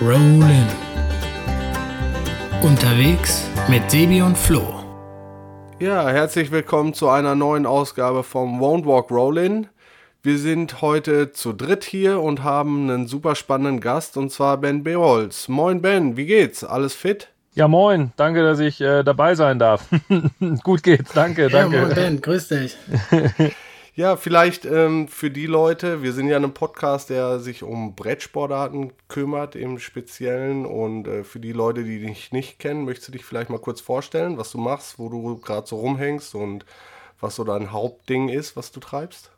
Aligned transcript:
Rollin. 0.00 0.66
Unterwegs 2.62 3.44
mit 3.68 3.90
Sebi 3.90 4.22
und 4.22 4.36
Flo. 4.36 4.62
Ja, 5.78 6.08
herzlich 6.08 6.50
willkommen 6.50 6.94
zu 6.94 7.08
einer 7.08 7.34
neuen 7.34 7.66
Ausgabe 7.66 8.22
vom 8.22 8.60
Won't 8.60 8.86
Walk 8.86 9.10
Rollin. 9.10 9.66
Wir 10.22 10.38
sind 10.38 10.82
heute 10.82 11.32
zu 11.32 11.52
dritt 11.52 11.84
hier 11.84 12.20
und 12.20 12.42
haben 12.44 12.90
einen 12.90 13.06
super 13.06 13.34
spannenden 13.34 13.80
Gast 13.80 14.16
und 14.16 14.30
zwar 14.30 14.58
Ben 14.58 14.82
Beholz. 14.84 15.48
Moin 15.48 15.80
Ben, 15.80 16.16
wie 16.16 16.26
geht's? 16.26 16.62
Alles 16.64 16.94
fit? 16.94 17.28
Ja, 17.54 17.66
moin. 17.68 18.12
Danke, 18.16 18.42
dass 18.42 18.58
ich 18.60 18.80
äh, 18.80 19.02
dabei 19.02 19.34
sein 19.34 19.58
darf. 19.58 19.86
Gut 20.62 20.82
geht's. 20.82 21.12
Danke, 21.14 21.44
Ja, 21.44 21.48
danke. 21.48 21.78
moin 21.80 21.94
Ben, 21.94 22.20
grüß 22.20 22.48
dich. 22.48 22.76
Ja, 23.94 24.16
vielleicht 24.16 24.64
ähm, 24.66 25.08
für 25.08 25.30
die 25.30 25.46
Leute, 25.46 26.02
wir 26.02 26.12
sind 26.12 26.28
ja 26.28 26.36
ein 26.36 26.54
Podcast, 26.54 27.10
der 27.10 27.40
sich 27.40 27.64
um 27.64 27.96
Brettsportarten 27.96 28.92
kümmert 29.08 29.56
im 29.56 29.78
Speziellen 29.80 30.64
und 30.64 31.08
äh, 31.08 31.24
für 31.24 31.40
die 31.40 31.52
Leute, 31.52 31.82
die 31.82 32.00
dich 32.00 32.30
nicht 32.30 32.60
kennen, 32.60 32.84
möchtest 32.84 33.08
du 33.08 33.12
dich 33.12 33.24
vielleicht 33.24 33.50
mal 33.50 33.58
kurz 33.58 33.80
vorstellen, 33.80 34.38
was 34.38 34.52
du 34.52 34.58
machst, 34.58 34.98
wo 34.98 35.08
du 35.08 35.38
gerade 35.38 35.66
so 35.66 35.76
rumhängst 35.76 36.36
und 36.36 36.64
was 37.20 37.34
so 37.34 37.42
dein 37.44 37.72
Hauptding 37.72 38.28
ist, 38.28 38.56
was 38.56 38.70
du 38.70 38.78
treibst? 38.78 39.32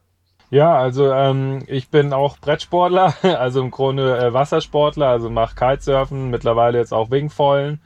Ja, 0.51 0.77
also 0.77 1.11
ähm, 1.11 1.63
ich 1.67 1.89
bin 1.89 2.13
auch 2.13 2.37
Brettsportler, 2.37 3.15
also 3.23 3.63
im 3.63 3.71
Grunde 3.71 4.19
äh, 4.19 4.35
Wassersportler, 4.35 5.09
also 5.09 5.31
mache 5.31 5.57
Kitesurfen, 5.57 6.29
mittlerweile 6.29 6.77
jetzt 6.77 6.93
auch 6.93 7.11
Wingfoilen. 7.11 7.81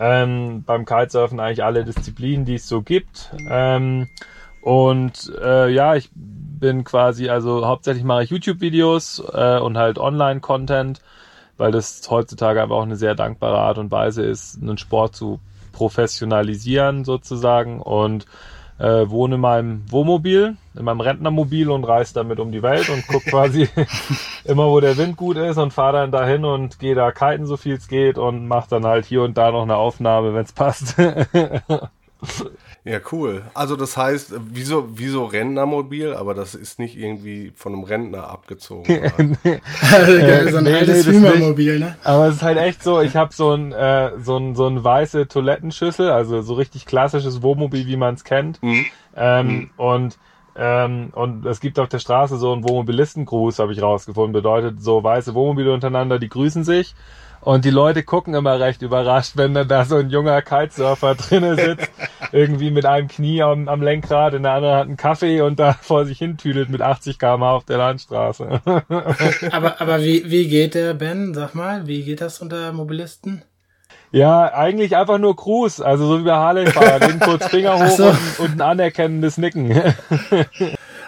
Ähm, 0.00 0.64
beim 0.66 0.84
Kitesurfen 0.84 1.38
eigentlich 1.38 1.62
alle 1.62 1.84
Disziplinen, 1.84 2.44
die 2.44 2.56
es 2.56 2.66
so 2.66 2.82
gibt. 2.82 3.32
Ähm, 3.48 4.08
und 4.62 5.32
äh, 5.42 5.68
ja, 5.70 5.96
ich 5.96 6.10
bin 6.14 6.84
quasi, 6.84 7.28
also 7.28 7.66
hauptsächlich 7.66 8.04
mache 8.04 8.22
ich 8.22 8.30
YouTube-Videos 8.30 9.22
äh, 9.34 9.58
und 9.58 9.76
halt 9.76 9.98
Online-Content, 9.98 11.00
weil 11.56 11.72
das 11.72 12.08
heutzutage 12.08 12.62
aber 12.62 12.76
auch 12.76 12.84
eine 12.84 12.96
sehr 12.96 13.16
dankbare 13.16 13.58
Art 13.58 13.78
und 13.78 13.90
Weise 13.90 14.22
ist, 14.22 14.62
einen 14.62 14.78
Sport 14.78 15.16
zu 15.16 15.40
professionalisieren 15.72 17.04
sozusagen 17.04 17.80
und 17.80 18.26
äh, 18.78 19.10
wohne 19.10 19.34
in 19.34 19.40
meinem 19.40 19.90
Wohnmobil, 19.90 20.56
in 20.74 20.84
meinem 20.84 21.00
Rentnermobil 21.00 21.68
und 21.68 21.82
reise 21.82 22.14
damit 22.14 22.38
um 22.38 22.52
die 22.52 22.62
Welt 22.62 22.88
und 22.88 23.06
gucke 23.08 23.30
quasi 23.30 23.68
immer, 24.44 24.68
wo 24.68 24.78
der 24.78 24.96
Wind 24.96 25.16
gut 25.16 25.36
ist 25.36 25.58
und 25.58 25.72
fahre 25.72 25.98
dann 25.98 26.12
dahin 26.12 26.44
und 26.44 26.78
gehe 26.78 26.94
da 26.94 27.10
kiten, 27.10 27.46
so 27.46 27.56
viel 27.56 27.74
es 27.74 27.88
geht 27.88 28.18
und 28.18 28.46
mache 28.46 28.70
dann 28.70 28.86
halt 28.86 29.04
hier 29.06 29.22
und 29.22 29.36
da 29.36 29.50
noch 29.50 29.62
eine 29.62 29.76
Aufnahme, 29.76 30.34
wenn 30.34 30.44
es 30.44 30.52
passt. 30.52 30.94
Ja, 32.84 32.98
cool. 33.12 33.42
Also 33.54 33.76
das 33.76 33.96
heißt, 33.96 34.34
wieso, 34.52 34.88
wieso 34.98 35.24
Rentnermobil, 35.24 36.14
aber 36.14 36.34
das 36.34 36.56
ist 36.56 36.80
nicht 36.80 36.96
irgendwie 36.96 37.52
von 37.54 37.72
einem 37.74 37.84
Rentner 37.84 38.28
abgezogen. 38.28 39.08
Also, 39.92 40.18
geil, 40.18 40.50
so 40.50 40.56
ein 40.58 40.64
nee, 40.64 40.74
altes 40.74 41.06
nee, 41.06 41.78
ne? 41.78 41.96
Aber 42.02 42.26
es 42.26 42.36
ist 42.36 42.42
halt 42.42 42.58
echt 42.58 42.82
so, 42.82 43.00
ich 43.00 43.14
habe 43.14 43.32
so 43.32 43.52
ein 43.52 43.72
äh, 43.72 44.12
so 44.18 44.36
ein 44.36 44.54
so 44.54 44.66
ein 44.66 44.82
weiße 44.82 45.28
Toilettenschüssel, 45.28 46.10
also 46.10 46.42
so 46.42 46.54
richtig 46.54 46.86
klassisches 46.86 47.42
Wohnmobil, 47.42 47.86
wie 47.86 47.96
man 47.96 48.14
es 48.14 48.24
kennt. 48.24 48.62
Mhm. 48.62 48.86
Ähm, 49.16 49.70
Und 49.76 50.18
ähm, 50.54 51.10
und 51.12 51.46
es 51.46 51.60
gibt 51.60 51.78
auf 51.78 51.88
der 51.88 51.98
Straße 51.98 52.36
so 52.36 52.52
einen 52.52 52.64
Wohnmobilistengruß, 52.64 53.58
habe 53.58 53.72
ich 53.72 53.82
rausgefunden. 53.82 54.32
Bedeutet 54.32 54.82
so 54.82 55.02
weiße 55.02 55.34
Wohnmobile 55.34 55.72
untereinander, 55.72 56.18
die 56.18 56.28
grüßen 56.28 56.64
sich. 56.64 56.94
Und 57.42 57.64
die 57.64 57.70
Leute 57.70 58.04
gucken 58.04 58.34
immer 58.34 58.60
recht 58.60 58.82
überrascht, 58.82 59.32
wenn 59.34 59.52
dann 59.52 59.66
da 59.66 59.84
so 59.84 59.96
ein 59.96 60.10
junger 60.10 60.42
Kitesurfer 60.42 61.14
drinnen 61.16 61.56
sitzt, 61.56 61.90
irgendwie 62.30 62.70
mit 62.70 62.86
einem 62.86 63.08
Knie 63.08 63.42
am, 63.42 63.68
am 63.68 63.82
Lenkrad, 63.82 64.34
in 64.34 64.44
der 64.44 64.52
anderen 64.52 64.76
hat 64.76 64.86
einen 64.86 64.96
Kaffee 64.96 65.40
und 65.40 65.58
da 65.58 65.72
vor 65.82 66.06
sich 66.06 66.18
hin 66.18 66.36
tüdelt 66.36 66.70
mit 66.70 66.80
80 66.80 67.18
km 67.18 67.42
auf 67.42 67.64
der 67.64 67.78
Landstraße. 67.78 68.60
Aber, 69.50 69.80
aber 69.80 70.02
wie, 70.02 70.30
wie 70.30 70.46
geht 70.48 70.74
der 70.74 70.94
Ben? 70.94 71.34
Sag 71.34 71.54
mal, 71.54 71.86
wie 71.86 72.04
geht 72.04 72.20
das 72.20 72.40
unter 72.40 72.72
Mobilisten? 72.72 73.42
Ja, 74.12 74.52
eigentlich 74.52 74.96
einfach 74.96 75.18
nur 75.18 75.34
Gruß, 75.34 75.80
also 75.80 76.06
so 76.06 76.20
wie 76.20 76.24
bei 76.24 76.32
Harley-Fahrer, 76.32 77.00
den 77.00 77.18
kurz 77.18 77.46
Finger 77.46 77.78
hoch 77.78 77.96
so. 77.96 78.06
und, 78.06 78.40
und 78.40 78.52
ein 78.52 78.60
anerkennendes 78.60 79.38
Nicken. 79.38 79.70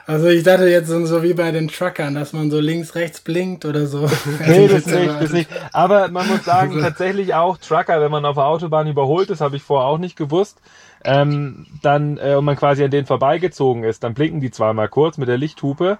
Also 0.07 0.27
ich 0.27 0.43
dachte 0.43 0.69
jetzt 0.69 0.89
so, 0.89 1.23
wie 1.23 1.33
bei 1.33 1.51
den 1.51 1.69
Truckern, 1.69 2.15
dass 2.15 2.35
man 2.35 2.51
so 2.51 2.61
links, 2.61 2.95
rechts 2.95 3.21
blinkt 3.21 3.65
oder 3.65 3.87
so. 3.87 4.07
nee, 4.47 4.69
das 4.69 4.85
nicht, 4.85 5.21
das 5.21 5.33
nicht. 5.33 5.51
Aber 5.73 6.09
man 6.09 6.29
muss 6.29 6.45
sagen, 6.45 6.79
tatsächlich 6.81 7.35
auch 7.35 7.57
Trucker, 7.57 8.01
wenn 8.03 8.11
man 8.11 8.27
auf 8.27 8.35
der 8.35 8.45
Autobahn 8.45 8.87
überholt 8.87 9.31
ist, 9.31 9.41
habe 9.41 9.57
ich 9.57 9.63
vorher 9.63 9.89
auch 9.89 9.99
nicht 9.99 10.17
gewusst, 10.17 10.61
ähm, 11.05 11.67
dann, 11.81 12.19
äh, 12.19 12.35
und 12.35 12.45
man 12.45 12.57
quasi 12.57 12.85
an 12.85 12.91
denen 12.91 13.07
vorbeigezogen 13.07 13.83
ist, 13.85 14.05
dann 14.05 14.15
blinken 14.15 14.41
die 14.41 14.51
zweimal 14.51 14.89
kurz 14.89 15.17
mit 15.17 15.29
der 15.29 15.39
Lichthupe, 15.39 15.99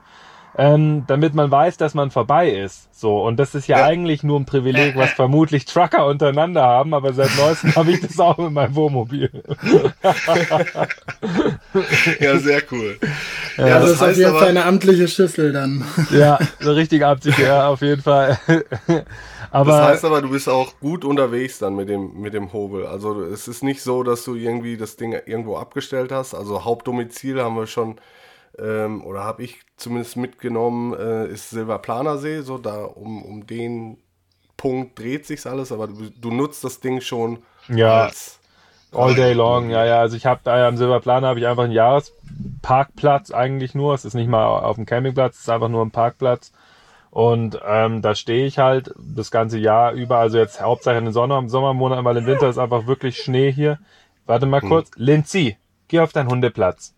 ähm, 0.57 1.05
damit 1.07 1.35
man 1.35 1.51
weiß, 1.51 1.77
dass 1.77 1.95
man 1.95 2.11
vorbei 2.11 2.51
ist. 2.51 2.89
So, 2.95 3.23
und 3.23 3.39
das 3.39 3.55
ist 3.55 3.67
ja, 3.67 3.79
Ja. 3.81 3.85
eigentlich 3.87 4.23
nur 4.23 4.39
ein 4.39 4.45
Privileg, 4.47 4.97
was 4.97 5.11
vermutlich 5.15 5.65
Trucker 5.65 6.07
untereinander 6.07 6.63
haben, 6.63 6.95
aber 6.95 7.13
seit 7.13 7.37
neuestem 7.37 7.75
habe 7.75 7.91
ich 7.93 8.01
das 8.01 8.19
auch 8.21 8.39
mit 8.39 8.53
meinem 8.53 8.75
Wohnmobil. 8.75 9.31
ja, 12.21 12.39
sehr 12.39 12.63
cool. 12.71 12.99
Ja, 13.57 13.81
das, 13.81 13.91
ist 13.93 14.03
auf 14.03 14.17
jeden 14.17 14.33
Fall 14.33 14.49
eine 14.49 14.65
amtliche 14.65 15.09
Schüssel 15.09 15.53
dann. 15.53 15.85
Ja, 16.11 16.39
so 16.61 16.73
richtig 16.73 17.05
absicher, 17.05 17.47
ja, 17.47 17.69
auf 17.69 17.81
jeden 17.83 18.03
Fall. 18.03 18.39
Aber 19.51 19.71
Das 19.71 19.83
heißt 19.89 20.05
aber, 20.05 20.21
du 20.21 20.31
bist 20.31 20.49
auch 20.49 20.81
gut 20.81 21.05
unterwegs 21.05 21.59
dann 21.59 21.77
mit 21.77 21.89
dem, 21.89 22.21
mit 22.21 22.35
dem 22.35 22.53
Hobel. 22.53 22.87
Also 22.87 23.23
es 23.23 23.47
ist 23.47 23.63
nicht 23.63 23.83
so, 23.83 24.03
dass 24.03 24.25
du 24.25 24.35
irgendwie 24.35 24.77
das 24.77 24.97
Ding 24.97 25.13
irgendwo 25.27 25.57
abgestellt 25.57 26.11
hast. 26.11 26.35
Also 26.35 26.65
Hauptdomizil 26.65 27.41
haben 27.41 27.57
wir 27.57 27.69
schon, 27.69 27.97
ähm, 28.59 29.05
oder 29.05 29.25
habe 29.25 29.43
ich 29.43 29.61
zumindest 29.77 30.17
mitgenommen, 30.17 30.95
äh, 30.95 31.27
ist 31.29 31.51
Silberplanersee. 31.51 32.43
So 32.43 32.59
da 32.59 32.85
um, 32.85 33.23
um 33.23 33.47
den 33.47 33.99
Punkt 34.57 34.99
dreht 34.99 35.27
sich 35.27 35.45
alles, 35.47 35.73
aber 35.73 35.89
du, 35.89 36.11
du 36.11 36.31
nutzt 36.31 36.65
das 36.65 36.81
Ding 36.81 37.01
schon 37.01 37.39
Ja. 37.69 38.05
als 38.05 38.39
all 38.93 39.15
day 39.15 39.33
long, 39.33 39.71
ja, 39.71 39.85
ja. 39.85 40.01
Also 40.01 40.17
ich 40.17 40.25
habe 40.27 40.41
da 40.45 40.69
am 40.69 40.77
Silberplaner 40.77 41.27
habe 41.29 41.41
ich 41.41 41.47
einfach 41.47 41.65
einen 41.65 41.73
Jahresparkplatz 41.73 43.31
eigentlich 43.33 43.75
nur. 43.75 43.95
Es 43.95 44.05
ist 44.05 44.15
nicht 44.15 44.29
mal 44.29 44.47
auf 44.47 44.77
dem 44.77 44.87
Campingplatz, 44.87 45.35
es 45.35 45.41
ist 45.43 45.51
einfach 45.51 45.69
nur 45.69 45.85
ein 45.85 45.91
Parkplatz. 45.91 46.53
Und 47.11 47.61
ähm, 47.65 48.03
da 48.03 48.15
stehe 48.17 48.45
ich 48.47 48.59
halt 48.59 48.93
das 48.99 49.31
ganze 49.31 49.59
Jahr 49.59 49.93
über. 49.93 50.19
Also 50.19 50.39
jetzt 50.39 50.61
hauptsächlich 50.61 50.99
in 50.99 51.05
den 51.05 51.13
Sommer, 51.13 51.39
im 51.39 51.49
Sommermonat, 51.49 52.05
weil 52.05 52.17
im 52.17 52.27
Winter 52.27 52.49
ist 52.49 52.59
einfach 52.59 52.87
wirklich 52.87 53.19
Schnee 53.19 53.53
hier. 53.53 53.79
Warte 54.27 54.47
mal 54.47 54.61
kurz. 54.61 54.91
Lindsay, 54.97 55.57
geh 55.89 56.01
auf 56.01 56.13
deinen 56.13 56.29
Hundeplatz. 56.29 56.95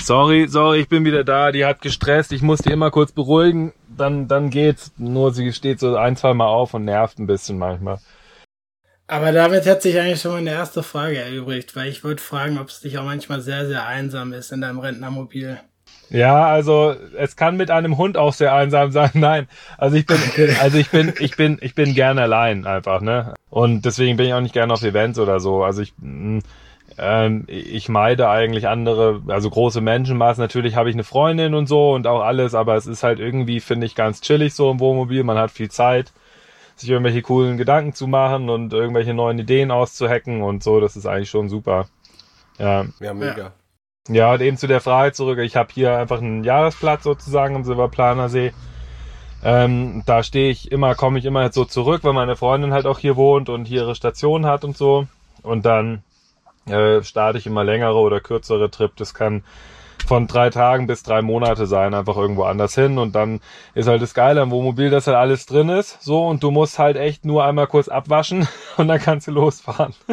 Sorry, 0.00 0.46
sorry, 0.48 0.80
ich 0.80 0.88
bin 0.88 1.04
wieder 1.04 1.24
da. 1.24 1.52
Die 1.52 1.64
hat 1.64 1.82
gestresst. 1.82 2.32
Ich 2.32 2.42
muss 2.42 2.60
die 2.60 2.72
immer 2.72 2.90
kurz 2.90 3.12
beruhigen. 3.12 3.72
Dann, 3.96 4.28
dann 4.28 4.50
geht's. 4.50 4.92
Nur 4.96 5.32
sie 5.32 5.52
steht 5.52 5.80
so 5.80 5.96
ein, 5.96 6.16
zwei 6.16 6.34
Mal 6.34 6.46
auf 6.46 6.74
und 6.74 6.84
nervt 6.84 7.18
ein 7.18 7.26
bisschen 7.26 7.58
manchmal. 7.58 7.98
Aber 9.06 9.32
damit 9.32 9.66
hat 9.66 9.80
sich 9.82 9.98
eigentlich 9.98 10.20
schon 10.20 10.32
meine 10.32 10.50
erste 10.50 10.82
Frage 10.82 11.18
erübrigt, 11.18 11.74
weil 11.74 11.88
ich 11.88 12.04
wollte 12.04 12.22
fragen, 12.22 12.58
ob 12.58 12.68
es 12.68 12.80
dich 12.80 12.98
auch 12.98 13.04
manchmal 13.04 13.40
sehr, 13.40 13.66
sehr 13.66 13.86
einsam 13.86 14.34
ist 14.34 14.52
in 14.52 14.60
deinem 14.60 14.78
Rentnermobil. 14.78 15.58
Ja, 16.10 16.46
also 16.46 16.94
es 17.16 17.36
kann 17.36 17.56
mit 17.56 17.70
einem 17.70 17.96
Hund 17.96 18.18
auch 18.18 18.34
sehr 18.34 18.54
einsam 18.54 18.92
sein. 18.92 19.10
Nein, 19.14 19.48
also 19.78 19.96
ich 19.96 20.06
bin, 20.06 20.18
also 20.60 20.76
ich 20.76 20.90
bin, 20.90 21.14
ich 21.18 21.36
bin, 21.36 21.58
ich 21.60 21.74
bin 21.74 21.94
gerne 21.94 22.22
allein 22.22 22.66
einfach, 22.66 23.00
ne? 23.00 23.34
Und 23.48 23.86
deswegen 23.86 24.18
bin 24.18 24.26
ich 24.26 24.34
auch 24.34 24.40
nicht 24.40 24.54
gerne 24.54 24.72
auf 24.74 24.82
Events 24.82 25.18
oder 25.18 25.40
so. 25.40 25.64
Also 25.64 25.80
ich, 25.80 25.94
mh, 25.98 26.40
ähm, 26.98 27.44
ich 27.46 27.88
meide 27.88 28.28
eigentlich 28.28 28.66
andere, 28.66 29.22
also 29.28 29.48
große 29.48 29.80
Menschenmaßen. 29.80 30.42
Natürlich 30.42 30.74
habe 30.74 30.90
ich 30.90 30.96
eine 30.96 31.04
Freundin 31.04 31.54
und 31.54 31.68
so 31.68 31.92
und 31.92 32.06
auch 32.06 32.22
alles, 32.22 32.54
aber 32.54 32.74
es 32.74 32.86
ist 32.86 33.04
halt 33.04 33.20
irgendwie, 33.20 33.60
finde 33.60 33.86
ich, 33.86 33.94
ganz 33.94 34.20
chillig 34.20 34.54
so 34.54 34.70
im 34.70 34.80
Wohnmobil. 34.80 35.22
Man 35.22 35.38
hat 35.38 35.52
viel 35.52 35.70
Zeit, 35.70 36.12
sich 36.74 36.90
irgendwelche 36.90 37.22
coolen 37.22 37.56
Gedanken 37.56 37.92
zu 37.92 38.08
machen 38.08 38.50
und 38.50 38.72
irgendwelche 38.72 39.14
neuen 39.14 39.38
Ideen 39.38 39.70
auszuhacken 39.70 40.42
und 40.42 40.62
so. 40.64 40.80
Das 40.80 40.96
ist 40.96 41.06
eigentlich 41.06 41.30
schon 41.30 41.48
super. 41.48 41.86
Ja. 42.58 42.86
ja 42.98 43.14
mega. 43.14 43.52
Ja, 44.08 44.32
und 44.32 44.40
eben 44.40 44.56
zu 44.56 44.66
der 44.66 44.80
Frage 44.80 45.12
zurück. 45.12 45.38
Ich 45.38 45.54
habe 45.54 45.68
hier 45.72 45.96
einfach 45.96 46.18
einen 46.18 46.42
Jahresplatz 46.42 47.04
sozusagen 47.04 47.54
am 47.54 47.64
Silberplaner 47.64 48.28
See. 48.28 48.52
Ähm, 49.44 50.02
da 50.04 50.24
stehe 50.24 50.50
ich 50.50 50.72
immer, 50.72 50.96
komme 50.96 51.20
ich 51.20 51.24
immer 51.24 51.44
jetzt 51.44 51.54
so 51.54 51.64
zurück, 51.64 52.02
weil 52.02 52.12
meine 52.12 52.34
Freundin 52.34 52.72
halt 52.72 52.86
auch 52.86 52.98
hier 52.98 53.14
wohnt 53.14 53.48
und 53.48 53.66
hier 53.66 53.82
ihre 53.82 53.94
Station 53.94 54.46
hat 54.46 54.64
und 54.64 54.76
so. 54.76 55.06
Und 55.42 55.64
dann 55.64 56.02
äh, 56.70 57.02
starte 57.02 57.38
ich 57.38 57.46
immer 57.46 57.64
längere 57.64 57.96
oder 57.96 58.20
kürzere 58.20 58.70
Trip. 58.70 58.94
Das 58.96 59.14
kann 59.14 59.42
von 60.06 60.26
drei 60.26 60.50
Tagen 60.50 60.86
bis 60.86 61.02
drei 61.02 61.22
Monate 61.22 61.66
sein, 61.66 61.92
einfach 61.94 62.16
irgendwo 62.16 62.44
anders 62.44 62.74
hin. 62.74 62.98
Und 62.98 63.14
dann 63.14 63.40
ist 63.74 63.88
halt 63.88 64.00
das 64.00 64.14
Geile 64.14 64.40
am 64.40 64.50
Wohnmobil, 64.50 64.90
dass 64.90 65.06
halt 65.06 65.16
alles 65.16 65.46
drin 65.46 65.68
ist. 65.68 66.02
So, 66.02 66.26
und 66.26 66.42
du 66.42 66.50
musst 66.50 66.78
halt 66.78 66.96
echt 66.96 67.24
nur 67.24 67.44
einmal 67.44 67.66
kurz 67.66 67.88
abwaschen 67.88 68.48
und 68.76 68.88
dann 68.88 69.00
kannst 69.00 69.26
du 69.28 69.32
losfahren. 69.32 69.94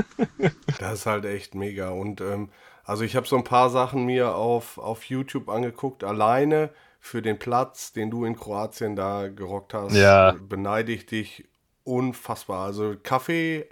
Das 0.80 0.94
ist 0.94 1.06
halt 1.06 1.26
echt 1.26 1.56
mega. 1.56 1.90
Und 1.90 2.20
ähm, 2.20 2.50
also 2.84 3.04
ich 3.04 3.16
habe 3.16 3.26
so 3.26 3.38
ein 3.38 3.46
paar 3.46 3.70
Sachen 3.70 4.06
mir 4.06 4.36
auf, 4.36 4.78
auf 4.78 5.06
YouTube 5.06 5.48
angeguckt, 5.50 6.04
alleine 6.04 6.70
für 7.00 7.22
den 7.22 7.40
Platz, 7.40 7.94
den 7.94 8.12
du 8.12 8.26
in 8.26 8.36
Kroatien 8.36 8.96
da 8.96 9.30
gerockt 9.30 9.74
hast. 9.74 9.96
Ja. 9.96 10.36
Beneide 10.50 10.92
ich 10.92 11.06
dich 11.06 11.46
unfassbar. 11.84 12.66
Also 12.66 12.96
Kaffee, 13.02 13.70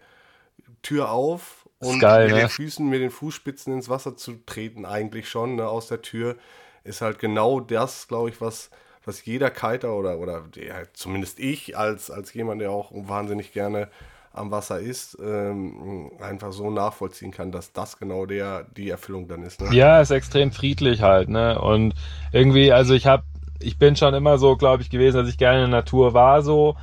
Tür 0.82 1.12
auf 1.12 1.63
und 1.86 2.00
geil, 2.00 2.28
mit 2.28 2.36
ne? 2.36 2.42
den 2.42 2.50
Füßen, 2.50 2.88
mit 2.88 3.02
den 3.02 3.12
Fußspitzen 3.12 3.74
ins 3.74 3.90
Wasser 3.90 4.16
zu 4.18 4.34
treten, 4.46 4.86
eigentlich 4.86 5.30
schon, 5.30 5.56
ne, 5.56 5.68
aus 5.68 5.88
der 5.88 6.02
Tür, 6.02 6.36
ist 6.84 7.02
halt 7.02 7.20
genau 7.20 7.60
das, 7.60 8.08
glaube 8.08 8.30
ich, 8.30 8.42
was, 8.42 8.70
was 9.06 9.26
jeder 9.26 9.50
Kiter 9.50 9.94
oder, 9.94 10.18
oder 10.18 10.42
der, 10.56 10.94
zumindest 10.94 11.40
ich 11.40 11.78
als, 11.78 12.12
als 12.12 12.34
jemand, 12.34 12.62
der 12.62 12.72
auch 12.72 12.92
wahnsinnig 12.94 13.54
gerne 13.54 13.90
am 14.34 14.50
Wasser 14.50 14.80
ist, 14.80 15.18
ähm, 15.24 16.12
einfach 16.20 16.52
so 16.52 16.72
nachvollziehen 16.72 17.32
kann, 17.32 17.52
dass 17.52 17.72
das 17.72 18.00
genau 18.00 18.26
der 18.26 18.66
die 18.76 18.90
Erfüllung 18.90 19.28
dann 19.28 19.44
ist. 19.44 19.62
Ne? 19.62 19.74
Ja, 19.76 20.02
ist 20.02 20.10
extrem 20.10 20.52
friedlich 20.52 21.02
halt, 21.04 21.30
ne? 21.30 21.62
Und 21.62 21.94
irgendwie, 22.32 22.72
also 22.72 22.96
ich 22.96 23.06
habe, 23.06 23.24
ich 23.60 23.78
bin 23.78 23.96
schon 23.96 24.16
immer 24.16 24.40
so, 24.40 24.58
glaube 24.58 24.82
ich, 24.82 24.90
gewesen, 24.90 25.18
dass 25.18 25.30
ich 25.30 25.38
gerne 25.38 25.64
in 25.64 25.72
der 25.72 25.82
Natur 25.82 26.16
war, 26.16 26.42
so 26.42 26.76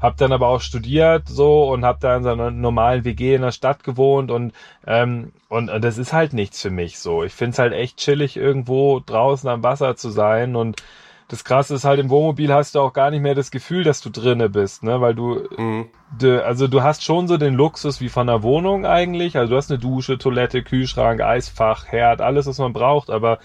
habe 0.00 0.16
dann 0.16 0.32
aber 0.32 0.48
auch 0.48 0.60
studiert 0.60 1.28
so 1.28 1.68
und 1.70 1.84
habe 1.84 1.98
da 2.00 2.16
in 2.16 2.22
so 2.22 2.30
einer 2.30 2.50
normalen 2.50 3.04
WG 3.04 3.34
in 3.34 3.42
der 3.42 3.52
Stadt 3.52 3.84
gewohnt 3.84 4.30
und 4.30 4.52
ähm, 4.86 5.32
und, 5.48 5.70
und 5.70 5.82
das 5.82 5.98
ist 5.98 6.12
halt 6.12 6.32
nichts 6.32 6.60
für 6.62 6.70
mich 6.70 6.98
so. 6.98 7.24
Ich 7.24 7.32
find's 7.32 7.58
halt 7.58 7.72
echt 7.72 7.96
chillig 7.96 8.36
irgendwo 8.36 9.00
draußen 9.00 9.48
am 9.48 9.62
Wasser 9.62 9.96
zu 9.96 10.10
sein 10.10 10.56
und 10.56 10.82
das 11.28 11.44
Krasse 11.44 11.74
ist 11.74 11.84
halt, 11.84 12.00
im 12.00 12.08
Wohnmobil 12.08 12.52
hast 12.52 12.74
du 12.74 12.80
auch 12.80 12.94
gar 12.94 13.10
nicht 13.10 13.20
mehr 13.20 13.34
das 13.34 13.50
Gefühl, 13.50 13.84
dass 13.84 14.00
du 14.00 14.08
drinne 14.08 14.48
bist, 14.48 14.82
ne? 14.82 15.02
Weil 15.02 15.14
du, 15.14 15.46
mhm. 15.56 15.88
de, 16.10 16.40
also 16.40 16.66
du 16.68 16.82
hast 16.82 17.04
schon 17.04 17.28
so 17.28 17.36
den 17.36 17.52
Luxus 17.52 18.00
wie 18.00 18.08
von 18.08 18.28
einer 18.28 18.42
Wohnung 18.42 18.86
eigentlich. 18.86 19.36
Also 19.36 19.50
du 19.50 19.56
hast 19.58 19.70
eine 19.70 19.78
Dusche, 19.78 20.16
Toilette, 20.16 20.62
Kühlschrank, 20.62 21.20
Eisfach, 21.20 21.86
Herd, 21.86 22.22
alles, 22.22 22.46
was 22.46 22.58
man 22.58 22.72
braucht, 22.72 23.10
aber, 23.10 23.40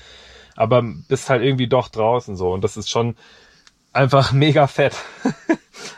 aber 0.56 0.82
bist 1.10 1.30
halt 1.30 1.44
irgendwie 1.44 1.68
doch 1.68 1.90
draußen 1.90 2.38
so. 2.38 2.54
Und 2.54 2.64
das 2.64 2.78
ist 2.78 2.90
schon 2.90 3.16
einfach 3.92 4.32
mega 4.32 4.68
fett. 4.68 4.96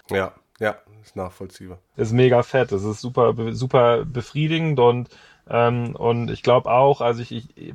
ja, 0.09 0.33
ja, 0.59 0.77
ist 1.03 1.15
nachvollziehbar. 1.15 1.79
Ist 1.95 2.13
mega 2.13 2.43
fett. 2.43 2.71
Das 2.71 2.83
ist 2.83 3.01
super, 3.01 3.33
super 3.53 4.05
befriedigend 4.05 4.79
und 4.79 5.09
ähm, 5.49 5.95
und 5.95 6.31
ich 6.31 6.43
glaube 6.43 6.71
auch, 6.71 7.01
also 7.01 7.21
ich, 7.21 7.31
ich 7.31 7.73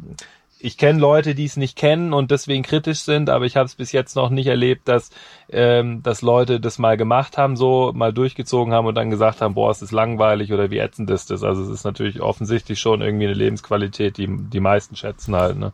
ich 0.61 0.77
kenne 0.77 1.01
Leute, 1.01 1.35
die 1.35 1.47
es 1.47 1.57
nicht 1.57 1.77
kennen 1.77 2.13
und 2.13 2.31
deswegen 2.31 2.63
kritisch 2.63 3.01
sind, 3.01 3.31
aber 3.31 3.47
ich 3.47 3.57
habe 3.57 3.67
es 3.67 3.75
bis 3.75 3.93
jetzt 3.93 4.15
noch 4.15 4.29
nicht 4.31 4.47
erlebt, 4.47 4.89
dass, 4.89 5.11
ähm, 5.49 6.03
dass 6.03 6.23
Leute 6.23 6.61
das 6.61 6.79
mal 6.79 6.97
gemacht 6.97 7.39
haben, 7.39 7.57
so 7.57 7.93
mal 7.95 8.13
durchgezogen 8.13 8.75
haben 8.75 8.87
und 8.87 8.95
dann 8.95 9.11
gesagt 9.11 9.41
haben, 9.41 9.55
boah, 9.55 9.71
es 9.71 9.83
ist 9.83 9.91
langweilig 9.91 10.53
oder 10.53 10.71
wie 10.71 10.79
ätzend 10.79 11.11
ist 11.11 11.31
das. 11.31 11.43
Also 11.43 11.63
es 11.63 11.71
ist 11.71 11.85
natürlich 11.85 12.21
offensichtlich 12.21 12.79
schon 12.79 13.01
irgendwie 13.01 13.25
eine 13.25 13.35
Lebensqualität, 13.35 14.19
die 14.19 14.29
die 14.29 14.61
meisten 14.61 14.97
schätzen 14.97 15.35
halt. 15.35 15.57
Ne? 15.57 15.73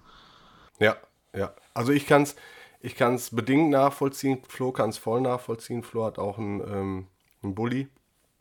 Ja, 0.79 0.97
ja. 1.35 1.53
Also 1.75 1.93
ich 1.93 2.07
kann 2.07 2.23
es 2.23 2.37
ich 2.87 2.95
kann's 2.95 3.31
bedingt 3.31 3.71
nachvollziehen, 3.71 4.39
Flo 4.47 4.71
kann 4.71 4.91
es 4.91 4.97
voll 4.97 5.21
nachvollziehen. 5.21 5.83
Flo 5.83 6.05
hat 6.05 6.21
auch 6.21 6.39
einen, 6.39 6.61
ähm, 6.61 7.07
einen 7.43 7.55
Bulli. 7.57 7.89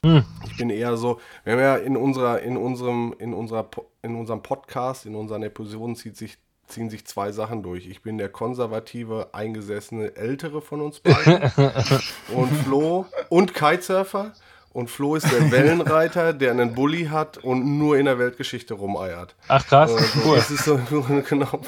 Hm. 0.06 0.24
Ich 0.46 0.58
bin 0.58 0.70
eher 0.70 0.98
so, 0.98 1.20
wir 1.44 1.54
haben 1.54 1.60
ja 1.60 1.76
in 1.78 1.98
unserer, 1.98 2.42
in 2.44 2.56
unserem, 2.56 3.16
in 3.18 3.34
unserer, 3.34 3.68
in 4.04 4.14
unserem 4.14 4.44
Podcast, 4.44 5.08
in 5.08 5.16
unseren 5.16 5.42
Episoden 5.42 5.96
zieht 5.96 6.16
sich, 6.16 6.38
ziehen 6.68 6.92
sich 6.92 7.08
zwei 7.08 7.32
Sachen 7.32 7.64
durch. 7.64 7.88
Ich 7.88 8.04
bin 8.04 8.20
der 8.20 8.30
konservative, 8.30 9.30
eingesessene 9.34 10.16
Ältere 10.16 10.62
von 10.62 10.82
uns 10.82 11.00
beiden. 11.00 11.42
und 12.36 12.52
Flo 12.64 13.08
und 13.30 13.56
Kitesurfer. 13.56 14.34
Und 14.74 14.92
Flo 14.92 15.16
ist 15.16 15.32
der 15.32 15.52
Wellenreiter, 15.52 16.34
der 16.34 16.52
einen 16.52 16.76
Bulli 16.76 17.06
hat 17.06 17.38
und 17.38 17.80
nur 17.80 17.98
in 17.98 18.06
der 18.06 18.20
Weltgeschichte 18.20 18.74
rumeiert. 18.74 19.34
Ach 19.48 19.66
krass, 19.66 19.90
äh, 19.90 20.20
cool. 20.26 20.36
Das 20.36 20.52
ist 20.52 20.66
so, 20.66 20.78
genau. 21.30 21.62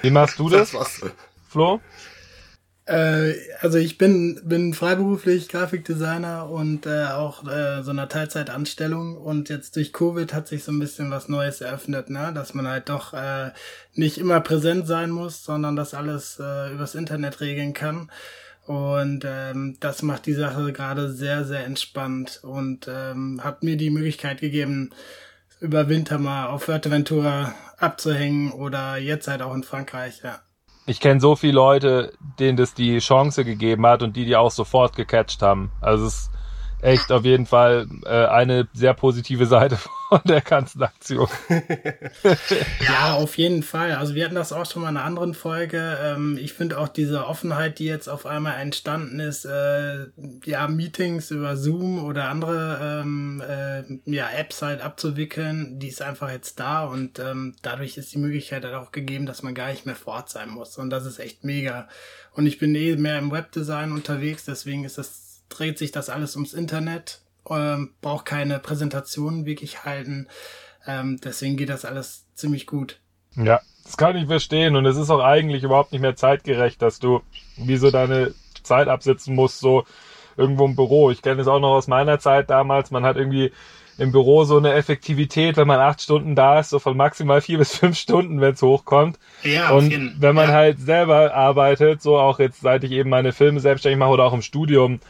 Wie 0.00 0.10
machst 0.10 0.38
du 0.38 0.48
das, 0.48 0.70
das 0.70 1.02
Flo? 1.48 1.80
Äh, 2.88 3.34
also 3.60 3.76
ich 3.78 3.98
bin, 3.98 4.40
bin 4.44 4.72
freiberuflich 4.72 5.48
Grafikdesigner 5.48 6.48
und 6.48 6.86
äh, 6.86 7.06
auch 7.06 7.46
äh, 7.46 7.82
so 7.82 7.90
einer 7.90 8.08
Teilzeitanstellung 8.08 9.16
und 9.16 9.48
jetzt 9.48 9.76
durch 9.76 9.92
Covid 9.92 10.32
hat 10.32 10.48
sich 10.48 10.64
so 10.64 10.72
ein 10.72 10.78
bisschen 10.78 11.10
was 11.10 11.28
Neues 11.28 11.60
eröffnet, 11.60 12.08
ne? 12.08 12.32
dass 12.34 12.54
man 12.54 12.66
halt 12.66 12.88
doch 12.88 13.12
äh, 13.12 13.50
nicht 13.94 14.18
immer 14.18 14.40
präsent 14.40 14.86
sein 14.86 15.10
muss, 15.10 15.44
sondern 15.44 15.76
das 15.76 15.92
alles 15.92 16.38
äh, 16.40 16.72
übers 16.72 16.94
Internet 16.94 17.40
regeln 17.40 17.74
kann. 17.74 18.10
Und 18.66 19.24
ähm, 19.26 19.76
das 19.80 20.02
macht 20.02 20.26
die 20.26 20.34
Sache 20.34 20.72
gerade 20.72 21.10
sehr, 21.10 21.44
sehr 21.44 21.64
entspannt 21.64 22.40
und 22.42 22.86
ähm, 22.88 23.42
hat 23.42 23.62
mir 23.62 23.76
die 23.78 23.90
Möglichkeit 23.90 24.40
gegeben, 24.40 24.90
über 25.60 25.88
Winter 25.88 26.18
mal 26.18 26.46
auf 26.46 26.64
Fuerteventura 26.64 27.54
abzuhängen 27.78 28.52
oder 28.52 28.96
jetzt 28.98 29.28
halt 29.28 29.42
auch 29.42 29.54
in 29.54 29.62
Frankreich, 29.62 30.20
ja 30.22 30.40
ich 30.88 31.00
kenne 31.00 31.20
so 31.20 31.36
viele 31.36 31.52
Leute, 31.52 32.14
denen 32.38 32.56
das 32.56 32.72
die 32.72 32.98
Chance 32.98 33.44
gegeben 33.44 33.86
hat 33.86 34.02
und 34.02 34.16
die 34.16 34.24
die 34.24 34.36
auch 34.36 34.50
sofort 34.50 34.96
gecatcht 34.96 35.42
haben. 35.42 35.70
Also 35.82 36.06
es 36.06 36.30
echt 36.80 37.10
auf 37.10 37.24
jeden 37.24 37.46
Fall 37.46 37.86
äh, 38.04 38.26
eine 38.26 38.68
sehr 38.72 38.94
positive 38.94 39.46
Seite 39.46 39.78
von 40.08 40.20
der 40.24 40.40
ganzen 40.40 40.82
Aktion. 40.82 41.28
ja, 42.80 43.14
auf 43.14 43.36
jeden 43.36 43.62
Fall. 43.62 43.92
Also 43.92 44.14
wir 44.14 44.24
hatten 44.24 44.34
das 44.34 44.52
auch 44.52 44.64
schon 44.64 44.82
mal 44.82 44.90
in 44.90 44.96
einer 44.96 45.04
anderen 45.04 45.34
Folge. 45.34 45.98
Ähm, 46.02 46.38
ich 46.40 46.52
finde 46.52 46.78
auch 46.78 46.88
diese 46.88 47.26
Offenheit, 47.26 47.78
die 47.78 47.84
jetzt 47.84 48.08
auf 48.08 48.26
einmal 48.26 48.60
entstanden 48.60 49.20
ist, 49.20 49.44
äh, 49.44 50.06
ja, 50.44 50.68
Meetings 50.68 51.30
über 51.30 51.56
Zoom 51.56 52.04
oder 52.04 52.28
andere 52.28 53.02
ähm, 53.02 53.42
äh, 53.46 54.10
ja, 54.10 54.28
Apps 54.30 54.62
halt 54.62 54.80
abzuwickeln, 54.80 55.78
die 55.78 55.88
ist 55.88 56.02
einfach 56.02 56.30
jetzt 56.30 56.60
da 56.60 56.84
und 56.84 57.18
ähm, 57.18 57.56
dadurch 57.62 57.96
ist 57.96 58.14
die 58.14 58.18
Möglichkeit 58.18 58.64
halt 58.64 58.74
auch 58.74 58.92
gegeben, 58.92 59.26
dass 59.26 59.42
man 59.42 59.54
gar 59.54 59.70
nicht 59.70 59.86
mehr 59.86 59.96
vor 59.96 60.14
Ort 60.14 60.30
sein 60.30 60.48
muss. 60.50 60.78
Und 60.78 60.90
das 60.90 61.06
ist 61.06 61.18
echt 61.18 61.44
mega. 61.44 61.88
Und 62.32 62.46
ich 62.46 62.58
bin 62.58 62.74
eh 62.74 62.96
mehr 62.96 63.18
im 63.18 63.32
Webdesign 63.32 63.92
unterwegs, 63.92 64.44
deswegen 64.44 64.84
ist 64.84 64.96
das 64.96 65.27
dreht 65.48 65.78
sich 65.78 65.92
das 65.92 66.10
alles 66.10 66.36
ums 66.36 66.54
Internet, 66.54 67.20
ähm, 67.50 67.94
braucht 68.00 68.26
keine 68.26 68.58
Präsentationen 68.58 69.46
wirklich 69.46 69.84
halten. 69.84 70.28
Ähm, 70.86 71.18
deswegen 71.22 71.56
geht 71.56 71.68
das 71.68 71.84
alles 71.84 72.26
ziemlich 72.34 72.66
gut. 72.66 72.98
Ja, 73.36 73.60
das 73.84 73.96
kann 73.96 74.16
ich 74.16 74.26
verstehen. 74.26 74.76
Und 74.76 74.86
es 74.86 74.96
ist 74.96 75.10
auch 75.10 75.22
eigentlich 75.22 75.62
überhaupt 75.62 75.92
nicht 75.92 76.00
mehr 76.00 76.16
zeitgerecht, 76.16 76.82
dass 76.82 76.98
du 76.98 77.22
wie 77.56 77.76
so 77.76 77.90
deine 77.90 78.34
Zeit 78.62 78.88
absitzen 78.88 79.34
musst, 79.34 79.60
so 79.60 79.84
irgendwo 80.36 80.66
im 80.66 80.76
Büro. 80.76 81.10
Ich 81.10 81.22
kenne 81.22 81.40
es 81.40 81.48
auch 81.48 81.60
noch 81.60 81.72
aus 81.72 81.88
meiner 81.88 82.18
Zeit 82.18 82.50
damals. 82.50 82.90
Man 82.90 83.04
hat 83.04 83.16
irgendwie 83.16 83.52
im 83.98 84.12
Büro 84.12 84.44
so 84.44 84.56
eine 84.56 84.74
Effektivität, 84.74 85.56
wenn 85.56 85.66
man 85.66 85.80
acht 85.80 86.00
Stunden 86.00 86.36
da 86.36 86.60
ist, 86.60 86.70
so 86.70 86.78
von 86.78 86.96
maximal 86.96 87.40
vier 87.40 87.58
bis 87.58 87.76
fünf 87.76 87.98
Stunden, 87.98 88.40
wenn 88.40 88.54
es 88.54 88.62
hochkommt. 88.62 89.18
Ja, 89.42 89.70
und 89.70 89.90
jeden, 89.90 90.16
wenn 90.20 90.34
man 90.34 90.48
ja. 90.48 90.54
halt 90.54 90.80
selber 90.80 91.34
arbeitet, 91.34 92.00
so 92.00 92.18
auch 92.18 92.38
jetzt, 92.38 92.60
seit 92.60 92.84
ich 92.84 92.92
eben 92.92 93.10
meine 93.10 93.32
Filme 93.32 93.60
selbstständig 93.60 93.98
mache 93.98 94.10
oder 94.10 94.24
auch 94.24 94.32
im 94.32 94.42
Studium, 94.42 95.00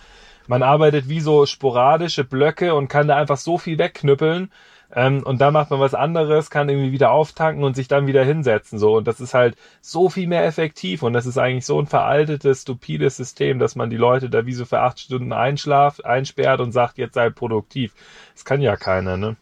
man 0.49 0.62
arbeitet 0.62 1.09
wie 1.09 1.21
so 1.21 1.47
sporadische 1.47 2.25
Blöcke 2.25 2.75
und 2.75 2.89
kann 2.89 3.09
da 3.09 3.17
einfach 3.17 3.37
so 3.37 3.59
viel 3.59 3.79
wegknüppeln. 3.79 4.50
Ähm, 4.95 5.23
und 5.23 5.41
da 5.41 5.50
macht 5.50 5.71
man 5.71 5.81
was 5.81 5.95
anderes, 5.95 6.49
kann 6.49 6.69
irgendwie 6.71 6.93
wieder 6.93 7.11
auftanken 7.11 7.62
und 7.62 7.77
sich 7.77 7.89
dann 7.89 8.06
wieder 8.06 8.25
hinsetzen. 8.25 8.79
So. 8.79 8.97
Und 8.97 9.06
das 9.06 9.21
ist 9.21 9.35
halt 9.35 9.56
so 9.83 10.09
viel 10.09 10.27
mehr 10.27 10.47
effektiv. 10.47 11.03
Und 11.03 11.12
das 11.12 11.27
ist 11.27 11.37
eigentlich 11.37 11.67
so 11.67 11.79
ein 11.79 11.87
veraltetes, 11.87 12.62
stupides 12.62 13.17
System, 13.19 13.59
dass 13.59 13.77
man 13.77 13.91
die 13.91 13.99
Leute 13.99 14.31
da 14.31 14.47
wie 14.47 14.55
so 14.55 14.65
für 14.65 14.81
acht 14.81 14.99
Stunden 14.99 15.33
einschlaft, 15.33 16.05
einsperrt 16.06 16.61
und 16.61 16.73
sagt, 16.73 16.97
jetzt 16.97 17.15
sei 17.15 17.29
produktiv. 17.29 17.95
Das 18.33 18.47
kann 18.47 18.62
ja 18.62 18.76
keiner, 18.76 19.19
ne? 19.19 19.37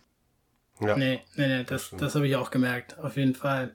Ja. 0.80 0.96
Nee, 0.96 1.20
nee, 1.36 1.46
nee, 1.46 1.64
das, 1.64 1.90
das 1.96 2.14
habe 2.16 2.26
ich 2.26 2.36
auch 2.36 2.50
gemerkt, 2.50 2.98
auf 2.98 3.16
jeden 3.16 3.34
Fall. 3.34 3.74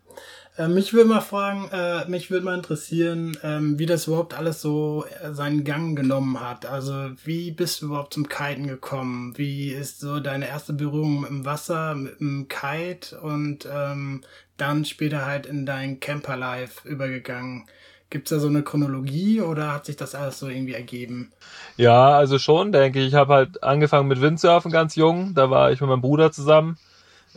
Äh, 0.58 0.68
mich 0.68 0.94
würde 0.94 1.10
mal 1.10 1.22
fragen, 1.22 1.70
äh, 1.72 2.08
mich 2.10 2.30
würde 2.30 2.46
mal 2.46 2.56
interessieren, 2.56 3.38
ähm, 3.44 3.80
wie 3.80 3.86
das 3.86 4.08
überhaupt 4.08 4.34
alles 4.34 4.62
so 4.62 5.06
äh, 5.24 5.34
seinen 5.34 5.64
Gang 5.64 5.96
genommen 5.98 6.40
hat. 6.40 6.66
Also 6.66 7.12
wie 7.24 7.52
bist 7.52 7.82
du 7.82 7.88
überhaupt 7.88 8.14
zum 8.14 8.28
Kiten 8.28 8.68
gekommen? 8.68 9.38
Wie 9.38 9.70
ist 9.72 10.00
so 10.02 10.20
deine 10.20 10.48
erste 10.48 10.74
Berührung 10.74 11.26
im 11.26 11.46
Wasser, 11.46 11.96
mit 11.96 12.20
dem 12.20 12.48
Kite 12.50 13.20
und 13.22 13.68
ähm, 13.72 14.22
dann 14.58 14.86
später 14.86 15.26
halt 15.26 15.46
in 15.46 15.66
dein 15.66 16.00
Camperlife 16.00 16.88
übergegangen? 16.88 17.66
Gibt 18.10 18.30
es 18.30 18.36
da 18.36 18.42
so 18.42 18.50
eine 18.50 18.62
Chronologie 18.64 19.40
oder 19.40 19.72
hat 19.72 19.86
sich 19.86 19.96
das 19.96 20.16
alles 20.16 20.38
so 20.38 20.50
irgendwie 20.50 20.74
ergeben? 20.74 21.32
Ja, 21.78 22.18
also 22.18 22.40
schon, 22.40 22.74
denke 22.74 23.00
ich. 23.00 23.08
Ich 23.08 23.14
habe 23.14 23.34
halt 23.34 23.64
angefangen 23.64 24.10
mit 24.10 24.20
Windsurfen 24.22 24.70
ganz 24.72 24.96
jung. 24.96 25.34
Da 25.34 25.50
war 25.50 25.72
ich 25.72 25.80
mit 25.80 25.90
meinem 25.90 26.02
Bruder 26.02 26.32
zusammen. 26.32 26.78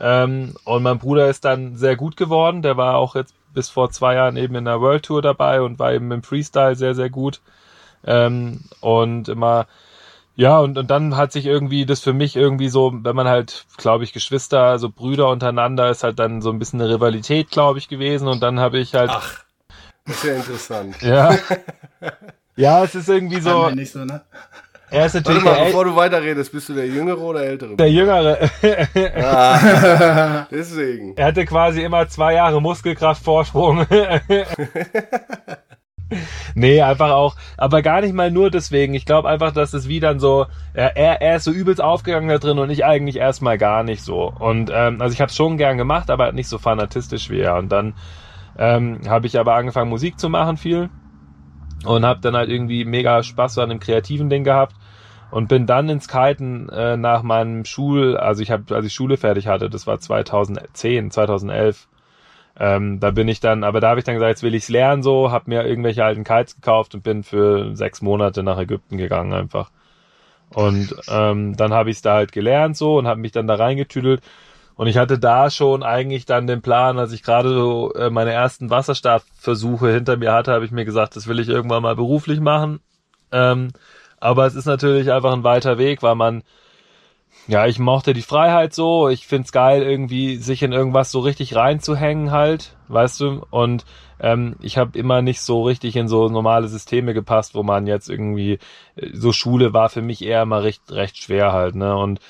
Ähm, 0.00 0.54
und 0.64 0.82
mein 0.82 0.98
Bruder 0.98 1.28
ist 1.28 1.44
dann 1.44 1.76
sehr 1.76 1.96
gut 1.96 2.16
geworden. 2.16 2.62
Der 2.62 2.76
war 2.76 2.96
auch 2.96 3.14
jetzt 3.14 3.34
bis 3.52 3.68
vor 3.68 3.90
zwei 3.90 4.14
Jahren 4.14 4.36
eben 4.36 4.56
in 4.56 4.64
der 4.64 4.80
World 4.80 5.04
Tour 5.04 5.22
dabei 5.22 5.62
und 5.62 5.78
war 5.78 5.92
eben 5.92 6.10
im 6.10 6.22
Freestyle 6.22 6.74
sehr, 6.74 6.94
sehr 6.94 7.10
gut. 7.10 7.40
Ähm, 8.04 8.64
und 8.80 9.28
immer, 9.28 9.66
ja, 10.36 10.58
und, 10.58 10.76
und 10.76 10.90
dann 10.90 11.16
hat 11.16 11.32
sich 11.32 11.46
irgendwie 11.46 11.86
das 11.86 12.00
für 12.00 12.12
mich 12.12 12.34
irgendwie 12.34 12.68
so, 12.68 12.92
wenn 12.92 13.16
man 13.16 13.28
halt, 13.28 13.66
glaube 13.76 14.04
ich, 14.04 14.12
Geschwister, 14.12 14.78
so 14.78 14.90
Brüder 14.90 15.28
untereinander, 15.28 15.90
ist 15.90 16.02
halt 16.02 16.18
dann 16.18 16.42
so 16.42 16.50
ein 16.50 16.58
bisschen 16.58 16.80
eine 16.80 16.92
Rivalität, 16.92 17.50
glaube 17.50 17.78
ich, 17.78 17.88
gewesen. 17.88 18.26
Und 18.26 18.42
dann 18.42 18.58
habe 18.58 18.78
ich 18.78 18.94
halt. 18.94 19.10
Ach, 19.10 19.44
das 20.04 20.16
ist 20.16 20.24
ja 20.24 20.34
interessant. 20.34 21.00
Ja. 21.02 21.38
ja, 22.56 22.84
es 22.84 22.96
ist 22.96 23.08
irgendwie 23.08 23.40
so. 23.40 23.70
Nicht 23.70 23.92
so 23.92 24.04
ne? 24.04 24.22
Er 24.94 25.06
ist 25.06 25.14
natürlich 25.14 25.44
Warte 25.44 25.58
mal, 25.58 25.66
bevor 25.66 25.84
du 25.86 25.96
weiterredest, 25.96 26.52
bist 26.52 26.68
du 26.68 26.74
der 26.74 26.86
Jüngere 26.86 27.18
oder 27.18 27.42
Ältere? 27.42 27.74
Der 27.74 27.90
Jüngere. 27.90 28.48
ah, 29.16 30.46
deswegen. 30.52 31.16
Er 31.16 31.26
hatte 31.26 31.44
quasi 31.46 31.82
immer 31.82 32.06
zwei 32.06 32.34
Jahre 32.34 32.62
Muskelkraftvorsprung. 32.62 33.86
nee, 36.54 36.80
einfach 36.80 37.10
auch, 37.10 37.34
aber 37.56 37.82
gar 37.82 38.02
nicht 38.02 38.14
mal 38.14 38.30
nur 38.30 38.52
deswegen. 38.52 38.94
Ich 38.94 39.04
glaube 39.04 39.28
einfach, 39.28 39.50
dass 39.50 39.74
es 39.74 39.88
wie 39.88 39.98
dann 39.98 40.20
so, 40.20 40.46
er, 40.74 40.96
er 40.96 41.36
ist 41.36 41.44
so 41.44 41.50
übelst 41.50 41.80
aufgegangen 41.80 42.28
da 42.28 42.38
drin 42.38 42.60
und 42.60 42.70
ich 42.70 42.84
eigentlich 42.84 43.16
erstmal 43.16 43.58
gar 43.58 43.82
nicht 43.82 44.04
so. 44.04 44.32
Und 44.38 44.70
ähm, 44.72 45.02
also 45.02 45.12
ich 45.12 45.20
habe 45.20 45.30
es 45.30 45.36
schon 45.36 45.56
gern 45.56 45.76
gemacht, 45.76 46.08
aber 46.08 46.30
nicht 46.30 46.48
so 46.48 46.58
fanatistisch 46.58 47.30
wie 47.30 47.40
er. 47.40 47.56
Und 47.56 47.70
dann 47.70 47.94
ähm, 48.56 49.00
habe 49.08 49.26
ich 49.26 49.40
aber 49.40 49.56
angefangen 49.56 49.90
Musik 49.90 50.20
zu 50.20 50.28
machen 50.28 50.56
viel 50.56 50.88
und 51.84 52.06
habe 52.06 52.20
dann 52.20 52.36
halt 52.36 52.48
irgendwie 52.48 52.84
mega 52.84 53.24
Spaß 53.24 53.58
an 53.58 53.70
dem 53.70 53.80
kreativen 53.80 54.30
Ding 54.30 54.44
gehabt 54.44 54.76
und 55.34 55.48
bin 55.48 55.66
dann 55.66 55.88
ins 55.88 56.06
Kiten 56.06 56.68
äh, 56.68 56.96
nach 56.96 57.24
meinem 57.24 57.64
Schul, 57.64 58.16
also 58.16 58.40
ich 58.40 58.52
habe, 58.52 58.72
als 58.72 58.86
ich 58.86 58.94
Schule 58.94 59.16
fertig 59.16 59.48
hatte, 59.48 59.68
das 59.68 59.84
war 59.84 59.98
2010, 59.98 61.10
2011. 61.10 61.88
Ähm, 62.56 63.00
da 63.00 63.10
bin 63.10 63.26
ich 63.26 63.40
dann, 63.40 63.64
aber 63.64 63.80
da 63.80 63.88
habe 63.88 63.98
ich 63.98 64.04
dann 64.04 64.14
gesagt, 64.14 64.28
jetzt 64.28 64.44
will 64.44 64.54
ich's 64.54 64.68
lernen 64.68 65.02
so, 65.02 65.32
habe 65.32 65.50
mir 65.50 65.66
irgendwelche 65.66 66.04
alten 66.04 66.22
Kites 66.22 66.54
gekauft 66.54 66.94
und 66.94 67.02
bin 67.02 67.24
für 67.24 67.74
sechs 67.74 68.00
Monate 68.00 68.44
nach 68.44 68.58
Ägypten 68.58 68.96
gegangen 68.96 69.32
einfach. 69.32 69.72
Und 70.50 70.94
ähm, 71.08 71.56
dann 71.56 71.74
habe 71.74 71.90
ich 71.90 71.96
es 71.96 72.02
da 72.02 72.14
halt 72.14 72.30
gelernt 72.30 72.76
so 72.76 72.96
und 72.96 73.08
habe 73.08 73.18
mich 73.18 73.32
dann 73.32 73.48
da 73.48 73.56
reingetüdelt. 73.56 74.22
Und 74.76 74.86
ich 74.86 74.98
hatte 74.98 75.18
da 75.18 75.50
schon 75.50 75.82
eigentlich 75.82 76.26
dann 76.26 76.46
den 76.46 76.62
Plan, 76.62 76.96
als 76.96 77.10
ich 77.10 77.24
gerade 77.24 77.48
so 77.48 77.92
äh, 77.94 78.08
meine 78.08 78.30
ersten 78.30 78.70
Wasserstartversuche 78.70 79.92
hinter 79.92 80.16
mir 80.16 80.32
hatte, 80.32 80.52
habe 80.52 80.64
ich 80.64 80.70
mir 80.70 80.84
gesagt, 80.84 81.16
das 81.16 81.26
will 81.26 81.40
ich 81.40 81.48
irgendwann 81.48 81.82
mal 81.82 81.96
beruflich 81.96 82.38
machen. 82.38 82.78
Ähm, 83.32 83.72
aber 84.24 84.46
es 84.46 84.54
ist 84.54 84.64
natürlich 84.64 85.12
einfach 85.12 85.34
ein 85.34 85.44
weiter 85.44 85.76
Weg, 85.76 86.02
weil 86.02 86.14
man, 86.14 86.44
ja, 87.46 87.66
ich 87.66 87.78
mochte 87.78 88.14
die 88.14 88.22
Freiheit 88.22 88.72
so. 88.72 89.10
Ich 89.10 89.26
find's 89.26 89.52
geil, 89.52 89.82
irgendwie 89.82 90.36
sich 90.36 90.62
in 90.62 90.72
irgendwas 90.72 91.10
so 91.10 91.20
richtig 91.20 91.54
reinzuhängen 91.54 92.30
halt, 92.30 92.74
weißt 92.88 93.20
du. 93.20 93.42
Und 93.50 93.84
ähm, 94.20 94.56
ich 94.60 94.78
habe 94.78 94.98
immer 94.98 95.20
nicht 95.20 95.42
so 95.42 95.62
richtig 95.64 95.94
in 95.96 96.08
so 96.08 96.28
normale 96.28 96.68
Systeme 96.68 97.12
gepasst, 97.12 97.54
wo 97.54 97.62
man 97.62 97.86
jetzt 97.86 98.08
irgendwie 98.08 98.60
äh, 98.96 99.10
so 99.12 99.32
Schule 99.32 99.74
war 99.74 99.90
für 99.90 100.02
mich 100.02 100.24
eher 100.24 100.42
immer 100.42 100.62
recht 100.62 100.90
recht 100.90 101.18
schwer 101.18 101.52
halt, 101.52 101.74
ne. 101.74 101.94
Und 101.94 102.20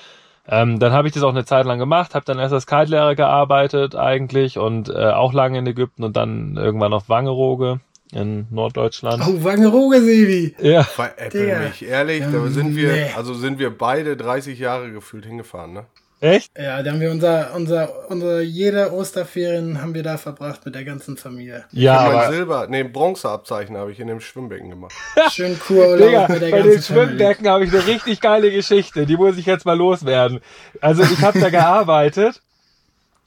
ähm, 0.49 0.81
dann 0.81 0.93
habe 0.93 1.07
ich 1.07 1.15
das 1.15 1.23
auch 1.23 1.31
eine 1.31 1.45
Zeit 1.45 1.65
lang 1.65 1.79
gemacht, 1.79 2.17
habe 2.17 2.25
dann 2.25 2.41
erst 2.41 2.55
als 2.55 2.67
Kite-Lehrer 2.67 3.15
gearbeitet 3.15 3.95
eigentlich 3.95 4.59
und 4.59 4.89
äh, 4.89 5.11
auch 5.13 5.33
lange 5.33 5.59
in 5.59 5.67
Ägypten 5.67 6.03
und 6.03 6.17
dann 6.17 6.57
irgendwann 6.57 6.93
auf 6.93 7.09
Wangerooge 7.09 7.81
in 8.15 8.47
Norddeutschland. 8.51 9.23
Oh, 9.27 9.45
Wangerooge, 9.45 10.01
Sebi. 10.01 10.55
Ja. 10.61 10.85
Veräppel 10.85 11.59
mich, 11.61 11.85
ehrlich, 11.85 12.23
da 12.23 12.47
sind 12.49 12.77
wir, 12.77 12.93
nee. 12.93 13.11
also 13.17 13.35
sind 13.35 13.59
wir 13.59 13.77
beide 13.77 14.17
30 14.17 14.59
Jahre 14.59 14.91
gefühlt 14.93 15.27
hingefahren, 15.27 15.73
ne? 15.73 15.87
Echt? 16.21 16.53
Ja, 16.57 16.83
da 16.83 16.93
haben 16.93 17.01
wir 17.01 17.11
unser, 17.11 17.53
unser, 17.55 18.09
unsere, 18.09 18.41
jede 18.41 18.95
Osterferien 18.95 19.83
haben 19.83 19.93
wir 19.93 20.03
da 20.03 20.17
verbracht 20.17 20.65
mit 20.65 20.75
der 20.75 20.85
ganzen 20.85 21.19
Familie. 21.19 21.67
Ja, 21.71 21.99
aber 21.99 22.15
mein 22.15 22.33
Silber, 22.33 22.67
nee, 22.67 22.83
Bronzeabzeichen 22.83 23.77
habe 23.77 23.93
ich 23.93 24.01
in 24.01 24.07
dem 24.07 24.21
Schwimmbecken 24.21 24.71
gemacht. 24.71 24.95
Schön 25.31 25.61
cool. 25.69 25.99
Digga, 25.99 26.27
mit 26.29 26.41
der 26.41 26.51
bei 26.51 26.63
den 26.63 26.81
Schwimmbecken 26.81 27.47
habe 27.47 27.65
ich 27.65 27.73
eine 27.75 27.87
richtig 27.87 28.23
geile 28.23 28.51
Geschichte, 28.51 29.05
die 29.05 29.19
muss 29.19 29.37
ich 29.37 29.45
jetzt 29.45 29.67
mal 29.67 29.77
loswerden. 29.77 30.41
Also 30.81 31.03
ich 31.03 31.21
habe 31.21 31.39
da 31.41 31.51
gearbeitet 31.51 32.41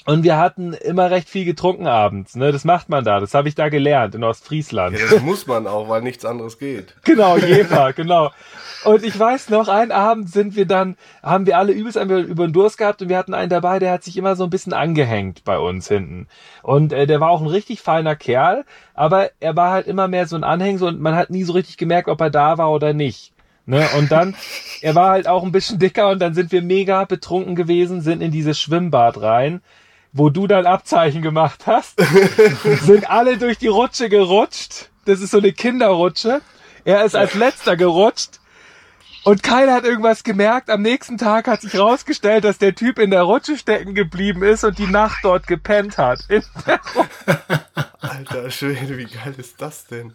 und 0.08 0.24
wir 0.24 0.38
hatten 0.38 0.72
immer 0.72 1.12
recht 1.12 1.28
viel 1.28 1.44
getrunken 1.44 1.86
abends, 1.86 2.38
ne? 2.38 2.54
Das 2.54 2.64
macht 2.64 2.88
man 2.88 3.04
da. 3.04 3.20
Das 3.20 3.34
habe 3.34 3.50
ich 3.50 3.56
da 3.56 3.68
gelernt 3.68 4.16
in 4.16 4.24
Ostfriesland. 4.24 4.98
Ja, 4.98 5.06
das 5.12 5.22
muss 5.22 5.48
man 5.48 5.68
auch, 5.68 5.90
weil 5.90 6.02
nichts 6.02 6.24
anderes 6.24 6.58
geht. 6.58 6.96
Genau, 7.04 7.38
Jefer, 7.38 7.92
genau. 7.92 8.32
Und 8.86 9.04
ich 9.04 9.20
weiß 9.20 9.50
noch, 9.50 9.68
einen 9.68 9.92
Abend 9.92 10.30
sind 10.30 10.56
wir 10.56 10.66
dann, 10.66 10.96
haben 11.22 11.46
wir 11.46 11.58
alle 11.58 11.74
übelst 11.74 11.98
über 11.98 12.48
den 12.48 12.54
Durst 12.54 12.78
gehabt 12.78 13.02
und 13.02 13.10
wir 13.10 13.18
hatten 13.18 13.34
einen 13.34 13.50
dabei, 13.50 13.80
der 13.80 13.92
hat 13.92 14.04
sich 14.04 14.16
immer 14.16 14.38
so 14.38 14.46
ein 14.46 14.50
bisschen 14.50 14.72
angehängt 14.72 15.44
bei 15.44 15.60
uns 15.60 15.90
hinten. 15.90 16.28
Und 16.64 16.94
äh, 16.94 17.06
der 17.06 17.20
war 17.20 17.30
auch 17.30 17.42
ein 17.42 17.48
richtig 17.48 17.82
feiner 17.82 18.16
Kerl, 18.16 18.64
aber 18.94 19.32
er 19.42 19.58
war 19.58 19.72
halt 19.72 19.88
immer 19.88 20.08
mehr 20.08 20.26
so 20.26 20.38
ein 20.38 20.46
Anhängsel 20.46 20.88
und 20.88 21.02
man 21.02 21.16
hat 21.16 21.32
nie 21.32 21.44
so 21.44 21.52
richtig 21.52 21.76
gemerkt, 21.76 22.08
ob 22.08 22.22
er 22.22 22.30
da 22.30 22.58
war 22.58 22.72
oder 22.72 22.94
nicht. 22.94 23.34
Ne? 23.66 23.86
Und 23.98 24.10
dann, 24.10 24.36
er 24.82 24.96
war 24.96 25.10
halt 25.10 25.28
auch 25.28 25.44
ein 25.44 25.52
bisschen 25.52 25.80
dicker 25.80 26.10
und 26.10 26.20
dann 26.20 26.34
sind 26.34 26.54
wir 26.54 26.62
mega 26.62 27.04
betrunken 27.04 27.56
gewesen, 27.56 28.00
sind 28.00 28.22
in 28.22 28.32
dieses 28.32 28.58
Schwimmbad 28.58 29.22
rein 29.22 29.62
wo 30.18 30.30
du 30.30 30.48
dein 30.48 30.66
Abzeichen 30.66 31.22
gemacht 31.22 31.68
hast, 31.68 32.00
sind 32.82 33.10
alle 33.10 33.38
durch 33.38 33.58
die 33.58 33.68
Rutsche 33.68 34.10
gerutscht. 34.10 34.90
Das 35.06 35.22
ist 35.22 35.32
so 35.32 35.38
eine 35.38 35.54
Kinderrutsche. 35.54 36.42
Er 36.86 37.06
ist 37.06 37.16
als 37.16 37.34
letzter 37.34 37.78
gerutscht. 37.78 38.40
Und 39.24 39.44
keiner 39.44 39.74
hat 39.74 39.84
irgendwas 39.84 40.24
gemerkt. 40.24 40.70
Am 40.70 40.82
nächsten 40.82 41.18
Tag 41.18 41.48
hat 41.48 41.62
sich 41.62 41.78
rausgestellt, 41.78 42.46
dass 42.46 42.60
der 42.60 42.76
Typ 42.76 42.98
in 42.98 43.12
der 43.12 43.24
Rutsche 43.24 43.58
stecken 43.58 43.94
geblieben 43.94 44.42
ist 44.42 44.64
und 44.64 44.78
die 44.78 44.88
Nacht 44.88 45.20
dort 45.24 45.48
gepennt 45.48 45.98
hat. 45.98 46.20
Alter 48.00 48.50
Schwede, 48.50 48.98
wie 48.98 49.06
geil 49.06 49.36
ist 49.38 49.62
das 49.62 49.86
denn? 49.88 50.14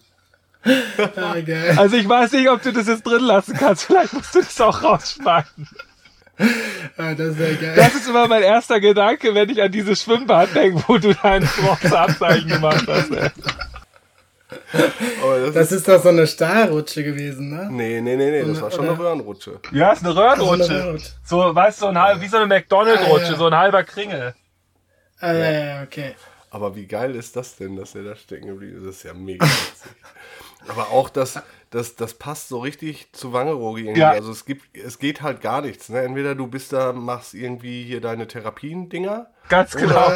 Also 1.77 1.97
ich 1.97 2.09
weiß 2.09 2.33
nicht, 2.33 2.49
ob 2.49 2.63
du 2.63 2.73
das 2.73 2.87
jetzt 2.87 3.07
drin 3.07 3.23
lassen 3.23 3.55
kannst. 3.55 3.85
Vielleicht 3.85 4.15
musst 4.15 4.35
du 4.35 4.41
das 4.41 4.61
auch 4.61 4.83
rausschneiden. 4.83 5.69
Ah, 6.97 7.15
das 7.15 7.29
ist 7.29 7.39
ja 7.39 7.55
geil. 7.55 7.75
Das 7.77 7.95
ist 7.95 8.09
immer 8.09 8.29
mein 8.29 8.43
erster 8.43 8.81
Gedanke, 8.81 9.35
wenn 9.35 9.49
ich 9.49 9.63
an 9.63 9.73
dieses 9.73 10.03
Schwimmbad 10.03 10.55
denke, 10.55 10.83
wo 10.87 10.99
du 10.99 11.15
dein 11.15 11.49
Abzeichen 11.91 12.49
gemacht 12.49 12.87
hast. 12.87 13.11
Ey. 13.11 13.31
Das, 14.73 15.55
das, 15.55 15.73
ist 15.73 15.89
doch 15.89 16.03
so 16.03 16.09
eine 16.09 16.27
Stahlrutsche 16.27 17.05
gewesen, 17.05 17.51
ne? 17.51 17.69
Nee, 17.71 18.01
nee, 18.01 18.17
nee, 18.17 18.31
nee, 18.31 18.45
das 18.45 18.61
war 18.61 18.71
schon 18.71 18.89
eine 18.89 18.99
Röhrenrutsche. 18.99 19.61
Ja, 19.71 19.93
ist 19.93 20.05
eine 20.05 20.15
Röhrenrutsche. 20.15 20.99
So, 21.25 21.55
weißt 21.55 21.81
du, 21.81 21.85
so 21.85 21.89
ein 21.89 21.99
halb, 21.99 22.21
wie 22.21 22.29
so 22.29 22.37
eine 22.37 22.47
McDonald-Rutsche, 22.47 23.27
ah, 23.27 23.31
ja. 23.31 23.37
so 23.37 23.47
ein 23.47 23.57
halber 23.57 23.85
Kringel. 23.85 24.35
Ah, 25.21 25.33
ja, 25.33 25.51
ja, 25.51 25.83
okay. 25.83 26.15
Aber 26.51 26.75
wie 26.77 26.87
geil 26.87 27.15
ist 27.15 27.37
das 27.37 27.57
denn, 27.57 27.77
dass 27.77 27.95
er 27.95 28.03
da 28.03 28.17
stecken 28.17 28.49
geblieben 28.49 28.79
ist? 28.79 28.87
Das 28.87 28.97
ist 28.97 29.03
ja 29.05 29.15
mega 29.15 29.47
witzig. 29.47 29.93
Aber 30.69 30.91
auch 30.91 31.11
das, 31.11 31.41
das, 31.71 31.97
das 31.97 32.15
passt 32.15 32.49
so 32.49 32.61
richtig 32.61 33.13
zu 33.13 33.33
Wangerooge 33.33 33.83
irgendwie. 33.83 34.01
Ja. 34.01 34.11
Also 34.11 34.31
es 34.31 34.45
gibt, 34.45 34.77
es 34.77 34.99
geht 34.99 35.23
halt 35.23 35.41
gar 35.41 35.63
nichts. 35.63 35.89
Ne? 35.89 36.03
Entweder 36.03 36.35
du 36.35 36.47
bist 36.47 36.73
da, 36.73 36.93
machst 36.93 37.35
irgendwie 37.35 37.83
hier 37.85 38.01
deine 38.01 38.27
Therapien-Dinger. 38.27 39.31
Ganz 39.49 39.73
genau. 39.73 40.13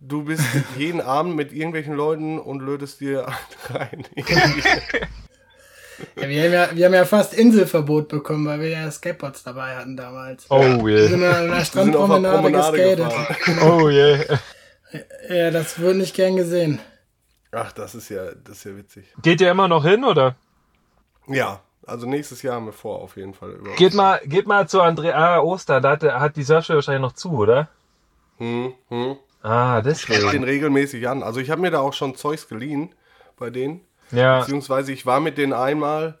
Du 0.00 0.24
bist 0.24 0.44
jeden 0.76 1.00
Abend 1.00 1.34
mit 1.34 1.52
irgendwelchen 1.52 1.94
Leuten 1.94 2.38
und 2.38 2.60
lötest 2.60 3.00
dir 3.00 3.26
rein. 3.70 4.04
Ja, 6.14 6.28
wir, 6.28 6.44
haben 6.44 6.52
ja, 6.52 6.68
wir 6.72 6.86
haben 6.86 6.94
ja 6.94 7.04
fast 7.04 7.34
Inselverbot 7.34 8.08
bekommen, 8.08 8.46
weil 8.46 8.60
wir 8.60 8.68
ja 8.68 8.90
Skateboards 8.90 9.42
dabei 9.42 9.74
hatten 9.74 9.96
damals. 9.96 10.46
Oh 10.48 10.60
yeah. 10.60 10.84
Wir 10.84 11.08
sind 11.08 11.24
an 11.24 11.48
der 11.48 11.64
Strandpromenade 11.64 12.52
geskatet. 12.52 13.12
Oh 13.62 13.88
yeah. 13.88 14.38
Ja, 15.28 15.50
das 15.50 15.80
wird 15.80 15.96
nicht 15.96 16.14
gern 16.14 16.36
gesehen. 16.36 16.80
Ach, 17.52 17.72
das 17.72 17.94
ist 17.94 18.08
ja, 18.08 18.32
das 18.32 18.58
ist 18.58 18.64
ja 18.64 18.76
witzig. 18.76 19.14
Geht 19.22 19.40
ihr 19.40 19.50
immer 19.50 19.68
noch 19.68 19.84
hin, 19.84 20.04
oder? 20.04 20.36
Ja, 21.26 21.60
also 21.86 22.06
nächstes 22.06 22.42
Jahr 22.42 22.56
haben 22.56 22.66
wir 22.66 22.72
vor, 22.72 23.00
auf 23.00 23.16
jeden 23.16 23.34
Fall. 23.34 23.58
Geht 23.76 23.94
mal, 23.94 24.20
geht 24.24 24.46
mal 24.46 24.68
zu 24.68 24.82
Andrea 24.82 25.36
ah, 25.36 25.40
Oster, 25.40 25.80
da 25.80 25.92
hat, 25.92 26.02
hat 26.02 26.36
die 26.36 26.42
Surfschule 26.42 26.76
wahrscheinlich 26.76 27.02
noch 27.02 27.14
zu, 27.14 27.32
oder? 27.32 27.68
Hm, 28.36 28.74
hm. 28.88 29.16
Ah, 29.42 29.80
deswegen. 29.80 30.26
Ich 30.26 30.30
den 30.30 30.44
regelmäßig 30.44 31.08
an. 31.08 31.22
Also 31.22 31.40
ich 31.40 31.50
habe 31.50 31.60
mir 31.60 31.70
da 31.70 31.80
auch 31.80 31.92
schon 31.92 32.14
Zeugs 32.14 32.48
geliehen 32.48 32.94
bei 33.38 33.50
denen. 33.50 33.80
Ja. 34.10 34.40
Beziehungsweise 34.40 34.92
ich 34.92 35.06
war 35.06 35.20
mit 35.20 35.38
denen 35.38 35.52
einmal, 35.52 36.18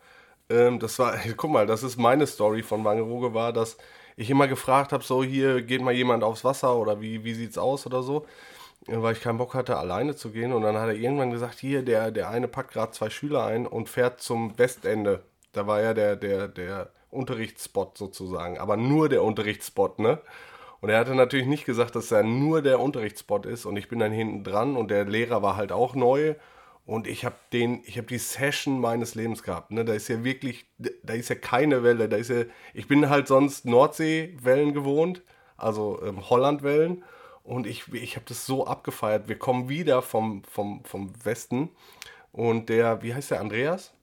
ähm, 0.48 0.78
das 0.78 0.98
war, 0.98 1.14
guck 1.36 1.50
mal, 1.50 1.66
das 1.66 1.82
ist 1.82 1.98
meine 1.98 2.26
Story 2.26 2.62
von 2.62 2.84
Wangerooge 2.84 3.34
war, 3.34 3.52
dass 3.52 3.76
ich 4.16 4.30
immer 4.30 4.48
gefragt 4.48 4.92
habe, 4.92 5.04
so 5.04 5.22
hier 5.22 5.62
geht 5.62 5.82
mal 5.82 5.92
jemand 5.92 6.24
aufs 6.24 6.44
Wasser 6.44 6.76
oder 6.76 7.00
wie, 7.00 7.22
wie 7.24 7.34
sieht's 7.34 7.58
aus 7.58 7.86
oder 7.86 8.02
so 8.02 8.26
weil 8.88 9.12
ich 9.12 9.20
keinen 9.20 9.38
Bock 9.38 9.54
hatte, 9.54 9.76
alleine 9.76 10.16
zu 10.16 10.30
gehen. 10.30 10.52
Und 10.52 10.62
dann 10.62 10.76
hat 10.76 10.88
er 10.88 10.94
irgendwann 10.94 11.30
gesagt, 11.30 11.58
hier, 11.58 11.82
der, 11.82 12.10
der 12.10 12.30
eine 12.30 12.48
packt 12.48 12.72
gerade 12.72 12.92
zwei 12.92 13.10
Schüler 13.10 13.44
ein 13.44 13.66
und 13.66 13.88
fährt 13.88 14.20
zum 14.20 14.58
Westende. 14.58 15.22
Da 15.52 15.66
war 15.66 15.80
ja 15.80 15.94
der, 15.94 16.16
der, 16.16 16.48
der 16.48 16.90
Unterrichtsspot 17.10 17.96
sozusagen, 17.96 18.58
aber 18.58 18.76
nur 18.76 19.08
der 19.08 19.22
Unterrichtsspot, 19.22 19.98
ne? 19.98 20.18
Und 20.80 20.90
er 20.90 20.98
hatte 21.00 21.14
natürlich 21.14 21.46
nicht 21.46 21.64
gesagt, 21.64 21.96
dass 21.96 22.12
er 22.12 22.22
nur 22.22 22.62
der 22.62 22.78
Unterrichtsspot 22.78 23.46
ist 23.46 23.66
und 23.66 23.76
ich 23.76 23.88
bin 23.88 23.98
dann 23.98 24.12
hinten 24.12 24.44
dran 24.44 24.76
und 24.76 24.90
der 24.90 25.04
Lehrer 25.04 25.42
war 25.42 25.56
halt 25.56 25.72
auch 25.72 25.94
neu 25.96 26.36
und 26.86 27.08
ich 27.08 27.24
habe 27.24 27.34
den, 27.52 27.82
die 27.82 28.18
Session 28.18 28.80
meines 28.80 29.14
Lebens 29.14 29.42
gehabt, 29.42 29.70
ne? 29.72 29.84
Da 29.84 29.94
ist 29.94 30.08
ja 30.08 30.22
wirklich, 30.22 30.66
da 31.02 31.14
ist 31.14 31.30
ja 31.30 31.34
keine 31.34 31.82
Welle, 31.82 32.08
da 32.08 32.16
ist 32.16 32.30
ja, 32.30 32.44
ich 32.74 32.86
bin 32.86 33.08
halt 33.08 33.26
sonst 33.26 33.64
Nordseewellen 33.64 34.74
gewohnt, 34.74 35.22
also 35.56 36.00
ähm, 36.04 36.28
Hollandwellen 36.28 37.02
und 37.48 37.66
ich, 37.66 37.90
ich 37.94 38.16
habe 38.16 38.26
das 38.28 38.44
so 38.44 38.66
abgefeiert. 38.66 39.26
Wir 39.26 39.38
kommen 39.38 39.70
wieder 39.70 40.02
vom, 40.02 40.44
vom, 40.44 40.84
vom 40.84 41.12
Westen. 41.24 41.70
Und 42.30 42.68
der, 42.68 43.02
wie 43.02 43.14
heißt 43.14 43.30
der, 43.30 43.40
Andreas? 43.40 43.94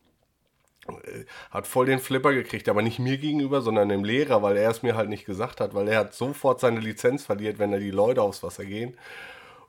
Äh, 0.87 1.25
hat 1.51 1.67
voll 1.67 1.85
den 1.85 1.99
Flipper 1.99 2.33
gekriegt, 2.33 2.67
aber 2.69 2.81
nicht 2.81 2.97
mir 2.97 3.19
gegenüber, 3.19 3.61
sondern 3.61 3.89
dem 3.89 4.03
Lehrer, 4.03 4.41
weil 4.41 4.57
er 4.57 4.71
es 4.71 4.81
mir 4.81 4.95
halt 4.95 5.09
nicht 5.09 5.25
gesagt 5.25 5.61
hat, 5.61 5.75
weil 5.75 5.87
er 5.87 5.99
hat 5.99 6.15
sofort 6.15 6.59
seine 6.59 6.79
Lizenz 6.79 7.23
verliert, 7.23 7.59
wenn 7.59 7.71
da 7.71 7.77
die 7.77 7.91
Leute 7.91 8.23
aufs 8.23 8.41
Wasser 8.41 8.65
gehen. 8.65 8.97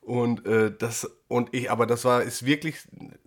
Und 0.06 0.46
äh, 0.46 0.70
das 0.70 1.10
und 1.26 1.52
ich, 1.52 1.68
aber 1.68 1.84
das 1.84 2.04
war 2.04 2.22
ist 2.22 2.46
wirklich 2.46 2.76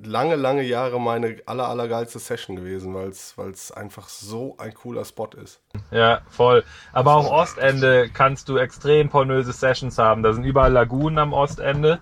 lange, 0.02 0.38
lange 0.38 0.64
Jahre 0.64 1.02
meine 1.02 1.36
aller 1.46 1.68
allergeilste 1.68 2.20
Session 2.20 2.56
gewesen, 2.56 2.94
weil 2.94 3.10
es 3.10 3.72
einfach 3.74 4.08
so 4.08 4.56
ein 4.60 4.74
cooler 4.74 5.04
Spot 5.04 5.28
ist. 5.44 5.60
Ja, 5.92 6.22
voll. 6.30 6.64
Aber 6.94 7.16
auch 7.16 7.30
Ostende 7.30 8.10
kannst 8.14 8.48
du 8.48 8.56
extrem 8.56 9.10
pornöse 9.10 9.52
Sessions 9.52 9.98
haben. 9.98 10.24
Da 10.24 10.32
sind 10.32 10.46
überall 10.46 10.72
Lagunen 10.72 11.18
am 11.18 11.34
Ostende. 11.34 12.00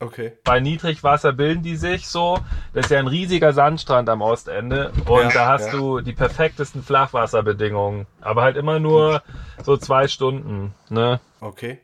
Okay. 0.00 0.32
Bei 0.44 0.60
Niedrigwasser 0.60 1.34
bilden 1.34 1.62
die 1.62 1.76
sich 1.76 2.08
so. 2.08 2.38
Das 2.72 2.86
ist 2.86 2.90
ja 2.92 2.98
ein 2.98 3.08
riesiger 3.08 3.52
Sandstrand 3.52 4.08
am 4.08 4.22
Ostende. 4.22 4.92
Und 5.06 5.24
ja, 5.24 5.30
da 5.30 5.46
hast 5.48 5.66
ja. 5.66 5.72
du 5.72 6.00
die 6.00 6.14
perfektesten 6.14 6.82
Flachwasserbedingungen. 6.82 8.06
Aber 8.22 8.40
halt 8.40 8.56
immer 8.56 8.78
nur 8.78 9.22
so 9.62 9.76
zwei 9.76 10.08
Stunden. 10.08 10.72
Ne? 10.88 11.20
Okay. 11.40 11.80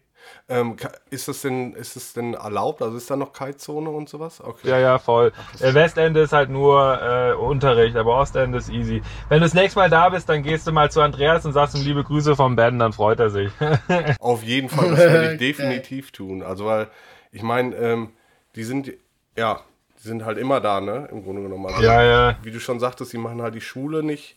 Ähm, 0.49 0.77
ist 1.11 1.29
das 1.29 1.43
denn, 1.43 1.73
ist 1.75 1.97
das 1.97 2.13
denn 2.13 2.35
erlaubt? 2.35 2.83
Also 2.83 2.97
ist 2.97 3.11
da 3.11 3.17
noch 3.17 3.33
Kitezone 3.33 3.89
und 3.91 4.09
sowas? 4.09 4.41
Okay. 4.43 4.69
Ja, 4.69 4.79
ja, 4.79 4.99
voll. 4.99 5.33
Ach, 5.37 5.75
Westende 5.75 6.21
ist 6.21 6.33
halt 6.33 6.51
nur 6.51 7.01
äh, 7.01 7.33
Unterricht, 7.35 7.97
aber 7.97 8.19
Ostende 8.19 8.59
ist 8.59 8.69
easy. 8.69 9.03
Wenn 9.29 9.39
du 9.39 9.45
das 9.47 9.55
nächste 9.55 9.79
Mal 9.79 9.89
da 9.89 10.09
bist, 10.09 10.29
dann 10.29 10.43
gehst 10.43 10.67
du 10.67 10.73
mal 10.73 10.91
zu 10.91 11.01
Andreas 11.01 11.47
und 11.47 11.53
sagst 11.53 11.77
ihm 11.77 11.83
liebe 11.83 12.03
Grüße 12.03 12.35
vom 12.35 12.57
Ben, 12.57 12.79
dann 12.79 12.93
freut 12.93 13.21
er 13.21 13.31
sich. 13.31 13.51
Auf 14.19 14.43
jeden 14.43 14.69
Fall, 14.69 14.91
das 14.91 14.99
werde 14.99 15.33
ich 15.33 15.39
definitiv 15.39 16.11
tun. 16.11 16.43
Also 16.43 16.67
weil, 16.67 16.89
ich 17.31 17.43
meine, 17.43 17.75
ähm, 17.77 18.11
die 18.57 18.65
sind, 18.65 18.93
ja, 19.37 19.61
die 20.03 20.09
sind 20.09 20.25
halt 20.25 20.39
immer 20.39 20.61
da, 20.61 20.81
ne? 20.81 21.09
Im 21.13 21.23
Grunde 21.23 21.43
genommen. 21.43 21.67
Also, 21.67 21.83
ja, 21.83 22.03
ja. 22.03 22.37
Wie 22.43 22.51
du 22.51 22.59
schon 22.59 22.81
sagtest, 22.81 23.13
die 23.13 23.19
machen 23.19 23.41
halt 23.43 23.55
die 23.55 23.61
Schule 23.61 24.03
nicht, 24.03 24.37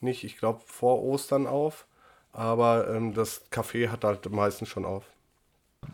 nicht 0.00 0.24
ich 0.24 0.38
glaube, 0.38 0.60
vor 0.66 1.02
Ostern 1.02 1.46
auf. 1.46 1.86
Aber 2.32 2.88
ähm, 2.88 3.12
das 3.12 3.42
Café 3.52 3.90
hat 3.90 4.04
halt 4.04 4.30
meistens 4.30 4.68
schon 4.70 4.86
auf. 4.86 5.04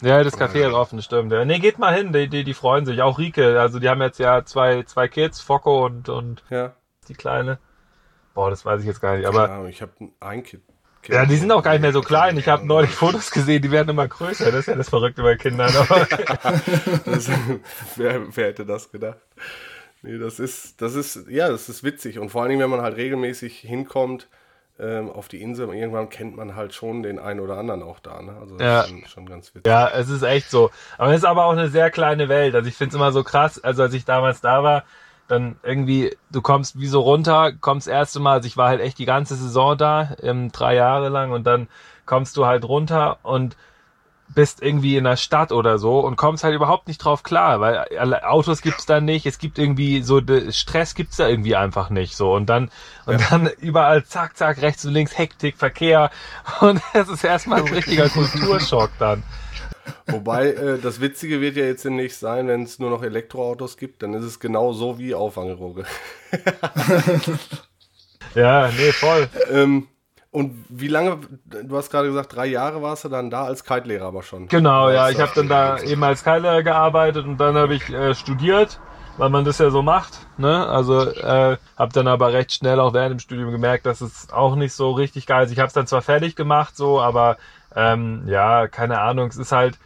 Ja, 0.02 0.22
das 0.22 0.38
Café 0.38 0.68
ist 0.68 0.74
offen, 0.74 1.02
stimmt. 1.02 1.32
Nee, 1.32 1.58
geht 1.58 1.78
mal 1.78 1.94
hin, 1.94 2.12
die, 2.12 2.28
die, 2.28 2.44
die 2.44 2.54
freuen 2.54 2.86
sich. 2.86 3.02
Auch 3.02 3.18
Rike, 3.18 3.60
also 3.60 3.78
die 3.78 3.88
haben 3.88 4.00
jetzt 4.00 4.18
ja 4.18 4.44
zwei, 4.44 4.84
zwei 4.84 5.08
Kids, 5.08 5.40
Focko 5.40 5.86
und, 5.86 6.08
und 6.08 6.44
ja. 6.50 6.74
die 7.08 7.14
Kleine. 7.14 7.58
Boah, 8.34 8.50
das 8.50 8.64
weiß 8.64 8.82
ich 8.82 8.86
jetzt 8.86 9.00
gar 9.00 9.16
nicht. 9.16 9.26
Aber 9.26 9.48
ja, 9.48 9.64
ich 9.66 9.82
habe 9.82 9.92
ein 10.20 10.44
Kind. 10.44 10.62
kind. 11.02 11.14
Ja, 11.14 11.26
die 11.26 11.36
sind 11.36 11.50
auch 11.50 11.62
gar 11.64 11.72
nicht 11.72 11.80
mehr 11.80 11.92
so 11.92 12.02
klein. 12.02 12.38
Ich 12.38 12.46
habe 12.46 12.64
neulich 12.64 12.90
Fotos 12.90 13.32
gesehen, 13.32 13.62
die 13.62 13.72
werden 13.72 13.88
immer 13.88 14.06
größer. 14.06 14.52
Das 14.52 14.60
ist 14.60 14.66
ja 14.68 14.76
das 14.76 14.88
Verrückte 14.88 15.22
bei 15.22 15.34
Kindern. 15.34 15.72
das, 17.04 17.28
wer, 17.96 18.36
wer 18.36 18.46
hätte 18.46 18.64
das 18.64 18.92
gedacht? 18.92 19.18
Nee, 20.02 20.18
das 20.18 20.38
ist, 20.38 20.80
das 20.80 20.94
ist, 20.94 21.28
ja, 21.28 21.48
das 21.48 21.68
ist 21.68 21.82
witzig. 21.82 22.20
Und 22.20 22.30
vor 22.30 22.42
allen 22.42 22.50
Dingen, 22.50 22.62
wenn 22.62 22.70
man 22.70 22.82
halt 22.82 22.96
regelmäßig 22.96 23.58
hinkommt, 23.58 24.28
ähm, 24.78 25.10
auf 25.10 25.28
die 25.28 25.42
Insel. 25.42 25.68
Und 25.68 25.76
irgendwann 25.76 26.08
kennt 26.08 26.36
man 26.36 26.54
halt 26.54 26.74
schon 26.74 27.02
den 27.02 27.18
einen 27.18 27.40
oder 27.40 27.56
anderen 27.56 27.82
auch 27.82 27.98
da. 28.00 28.22
Ne? 28.22 28.36
Also 28.40 28.56
das 28.56 28.66
ja. 28.66 28.80
ist 28.82 28.88
schon, 28.88 29.06
schon, 29.06 29.26
ganz 29.26 29.54
witzig. 29.54 29.66
Ja, 29.66 29.88
es 29.88 30.08
ist 30.08 30.22
echt 30.22 30.50
so. 30.50 30.70
Aber 30.96 31.10
es 31.10 31.18
ist 31.18 31.24
aber 31.24 31.44
auch 31.44 31.52
eine 31.52 31.68
sehr 31.68 31.90
kleine 31.90 32.28
Welt. 32.28 32.54
Also 32.54 32.68
ich 32.68 32.76
finde 32.76 32.90
es 32.90 32.94
immer 32.94 33.12
so 33.12 33.24
krass. 33.24 33.62
Also 33.62 33.82
als 33.82 33.94
ich 33.94 34.04
damals 34.04 34.40
da 34.40 34.62
war, 34.62 34.84
dann 35.28 35.56
irgendwie, 35.62 36.16
du 36.30 36.40
kommst 36.40 36.80
wie 36.80 36.86
so 36.86 37.00
runter, 37.00 37.52
kommst 37.52 37.86
das 37.86 37.92
erste 37.92 38.20
Mal, 38.20 38.34
also 38.34 38.46
ich 38.46 38.56
war 38.56 38.68
halt 38.68 38.80
echt 38.80 38.98
die 38.98 39.04
ganze 39.04 39.36
Saison 39.36 39.76
da, 39.76 40.16
ähm, 40.22 40.50
drei 40.50 40.74
Jahre 40.74 41.10
lang 41.10 41.32
und 41.32 41.46
dann 41.46 41.68
kommst 42.06 42.36
du 42.38 42.46
halt 42.46 42.64
runter 42.64 43.18
und 43.22 43.56
bist 44.34 44.62
irgendwie 44.62 44.96
in 44.96 45.04
der 45.04 45.16
Stadt 45.16 45.52
oder 45.52 45.78
so 45.78 46.00
und 46.00 46.16
kommst 46.16 46.44
halt 46.44 46.54
überhaupt 46.54 46.88
nicht 46.88 46.98
drauf 46.98 47.22
klar, 47.22 47.60
weil 47.60 47.86
Autos 48.22 48.62
gibt's 48.62 48.86
da 48.86 49.00
nicht, 49.00 49.26
es 49.26 49.38
gibt 49.38 49.58
irgendwie 49.58 50.02
so 50.02 50.20
Stress 50.50 50.94
gibt's 50.94 51.16
da 51.16 51.28
irgendwie 51.28 51.56
einfach 51.56 51.90
nicht 51.90 52.16
so 52.16 52.34
und 52.34 52.46
dann 52.46 52.70
und 53.06 53.20
ja. 53.20 53.26
dann 53.30 53.50
überall 53.58 54.04
zack 54.04 54.36
zack 54.36 54.60
rechts 54.62 54.84
und 54.84 54.92
links 54.92 55.16
Hektik 55.16 55.56
Verkehr 55.56 56.10
und 56.60 56.80
es 56.92 57.08
ist 57.08 57.24
erstmal 57.24 57.62
ein 57.62 57.72
richtiger 57.72 58.08
Kulturschock 58.08 58.90
dann. 58.98 59.22
Wobei 60.06 60.52
äh, 60.52 60.78
das 60.78 61.00
Witzige 61.00 61.40
wird 61.40 61.56
ja 61.56 61.64
jetzt 61.64 61.84
demnächst 61.84 62.20
sein, 62.20 62.48
wenn 62.48 62.62
es 62.62 62.78
nur 62.78 62.90
noch 62.90 63.02
Elektroautos 63.02 63.76
gibt, 63.76 64.02
dann 64.02 64.14
ist 64.14 64.24
es 64.24 64.38
genau 64.38 64.72
so 64.72 64.98
wie 64.98 65.14
Auffangeroge. 65.14 65.84
ja, 68.34 68.68
nee, 68.68 68.92
voll. 68.92 69.28
ähm, 69.50 69.88
und 70.30 70.64
wie 70.68 70.88
lange, 70.88 71.20
du 71.46 71.76
hast 71.76 71.90
gerade 71.90 72.08
gesagt, 72.08 72.34
drei 72.34 72.46
Jahre 72.46 72.82
warst 72.82 73.04
du 73.04 73.08
dann 73.08 73.30
da 73.30 73.44
als 73.44 73.64
Kite-Lehrer 73.64 74.06
aber 74.06 74.22
schon. 74.22 74.48
Genau, 74.48 74.90
ja, 74.90 75.08
ich 75.08 75.18
habe 75.20 75.32
dann 75.34 75.48
da 75.48 75.78
eben 75.80 76.02
als 76.04 76.22
Kite-Lehrer 76.22 76.62
gearbeitet 76.62 77.24
und 77.24 77.38
dann 77.38 77.56
habe 77.56 77.74
ich 77.74 77.88
äh, 77.88 78.14
studiert, 78.14 78.78
weil 79.16 79.30
man 79.30 79.46
das 79.46 79.58
ja 79.58 79.70
so 79.70 79.82
macht. 79.82 80.26
Ne? 80.36 80.66
Also 80.66 81.00
äh, 81.00 81.56
habe 81.78 81.92
dann 81.94 82.08
aber 82.08 82.32
recht 82.34 82.52
schnell 82.52 82.78
auch 82.78 82.92
während 82.92 83.12
dem 83.12 83.18
Studium 83.20 83.50
gemerkt, 83.50 83.86
dass 83.86 84.02
es 84.02 84.30
auch 84.30 84.54
nicht 84.54 84.74
so 84.74 84.92
richtig 84.92 85.26
geil 85.26 85.46
ist. 85.46 85.52
Ich 85.52 85.58
habe 85.60 85.68
es 85.68 85.72
dann 85.72 85.86
zwar 85.86 86.02
fertig 86.02 86.36
gemacht, 86.36 86.76
so, 86.76 87.00
aber 87.00 87.38
ähm, 87.74 88.24
ja, 88.26 88.68
keine 88.68 89.00
Ahnung, 89.00 89.28
es 89.28 89.38
ist 89.38 89.52
halt 89.52 89.78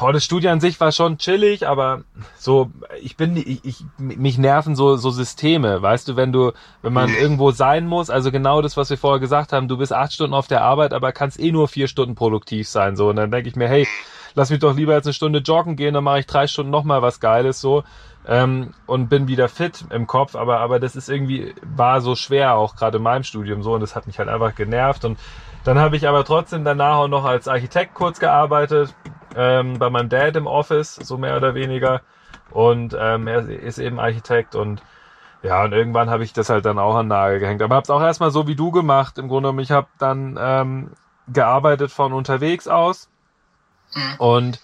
Boah, 0.00 0.14
das 0.14 0.24
Studio 0.24 0.50
an 0.50 0.60
sich 0.60 0.80
war 0.80 0.92
schon 0.92 1.18
chillig, 1.18 1.68
aber 1.68 2.04
so, 2.34 2.70
ich 3.02 3.18
bin, 3.18 3.36
ich, 3.36 3.62
ich, 3.66 3.84
mich 3.98 4.38
nerven 4.38 4.74
so, 4.74 4.96
so 4.96 5.10
Systeme, 5.10 5.82
weißt 5.82 6.08
du, 6.08 6.16
wenn 6.16 6.32
du, 6.32 6.52
wenn 6.80 6.94
man 6.94 7.10
irgendwo 7.10 7.50
sein 7.50 7.86
muss, 7.86 8.08
also 8.08 8.32
genau 8.32 8.62
das, 8.62 8.78
was 8.78 8.88
wir 8.88 8.96
vorher 8.96 9.20
gesagt 9.20 9.52
haben, 9.52 9.68
du 9.68 9.76
bist 9.76 9.92
acht 9.92 10.14
Stunden 10.14 10.32
auf 10.32 10.46
der 10.46 10.62
Arbeit, 10.62 10.94
aber 10.94 11.12
kannst 11.12 11.38
eh 11.38 11.52
nur 11.52 11.68
vier 11.68 11.86
Stunden 11.86 12.14
produktiv 12.14 12.66
sein, 12.66 12.96
so, 12.96 13.10
und 13.10 13.16
dann 13.16 13.30
denke 13.30 13.50
ich 13.50 13.56
mir, 13.56 13.68
hey, 13.68 13.86
lass 14.34 14.48
mich 14.48 14.60
doch 14.60 14.74
lieber 14.74 14.94
jetzt 14.94 15.04
eine 15.04 15.12
Stunde 15.12 15.40
joggen 15.40 15.76
gehen, 15.76 15.92
dann 15.92 16.04
mache 16.04 16.20
ich 16.20 16.26
drei 16.26 16.46
Stunden 16.46 16.70
nochmal 16.70 17.02
was 17.02 17.20
Geiles, 17.20 17.60
so, 17.60 17.84
ähm, 18.26 18.72
und 18.86 19.10
bin 19.10 19.28
wieder 19.28 19.50
fit 19.50 19.84
im 19.90 20.06
Kopf, 20.06 20.34
aber, 20.34 20.60
aber 20.60 20.80
das 20.80 20.96
ist 20.96 21.10
irgendwie, 21.10 21.54
war 21.76 22.00
so 22.00 22.14
schwer, 22.14 22.54
auch 22.54 22.74
gerade 22.74 22.96
in 22.96 23.02
meinem 23.02 23.24
Studium 23.24 23.62
so, 23.62 23.74
und 23.74 23.80
das 23.82 23.94
hat 23.94 24.06
mich 24.06 24.18
halt 24.18 24.30
einfach 24.30 24.54
genervt, 24.54 25.04
und 25.04 25.18
dann 25.64 25.78
habe 25.78 25.96
ich 25.96 26.08
aber 26.08 26.24
trotzdem 26.24 26.64
danach 26.64 26.96
auch 26.96 27.08
noch 27.08 27.26
als 27.26 27.48
Architekt 27.48 27.92
kurz 27.92 28.18
gearbeitet, 28.18 28.94
ähm, 29.36 29.78
bei 29.78 29.90
meinem 29.90 30.08
Dad 30.08 30.36
im 30.36 30.46
Office, 30.46 30.96
so 30.96 31.18
mehr 31.18 31.36
oder 31.36 31.54
weniger. 31.54 32.02
Und 32.50 32.96
ähm, 32.98 33.26
er 33.26 33.48
ist 33.48 33.78
eben 33.78 34.00
Architekt 34.00 34.54
und 34.54 34.82
ja, 35.42 35.64
und 35.64 35.72
irgendwann 35.72 36.10
habe 36.10 36.22
ich 36.22 36.34
das 36.34 36.50
halt 36.50 36.66
dann 36.66 36.78
auch 36.78 36.94
an 36.94 37.08
Nagel 37.08 37.38
gehängt. 37.38 37.62
Aber 37.62 37.76
habe 37.76 37.84
es 37.84 37.90
auch 37.90 38.02
erstmal 38.02 38.30
so 38.30 38.46
wie 38.46 38.56
du 38.56 38.70
gemacht. 38.70 39.16
Im 39.16 39.28
Grunde 39.28 39.48
genommen, 39.48 39.60
ich 39.60 39.70
habe 39.70 39.86
dann 39.98 40.38
ähm, 40.38 40.90
gearbeitet 41.32 41.90
von 41.90 42.12
unterwegs 42.12 42.68
aus. 42.68 43.08
Mhm. 43.94 44.14
Und 44.18 44.60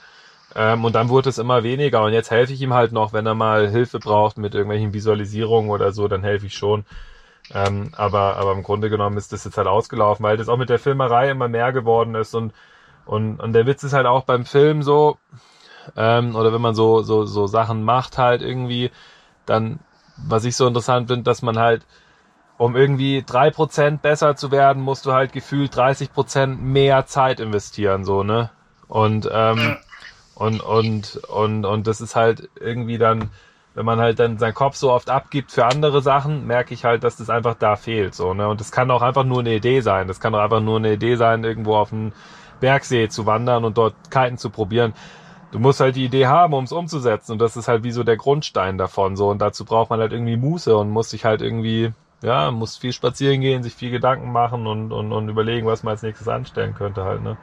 ähm, 0.57 0.85
und 0.87 0.95
dann 0.95 1.11
wurde 1.11 1.29
es 1.29 1.39
immer 1.39 1.63
weniger. 1.63 2.03
Und 2.03 2.15
jetzt 2.15 2.31
helfe 2.31 2.53
ich 2.53 2.63
ihm 2.63 2.73
halt 2.73 2.93
noch, 2.93 3.13
wenn 3.13 3.27
er 3.27 3.35
mal 3.35 3.69
Hilfe 3.69 3.99
braucht 3.99 4.39
mit 4.39 4.55
irgendwelchen 4.55 4.95
Visualisierungen 4.95 5.71
oder 5.71 5.93
so, 5.93 6.09
dann 6.09 6.23
helfe 6.23 6.47
ich 6.47 6.55
schon. 6.55 6.87
Ähm, 7.53 7.93
aber, 7.97 8.37
aber 8.37 8.53
im 8.53 8.63
Grunde 8.63 8.89
genommen 8.89 9.19
ist 9.19 9.33
das 9.33 9.45
jetzt 9.45 9.59
halt 9.59 9.69
ausgelaufen, 9.69 10.25
weil 10.25 10.39
das 10.39 10.49
auch 10.49 10.57
mit 10.57 10.71
der 10.71 10.79
Filmerei 10.79 11.31
immer 11.31 11.49
mehr 11.49 11.73
geworden 11.73 12.15
ist 12.15 12.35
und 12.35 12.55
und, 13.07 13.41
und 13.41 13.53
der 13.53 13.67
Witz 13.67 13.83
ist 13.85 13.93
halt 13.93 14.07
auch 14.07 14.25
beim 14.25 14.45
Film 14.45 14.83
so, 14.83 15.19
ähm, 15.97 16.35
oder 16.35 16.53
wenn 16.53 16.61
man 16.61 16.75
so, 16.75 17.03
so, 17.03 17.25
so 17.25 17.47
Sachen 17.47 17.83
macht 17.83 18.19
halt 18.19 18.43
irgendwie, 18.43 18.91
dann, 19.47 19.79
was 20.17 20.45
ich 20.45 20.57
so 20.57 20.67
interessant 20.67 21.09
finde, 21.09 21.23
dass 21.23 21.43
man 21.43 21.59
halt, 21.59 21.87
um 22.59 22.75
irgendwie 22.75 23.23
drei 23.25 23.51
Prozent 23.51 24.03
besser 24.03 24.35
zu 24.35 24.51
werden, 24.51 24.83
musst 24.83 25.07
du 25.07 25.13
halt 25.13 25.33
gefühlt 25.33 25.75
30% 25.75 26.57
mehr 26.57 27.07
Zeit 27.07 27.39
investieren, 27.41 28.05
so, 28.05 28.23
ne? 28.23 28.51
Und, 28.89 29.29
ähm, 29.31 29.77
und, 30.35 30.61
und, 30.61 31.17
und, 31.29 31.65
und 31.65 31.87
das 31.87 32.01
ist 32.01 32.17
halt 32.17 32.49
irgendwie 32.59 32.99
dann, 32.99 33.31
wenn 33.75 33.85
man 33.85 34.01
halt 34.01 34.19
dann 34.19 34.39
seinen 34.39 34.55
Kopf 34.55 34.77
so 34.77 34.91
oft 34.91 35.11
abgibt 35.11 35.53
für 35.53 35.67
andere 35.67 36.01
Sachen, 36.01 36.47
merke 36.47 36.73
ich 36.73 36.85
halt, 36.85 37.05
dass 37.05 37.17
das 37.17 37.29
einfach 37.31 37.55
da 37.55 37.77
fehlt, 37.77 38.15
so, 38.15 38.33
ne? 38.33 38.49
Und 38.49 38.61
das 38.61 38.73
kann 38.73 38.91
auch 38.91 39.03
einfach 39.03 39.25
nur 39.25 39.41
eine 39.41 39.55
Idee 39.55 39.81
sein. 39.81 40.09
Das 40.09 40.19
kann 40.19 40.35
auch 40.35 40.41
einfach 40.41 40.61
nur 40.61 40.79
eine 40.79 40.95
Idee 40.95 41.17
sein, 41.17 41.45
irgendwo 41.45 41.77
auf 41.77 41.93
ein, 41.93 42.13
Bergsee 42.61 43.09
zu 43.09 43.27
wandern 43.27 43.65
und 43.65 43.79
dort 43.79 43.95
Kiten 44.11 44.39
zu 44.39 44.51
probieren. 44.51 44.95
Du 45.53 45.59
musst 45.59 45.81
halt 45.81 45.97
die 45.97 46.05
Idee 46.05 46.27
haben, 46.27 46.55
um 46.55 46.65
es 46.65 46.73
umzusetzen. 46.73 47.33
Und 47.33 47.39
das 47.39 47.57
ist 47.57 47.69
halt 47.69 47.85
wie 47.85 47.93
so 47.93 48.03
der 48.03 48.17
Grundstein 48.17 48.79
davon. 48.79 49.17
So. 49.17 49.31
Und 49.31 49.41
dazu 49.41 49.65
braucht 49.65 49.91
man 49.91 50.01
halt 50.01 50.13
irgendwie 50.13 50.37
Muße 50.37 50.77
und 50.77 50.91
muss 50.91 51.11
sich 51.11 51.25
halt 51.25 51.41
irgendwie, 51.41 51.93
ja, 52.23 52.51
muss 52.51 52.77
viel 52.77 52.93
spazieren 52.93 53.41
gehen, 53.41 53.63
sich 53.63 53.75
viel 53.75 53.91
Gedanken 53.91 54.33
machen 54.33 54.67
und, 54.67 54.93
und, 54.93 55.13
und 55.13 55.29
überlegen, 55.29 55.67
was 55.67 55.83
man 55.83 55.93
als 55.93 56.03
nächstes 56.03 56.29
anstellen 56.29 56.75
könnte 56.75 57.05
halt, 57.05 57.23
ne? 57.23 57.37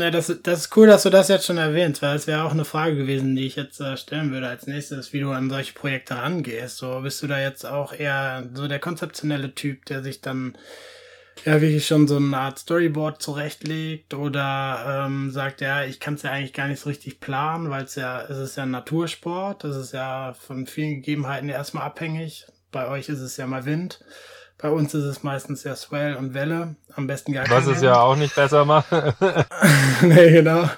Ja, 0.00 0.10
das, 0.10 0.34
das 0.42 0.60
ist 0.60 0.76
cool, 0.78 0.86
dass 0.86 1.02
du 1.02 1.10
das 1.10 1.28
jetzt 1.28 1.44
schon 1.44 1.58
erwähnst, 1.58 2.00
weil 2.00 2.16
es 2.16 2.26
wäre 2.26 2.44
auch 2.44 2.52
eine 2.52 2.64
Frage 2.64 2.96
gewesen, 2.96 3.36
die 3.36 3.46
ich 3.46 3.56
jetzt 3.56 3.82
äh, 3.82 3.98
stellen 3.98 4.32
würde 4.32 4.48
als 4.48 4.66
nächstes, 4.66 5.12
wie 5.12 5.20
du 5.20 5.30
an 5.30 5.50
solche 5.50 5.74
Projekte 5.74 6.16
rangehst. 6.16 6.78
So 6.78 7.00
bist 7.02 7.22
du 7.22 7.26
da 7.26 7.38
jetzt 7.38 7.66
auch 7.66 7.92
eher 7.92 8.48
so 8.54 8.66
der 8.66 8.78
konzeptionelle 8.78 9.54
Typ, 9.54 9.84
der 9.84 10.02
sich 10.02 10.22
dann 10.22 10.56
ja 11.44 11.60
wirklich 11.60 11.86
schon 11.86 12.06
so 12.08 12.16
eine 12.16 12.36
Art 12.36 12.58
Storyboard 12.58 13.22
zurechtlegt 13.22 14.14
oder 14.14 15.04
ähm, 15.06 15.30
sagt, 15.30 15.60
ja, 15.60 15.84
ich 15.84 16.00
kann 16.00 16.14
es 16.14 16.22
ja 16.22 16.30
eigentlich 16.30 16.52
gar 16.52 16.68
nicht 16.68 16.80
so 16.80 16.88
richtig 16.88 17.20
planen, 17.20 17.70
weil 17.70 17.84
es 17.84 17.94
ja, 17.94 18.22
es 18.22 18.38
ist 18.38 18.56
ja 18.56 18.64
ein 18.64 18.70
Natursport, 18.70 19.64
es 19.64 19.76
ist 19.76 19.92
ja 19.92 20.34
von 20.34 20.66
vielen 20.66 20.96
Gegebenheiten 20.96 21.48
erstmal 21.48 21.84
abhängig. 21.84 22.46
Bei 22.72 22.88
euch 22.88 23.08
ist 23.08 23.20
es 23.20 23.36
ja 23.36 23.46
mal 23.46 23.64
Wind. 23.64 24.00
Bei 24.58 24.70
uns 24.70 24.92
ist 24.92 25.04
es 25.04 25.22
meistens 25.22 25.64
ja 25.64 25.74
Swell 25.74 26.16
und 26.16 26.34
Welle. 26.34 26.76
Am 26.94 27.06
besten 27.06 27.32
gar 27.32 27.48
Was 27.48 27.66
es 27.66 27.80
ja 27.80 28.00
auch 28.00 28.16
nicht 28.16 28.34
besser 28.34 28.64
macht. 28.66 28.92
nee, 30.02 30.32
genau. 30.32 30.68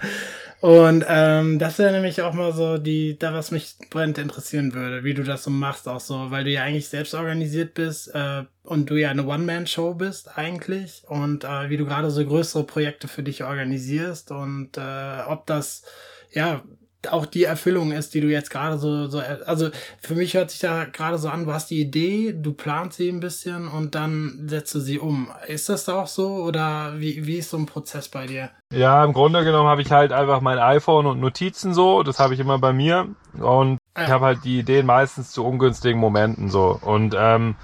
Und 0.62 1.05
ähm, 1.09 1.59
das 1.59 1.81
wäre 1.81 1.90
nämlich 1.90 2.22
auch 2.22 2.35
mal 2.35 2.53
so 2.53 2.79
die, 2.79 3.18
da 3.18 3.35
was 3.35 3.51
mich 3.51 3.75
brennend 3.90 4.18
interessieren 4.18 4.75
würde, 4.75 5.03
wie 5.03 5.12
du 5.12 5.25
das 5.25 5.42
so 5.42 5.51
machst, 5.51 5.88
auch 5.88 5.98
so, 5.98 6.31
weil 6.31 6.44
du 6.44 6.51
ja 6.51 6.62
eigentlich 6.62 6.88
selbst 6.88 7.14
organisiert 7.14 7.75
bist 7.75 8.14
äh, 8.14 8.44
und 8.62 8.88
du 8.88 8.94
ja 8.94 9.11
eine 9.11 9.27
One-Man-Show 9.27 9.94
bist 9.94 10.38
eigentlich 10.38 11.03
und 11.09 11.42
äh, 11.42 11.68
wie 11.68 11.79
du 11.79 11.85
gerade 11.85 12.12
so 12.12 12.25
größere 12.25 12.62
Projekte 12.62 13.09
für 13.09 13.25
dich 13.25 13.42
organisierst 13.42 14.31
und 14.31 14.77
äh, 14.77 15.22
ob 15.27 15.46
das 15.46 15.83
ja 16.31 16.62
auch 17.11 17.27
die 17.27 17.45
Erfüllung 17.45 17.93
ist, 17.93 18.15
die 18.15 18.21
du 18.21 18.29
jetzt 18.29 18.51
gerade 18.51 18.79
so, 18.79 19.09
so, 19.09 19.21
also 19.47 19.71
für 20.01 20.15
mich 20.15 20.35
hört 20.35 20.51
sich 20.51 20.61
da 20.61 20.85
gerade 20.85 21.19
so 21.19 21.29
an, 21.29 21.45
du 21.45 21.53
hast 21.53 21.71
die 21.71 21.81
Idee, 21.81 22.33
du 22.33 22.53
planst 22.53 22.99
sie 22.99 23.09
ein 23.09 23.21
bisschen 23.21 23.69
und 23.69 23.95
dann 23.95 24.45
setzt 24.47 24.75
du 24.75 24.81
sie 24.81 24.99
um. 24.99 25.31
Ist 25.47 25.69
das 25.69 25.88
auch 25.88 26.07
so 26.07 26.29
oder 26.37 26.95
wie, 26.99 27.27
wie 27.27 27.38
ist 27.38 27.51
so 27.51 27.57
ein 27.57 27.67
Prozess 27.67 28.09
bei 28.09 28.27
dir? 28.27 28.51
Ja, 28.73 29.05
im 29.05 29.12
Grunde 29.12 29.45
genommen 29.45 29.69
habe 29.69 29.83
ich 29.83 29.91
halt 29.91 30.12
einfach 30.12 30.41
mein 30.41 30.59
iPhone 30.59 31.07
und 31.07 31.21
Notizen 31.21 31.75
so, 31.75 32.03
das 32.03 32.19
habe 32.19 32.35
ich 32.35 32.41
immer 32.41 32.59
bei 32.59 32.73
mir 32.73 33.09
und 33.38 33.79
ich 33.97 34.09
habe 34.09 34.25
halt 34.25 34.45
die 34.45 34.61
Ideen 34.61 34.87
meistens 34.87 35.33
zu 35.33 35.45
ungünstigen 35.45 36.01
Momenten 36.01 36.49
so 36.49 36.79
und 36.81 37.15
ähm, 37.19 37.57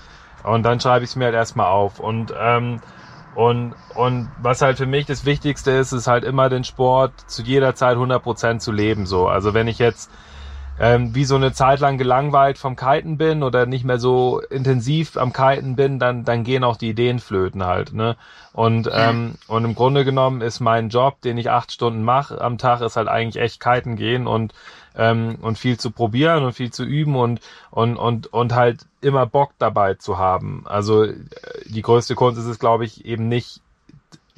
und 0.44 0.62
dann 0.62 0.80
schreibe 0.80 1.04
ich 1.04 1.10
es 1.10 1.16
mir 1.16 1.26
halt 1.26 1.34
erstmal 1.34 1.66
auf 1.66 2.00
und 2.00 2.32
ähm, 2.38 2.80
Und, 3.38 3.76
und 3.94 4.32
was 4.36 4.62
halt 4.62 4.78
für 4.78 4.86
mich 4.86 5.06
das 5.06 5.24
Wichtigste 5.24 5.70
ist, 5.70 5.92
ist 5.92 6.08
halt 6.08 6.24
immer 6.24 6.48
den 6.48 6.64
Sport 6.64 7.12
zu 7.30 7.42
jeder 7.42 7.76
Zeit 7.76 7.96
100% 7.96 8.58
zu 8.58 8.72
leben. 8.72 9.06
So, 9.06 9.28
Also 9.28 9.54
wenn 9.54 9.68
ich 9.68 9.78
jetzt 9.78 10.10
ähm, 10.80 11.14
wie 11.14 11.24
so 11.24 11.36
eine 11.36 11.52
Zeit 11.52 11.80
lang 11.80 11.98
gelangweilt 11.98 12.58
vom 12.58 12.76
Kiten 12.76 13.18
bin 13.18 13.42
oder 13.42 13.66
nicht 13.66 13.84
mehr 13.84 13.98
so 13.98 14.40
intensiv 14.50 15.16
am 15.16 15.32
Kiten 15.32 15.76
bin, 15.76 15.98
dann, 15.98 16.24
dann 16.24 16.44
gehen 16.44 16.64
auch 16.64 16.76
die 16.76 16.90
Ideen 16.90 17.18
flöten 17.18 17.64
halt. 17.64 17.92
Ne? 17.92 18.16
Und, 18.52 18.88
ähm, 18.92 19.34
und 19.48 19.64
im 19.64 19.74
Grunde 19.74 20.04
genommen 20.04 20.40
ist 20.40 20.60
mein 20.60 20.88
Job, 20.88 21.20
den 21.20 21.38
ich 21.38 21.50
acht 21.50 21.72
Stunden 21.72 22.02
mache 22.02 22.40
am 22.40 22.58
Tag, 22.58 22.80
ist 22.80 22.96
halt 22.96 23.08
eigentlich 23.08 23.42
echt 23.42 23.60
Kiten 23.60 23.96
gehen 23.96 24.26
und 24.26 24.52
ähm, 24.96 25.38
und 25.40 25.58
viel 25.58 25.78
zu 25.78 25.90
probieren 25.92 26.44
und 26.44 26.52
viel 26.52 26.72
zu 26.72 26.84
üben 26.84 27.14
und 27.14 27.40
und 27.70 27.96
und 27.96 28.26
und 28.32 28.54
halt 28.54 28.80
immer 29.00 29.26
Bock 29.26 29.52
dabei 29.58 29.94
zu 29.94 30.18
haben. 30.18 30.64
Also 30.66 31.04
äh, 31.04 31.14
die 31.66 31.82
größte 31.82 32.16
Kunst 32.16 32.38
ist 32.38 32.46
es, 32.46 32.58
glaube 32.58 32.84
ich, 32.84 33.04
eben 33.04 33.28
nicht 33.28 33.60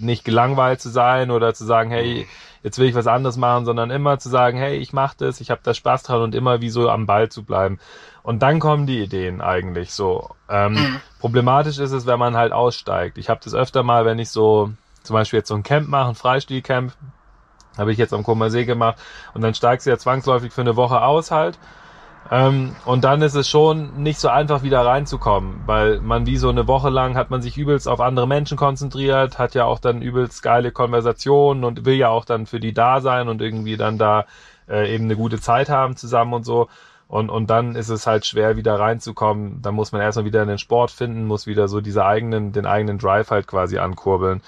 nicht 0.01 0.25
gelangweilt 0.25 0.81
zu 0.81 0.89
sein 0.89 1.31
oder 1.31 1.55
zu 1.55 1.65
sagen, 1.65 1.91
hey, 1.91 2.27
jetzt 2.63 2.79
will 2.79 2.89
ich 2.89 2.95
was 2.95 3.07
anderes 3.07 3.37
machen, 3.37 3.65
sondern 3.65 3.91
immer 3.91 4.19
zu 4.19 4.29
sagen, 4.29 4.59
hey, 4.59 4.77
ich 4.77 4.93
mache 4.93 5.17
das, 5.19 5.41
ich 5.41 5.51
habe 5.51 5.61
da 5.63 5.75
Spaß 5.75 6.03
dran 6.03 6.23
und 6.23 6.35
immer 6.35 6.61
wie 6.61 6.71
so 6.71 6.91
am 6.91 7.07
Ball 7.07 7.29
zu 7.29 7.45
bleiben. 7.45 7.79
Und 8.23 8.43
dann 8.43 8.61
kommen 8.61 8.87
die 8.87 9.03
Ideen 9.03 9.41
eigentlich 9.41 9.93
so. 9.93 10.31
Ähm, 10.49 10.73
mhm. 10.73 11.01
Problematisch 11.21 11.79
ist 11.79 11.93
es, 11.93 12.07
wenn 12.07 12.19
man 12.19 12.37
halt 12.37 12.53
aussteigt. 12.53 13.19
Ich 13.19 13.31
habe 13.31 13.41
das 13.43 13.55
öfter 13.55 13.83
mal, 13.83 14.05
wenn 14.05 14.19
ich 14.19 14.31
so 14.31 14.73
zum 15.03 15.15
Beispiel 15.15 15.39
jetzt 15.39 15.49
so 15.49 15.55
ein 15.55 15.63
Camp 15.63 15.89
mache, 15.89 16.11
ein 16.11 16.15
Freistilcamp, 16.15 16.93
habe 17.79 17.93
ich 17.93 17.99
jetzt 17.99 18.13
am 18.13 18.25
Kummer 18.25 18.51
See 18.51 18.65
gemacht 18.65 18.99
und 19.33 19.41
dann 19.41 19.55
steigst 19.55 19.87
du 19.87 19.91
ja 19.91 19.97
zwangsläufig 19.97 20.53
für 20.53 20.61
eine 20.61 20.77
Woche 20.77 21.03
aus 21.03 21.31
halt 21.31 21.59
ähm, 22.31 22.77
und 22.85 23.03
dann 23.03 23.23
ist 23.23 23.35
es 23.35 23.49
schon 23.49 24.03
nicht 24.03 24.21
so 24.21 24.29
einfach 24.29 24.63
wieder 24.63 24.87
reinzukommen, 24.87 25.63
weil 25.67 26.01
man 26.01 26.27
wie 26.27 26.37
so 26.37 26.49
eine 26.49 26.69
Woche 26.69 26.89
lang 26.89 27.17
hat 27.17 27.31
man 27.31 27.43
sich 27.43 27.59
übelst 27.59 27.89
auf 27.89 28.01
andere 28.01 28.29
Menschen 28.29 28.57
konzentriert, 28.57 29.39
hat 29.39 29.55
ja 29.55 29.65
auch 29.65 29.81
dann 29.81 30.01
übelst 30.01 30.43
geile 30.43 30.71
Konversationen 30.71 31.65
und 31.65 31.85
will 31.85 31.97
ja 31.97 32.09
auch 32.09 32.25
dann 32.25 32.47
für 32.47 32.61
die 32.61 32.73
da 32.73 33.01
sein 33.01 33.29
und 33.29 33.43
irgendwie 33.43 33.77
dann 33.77 33.99
da 33.99 34.27
äh, 34.69 34.95
eben 34.95 35.05
eine 35.05 35.17
gute 35.17 35.41
Zeit 35.41 35.69
haben 35.69 35.97
zusammen 35.97 36.35
und 36.35 36.45
so. 36.45 36.69
Und, 37.09 37.29
und 37.29 37.51
dann 37.51 37.75
ist 37.75 37.89
es 37.89 38.07
halt 38.07 38.25
schwer, 38.25 38.57
wieder 38.57 38.79
reinzukommen. 38.79 39.61
Dann 39.63 39.75
muss 39.75 39.91
man 39.91 40.01
erstmal 40.01 40.27
wieder 40.27 40.43
in 40.43 40.49
den 40.49 40.59
Sport 40.59 40.93
finden, 40.93 41.27
muss 41.27 41.49
wieder 41.49 41.67
so 41.67 41.81
diese 41.81 42.05
eigenen, 42.05 42.53
den 42.53 42.67
eigenen 42.67 42.99
Drive 42.99 43.31
halt 43.31 43.49
quasi 43.49 43.79
ankurbeln. 43.79 44.43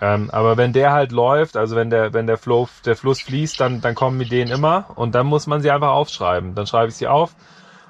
Ähm, 0.00 0.30
aber 0.30 0.56
wenn 0.56 0.72
der 0.72 0.92
halt 0.92 1.12
läuft, 1.12 1.56
also 1.56 1.76
wenn 1.76 1.90
der, 1.90 2.12
wenn 2.12 2.26
der 2.26 2.38
Flow, 2.38 2.68
der 2.84 2.96
Fluss 2.96 3.20
fließt, 3.20 3.60
dann, 3.60 3.80
dann 3.80 3.94
kommen 3.94 4.20
Ideen 4.20 4.48
immer 4.48 4.86
und 4.94 5.14
dann 5.14 5.26
muss 5.26 5.46
man 5.46 5.60
sie 5.60 5.70
einfach 5.70 5.90
aufschreiben. 5.90 6.54
Dann 6.54 6.66
schreibe 6.66 6.88
ich 6.88 6.96
sie 6.96 7.08
auf. 7.08 7.34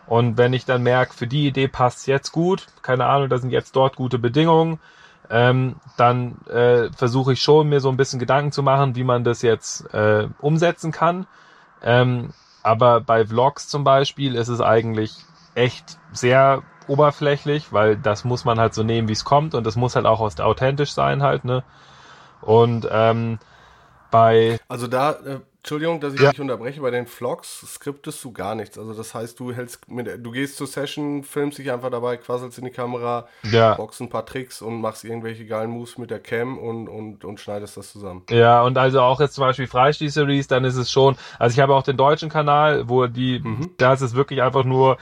Und 0.07 0.37
wenn 0.37 0.53
ich 0.53 0.65
dann 0.65 0.83
merke, 0.83 1.15
für 1.15 1.27
die 1.27 1.47
Idee 1.47 1.69
passt 1.69 2.07
jetzt 2.07 2.33
gut, 2.33 2.67
keine 2.83 3.07
Ahnung, 3.07 3.29
da 3.29 3.39
sind 3.39 3.51
jetzt 3.51 3.77
dort 3.77 3.97
gute 3.97 4.19
Bedingungen, 4.19 4.81
ähm, 5.31 5.77
dann 5.97 6.37
äh, 6.49 6.91
versuche 6.91 7.33
ich 7.33 7.41
schon, 7.41 7.69
mir 7.69 7.81
so 7.81 7.89
ein 7.89 7.97
bisschen 7.97 8.19
Gedanken 8.19 8.53
zu 8.53 8.63
machen, 8.63 8.97
wie 8.97 9.05
man 9.05 9.25
das 9.25 9.41
jetzt 9.41 9.93
äh, 9.95 10.29
umsetzen 10.41 10.93
kann. 10.93 11.27
Ähm, 11.83 12.35
aber 12.63 13.01
bei 13.01 13.25
Vlogs 13.25 13.69
zum 13.69 13.85
Beispiel 13.85 14.35
ist 14.35 14.49
es 14.49 14.61
eigentlich 14.61 15.15
echt 15.55 15.99
sehr 16.13 16.63
oberflächlich, 16.89 17.73
weil 17.73 17.97
das 17.97 18.25
muss 18.25 18.45
man 18.45 18.59
halt 18.59 18.75
so 18.75 18.83
nehmen, 18.83 19.09
wie 19.09 19.13
es 19.13 19.25
kommt 19.25 19.55
und 19.55 19.65
das 19.67 19.77
muss 19.77 19.97
halt 19.97 20.07
auch 20.07 20.21
authentisch 20.21 20.93
sein 20.93 21.23
halt, 21.23 21.45
ne? 21.45 21.63
Und 22.43 22.89
ähm, 22.91 23.39
bei. 24.11 24.59
Also 24.69 24.87
da, 24.87 25.13
äh, 25.13 25.41
Entschuldigung, 25.63 26.01
dass 26.01 26.15
ich 26.15 26.21
ja. 26.21 26.31
dich 26.31 26.41
unterbreche, 26.41 26.81
bei 26.81 26.91
den 26.91 27.07
Vlogs 27.07 27.65
skriptest 27.75 28.23
du 28.25 28.33
gar 28.33 28.57
nichts. 28.57 28.77
Also 28.77 28.95
das 28.95 29.15
heißt, 29.15 29.39
du 29.39 29.53
hältst 29.53 29.89
mit, 29.89 30.09
du 30.19 30.33
gehst 30.33 30.57
zur 30.57 30.67
Session, 30.67 31.23
filmst 31.23 31.57
dich 31.59 31.71
einfach 31.71 31.91
dabei, 31.91 32.17
quasselst 32.17 32.59
in 32.59 32.65
die 32.65 32.73
Kamera, 32.73 33.29
ja. 33.45 33.75
boxst 33.75 34.01
ein 34.01 34.09
paar 34.09 34.27
Tricks 34.27 34.61
und 34.61 34.81
machst 34.81 35.05
irgendwelche 35.05 35.47
geilen 35.47 35.71
Moves 35.71 35.99
mit 35.99 36.11
der 36.11 36.19
Cam 36.19 36.59
und, 36.59 36.89
und, 36.89 37.25
und 37.25 37.39
schneidest 37.39 37.77
das 37.77 37.93
zusammen. 37.93 38.25
Ja, 38.29 38.63
und 38.63 38.77
also 38.77 39.01
auch 39.03 39.21
jetzt 39.21 39.35
zum 39.35 39.43
Beispiel 39.43 39.69
Freistil-Series, 39.69 40.49
dann 40.49 40.65
ist 40.65 40.75
es 40.75 40.91
schon, 40.91 41.17
also 41.39 41.55
ich 41.55 41.61
habe 41.61 41.77
auch 41.77 41.85
den 41.85 41.97
deutschen 41.97 42.29
Kanal, 42.29 42.89
wo 42.89 43.07
die, 43.07 43.39
mhm. 43.39 43.71
da 43.77 43.93
ist 43.93 44.01
es 44.01 44.17
wirklich 44.17 44.43
einfach 44.43 44.65
nur 44.65 44.99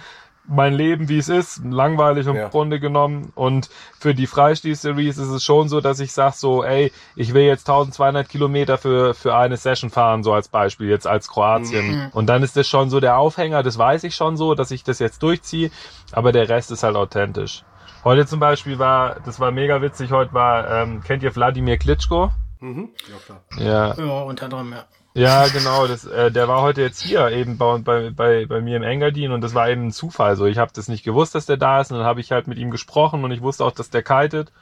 mein 0.47 0.75
Leben, 0.75 1.09
wie 1.09 1.19
es 1.19 1.29
ist, 1.29 1.63
langweilig 1.65 2.27
im 2.27 2.37
ja. 2.37 2.49
Grunde 2.49 2.81
genommen. 2.81 3.33
Und 3.35 3.71
für 3.99 4.15
die 4.15 4.27
Freistil-Series 4.27 5.19
ist 5.19 5.29
es 5.29 5.45
schon 5.45 5.69
so, 5.69 5.81
dass 5.81 6.01
ich 6.01 6.13
sage 6.13 6.35
so, 6.37 6.65
ey, 6.65 6.93
ich 7.15 7.35
will 7.35 7.43
jetzt 7.43 7.69
1200 7.69 8.29
Kilometer 8.29 8.79
für, 8.79 9.15
für 9.15 9.35
eine 9.37 9.57
Session 9.57 9.91
fahren, 9.91 10.23
so 10.23 10.33
als 10.33 10.49
Beispiel, 10.49 10.89
jetzt 10.89 11.07
als 11.07 11.29
Kroatien. 11.29 11.91
Mhm. 11.91 12.09
Und 12.13 12.27
dann 12.27 12.43
ist 12.43 12.57
das 12.57 12.67
schon 12.67 12.91
so 12.91 13.01
der 13.01 13.19
Aufhänger, 13.19 13.63
das 13.63 13.79
weiß 13.79 14.05
ich 14.05 14.15
schon 14.15 14.37
so, 14.37 14.55
dass 14.55 14.71
ich 14.71 14.83
das 14.83 14.99
jetzt 14.99 15.23
durchziehe, 15.23 15.71
aber 16.13 16.33
der 16.33 16.49
Rest 16.49 16.71
ist 16.71 16.83
halt 16.83 16.97
authentisch. 16.97 17.65
Heute 18.03 18.27
zum 18.27 18.41
Beispiel 18.41 18.79
war, 18.79 19.21
das 19.25 19.41
war 19.41 19.51
mega 19.51 19.83
witzig, 19.83 20.11
heute 20.11 20.33
war, 20.33 20.71
ähm, 20.71 21.03
kennt 21.03 21.23
ihr 21.23 21.35
Wladimir 21.37 21.77
Klitschko? 21.77 22.31
Mhm. 22.61 22.91
Ja, 23.09 23.17
klar. 23.25 23.41
Ja. 23.59 23.95
ja, 23.95 24.23
unter 24.23 24.45
anderem, 24.45 24.73
ja. 24.73 24.85
Ja, 25.15 25.49
genau. 25.49 25.87
Das, 25.87 26.05
äh, 26.05 26.31
der 26.31 26.47
war 26.49 26.63
heute 26.63 26.83
jetzt 26.83 27.01
hier 27.01 27.29
eben 27.31 27.59
bei, 27.59 27.79
bei, 27.79 28.11
bei, 28.11 28.47
bei 28.47 28.61
mir 28.61 28.77
im 28.77 28.83
Engadin 28.83 29.33
und 29.33 29.41
das 29.41 29.55
war 29.55 29.69
eben 29.69 29.89
ein 29.89 29.93
Zufall. 29.93 30.37
So, 30.37 30.47
ich 30.47 30.59
habe 30.59 30.71
das 30.75 30.89
nicht 30.89 31.05
gewusst, 31.05 31.35
dass 31.35 31.47
der 31.47 31.57
da 31.57 31.81
ist 31.81 31.91
und 31.91 31.99
dann 31.99 32.07
habe 32.07 32.21
ich 32.21 32.31
halt 32.33 32.47
mit 32.47 32.59
ihm 32.59 32.71
gesprochen 32.71 33.25
und 33.25 33.31
ich 33.33 33.43
wusste 33.43 33.65
auch, 33.65 33.73
dass 33.73 33.91
der 33.91 34.03
kitet. 34.03 34.53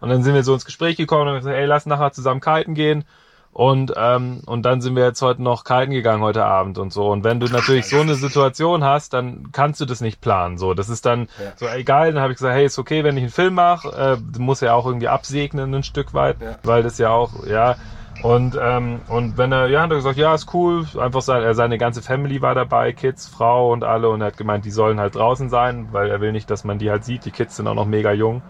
Und 0.00 0.08
dann 0.08 0.22
sind 0.22 0.34
wir 0.34 0.42
so 0.42 0.54
ins 0.54 0.64
Gespräch 0.64 0.96
gekommen 0.96 1.22
und 1.22 1.28
haben 1.28 1.36
gesagt, 1.36 1.56
ey, 1.56 1.64
lass 1.64 1.86
nachher 1.86 2.12
zusammen 2.12 2.40
kiten 2.40 2.74
gehen. 2.74 3.04
Und, 3.52 3.92
ähm, 3.96 4.40
und 4.46 4.62
dann 4.62 4.80
sind 4.80 4.96
wir 4.96 5.04
jetzt 5.04 5.20
heute 5.20 5.42
noch 5.42 5.64
kiten 5.64 5.90
gegangen 5.90 6.22
heute 6.22 6.44
Abend 6.44 6.78
und 6.78 6.92
so. 6.92 7.10
Und 7.10 7.22
wenn 7.22 7.38
du 7.38 7.46
natürlich 7.48 7.86
so 7.86 8.00
eine 8.00 8.14
Situation 8.14 8.82
hast, 8.82 9.12
dann 9.12 9.52
kannst 9.52 9.80
du 9.80 9.84
das 9.84 10.00
nicht 10.00 10.22
planen. 10.22 10.56
So, 10.56 10.72
das 10.72 10.88
ist 10.88 11.04
dann 11.04 11.28
ja. 11.38 11.52
so 11.56 11.66
egal. 11.68 12.12
Dann 12.12 12.22
habe 12.22 12.32
ich 12.32 12.38
gesagt, 12.38 12.54
hey, 12.54 12.64
ist 12.64 12.78
okay, 12.78 13.04
wenn 13.04 13.16
ich 13.16 13.24
einen 13.24 13.30
Film 13.30 13.54
mache. 13.54 14.18
Äh, 14.18 14.40
muss 14.40 14.62
ja 14.62 14.72
auch 14.72 14.86
irgendwie 14.86 15.08
absegnen 15.08 15.74
ein 15.74 15.82
Stück 15.82 16.14
weit, 16.14 16.40
ja. 16.40 16.56
weil 16.62 16.82
das 16.82 16.96
ja 16.96 17.10
auch, 17.10 17.46
ja. 17.46 17.76
Und, 18.22 18.56
ähm, 18.60 19.00
und 19.08 19.36
wenn 19.36 19.50
er, 19.52 19.68
ja, 19.68 19.82
hat 19.82 19.90
er 19.90 19.96
gesagt, 19.96 20.18
ja, 20.18 20.34
ist 20.34 20.52
cool. 20.54 20.86
Einfach 20.98 21.22
seine, 21.22 21.54
seine 21.54 21.78
ganze 21.78 22.02
Family 22.02 22.40
war 22.40 22.54
dabei, 22.54 22.92
Kids, 22.92 23.26
Frau 23.26 23.72
und 23.72 23.82
alle. 23.82 24.10
Und 24.10 24.20
er 24.20 24.28
hat 24.28 24.36
gemeint, 24.36 24.64
die 24.64 24.70
sollen 24.70 25.00
halt 25.00 25.16
draußen 25.16 25.48
sein, 25.48 25.88
weil 25.92 26.10
er 26.10 26.20
will 26.20 26.32
nicht, 26.32 26.50
dass 26.50 26.64
man 26.64 26.78
die 26.78 26.90
halt 26.90 27.04
sieht. 27.04 27.24
Die 27.24 27.30
Kids 27.30 27.56
sind 27.56 27.66
auch 27.66 27.74
noch 27.74 27.86
mega 27.86 28.12
jung. 28.12 28.42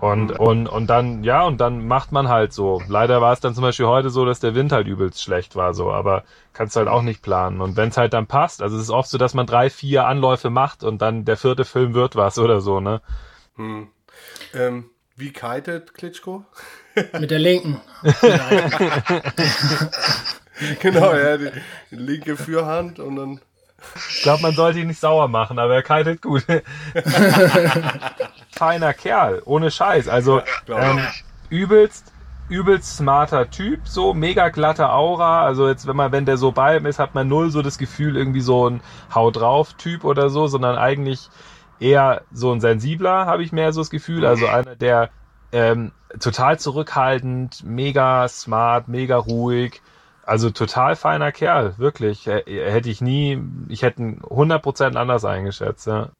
Und, 0.00 0.32
und, 0.38 0.66
und 0.66 0.86
dann, 0.86 1.24
ja, 1.24 1.44
und 1.44 1.60
dann 1.60 1.86
macht 1.86 2.10
man 2.10 2.28
halt 2.28 2.54
so. 2.54 2.80
Leider 2.88 3.20
war 3.20 3.34
es 3.34 3.40
dann 3.40 3.54
zum 3.54 3.62
Beispiel 3.62 3.86
heute 3.86 4.08
so, 4.08 4.24
dass 4.24 4.40
der 4.40 4.54
Wind 4.54 4.72
halt 4.72 4.86
übelst 4.86 5.22
schlecht 5.22 5.56
war, 5.56 5.74
so, 5.74 5.92
aber 5.92 6.24
kannst 6.54 6.76
halt 6.76 6.88
auch 6.88 7.02
nicht 7.02 7.20
planen. 7.20 7.60
Und 7.60 7.76
wenn 7.76 7.90
es 7.90 7.98
halt 7.98 8.14
dann 8.14 8.26
passt, 8.26 8.62
also 8.62 8.76
es 8.76 8.84
ist 8.84 8.90
oft 8.90 9.10
so, 9.10 9.18
dass 9.18 9.34
man 9.34 9.46
drei, 9.46 9.68
vier 9.68 10.06
Anläufe 10.06 10.48
macht 10.48 10.84
und 10.84 11.02
dann 11.02 11.26
der 11.26 11.36
vierte 11.36 11.66
Film 11.66 11.92
wird 11.92 12.16
was 12.16 12.38
oder 12.38 12.62
so, 12.62 12.80
ne? 12.80 13.02
Hm. 13.56 13.88
Ähm, 14.54 14.88
wie 15.16 15.32
kitet 15.34 15.92
Klitschko? 15.92 16.46
Mit 17.18 17.30
der 17.30 17.38
linken. 17.38 17.80
genau, 20.80 21.14
ja, 21.14 21.36
die, 21.36 21.50
die, 21.90 21.96
linke 21.96 22.36
Fürhand 22.36 22.98
und 22.98 23.16
dann. 23.16 23.40
Ich 24.10 24.22
glaube, 24.22 24.42
man 24.42 24.52
sollte 24.52 24.80
ihn 24.80 24.88
nicht 24.88 25.00
sauer 25.00 25.28
machen, 25.28 25.58
aber 25.58 25.74
er 25.74 25.82
kitet 25.82 26.20
gut. 26.20 26.44
Feiner 28.50 28.92
Kerl, 28.92 29.40
ohne 29.44 29.70
Scheiß. 29.70 30.08
Also 30.08 30.42
ähm, 30.68 31.00
übelst, 31.48 32.12
übelst 32.48 32.96
smarter 32.96 33.50
Typ, 33.50 33.88
so 33.88 34.12
mega 34.12 34.50
glatte 34.50 34.90
Aura. 34.90 35.44
Also 35.44 35.68
jetzt, 35.68 35.86
wenn 35.86 35.96
man, 35.96 36.12
wenn 36.12 36.26
der 36.26 36.36
so 36.36 36.52
bei 36.52 36.76
ihm 36.76 36.86
ist, 36.86 36.98
hat 36.98 37.14
man 37.14 37.28
null 37.28 37.50
so 37.50 37.62
das 37.62 37.78
Gefühl, 37.78 38.16
irgendwie 38.16 38.42
so 38.42 38.68
ein 38.68 38.82
Hau 39.14 39.30
drauf 39.30 39.74
Typ 39.74 40.04
oder 40.04 40.28
so, 40.28 40.46
sondern 40.46 40.76
eigentlich 40.76 41.30
eher 41.78 42.22
so 42.32 42.52
ein 42.52 42.60
sensibler, 42.60 43.24
habe 43.24 43.42
ich 43.42 43.52
mehr 43.52 43.72
so 43.72 43.80
das 43.80 43.90
Gefühl. 43.90 44.26
Also 44.26 44.46
einer, 44.46 44.76
der 44.76 45.10
ähm, 45.52 45.92
total 46.18 46.58
zurückhaltend, 46.58 47.64
mega 47.64 48.28
smart, 48.28 48.88
mega 48.88 49.16
ruhig. 49.16 49.80
Also 50.24 50.50
total 50.50 50.96
feiner 50.96 51.32
Kerl, 51.32 51.78
wirklich. 51.78 52.26
Hätte 52.26 52.88
ich 52.88 53.00
nie, 53.00 53.42
ich 53.68 53.82
hätte 53.82 54.02
ihn 54.02 54.20
100% 54.20 54.96
anders 54.96 55.24
eingeschätzt, 55.24 55.86
ja. 55.86 56.10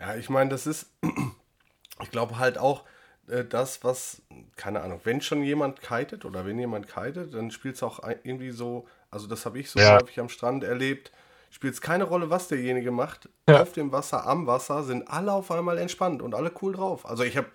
Ja, 0.00 0.14
ich 0.14 0.30
meine, 0.30 0.50
das 0.50 0.66
ist, 0.66 0.92
ich 2.02 2.10
glaube 2.10 2.38
halt 2.38 2.58
auch, 2.58 2.84
äh, 3.28 3.44
das, 3.44 3.82
was, 3.84 4.22
keine 4.56 4.82
Ahnung, 4.82 5.00
wenn 5.04 5.20
schon 5.20 5.42
jemand 5.42 5.80
kitet 5.80 6.24
oder 6.24 6.46
wenn 6.46 6.58
jemand 6.58 6.86
kitet, 6.88 7.34
dann 7.34 7.50
spielt 7.50 7.76
es 7.76 7.82
auch 7.82 8.00
irgendwie 8.22 8.50
so, 8.50 8.86
also 9.10 9.26
das 9.26 9.46
habe 9.46 9.58
ich 9.58 9.70
so 9.70 9.78
ja. 9.78 9.98
häufig 10.00 10.20
am 10.20 10.28
Strand 10.28 10.64
erlebt, 10.64 11.12
spielt 11.50 11.74
es 11.74 11.80
keine 11.80 12.04
Rolle, 12.04 12.30
was 12.30 12.48
derjenige 12.48 12.90
macht. 12.90 13.28
Ja. 13.48 13.62
Auf 13.62 13.72
dem 13.72 13.92
Wasser, 13.92 14.26
am 14.26 14.46
Wasser 14.46 14.82
sind 14.84 15.08
alle 15.08 15.32
auf 15.32 15.50
einmal 15.50 15.78
entspannt 15.78 16.22
und 16.22 16.34
alle 16.34 16.52
cool 16.62 16.74
drauf. 16.74 17.06
Also 17.06 17.24
ich 17.24 17.36
habe 17.36 17.48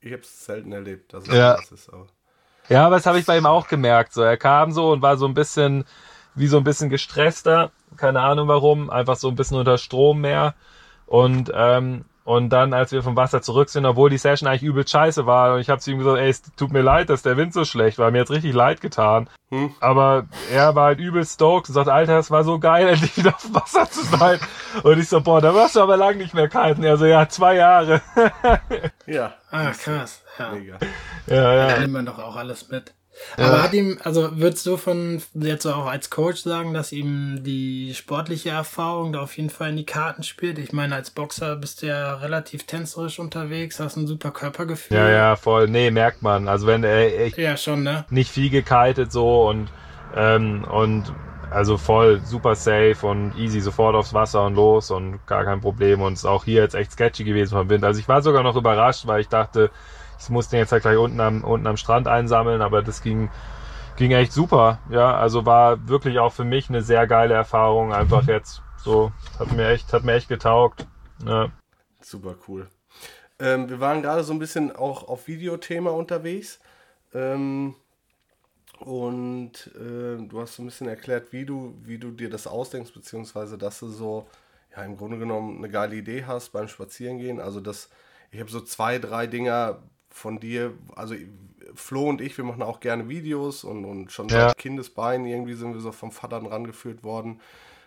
ich 0.00 0.12
habe 0.12 0.22
es 0.22 0.44
selten 0.44 0.72
erlebt, 0.72 1.12
dass 1.12 1.26
es 1.26 1.34
ja. 1.34 1.56
das 1.56 1.72
ist. 1.72 1.92
Aber. 1.92 2.06
Ja, 2.68 2.86
aber 2.86 2.96
das 2.96 3.06
habe 3.06 3.18
ich 3.18 3.26
bei 3.26 3.36
ihm 3.36 3.46
auch 3.46 3.68
gemerkt. 3.68 4.12
So, 4.12 4.22
er 4.22 4.36
kam 4.36 4.72
so 4.72 4.92
und 4.92 5.02
war 5.02 5.16
so 5.16 5.26
ein 5.26 5.34
bisschen 5.34 5.84
wie 6.34 6.46
so 6.46 6.58
ein 6.58 6.64
bisschen 6.64 6.90
gestresster, 6.90 7.72
keine 7.96 8.20
Ahnung 8.20 8.48
warum, 8.48 8.88
einfach 8.88 9.16
so 9.16 9.28
ein 9.28 9.34
bisschen 9.34 9.56
unter 9.56 9.78
Strom 9.78 10.20
mehr 10.20 10.54
und 11.06 11.50
ähm, 11.52 12.04
Und 12.30 12.50
dann, 12.50 12.72
als 12.72 12.92
wir 12.92 13.02
vom 13.02 13.16
Wasser 13.16 13.42
zurück 13.42 13.70
sind, 13.70 13.84
obwohl 13.84 14.08
die 14.08 14.16
Session 14.16 14.48
eigentlich 14.48 14.62
übel 14.62 14.86
scheiße 14.86 15.26
war, 15.26 15.54
und 15.54 15.62
ich 15.62 15.68
habe 15.68 15.80
zu 15.80 15.90
ihm 15.90 15.98
gesagt, 15.98 16.16
ey, 16.16 16.28
es 16.28 16.42
tut 16.54 16.70
mir 16.70 16.80
leid, 16.80 17.10
dass 17.10 17.22
der 17.22 17.36
Wind 17.36 17.52
so 17.52 17.64
schlecht 17.64 17.98
war, 17.98 18.12
mir 18.12 18.18
jetzt 18.18 18.30
richtig 18.30 18.54
leid 18.54 18.80
getan. 18.80 19.28
Hm. 19.48 19.74
Aber 19.80 20.26
er 20.52 20.76
war 20.76 20.84
halt 20.84 21.00
übel 21.00 21.24
stoked 21.24 21.68
und 21.68 21.74
sagt, 21.74 21.88
Alter, 21.88 22.20
es 22.20 22.30
war 22.30 22.44
so 22.44 22.60
geil, 22.60 22.86
endlich 22.90 23.16
wieder 23.16 23.34
auf 23.34 23.42
dem 23.42 23.56
Wasser 23.56 23.90
zu 23.90 24.04
sein. 24.04 24.38
und 24.84 25.00
ich 25.00 25.08
so, 25.08 25.20
boah, 25.20 25.40
da 25.40 25.52
warst 25.56 25.74
du 25.74 25.80
aber 25.80 25.96
lang 25.96 26.18
nicht 26.18 26.32
mehr 26.32 26.48
kiten. 26.48 26.84
Er 26.84 26.98
so, 26.98 27.04
ja, 27.04 27.28
zwei 27.28 27.56
Jahre. 27.56 28.00
ja. 29.06 29.34
Ah, 29.50 29.72
krass. 29.72 30.22
Ja. 30.38 30.52
Mega. 30.52 30.78
Ja, 31.26 31.54
ja. 31.54 31.66
Da 31.66 31.80
nimmt 31.80 31.94
man 31.94 32.06
doch 32.06 32.20
auch 32.20 32.36
alles 32.36 32.68
mit. 32.68 32.94
Aber 33.36 33.62
hat 33.62 33.72
ihm, 33.72 33.98
also 34.02 34.38
würdest 34.38 34.66
du 34.66 34.76
von 34.76 35.22
jetzt 35.34 35.66
auch 35.66 35.86
als 35.86 36.10
Coach 36.10 36.42
sagen, 36.42 36.74
dass 36.74 36.92
ihm 36.92 37.42
die 37.42 37.94
sportliche 37.94 38.50
Erfahrung 38.50 39.12
da 39.12 39.20
auf 39.20 39.36
jeden 39.36 39.50
Fall 39.50 39.70
in 39.70 39.76
die 39.76 39.86
Karten 39.86 40.22
spielt? 40.22 40.58
Ich 40.58 40.72
meine, 40.72 40.94
als 40.94 41.10
Boxer 41.10 41.56
bist 41.56 41.82
du 41.82 41.86
ja 41.86 42.14
relativ 42.14 42.64
tänzerisch 42.64 43.18
unterwegs, 43.18 43.80
hast 43.80 43.96
ein 43.96 44.06
super 44.06 44.30
Körpergefühl. 44.30 44.96
Ja, 44.96 45.08
ja, 45.08 45.36
voll. 45.36 45.68
Nee, 45.68 45.90
merkt 45.90 46.22
man. 46.22 46.48
Also 46.48 46.66
wenn 46.66 46.84
er 46.84 47.28
ja 47.38 47.56
schon, 47.56 47.82
ne? 47.82 48.04
nicht 48.10 48.30
viel 48.30 48.50
gekitet 48.50 49.12
so 49.12 49.48
und 49.48 49.68
ähm, 50.16 50.64
und 50.64 51.12
also 51.50 51.76
voll 51.76 52.20
super 52.24 52.54
safe 52.54 52.96
und 53.02 53.34
easy 53.36 53.60
sofort 53.60 53.96
aufs 53.96 54.14
Wasser 54.14 54.44
und 54.44 54.54
los 54.54 54.90
und 54.90 55.26
gar 55.26 55.44
kein 55.44 55.60
Problem 55.60 56.00
und 56.00 56.12
ist 56.12 56.24
auch 56.24 56.44
hier 56.44 56.62
jetzt 56.62 56.74
echt 56.74 56.92
sketchy 56.92 57.24
gewesen 57.24 57.56
vom 57.56 57.68
Wind. 57.68 57.84
Also 57.84 58.00
ich 58.00 58.08
war 58.08 58.22
sogar 58.22 58.42
noch 58.42 58.56
überrascht, 58.56 59.06
weil 59.06 59.20
ich 59.20 59.28
dachte, 59.28 59.70
ich 60.20 60.28
musste 60.28 60.52
den 60.52 60.60
jetzt 60.60 60.72
halt 60.72 60.82
gleich 60.82 60.98
unten 60.98 61.20
am, 61.20 61.44
unten 61.44 61.66
am 61.66 61.76
Strand 61.76 62.06
einsammeln, 62.06 62.62
aber 62.62 62.82
das 62.82 63.02
ging, 63.02 63.30
ging 63.96 64.12
echt 64.12 64.32
super. 64.32 64.78
Ja, 64.90 65.16
also 65.16 65.46
war 65.46 65.88
wirklich 65.88 66.18
auch 66.18 66.32
für 66.32 66.44
mich 66.44 66.68
eine 66.68 66.82
sehr 66.82 67.06
geile 67.06 67.34
Erfahrung. 67.34 67.92
Einfach 67.92 68.26
jetzt 68.26 68.62
so, 68.76 69.12
hat 69.38 69.52
mir 69.52 69.68
echt, 69.68 69.92
hat 69.92 70.04
mir 70.04 70.14
echt 70.14 70.28
getaugt. 70.28 70.86
Ja. 71.24 71.50
Super 72.00 72.34
cool. 72.48 72.68
Ähm, 73.38 73.68
wir 73.68 73.80
waren 73.80 74.02
gerade 74.02 74.22
so 74.22 74.32
ein 74.32 74.38
bisschen 74.38 74.74
auch 74.74 75.08
auf 75.08 75.26
Videothema 75.26 75.90
unterwegs. 75.90 76.60
Ähm, 77.14 77.74
und 78.78 79.70
äh, 79.74 80.16
du 80.26 80.40
hast 80.40 80.56
so 80.56 80.62
ein 80.62 80.66
bisschen 80.66 80.88
erklärt, 80.88 81.32
wie 81.32 81.44
du, 81.44 81.74
wie 81.82 81.98
du 81.98 82.10
dir 82.10 82.30
das 82.30 82.46
ausdenkst, 82.46 82.92
beziehungsweise 82.92 83.58
dass 83.58 83.78
du 83.80 83.88
so, 83.88 84.26
ja, 84.74 84.82
im 84.84 84.96
Grunde 84.96 85.18
genommen 85.18 85.58
eine 85.58 85.68
geile 85.68 85.96
Idee 85.96 86.24
hast 86.24 86.50
beim 86.50 86.68
Spazierengehen. 86.68 87.40
Also 87.40 87.60
das, 87.60 87.90
ich 88.30 88.40
habe 88.40 88.50
so 88.50 88.60
zwei, 88.60 88.98
drei 88.98 89.26
Dinger 89.26 89.82
von 90.10 90.40
dir, 90.40 90.74
also 90.94 91.14
Flo 91.74 92.08
und 92.08 92.20
ich, 92.20 92.36
wir 92.36 92.44
machen 92.44 92.62
auch 92.62 92.80
gerne 92.80 93.08
Videos 93.08 93.64
und, 93.64 93.84
und 93.84 94.12
schon 94.12 94.28
ja. 94.28 94.48
seit 94.48 94.58
Kindesbeinen 94.58 95.26
irgendwie 95.26 95.54
sind 95.54 95.72
wir 95.72 95.80
so 95.80 95.92
vom 95.92 96.10
Vater 96.10 96.38
rangeführt 96.38 97.04
worden, 97.04 97.40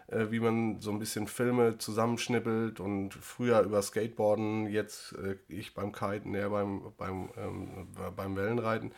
äh, 0.08 0.28
wie 0.30 0.40
man 0.40 0.80
so 0.80 0.92
ein 0.92 1.00
bisschen 1.00 1.28
Filme 1.28 1.78
zusammenschnippelt 1.78 2.80
und 2.80 3.14
früher 3.14 3.62
über 3.62 3.82
Skateboarden, 3.82 4.68
jetzt 4.68 5.14
äh, 5.14 5.36
ich 5.48 5.74
beim 5.74 5.92
Kiten, 5.92 6.34
er 6.34 6.50
beim, 6.50 6.94
beim, 6.98 7.30
ähm, 7.38 7.88
beim 8.16 8.36
Wellenreiten. 8.36 8.94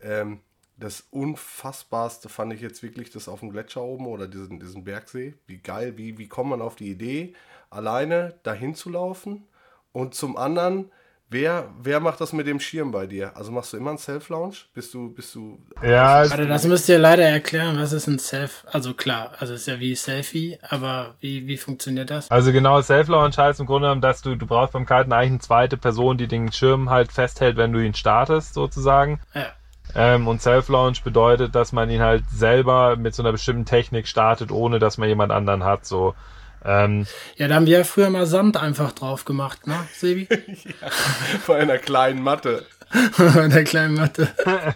Ähm, 0.00 0.40
das 0.78 1.06
Unfassbarste 1.10 2.28
fand 2.28 2.52
ich 2.54 2.60
jetzt 2.60 2.82
wirklich 2.82 3.10
das 3.10 3.28
auf 3.28 3.40
dem 3.40 3.50
Gletscher 3.50 3.82
oben 3.82 4.06
oder 4.06 4.26
diesen, 4.26 4.58
diesen 4.58 4.84
Bergsee. 4.84 5.34
Wie 5.46 5.58
geil, 5.58 5.96
wie, 5.96 6.18
wie 6.18 6.28
kommt 6.28 6.50
man 6.50 6.62
auf 6.62 6.74
die 6.74 6.90
Idee, 6.90 7.34
alleine 7.70 8.34
dahin 8.42 8.74
zu 8.74 8.90
laufen 8.90 9.46
und 9.92 10.14
zum 10.14 10.36
anderen 10.36 10.90
Wer, 11.32 11.70
wer 11.82 11.98
macht 12.00 12.20
das 12.20 12.34
mit 12.34 12.46
dem 12.46 12.60
Schirm 12.60 12.92
bei 12.92 13.06
dir? 13.06 13.34
Also 13.34 13.52
machst 13.52 13.72
du 13.72 13.78
immer 13.78 13.88
einen 13.88 13.98
Self-Lounge? 13.98 14.54
Bist 14.74 14.92
du, 14.92 15.08
bist 15.14 15.34
du. 15.34 15.58
Ja, 15.82 16.16
also 16.16 16.44
das 16.44 16.66
müsst 16.66 16.90
ihr 16.90 16.98
leider 16.98 17.24
erklären, 17.24 17.78
was 17.78 17.94
ist 17.94 18.06
ein 18.06 18.18
Self? 18.18 18.66
Also 18.70 18.92
klar, 18.92 19.32
also 19.38 19.54
ist 19.54 19.66
ja 19.66 19.80
wie 19.80 19.94
Selfie, 19.94 20.58
aber 20.68 21.14
wie, 21.20 21.46
wie 21.46 21.56
funktioniert 21.56 22.10
das? 22.10 22.30
Also 22.30 22.52
genau, 22.52 22.82
Self-Launch 22.82 23.38
heißt 23.38 23.60
im 23.60 23.66
Grunde 23.66 23.86
genommen, 23.86 24.02
dass 24.02 24.20
du, 24.20 24.36
du 24.36 24.46
brauchst 24.46 24.74
beim 24.74 24.84
Kiten 24.84 25.14
eigentlich 25.14 25.30
eine 25.30 25.38
zweite 25.38 25.78
Person, 25.78 26.18
die 26.18 26.28
den 26.28 26.52
Schirm 26.52 26.90
halt 26.90 27.10
festhält, 27.12 27.56
wenn 27.56 27.72
du 27.72 27.78
ihn 27.78 27.94
startest, 27.94 28.52
sozusagen. 28.52 29.18
Ja. 29.34 29.46
Ähm, 29.94 30.28
und 30.28 30.42
Self-Launch 30.42 31.02
bedeutet, 31.02 31.54
dass 31.54 31.72
man 31.72 31.88
ihn 31.88 32.02
halt 32.02 32.24
selber 32.30 32.96
mit 32.96 33.14
so 33.14 33.22
einer 33.22 33.32
bestimmten 33.32 33.64
Technik 33.64 34.06
startet, 34.06 34.52
ohne 34.52 34.78
dass 34.78 34.98
man 34.98 35.08
jemand 35.08 35.32
anderen 35.32 35.64
hat. 35.64 35.86
So. 35.86 36.14
Ähm, 36.64 37.06
ja, 37.36 37.48
da 37.48 37.56
haben 37.56 37.66
wir 37.66 37.78
ja 37.78 37.84
früher 37.84 38.10
mal 38.10 38.26
Sand 38.26 38.56
einfach 38.56 38.92
drauf 38.92 39.24
gemacht, 39.24 39.66
ne, 39.66 39.76
Sebi? 39.92 40.28
ja, 40.30 40.90
vor 41.44 41.56
einer 41.56 41.78
kleinen 41.78 42.22
Matte. 42.22 42.64
Vor 43.12 43.34
einer 43.34 43.64
kleinen 43.64 43.94
Matte. 43.94 44.28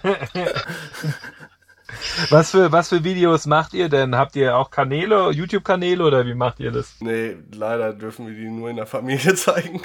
was, 2.31 2.51
für, 2.51 2.73
was 2.73 2.89
für 2.89 3.05
Videos 3.05 3.47
macht 3.47 3.75
ihr 3.75 3.89
denn? 3.89 4.17
Habt 4.17 4.37
ihr 4.37 4.57
auch 4.57 4.71
Kanäle, 4.71 5.31
YouTube-Kanäle 5.31 6.03
oder 6.03 6.27
wie 6.27 6.35
macht 6.35 6.59
ihr 6.61 6.73
das? 6.73 6.97
Nee, 7.01 7.37
leider 7.53 7.93
dürfen 7.93 8.27
wir 8.27 8.35
die 8.35 8.49
nur 8.49 8.71
in 8.71 8.77
der 8.77 8.87
Familie 8.87 9.35
zeigen. 9.37 9.83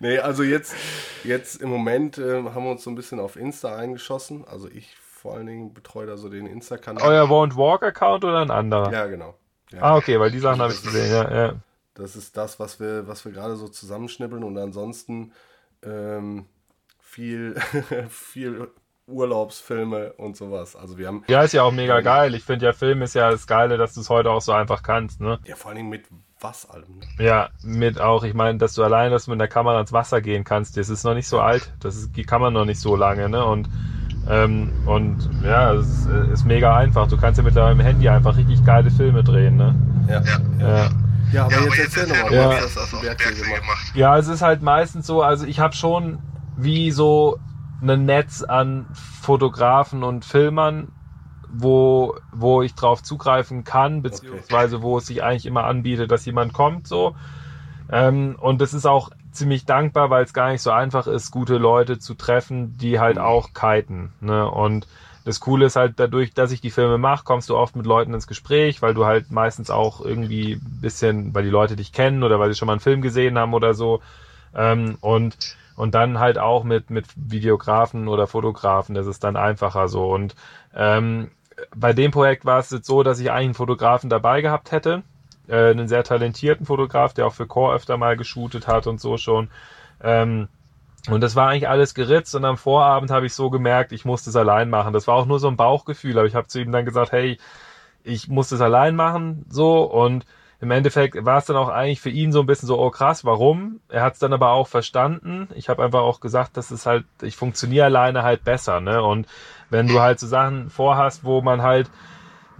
nee, 0.00 0.18
also 0.18 0.42
jetzt, 0.42 0.74
jetzt 1.24 1.60
im 1.60 1.68
Moment 1.68 2.18
äh, 2.18 2.42
haben 2.42 2.64
wir 2.64 2.70
uns 2.70 2.84
so 2.84 2.90
ein 2.90 2.96
bisschen 2.96 3.20
auf 3.20 3.36
Insta 3.36 3.76
eingeschossen. 3.76 4.44
Also 4.48 4.68
ich 4.68 4.96
vor 5.20 5.34
allen 5.34 5.46
Dingen 5.46 5.74
betreue 5.74 6.06
da 6.06 6.16
so 6.16 6.30
den 6.30 6.46
Insta-Kanal. 6.46 7.06
Euer 7.06 7.28
Won't 7.28 7.54
Walk-Account 7.54 8.24
oder 8.24 8.40
ein 8.40 8.50
anderer? 8.50 8.90
Ja, 8.90 9.06
genau. 9.06 9.34
Ja. 9.72 9.82
Ah, 9.82 9.96
okay, 9.96 10.18
weil 10.18 10.30
die 10.30 10.40
Sachen 10.40 10.60
habe 10.60 10.72
ich 10.72 10.82
gesehen, 10.82 11.10
ja, 11.12 11.34
ja. 11.34 11.54
Das 11.94 12.16
ist 12.16 12.36
das, 12.36 12.58
was 12.58 12.80
wir, 12.80 13.06
was 13.06 13.24
wir 13.24 13.32
gerade 13.32 13.56
so 13.56 13.68
zusammenschnippeln 13.68 14.42
und 14.42 14.56
ansonsten 14.58 15.32
ähm, 15.82 16.46
viel, 16.98 17.60
viel 18.08 18.68
Urlaubsfilme 19.06 20.12
und 20.14 20.36
sowas. 20.36 20.76
Also 20.76 20.96
wir 20.96 21.08
haben. 21.08 21.24
Ja, 21.28 21.42
ist 21.42 21.52
ja 21.52 21.62
auch 21.62 21.72
mega 21.72 22.00
geil. 22.00 22.34
Ich 22.34 22.44
finde 22.44 22.66
ja, 22.66 22.72
Film 22.72 23.02
ist 23.02 23.14
ja 23.14 23.30
das 23.30 23.46
Geile, 23.46 23.76
dass 23.76 23.94
du 23.94 24.00
es 24.00 24.08
heute 24.08 24.30
auch 24.30 24.40
so 24.40 24.52
einfach 24.52 24.82
kannst, 24.82 25.20
ne? 25.20 25.38
Ja, 25.44 25.56
vor 25.56 25.70
allen 25.70 25.78
Dingen 25.78 25.88
mit 25.90 26.06
was 26.40 26.68
allem. 26.70 26.98
Ne? 26.98 27.24
Ja, 27.24 27.50
mit 27.62 28.00
auch, 28.00 28.24
ich 28.24 28.34
meine, 28.34 28.58
dass 28.58 28.74
du 28.74 28.82
allein, 28.82 29.10
dass 29.10 29.26
du 29.26 29.32
mit 29.32 29.40
der 29.40 29.48
Kamera 29.48 29.80
ins 29.80 29.92
Wasser 29.92 30.20
gehen 30.20 30.44
kannst, 30.44 30.76
das 30.76 30.88
ist 30.88 31.04
noch 31.04 31.14
nicht 31.14 31.28
so 31.28 31.40
alt. 31.40 31.72
Das 31.80 31.96
ist, 31.96 32.16
die 32.16 32.24
kann 32.24 32.40
man 32.40 32.54
noch 32.54 32.64
nicht 32.64 32.80
so 32.80 32.96
lange, 32.96 33.28
ne? 33.28 33.44
Und 33.44 33.68
ähm, 34.28 34.70
und 34.86 35.28
ja, 35.42 35.72
es 35.72 35.86
ist, 35.86 36.06
ist, 36.32 36.44
mega 36.44 36.76
einfach. 36.76 37.08
Du 37.08 37.16
kannst 37.16 37.38
ja 37.38 37.44
mit 37.44 37.56
deinem 37.56 37.80
Handy 37.80 38.08
einfach 38.08 38.36
richtig 38.36 38.64
geile 38.64 38.90
Filme 38.90 39.24
drehen, 39.24 39.56
ne? 39.56 39.74
Ja. 40.08 40.22
Ja, 40.22 40.90
ja. 41.32 41.44
aber, 41.44 41.52
ja, 41.52 41.60
jetzt, 41.60 41.76
jetzt 41.78 41.96
erzähl 41.96 42.08
nochmal, 42.08 42.34
ja. 42.34 42.48
was 42.50 42.60
hast 42.62 42.78
auf 42.78 42.90
dem 42.90 43.00
Bergsee 43.00 43.34
gemacht? 43.34 43.60
gemacht? 43.60 43.92
Ja, 43.94 44.18
es 44.18 44.28
ist 44.28 44.42
halt 44.42 44.62
meistens 44.62 45.06
so, 45.06 45.22
also 45.22 45.46
ich 45.46 45.58
habe 45.58 45.74
schon 45.74 46.18
wie 46.56 46.90
so 46.90 47.38
ein 47.82 48.04
Netz 48.04 48.42
an 48.42 48.86
Fotografen 48.92 50.02
und 50.02 50.24
Filmern, 50.24 50.88
wo, 51.52 52.14
wo 52.32 52.62
ich 52.62 52.74
drauf 52.74 53.02
zugreifen 53.02 53.64
kann, 53.64 54.02
beziehungsweise 54.02 54.76
okay. 54.76 54.84
wo 54.84 54.98
es 54.98 55.06
sich 55.06 55.22
eigentlich 55.22 55.46
immer 55.46 55.64
anbietet, 55.64 56.10
dass 56.10 56.24
jemand 56.26 56.52
kommt, 56.52 56.86
so. 56.86 57.16
Ähm, 57.90 58.36
und 58.38 58.60
das 58.60 58.74
ist 58.74 58.86
auch 58.86 59.10
ziemlich 59.32 59.64
dankbar, 59.64 60.10
weil 60.10 60.24
es 60.24 60.32
gar 60.32 60.50
nicht 60.50 60.62
so 60.62 60.70
einfach 60.70 61.06
ist, 61.06 61.30
gute 61.30 61.56
Leute 61.56 61.98
zu 61.98 62.14
treffen, 62.14 62.76
die 62.78 63.00
halt 63.00 63.16
mhm. 63.16 63.22
auch 63.22 63.50
kiten. 63.52 64.12
Ne? 64.20 64.50
Und 64.50 64.86
das 65.24 65.40
Coole 65.40 65.66
ist 65.66 65.76
halt 65.76 65.94
dadurch, 66.00 66.32
dass 66.32 66.52
ich 66.52 66.60
die 66.60 66.70
Filme 66.70 66.98
mache, 66.98 67.24
kommst 67.24 67.50
du 67.50 67.56
oft 67.56 67.76
mit 67.76 67.86
Leuten 67.86 68.14
ins 68.14 68.26
Gespräch, 68.26 68.82
weil 68.82 68.94
du 68.94 69.04
halt 69.04 69.30
meistens 69.30 69.70
auch 69.70 70.00
irgendwie 70.00 70.58
bisschen, 70.62 71.34
weil 71.34 71.44
die 71.44 71.50
Leute 71.50 71.76
dich 71.76 71.92
kennen 71.92 72.22
oder 72.22 72.40
weil 72.40 72.50
sie 72.50 72.58
schon 72.58 72.66
mal 72.66 72.72
einen 72.72 72.80
Film 72.80 73.02
gesehen 73.02 73.38
haben 73.38 73.54
oder 73.54 73.74
so. 73.74 74.00
Ähm, 74.54 74.96
und 75.00 75.56
und 75.76 75.94
dann 75.94 76.18
halt 76.18 76.38
auch 76.38 76.64
mit 76.64 76.90
mit 76.90 77.06
Videografen 77.16 78.08
oder 78.08 78.26
Fotografen, 78.26 78.94
das 78.94 79.06
ist 79.06 79.22
dann 79.24 79.36
einfacher 79.36 79.88
so. 79.88 80.12
Und 80.12 80.34
ähm, 80.74 81.30
bei 81.74 81.92
dem 81.92 82.10
Projekt 82.10 82.44
war 82.44 82.58
es 82.58 82.70
jetzt 82.70 82.86
so, 82.86 83.02
dass 83.02 83.20
ich 83.20 83.30
eigentlich 83.30 83.44
einen 83.44 83.54
Fotografen 83.54 84.10
dabei 84.10 84.40
gehabt 84.40 84.72
hätte, 84.72 85.02
äh, 85.50 85.70
einen 85.70 85.88
sehr 85.88 86.04
talentierten 86.04 86.66
Fotograf, 86.66 87.12
der 87.12 87.26
auch 87.26 87.34
für 87.34 87.46
Core 87.46 87.74
öfter 87.74 87.96
mal 87.96 88.16
geshootet 88.16 88.66
hat 88.66 88.86
und 88.86 89.00
so 89.00 89.16
schon. 89.16 89.50
Ähm, 90.02 90.48
und 91.08 91.22
das 91.22 91.34
war 91.34 91.48
eigentlich 91.48 91.68
alles 91.68 91.94
geritzt 91.94 92.34
und 92.34 92.44
am 92.44 92.58
Vorabend 92.58 93.10
habe 93.10 93.26
ich 93.26 93.34
so 93.34 93.50
gemerkt, 93.50 93.92
ich 93.92 94.04
muss 94.04 94.24
das 94.24 94.36
allein 94.36 94.68
machen. 94.68 94.92
Das 94.92 95.06
war 95.06 95.16
auch 95.16 95.26
nur 95.26 95.40
so 95.40 95.48
ein 95.48 95.56
Bauchgefühl, 95.56 96.18
aber 96.18 96.26
ich 96.26 96.34
habe 96.34 96.48
zu 96.48 96.60
ihm 96.60 96.72
dann 96.72 96.84
gesagt, 96.84 97.12
hey, 97.12 97.38
ich 98.04 98.28
muss 98.28 98.50
das 98.50 98.60
allein 98.60 98.96
machen, 98.96 99.44
so 99.48 99.82
und 99.82 100.26
im 100.60 100.70
Endeffekt 100.70 101.24
war 101.24 101.38
es 101.38 101.46
dann 101.46 101.56
auch 101.56 101.70
eigentlich 101.70 102.02
für 102.02 102.10
ihn 102.10 102.32
so 102.32 102.40
ein 102.40 102.46
bisschen 102.46 102.66
so, 102.66 102.78
oh 102.78 102.90
krass, 102.90 103.24
warum? 103.24 103.80
Er 103.88 104.02
hat 104.02 104.14
es 104.14 104.18
dann 104.18 104.34
aber 104.34 104.50
auch 104.50 104.68
verstanden. 104.68 105.48
Ich 105.54 105.70
habe 105.70 105.82
einfach 105.82 106.00
auch 106.00 106.20
gesagt, 106.20 106.58
dass 106.58 106.70
es 106.70 106.84
halt, 106.84 107.06
ich 107.22 107.34
funktioniere 107.34 107.86
alleine 107.86 108.22
halt 108.22 108.44
besser, 108.44 108.80
ne? 108.80 109.02
Und 109.02 109.26
wenn 109.70 109.86
du 109.88 110.00
halt 110.00 110.20
so 110.20 110.26
Sachen 110.26 110.68
vorhast, 110.68 111.24
wo 111.24 111.40
man 111.40 111.62
halt 111.62 111.90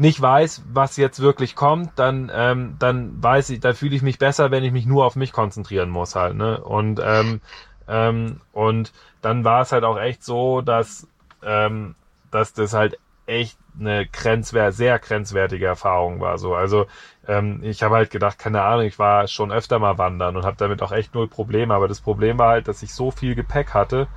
nicht 0.00 0.20
weiß, 0.20 0.62
was 0.72 0.96
jetzt 0.96 1.20
wirklich 1.20 1.54
kommt, 1.54 1.90
dann, 1.96 2.32
ähm, 2.34 2.76
dann 2.78 3.22
weiß 3.22 3.50
ich, 3.50 3.60
dann 3.60 3.74
fühle 3.74 3.94
ich 3.94 4.00
mich 4.00 4.18
besser, 4.18 4.50
wenn 4.50 4.64
ich 4.64 4.72
mich 4.72 4.86
nur 4.86 5.04
auf 5.04 5.14
mich 5.14 5.30
konzentrieren 5.30 5.90
muss 5.90 6.16
halt, 6.16 6.36
ne? 6.36 6.58
Und, 6.58 7.02
ähm, 7.04 7.42
ähm, 7.86 8.40
und 8.52 8.94
dann 9.20 9.44
war 9.44 9.60
es 9.60 9.72
halt 9.72 9.84
auch 9.84 9.98
echt 10.00 10.24
so, 10.24 10.62
dass, 10.62 11.06
ähm, 11.44 11.96
dass 12.30 12.54
das 12.54 12.72
halt 12.72 12.98
echt 13.26 13.58
eine 13.78 14.06
grenzwert, 14.06 14.72
sehr 14.72 14.98
grenzwertige 14.98 15.66
Erfahrung 15.66 16.18
war. 16.18 16.38
So, 16.38 16.54
also 16.54 16.86
ähm, 17.28 17.60
ich 17.62 17.82
habe 17.82 17.96
halt 17.96 18.10
gedacht, 18.10 18.38
keine 18.38 18.62
Ahnung, 18.62 18.86
ich 18.86 18.98
war 18.98 19.28
schon 19.28 19.52
öfter 19.52 19.78
mal 19.78 19.98
wandern 19.98 20.34
und 20.34 20.46
habe 20.46 20.56
damit 20.56 20.80
auch 20.80 20.92
echt 20.92 21.14
null 21.14 21.28
Probleme. 21.28 21.74
Aber 21.74 21.88
das 21.88 22.00
Problem 22.00 22.38
war 22.38 22.48
halt, 22.48 22.68
dass 22.68 22.82
ich 22.82 22.94
so 22.94 23.10
viel 23.10 23.34
Gepäck 23.34 23.74
hatte. 23.74 24.08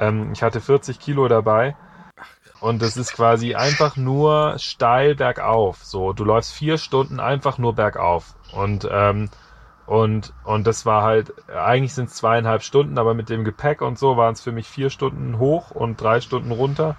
Ähm, 0.00 0.32
ich 0.32 0.42
hatte 0.42 0.62
40 0.62 0.98
Kilo 0.98 1.28
dabei 1.28 1.76
und 2.60 2.82
es 2.82 2.96
ist 2.96 3.12
quasi 3.12 3.54
einfach 3.54 3.96
nur 3.96 4.58
steil 4.58 5.14
bergauf. 5.14 5.84
So, 5.84 6.12
du 6.12 6.24
läufst 6.24 6.52
vier 6.52 6.78
Stunden 6.78 7.20
einfach 7.20 7.58
nur 7.58 7.74
bergauf. 7.74 8.36
Und, 8.50 8.86
ähm, 8.90 9.30
Und, 9.86 10.34
und 10.42 10.66
das 10.66 10.86
war 10.86 11.02
halt, 11.02 11.34
eigentlich 11.48 11.94
sind 11.94 12.10
es 12.10 12.16
zweieinhalb 12.16 12.62
Stunden, 12.62 12.98
aber 12.98 13.14
mit 13.14 13.30
dem 13.30 13.44
Gepäck 13.44 13.80
und 13.82 13.98
so 13.98 14.16
waren 14.18 14.34
es 14.34 14.42
für 14.42 14.52
mich 14.52 14.68
vier 14.68 14.90
Stunden 14.90 15.38
hoch 15.38 15.70
und 15.70 16.00
drei 16.00 16.20
Stunden 16.20 16.52
runter. 16.52 16.98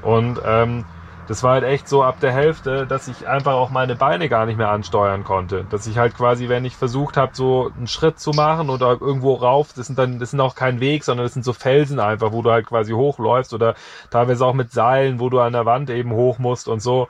Und 0.00 0.40
ähm, 0.44 0.86
das 1.28 1.42
war 1.42 1.54
halt 1.54 1.64
echt 1.64 1.88
so 1.88 2.02
ab 2.02 2.20
der 2.20 2.32
Hälfte, 2.32 2.86
dass 2.86 3.08
ich 3.08 3.26
einfach 3.26 3.54
auch 3.54 3.70
meine 3.70 3.96
Beine 3.96 4.28
gar 4.28 4.46
nicht 4.46 4.56
mehr 4.56 4.70
ansteuern 4.70 5.24
konnte. 5.24 5.66
Dass 5.70 5.86
ich 5.86 5.98
halt 5.98 6.16
quasi, 6.16 6.48
wenn 6.48 6.64
ich 6.64 6.76
versucht 6.76 7.16
habe, 7.16 7.34
so 7.34 7.72
einen 7.76 7.88
Schritt 7.88 8.20
zu 8.20 8.30
machen 8.30 8.70
oder 8.70 8.98
irgendwo 9.00 9.34
rauf, 9.34 9.72
das 9.74 9.86
sind 9.88 9.98
dann, 9.98 10.18
das 10.18 10.30
sind 10.30 10.40
auch 10.40 10.54
kein 10.54 10.80
Weg, 10.80 11.04
sondern 11.04 11.24
das 11.24 11.34
sind 11.34 11.44
so 11.44 11.52
Felsen 11.52 11.98
einfach, 11.98 12.32
wo 12.32 12.42
du 12.42 12.50
halt 12.50 12.66
quasi 12.66 12.92
hochläufst 12.92 13.52
oder 13.54 13.74
teilweise 14.10 14.46
auch 14.46 14.54
mit 14.54 14.72
Seilen, 14.72 15.18
wo 15.18 15.28
du 15.28 15.40
an 15.40 15.52
der 15.52 15.66
Wand 15.66 15.90
eben 15.90 16.12
hoch 16.12 16.38
musst 16.38 16.68
und 16.68 16.80
so. 16.80 17.08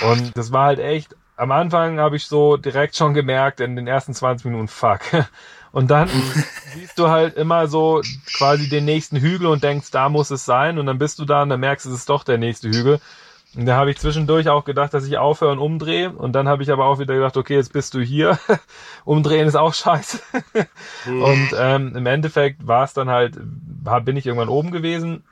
Und 0.00 0.36
das 0.36 0.52
war 0.52 0.66
halt 0.66 0.78
echt, 0.78 1.14
am 1.36 1.50
Anfang 1.50 1.98
habe 1.98 2.16
ich 2.16 2.26
so 2.26 2.56
direkt 2.56 2.96
schon 2.96 3.14
gemerkt, 3.14 3.60
in 3.60 3.76
den 3.76 3.86
ersten 3.86 4.14
20 4.14 4.46
Minuten, 4.46 4.68
fuck. 4.68 5.00
Und 5.72 5.90
dann 5.90 6.08
siehst 6.74 6.98
du 6.98 7.08
halt 7.08 7.34
immer 7.34 7.66
so 7.66 8.02
quasi 8.36 8.68
den 8.68 8.84
nächsten 8.84 9.16
Hügel 9.16 9.46
und 9.46 9.64
denkst, 9.64 9.90
da 9.90 10.10
muss 10.10 10.30
es 10.30 10.44
sein. 10.44 10.78
Und 10.78 10.84
dann 10.84 10.98
bist 10.98 11.18
du 11.18 11.24
da 11.24 11.42
und 11.42 11.48
dann 11.48 11.60
merkst 11.60 11.86
du, 11.86 11.90
es 11.90 11.96
ist 11.96 12.10
doch 12.10 12.24
der 12.24 12.36
nächste 12.36 12.68
Hügel. 12.68 13.00
Und 13.54 13.66
da 13.66 13.76
habe 13.76 13.90
ich 13.90 13.98
zwischendurch 13.98 14.48
auch 14.48 14.64
gedacht, 14.64 14.94
dass 14.94 15.06
ich 15.06 15.18
aufhöre 15.18 15.52
und 15.52 15.58
umdrehe. 15.58 16.10
Und 16.10 16.32
dann 16.32 16.48
habe 16.48 16.62
ich 16.62 16.72
aber 16.72 16.86
auch 16.86 16.98
wieder 16.98 17.14
gedacht, 17.14 17.36
okay, 17.36 17.54
jetzt 17.56 17.72
bist 17.72 17.92
du 17.92 18.00
hier. 18.00 18.38
Umdrehen 19.04 19.46
ist 19.46 19.56
auch 19.56 19.74
scheiße. 19.74 20.20
Mhm. 21.04 21.22
Und 21.22 21.48
ähm, 21.58 21.96
im 21.96 22.06
Endeffekt 22.06 22.66
war 22.66 22.84
es 22.84 22.94
dann 22.94 23.10
halt, 23.10 23.38
bin 24.04 24.16
ich 24.16 24.26
irgendwann 24.26 24.48
oben 24.48 24.70
gewesen. 24.70 25.24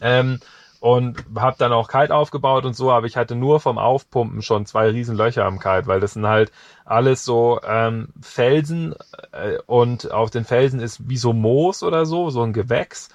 Ähm, 0.00 0.40
und 0.80 1.24
habe 1.36 1.56
dann 1.58 1.72
auch 1.72 1.88
Kite 1.88 2.14
aufgebaut 2.14 2.66
und 2.66 2.76
so, 2.76 2.92
aber 2.92 3.06
ich 3.06 3.16
hatte 3.16 3.34
nur 3.34 3.58
vom 3.58 3.78
Aufpumpen 3.78 4.42
schon 4.42 4.66
zwei 4.66 4.90
riesen 4.90 5.16
Löcher 5.16 5.46
am 5.46 5.58
Kite, 5.58 5.86
weil 5.86 5.98
das 5.98 6.12
sind 6.12 6.26
halt 6.26 6.52
alles 6.84 7.24
so 7.24 7.58
ähm, 7.66 8.08
Felsen 8.20 8.94
äh, 9.32 9.56
und 9.64 10.10
auf 10.10 10.28
den 10.28 10.44
Felsen 10.44 10.80
ist 10.80 11.08
wie 11.08 11.16
so 11.16 11.32
Moos 11.32 11.82
oder 11.82 12.04
so, 12.04 12.28
so 12.28 12.42
ein 12.42 12.52
Gewächs 12.52 13.08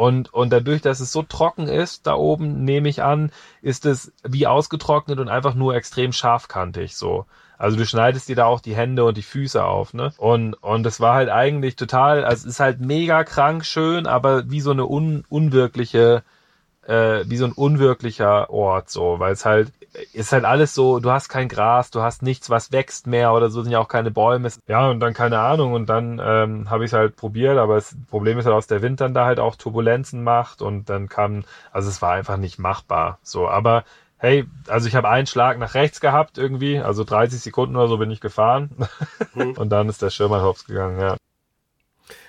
und, 0.00 0.32
und 0.32 0.50
dadurch, 0.50 0.80
dass 0.80 1.00
es 1.00 1.12
so 1.12 1.22
trocken 1.22 1.68
ist, 1.68 2.06
da 2.06 2.14
oben, 2.14 2.64
nehme 2.64 2.88
ich 2.88 3.02
an, 3.02 3.30
ist 3.60 3.84
es 3.84 4.12
wie 4.24 4.46
ausgetrocknet 4.46 5.18
und 5.18 5.28
einfach 5.28 5.54
nur 5.54 5.74
extrem 5.74 6.12
scharfkantig, 6.12 6.96
so. 6.96 7.26
Also 7.58 7.76
du 7.76 7.84
schneidest 7.84 8.26
dir 8.30 8.36
da 8.36 8.46
auch 8.46 8.60
die 8.60 8.74
Hände 8.74 9.04
und 9.04 9.18
die 9.18 9.22
Füße 9.22 9.62
auf, 9.62 9.92
ne? 9.92 10.14
Und, 10.16 10.54
und 10.54 10.84
das 10.84 11.00
war 11.00 11.16
halt 11.16 11.28
eigentlich 11.28 11.76
total, 11.76 12.24
also 12.24 12.48
es 12.48 12.54
ist 12.54 12.60
halt 12.60 12.80
mega 12.80 13.24
krank 13.24 13.66
schön, 13.66 14.06
aber 14.06 14.50
wie 14.50 14.62
so 14.62 14.70
eine 14.70 14.86
un, 14.86 15.24
unwirkliche, 15.28 16.22
äh, 16.86 17.24
wie 17.26 17.36
so 17.36 17.44
ein 17.44 17.52
unwirklicher 17.52 18.48
Ort, 18.48 18.88
so, 18.88 19.18
weil 19.18 19.34
es 19.34 19.44
halt 19.44 19.70
ist 20.12 20.32
halt 20.32 20.44
alles 20.44 20.74
so, 20.74 21.00
du 21.00 21.10
hast 21.10 21.28
kein 21.28 21.48
Gras, 21.48 21.90
du 21.90 22.00
hast 22.00 22.22
nichts, 22.22 22.50
was 22.50 22.72
wächst 22.72 23.06
mehr 23.06 23.32
oder 23.32 23.50
so, 23.50 23.62
sind 23.62 23.72
ja 23.72 23.78
auch 23.78 23.88
keine 23.88 24.10
Bäume. 24.10 24.50
Ja, 24.66 24.88
und 24.88 25.00
dann 25.00 25.14
keine 25.14 25.40
Ahnung 25.40 25.72
und 25.72 25.86
dann 25.88 26.20
ähm, 26.22 26.70
habe 26.70 26.84
ich 26.84 26.90
es 26.90 26.96
halt 26.96 27.16
probiert, 27.16 27.58
aber 27.58 27.74
das 27.74 27.96
Problem 28.08 28.38
ist 28.38 28.46
halt, 28.46 28.56
dass 28.56 28.66
der 28.66 28.82
Wind 28.82 29.00
dann 29.00 29.14
da 29.14 29.26
halt 29.26 29.40
auch 29.40 29.56
Turbulenzen 29.56 30.22
macht 30.22 30.62
und 30.62 30.88
dann 30.88 31.08
kam, 31.08 31.44
also 31.72 31.88
es 31.88 32.00
war 32.02 32.12
einfach 32.12 32.36
nicht 32.36 32.58
machbar. 32.58 33.18
So, 33.22 33.48
aber 33.48 33.84
hey, 34.18 34.46
also 34.68 34.86
ich 34.86 34.94
habe 34.94 35.08
einen 35.08 35.26
Schlag 35.26 35.58
nach 35.58 35.74
rechts 35.74 36.00
gehabt 36.00 36.38
irgendwie, 36.38 36.78
also 36.78 37.04
30 37.04 37.40
Sekunden 37.40 37.76
oder 37.76 37.88
so 37.88 37.98
bin 37.98 38.10
ich 38.10 38.20
gefahren 38.20 38.70
hm. 39.32 39.52
und 39.52 39.70
dann 39.70 39.88
ist 39.88 40.02
der 40.02 40.10
Schirm 40.10 40.32
halt 40.32 40.44
hops 40.44 40.66
gegangen, 40.66 41.00
ja. 41.00 41.16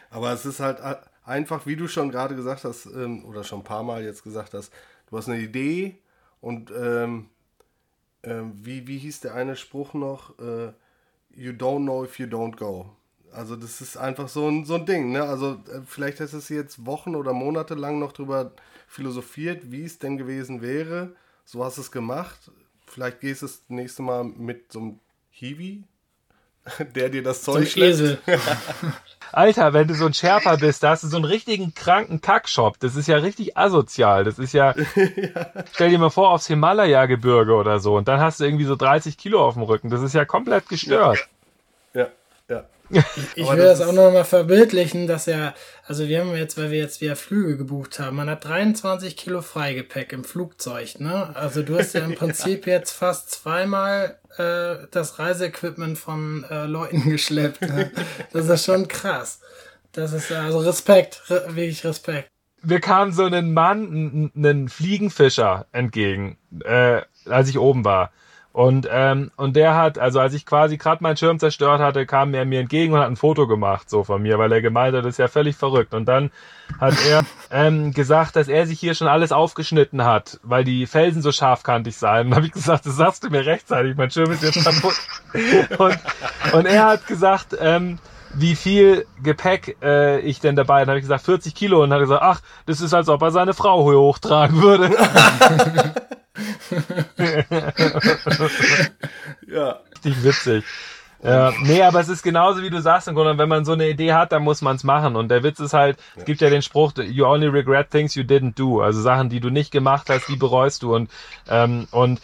Aber 0.10 0.34
es 0.34 0.46
ist 0.46 0.60
halt 0.60 0.80
einfach, 1.24 1.66
wie 1.66 1.76
du 1.76 1.88
schon 1.88 2.12
gerade 2.12 2.36
gesagt 2.36 2.64
hast, 2.64 2.86
ähm, 2.88 3.24
oder 3.26 3.44
schon 3.44 3.60
ein 3.60 3.66
paar 3.66 3.84
Mal 3.84 4.04
jetzt 4.04 4.24
gesagt 4.24 4.54
hast, 4.54 4.74
du 5.10 5.18
hast 5.18 5.30
eine 5.30 5.40
Idee 5.40 5.98
und 6.42 6.72
ähm, 6.72 7.30
ähm, 8.24 8.54
wie, 8.56 8.88
wie 8.88 8.98
hieß 8.98 9.22
der 9.22 9.36
eine 9.36 9.56
Spruch 9.56 9.94
noch? 9.94 10.38
Äh, 10.40 10.74
you 11.36 11.52
don't 11.52 11.84
know 11.84 12.04
if 12.04 12.20
you 12.20 12.28
don't 12.28 12.56
go. 12.56 12.90
Also 13.32 13.56
das 13.56 13.82
ist 13.82 13.98
einfach 13.98 14.28
so 14.28 14.48
ein, 14.48 14.66
so 14.66 14.76
ein 14.76 14.86
Ding. 14.86 15.12
Ne? 15.12 15.24
Also 15.24 15.54
äh, 15.72 15.82
vielleicht 15.86 16.20
hast 16.20 16.34
du 16.34 16.54
jetzt 16.54 16.86
Wochen 16.86 17.16
oder 17.16 17.34
Monate 17.34 17.76
lang 17.76 18.00
noch 18.00 18.12
drüber 18.12 18.52
philosophiert, 18.88 19.72
wie 19.72 19.84
es 19.84 20.00
denn 20.00 20.18
gewesen 20.18 20.62
wäre. 20.62 21.16
So 21.46 21.64
hast 21.64 21.78
du 21.78 21.82
es 21.82 21.92
gemacht. 21.92 22.52
Vielleicht 22.86 23.22
gehst 23.22 23.42
du 23.42 23.48
das 23.48 23.64
nächste 23.70 24.02
Mal 24.02 24.26
mit 24.26 24.72
so 24.72 24.80
einem 24.80 25.00
Hiwi, 25.30 25.84
der 26.96 27.10
dir 27.10 27.24
das 27.24 27.44
Zeug 27.44 27.68
schlägt. 27.70 28.20
Alter, 29.34 29.72
wenn 29.74 29.88
du 29.88 29.94
so 29.94 30.06
ein 30.06 30.14
Schärfer 30.14 30.58
bist, 30.58 30.84
da 30.84 30.90
hast 30.90 31.04
du 31.04 31.08
so 31.08 31.16
einen 31.16 31.26
richtigen 31.26 31.74
kranken 31.74 32.20
Kackshop. 32.20 32.80
Das 32.80 32.96
ist 32.96 33.08
ja 33.08 33.18
richtig 33.18 33.58
asozial. 33.58 34.26
Das 34.26 34.38
ist 34.38 34.54
ja, 34.54 34.76
ja. 34.76 35.64
stell 35.72 35.90
dir 35.90 36.00
mal 36.00 36.10
vor, 36.10 36.32
aufs 36.32 36.48
Himalaya-Gebirge 36.48 37.54
oder 37.54 37.80
so. 37.80 37.96
Und 37.96 38.08
dann 38.08 38.20
hast 38.20 38.40
du 38.40 38.44
irgendwie 38.44 38.66
so 38.66 38.76
30 38.76 39.18
Kilo 39.18 39.46
auf 39.46 39.54
dem 39.54 39.64
Rücken. 39.64 39.90
Das 39.90 40.02
ist 40.02 40.14
ja 40.14 40.26
komplett 40.26 40.68
gestört. 40.68 41.18
Ja, 41.94 42.08
ja. 42.50 42.66
Ich, 42.90 43.04
ich 43.36 43.50
will 43.50 43.58
das, 43.58 43.80
das 43.80 43.88
auch 43.88 43.94
noch 43.94 44.12
mal 44.12 44.26
verbildlichen, 44.26 45.08
dass 45.08 45.28
er, 45.28 45.54
also 45.88 46.10
wir 46.10 46.20
haben 46.20 46.36
jetzt, 46.36 46.58
weil 46.58 46.72
wir 46.72 46.80
jetzt 46.80 47.00
wieder 47.00 47.16
Flüge 47.16 47.56
gebucht 47.56 48.00
haben, 48.00 48.18
man 48.18 48.30
hat 48.30 48.44
23 48.44 49.16
Kilo 49.16 49.42
Freigepäck 49.42 50.12
im 50.12 50.26
Flugzeug, 50.26 51.00
ne? 51.00 51.34
Also 51.36 51.64
du 51.64 51.78
hast 51.78 51.94
ja 51.94 52.02
im 52.02 52.16
Prinzip 52.16 52.68
ja. 52.68 52.74
jetzt 52.74 52.92
fast 52.92 53.32
zweimal 53.32 54.20
äh, 54.38 54.88
das 54.92 55.20
Reiseequipment 55.20 55.98
von 55.98 56.46
äh, 56.50 56.66
Leuten 56.66 57.04
geschleppt. 57.10 57.62
Ne? 57.62 57.92
Das 58.34 58.48
ist 58.48 58.66
schon 58.66 58.88
krass. 58.88 59.40
Das 59.92 60.14
ist 60.14 60.32
also 60.32 60.60
Respekt, 60.60 61.22
re 61.30 61.44
wirklich 61.48 61.84
Respekt. 61.84 62.30
Wir 62.64 62.80
kamen 62.80 63.12
so 63.12 63.26
einen 63.26 63.54
Mann, 63.54 64.32
einen 64.36 64.70
Fliegenfischer 64.70 65.66
entgegen, 65.72 66.38
äh, 66.64 67.02
als 67.26 67.50
ich 67.50 67.58
oben 67.58 67.84
war. 67.84 68.12
Und, 68.54 68.86
ähm, 68.92 69.32
und 69.38 69.56
der 69.56 69.76
hat, 69.76 69.98
also 69.98 70.20
als 70.20 70.34
ich 70.34 70.46
quasi 70.46 70.78
gerade 70.78 71.02
meinen 71.02 71.16
Schirm 71.16 71.40
zerstört 71.40 71.80
hatte, 71.80 72.06
kam 72.06 72.34
er 72.34 72.44
mir 72.44 72.60
entgegen 72.60 72.94
und 72.94 73.00
hat 73.00 73.08
ein 73.08 73.16
Foto 73.16 73.48
gemacht, 73.48 73.90
so 73.90 74.04
von 74.04 74.22
mir, 74.22 74.38
weil 74.40 74.52
er 74.52 74.62
gemeint 74.62 74.94
hat, 74.96 75.06
das 75.06 75.14
ist 75.14 75.20
ja 75.20 75.30
völlig 75.30 75.56
verrückt. 75.56 75.94
Und 75.94 76.06
dann 76.06 76.32
hat 76.80 76.96
er 77.08 77.24
ähm, 77.52 77.94
gesagt, 77.94 78.36
dass 78.36 78.50
er 78.50 78.68
sich 78.68 78.78
hier 78.78 78.94
schon 78.94 79.08
alles 79.08 79.32
aufgeschnitten 79.32 80.04
hat, 80.04 80.40
weil 80.44 80.66
die 80.66 80.86
Felsen 80.86 81.22
so 81.22 81.32
scharfkantig 81.32 81.96
seien. 81.96 82.28
Und 82.28 82.36
habe 82.36 82.46
ich 82.46 82.52
gesagt, 82.52 82.86
das 82.86 82.98
sagst 82.98 83.24
du 83.24 83.30
mir 83.30 83.46
rechtzeitig, 83.46 83.96
mein 83.96 84.12
Schirm 84.12 84.32
ist 84.32 84.44
jetzt 84.44 84.66
kaputt. 84.66 84.96
und, 85.78 85.98
und 86.54 86.66
er 86.66 86.86
hat 86.88 87.08
gesagt, 87.08 87.56
ähm, 87.58 88.00
wie 88.34 88.56
viel 88.56 89.06
Gepäck 89.24 89.78
äh, 89.82 90.20
ich 90.20 90.40
denn 90.42 90.56
dabei. 90.58 90.82
Dann 90.82 90.90
habe 90.90 91.00
ich 91.00 91.04
gesagt 91.04 91.24
40 91.24 91.56
Kilo 91.56 91.84
und 91.84 91.94
hat 91.94 92.00
gesagt, 92.00 92.22
ach, 92.22 92.42
das 92.66 92.82
ist 92.82 92.94
als 92.94 93.10
ob 93.10 93.22
er 93.22 93.32
seine 93.32 93.54
Frau 93.54 93.84
hochtragen 93.84 94.62
würde. 94.62 94.92
ja. 99.48 99.80
Richtig 100.06 100.24
witzig. 100.24 100.64
Ja, 101.24 101.54
nee, 101.62 101.84
aber 101.84 102.00
es 102.00 102.10
ist 102.10 102.24
genauso 102.24 102.64
wie 102.64 102.70
du 102.72 102.82
sagst, 102.82 103.08
im 103.08 103.14
Grunde, 103.14 103.38
wenn 103.38 103.50
man 103.50 103.64
so 103.64 103.74
eine 103.74 103.88
Idee 103.88 104.14
hat, 104.14 104.32
dann 104.32 104.44
muss 104.44 104.62
man 104.62 104.76
es 104.76 104.84
machen. 104.84 105.16
Und 105.16 105.30
der 105.30 105.44
Witz 105.44 105.60
ist 105.60 105.74
halt, 105.74 105.98
es 106.16 106.26
gibt 106.26 106.42
ja 106.42 106.50
den 106.50 106.64
Spruch, 106.64 106.94
you 106.98 107.26
only 107.26 107.48
regret 107.48 107.92
things 107.92 108.16
you 108.16 108.24
didn't 108.24 108.56
do. 108.56 108.82
Also 108.82 109.02
Sachen, 109.02 109.30
die 109.30 109.40
du 109.40 109.50
nicht 109.50 109.72
gemacht 109.72 110.10
hast, 110.10 110.28
die 110.28 110.36
bereust 110.36 110.82
du. 110.82 110.96
Und, 110.96 111.12
ähm, 111.48 111.88
und 111.92 112.22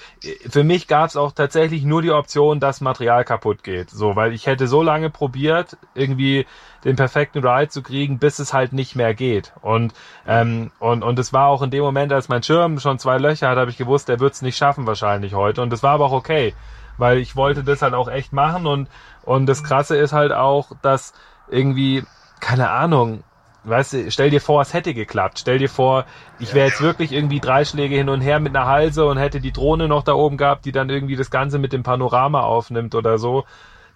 für 0.49 0.63
mich 0.63 0.87
gab 0.87 1.09
es 1.09 1.15
auch 1.15 1.31
tatsächlich 1.31 1.83
nur 1.83 2.01
die 2.01 2.11
Option, 2.11 2.59
dass 2.59 2.81
Material 2.81 3.23
kaputt 3.23 3.63
geht. 3.63 3.91
So, 3.91 4.15
weil 4.15 4.33
ich 4.33 4.47
hätte 4.47 4.67
so 4.67 4.81
lange 4.81 5.11
probiert, 5.11 5.77
irgendwie 5.93 6.47
den 6.83 6.95
perfekten 6.95 7.45
Ride 7.45 7.69
zu 7.69 7.83
kriegen, 7.83 8.17
bis 8.17 8.39
es 8.39 8.53
halt 8.53 8.73
nicht 8.73 8.95
mehr 8.95 9.13
geht. 9.13 9.53
Und, 9.61 9.93
ähm, 10.27 10.71
und, 10.79 11.03
und 11.03 11.19
es 11.19 11.33
war 11.33 11.47
auch 11.47 11.61
in 11.61 11.69
dem 11.69 11.83
Moment, 11.83 12.11
als 12.13 12.29
mein 12.29 12.41
Schirm 12.41 12.79
schon 12.79 12.97
zwei 12.97 13.17
Löcher 13.17 13.49
hat, 13.49 13.57
habe 13.57 13.69
ich 13.69 13.77
gewusst, 13.77 14.09
der 14.09 14.19
wird 14.19 14.33
es 14.33 14.41
nicht 14.41 14.57
schaffen 14.57 14.87
wahrscheinlich 14.87 15.33
heute. 15.35 15.61
Und 15.61 15.71
das 15.71 15.83
war 15.83 15.91
aber 15.91 16.05
auch 16.05 16.11
okay, 16.13 16.55
weil 16.97 17.17
ich 17.17 17.35
wollte 17.35 17.63
das 17.63 17.81
halt 17.81 17.93
auch 17.93 18.09
echt 18.09 18.33
machen. 18.33 18.67
Und, 18.67 18.89
und 19.23 19.45
das 19.45 19.63
Krasse 19.63 19.97
ist 19.97 20.13
halt 20.13 20.31
auch, 20.31 20.71
dass 20.81 21.13
irgendwie, 21.49 22.03
keine 22.39 22.69
Ahnung, 22.69 23.23
weißt 23.63 23.93
du, 23.93 24.11
stell 24.11 24.29
dir 24.29 24.41
vor, 24.41 24.61
es 24.61 24.73
hätte 24.73 24.93
geklappt. 24.93 25.39
Stell 25.39 25.59
dir 25.59 25.69
vor, 25.69 26.05
ich 26.39 26.53
wäre 26.53 26.67
jetzt 26.67 26.81
wirklich 26.81 27.11
irgendwie 27.11 27.39
drei 27.39 27.65
Schläge 27.65 27.95
hin 27.95 28.09
und 28.09 28.21
her 28.21 28.39
mit 28.39 28.55
einer 28.55 28.65
Halse 28.65 29.05
und 29.05 29.17
hätte 29.17 29.39
die 29.39 29.51
Drohne 29.51 29.87
noch 29.87 30.03
da 30.03 30.13
oben 30.13 30.37
gehabt, 30.37 30.65
die 30.65 30.71
dann 30.71 30.89
irgendwie 30.89 31.15
das 31.15 31.31
Ganze 31.31 31.59
mit 31.59 31.73
dem 31.73 31.83
Panorama 31.83 32.41
aufnimmt 32.41 32.95
oder 32.95 33.17
so 33.17 33.45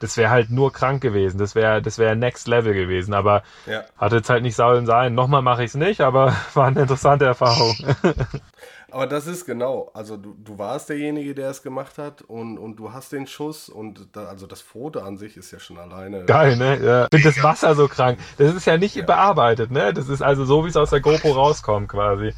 das 0.02 0.18
wäre 0.18 0.32
halt 0.32 0.50
nur 0.50 0.74
krank 0.74 1.02
gewesen. 1.02 1.38
Das 1.38 1.56
wäre 1.56 1.82
das 1.82 1.98
wäre 1.98 2.16
Next 2.16 2.48
Level 2.48 2.74
gewesen. 2.74 3.14
Aber 3.14 3.44
ja. 3.68 3.84
hatte 3.98 4.18
jetzt 4.18 4.30
halt 4.30 4.42
nicht 4.44 4.56
sollen 4.56 4.86
sein. 4.86 5.14
Nochmal 5.14 5.42
mache 5.42 5.64
ich 5.64 5.70
es 5.70 5.76
nicht, 5.76 6.02
aber 6.02 6.36
war 6.54 6.68
eine 6.68 6.82
interessante 6.82 7.26
Erfahrung. 7.26 7.76
aber 8.92 9.08
das 9.08 9.28
ist 9.28 9.46
genau. 9.46 9.90
Also 9.94 10.18
du, 10.18 10.34
du 10.34 10.58
warst 10.58 10.90
derjenige, 10.90 11.34
der 11.34 11.50
es 11.50 11.64
gemacht 11.64 11.98
hat 11.98 12.22
und, 12.22 12.58
und 12.58 12.76
du 12.78 12.94
hast 12.94 13.12
den 13.12 13.28
Schuss 13.28 13.70
und 13.70 14.10
da, 14.16 14.26
also 14.26 14.48
das 14.48 14.62
Foto 14.62 15.00
an 15.00 15.18
sich 15.18 15.38
ist 15.38 15.52
ja 15.52 15.60
schon 15.60 15.78
alleine. 15.78 16.26
Geil, 16.26 16.56
ne? 16.58 16.80
Ja. 16.84 17.04
Ich 17.06 17.10
finde 17.22 17.36
das 17.36 17.44
Wasser 17.44 17.76
so 17.76 17.88
krank. 17.88 18.20
Das 18.38 18.54
ist 18.54 18.66
ja 18.66 18.78
nicht 18.78 18.96
ja. 18.96 19.06
bearbeitet, 19.06 19.72
ne? 19.72 19.94
Das 19.94 20.10
ist 20.10 20.22
also 20.22 20.46
so, 20.46 20.66
wie 20.66 20.70
es 20.70 20.78
aus 20.78 20.90
der 20.90 21.00
GoPro 21.00 21.32
rauskommt 21.32 21.90
quasi. 21.90 22.34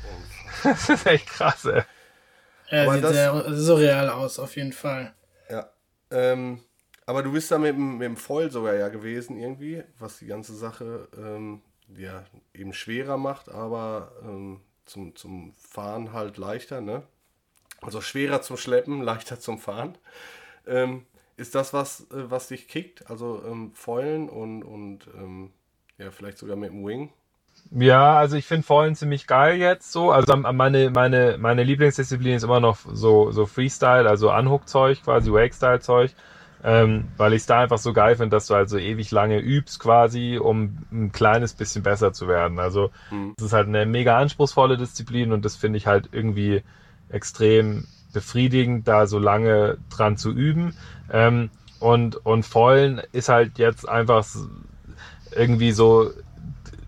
Das 0.64 0.90
ist 0.90 1.06
echt 1.06 1.28
krass, 1.28 1.66
ey. 1.66 1.84
Er 2.70 2.92
sieht 2.92 3.04
das, 3.04 3.12
sehr 3.12 3.44
surreal 3.56 4.10
aus, 4.10 4.40
auf 4.40 4.56
jeden 4.56 4.74
Fall. 4.74 5.14
Ja. 5.50 5.70
Ähm, 6.10 6.62
aber 7.06 7.22
du 7.22 7.32
bist 7.32 7.52
da 7.52 7.58
mit, 7.58 7.78
mit 7.78 8.02
dem 8.02 8.18
Foil 8.18 8.50
sogar 8.50 8.76
ja 8.76 8.90
gewesen 8.90 9.38
irgendwie, 9.38 9.84
was 10.00 10.20
die 10.20 10.28
ganze 10.28 10.56
Sache 10.56 11.08
ähm, 11.18 11.62
ja 11.96 12.24
eben 12.54 12.74
schwerer 12.74 13.18
macht, 13.18 13.50
aber 13.50 14.14
ähm, 14.24 14.62
zum, 14.86 15.16
zum 15.16 15.54
Fahren 15.56 16.14
halt 16.14 16.38
leichter, 16.38 16.82
ne? 16.82 17.04
Also 17.82 18.02
schwerer 18.02 18.42
zum 18.42 18.58
Schleppen, 18.58 19.02
leichter 19.04 19.40
zum 19.40 19.60
Fahren. 19.60 19.98
Ähm, 20.68 21.06
ist 21.36 21.56
das 21.56 21.74
was, 21.74 22.02
äh, 22.12 22.30
was 22.32 22.48
dich 22.48 22.68
kickt? 22.68 23.10
Also 23.10 23.44
ähm, 23.46 23.72
Foilen 23.74 24.30
und, 24.30 24.64
und 24.64 25.08
ähm, 25.16 25.52
ja, 25.98 26.12
vielleicht 26.12 26.38
sogar 26.38 26.56
mit 26.56 26.72
dem 26.72 26.86
Wing? 26.86 27.12
Ja, 27.72 28.18
also 28.18 28.36
ich 28.36 28.46
finde 28.46 28.66
Fallen 28.66 28.96
ziemlich 28.96 29.26
geil 29.28 29.58
jetzt 29.58 29.92
so. 29.92 30.12
Also 30.12 30.36
meine, 30.36 30.90
meine, 30.92 31.38
meine 31.40 31.64
Lieblingsdisziplin 31.64 32.36
ist 32.36 32.44
immer 32.44 32.60
noch 32.60 32.78
so, 32.92 33.32
so 33.32 33.46
Freestyle, 33.46 34.08
also 34.08 34.32
Unhook-Zeug, 34.32 35.04
quasi 35.04 35.32
Wake-Style-Zeug. 35.32 36.12
Ähm, 36.66 37.10
weil 37.18 37.34
ich 37.34 37.42
es 37.42 37.46
da 37.46 37.60
einfach 37.60 37.78
so 37.78 37.92
geil 37.92 38.16
finde, 38.16 38.36
dass 38.36 38.48
du 38.48 38.56
halt 38.56 38.70
so 38.70 38.78
ewig 38.78 39.12
lange 39.12 39.40
übst 39.40 39.80
quasi, 39.80 40.40
um 40.42 40.78
ein 40.94 41.12
kleines 41.12 41.54
bisschen 41.54 41.84
besser 41.84 42.14
zu 42.14 42.28
werden. 42.30 42.60
Also 42.60 42.90
mhm. 43.12 43.34
es 43.38 43.44
ist 43.44 43.54
halt 43.54 43.68
eine 43.68 43.86
mega 43.86 44.18
anspruchsvolle 44.18 44.78
Disziplin 44.78 45.34
und 45.34 45.44
das 45.44 45.58
finde 45.58 45.78
ich 45.78 45.88
halt 45.88 46.10
irgendwie 46.14 46.64
extrem 47.10 47.86
befriedigend, 48.14 48.88
da 48.88 49.08
so 49.08 49.20
lange 49.20 49.78
dran 49.90 50.16
zu 50.16 50.32
üben. 50.32 50.74
Ähm, 51.12 51.50
und, 51.80 52.26
und 52.26 52.44
Vollen 52.46 53.02
ist 53.12 53.28
halt 53.28 53.58
jetzt 53.58 53.90
einfach 53.90 54.26
irgendwie 55.36 55.74
so 55.74 56.12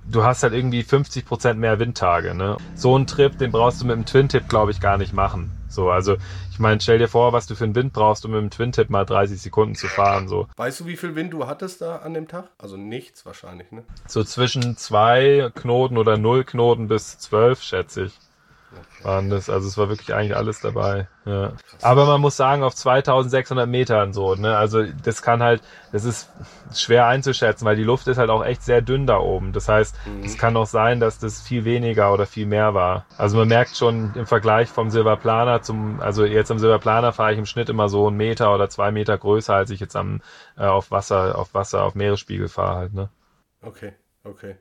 du 0.09 0.23
hast 0.23 0.43
halt 0.43 0.53
irgendwie 0.53 0.83
50 0.83 1.25
Prozent 1.25 1.59
mehr 1.59 1.79
Windtage. 1.79 2.33
Ne? 2.35 2.57
So 2.75 2.95
einen 2.95 3.07
Trip, 3.07 3.37
den 3.37 3.51
brauchst 3.51 3.81
du 3.81 3.85
mit 3.85 3.95
dem 3.95 4.05
Twin-Tip, 4.05 4.47
glaube 4.47 4.71
ich, 4.71 4.79
gar 4.79 4.97
nicht 4.97 5.13
machen. 5.13 5.51
So, 5.75 5.91
also 5.91 6.17
ich 6.51 6.59
meine, 6.59 6.81
stell 6.81 6.97
dir 6.97 7.07
vor, 7.07 7.33
was 7.33 7.47
du 7.47 7.55
für 7.55 7.65
einen 7.65 7.75
Wind 7.75 7.93
brauchst, 7.93 8.25
um 8.25 8.31
mit 8.31 8.41
dem 8.41 8.49
Twin-Tip 8.49 8.89
mal 8.89 9.05
30 9.05 9.39
Sekunden 9.41 9.75
zu 9.75 9.87
fahren. 9.87 10.27
So. 10.27 10.47
Weißt 10.55 10.79
du, 10.79 10.85
wie 10.87 10.97
viel 10.97 11.15
Wind 11.15 11.33
du 11.33 11.45
hattest 11.45 11.81
da 11.81 11.97
an 11.97 12.13
dem 12.13 12.27
Tag? 12.27 12.49
Also 12.57 12.77
nichts 12.77 13.25
wahrscheinlich, 13.25 13.71
ne? 13.71 13.83
So 14.07 14.23
zwischen 14.23 14.77
zwei 14.77 15.51
Knoten 15.53 15.97
oder 15.97 16.17
null 16.17 16.43
Knoten 16.43 16.87
bis 16.87 17.19
zwölf, 17.19 17.61
schätze 17.61 18.05
ich 18.05 18.13
waren 19.03 19.29
das. 19.29 19.49
Also 19.49 19.67
es 19.67 19.77
war 19.77 19.89
wirklich 19.89 20.13
eigentlich 20.13 20.35
alles 20.35 20.59
dabei. 20.59 21.07
Ja. 21.25 21.53
Aber 21.81 22.05
man 22.05 22.21
muss 22.21 22.35
sagen, 22.35 22.63
auf 22.63 22.75
2600 22.75 23.67
Metern 23.67 24.13
so, 24.13 24.35
ne? 24.35 24.57
Also 24.57 24.83
das 24.83 25.21
kann 25.21 25.43
halt, 25.43 25.61
das 25.91 26.05
ist 26.05 26.29
schwer 26.73 27.07
einzuschätzen, 27.07 27.65
weil 27.65 27.75
die 27.75 27.83
Luft 27.83 28.07
ist 28.07 28.17
halt 28.17 28.29
auch 28.29 28.43
echt 28.43 28.63
sehr 28.63 28.81
dünn 28.81 29.05
da 29.05 29.19
oben. 29.19 29.53
Das 29.53 29.69
heißt, 29.69 29.95
mhm. 30.05 30.23
es 30.23 30.37
kann 30.37 30.57
auch 30.57 30.65
sein, 30.65 30.99
dass 30.99 31.19
das 31.19 31.41
viel 31.41 31.65
weniger 31.65 32.13
oder 32.13 32.25
viel 32.25 32.45
mehr 32.45 32.73
war. 32.73 33.05
Also 33.17 33.37
man 33.37 33.47
merkt 33.47 33.77
schon 33.77 34.13
im 34.15 34.25
Vergleich 34.25 34.69
vom 34.69 34.89
Silberplaner 34.89 35.61
zum, 35.61 35.99
also 36.01 36.25
jetzt 36.25 36.51
am 36.51 36.59
Silberplaner 36.59 37.13
fahre 37.13 37.33
ich 37.33 37.39
im 37.39 37.45
Schnitt 37.45 37.69
immer 37.69 37.89
so 37.89 38.07
einen 38.07 38.17
Meter 38.17 38.53
oder 38.53 38.69
zwei 38.69 38.91
Meter 38.91 39.17
größer, 39.17 39.53
als 39.53 39.69
ich 39.69 39.79
jetzt 39.79 39.95
am 39.95 40.21
äh, 40.57 40.65
auf 40.65 40.91
Wasser, 40.91 41.37
auf 41.37 41.53
Wasser, 41.53 41.83
auf 41.83 41.95
Meeresspiegel 41.95 42.49
fahre 42.49 42.75
halt, 42.77 42.93
ne? 42.93 43.09
Okay, 43.61 43.93
okay. 44.23 44.55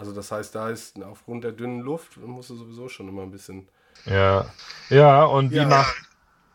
Also 0.00 0.14
das 0.14 0.32
heißt, 0.32 0.54
da 0.54 0.70
ist 0.70 1.00
aufgrund 1.02 1.44
der 1.44 1.52
dünnen 1.52 1.80
Luft 1.80 2.16
musst 2.16 2.48
du 2.48 2.54
sowieso 2.54 2.88
schon 2.88 3.06
immer 3.06 3.20
ein 3.20 3.30
bisschen. 3.30 3.68
Ja. 4.06 4.46
Ja, 4.88 5.24
und 5.24 5.50
wie 5.50 5.56
ja. 5.56 5.66
macht. 5.66 5.94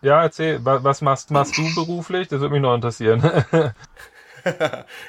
Ja, 0.01 0.23
erzähl, 0.23 0.65
was 0.65 1.01
machst, 1.01 1.29
machst 1.29 1.55
du 1.55 1.75
beruflich? 1.75 2.27
Das 2.27 2.39
würde 2.39 2.53
mich 2.53 2.61
noch 2.63 2.73
interessieren. 2.73 3.21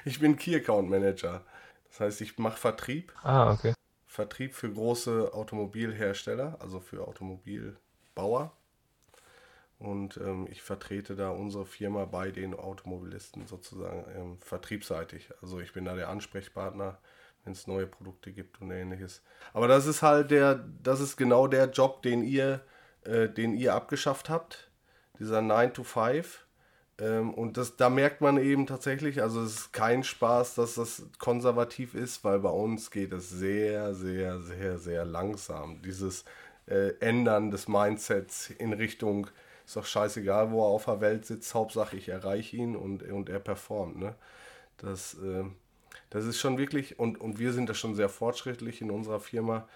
ich 0.05 0.21
bin 0.21 0.37
Key 0.37 0.55
Account 0.55 0.91
Manager. 0.91 1.41
Das 1.89 2.01
heißt, 2.01 2.21
ich 2.21 2.37
mache 2.37 2.59
Vertrieb. 2.59 3.15
Ah, 3.23 3.53
okay. 3.53 3.73
Vertrieb 4.07 4.55
für 4.55 4.71
große 4.71 5.33
Automobilhersteller, 5.33 6.59
also 6.61 6.81
für 6.81 7.09
Automobilbauer. 7.09 8.53
Und 9.79 10.19
ähm, 10.19 10.47
ich 10.51 10.61
vertrete 10.61 11.17
da 11.17 11.31
unsere 11.31 11.65
Firma 11.65 12.05
bei 12.05 12.31
den 12.31 12.53
Automobilisten 12.53 13.47
sozusagen 13.47 14.05
ähm, 14.15 14.39
vertriebsseitig. 14.41 15.31
Also 15.41 15.59
ich 15.59 15.73
bin 15.73 15.87
da 15.87 15.95
der 15.95 16.11
Ansprechpartner 16.11 16.99
wenn 17.47 17.53
es 17.53 17.67
neue 17.67 17.87
Produkte 17.87 18.33
gibt 18.33 18.61
und 18.61 18.71
ähnliches. 18.73 19.23
Aber 19.55 19.69
das 19.69 19.87
ist 19.87 20.03
halt 20.03 20.31
der, 20.31 20.67
das 20.83 21.01
ist 21.01 21.17
genau 21.17 21.47
der 21.47 21.71
Job, 21.71 22.03
den 22.03 22.23
ihr, 22.23 22.61
äh, 23.05 23.29
den 23.29 23.55
ihr 23.55 23.75
abgeschafft 23.75 24.29
habt. 24.29 24.69
Dieser 25.19 25.41
9 25.41 25.73
to 25.73 25.85
5. 25.85 26.45
Ähm, 26.99 27.33
und 27.33 27.57
das, 27.57 27.77
da 27.77 27.89
merkt 27.89 28.21
man 28.21 28.37
eben 28.37 28.67
tatsächlich, 28.67 29.23
also 29.23 29.43
es 29.43 29.55
ist 29.55 29.73
kein 29.73 30.03
Spaß, 30.03 30.57
dass 30.57 30.75
das 30.75 31.07
konservativ 31.19 31.95
ist, 31.95 32.25
weil 32.25 32.41
bei 32.41 32.51
uns 32.51 32.91
geht 32.91 33.13
es 33.13 33.31
sehr, 33.31 33.95
sehr, 33.95 34.41
sehr, 34.41 34.79
sehr 34.79 35.05
langsam. 35.05 35.81
Dieses 35.83 36.25
äh, 36.67 36.95
Ändern 36.99 37.53
des 37.53 37.69
Mindsets 37.69 38.51
in 38.51 38.73
Richtung, 38.73 39.29
ist 39.65 39.77
doch 39.77 39.87
scheißegal, 39.87 40.51
wo 40.51 40.65
er 40.65 40.69
auf 40.69 40.87
der 40.87 41.01
Welt 41.01 41.27
sitzt, 41.27 41.55
Hauptsache 41.55 41.97
ich 41.97 42.09
erreiche 42.09 42.57
ihn 42.57 42.77
und, 42.77 43.03
und 43.05 43.29
er 43.29 43.41
performt. 43.41 43.99
Ne? 43.99 44.15
Das, 44.79 45.15
äh, 45.15 45.45
das 46.17 46.27
ist 46.27 46.39
schon 46.41 46.59
wirklich, 46.59 46.99
und, 46.99 47.21
und 47.21 47.39
wir 47.39 47.53
sind 47.53 47.69
da 47.71 47.75
schon 47.75 47.95
sehr 47.95 48.09
fortschrittlich 48.09 48.81
in 48.83 48.91
unserer 48.91 49.21
Firma. 49.21 49.69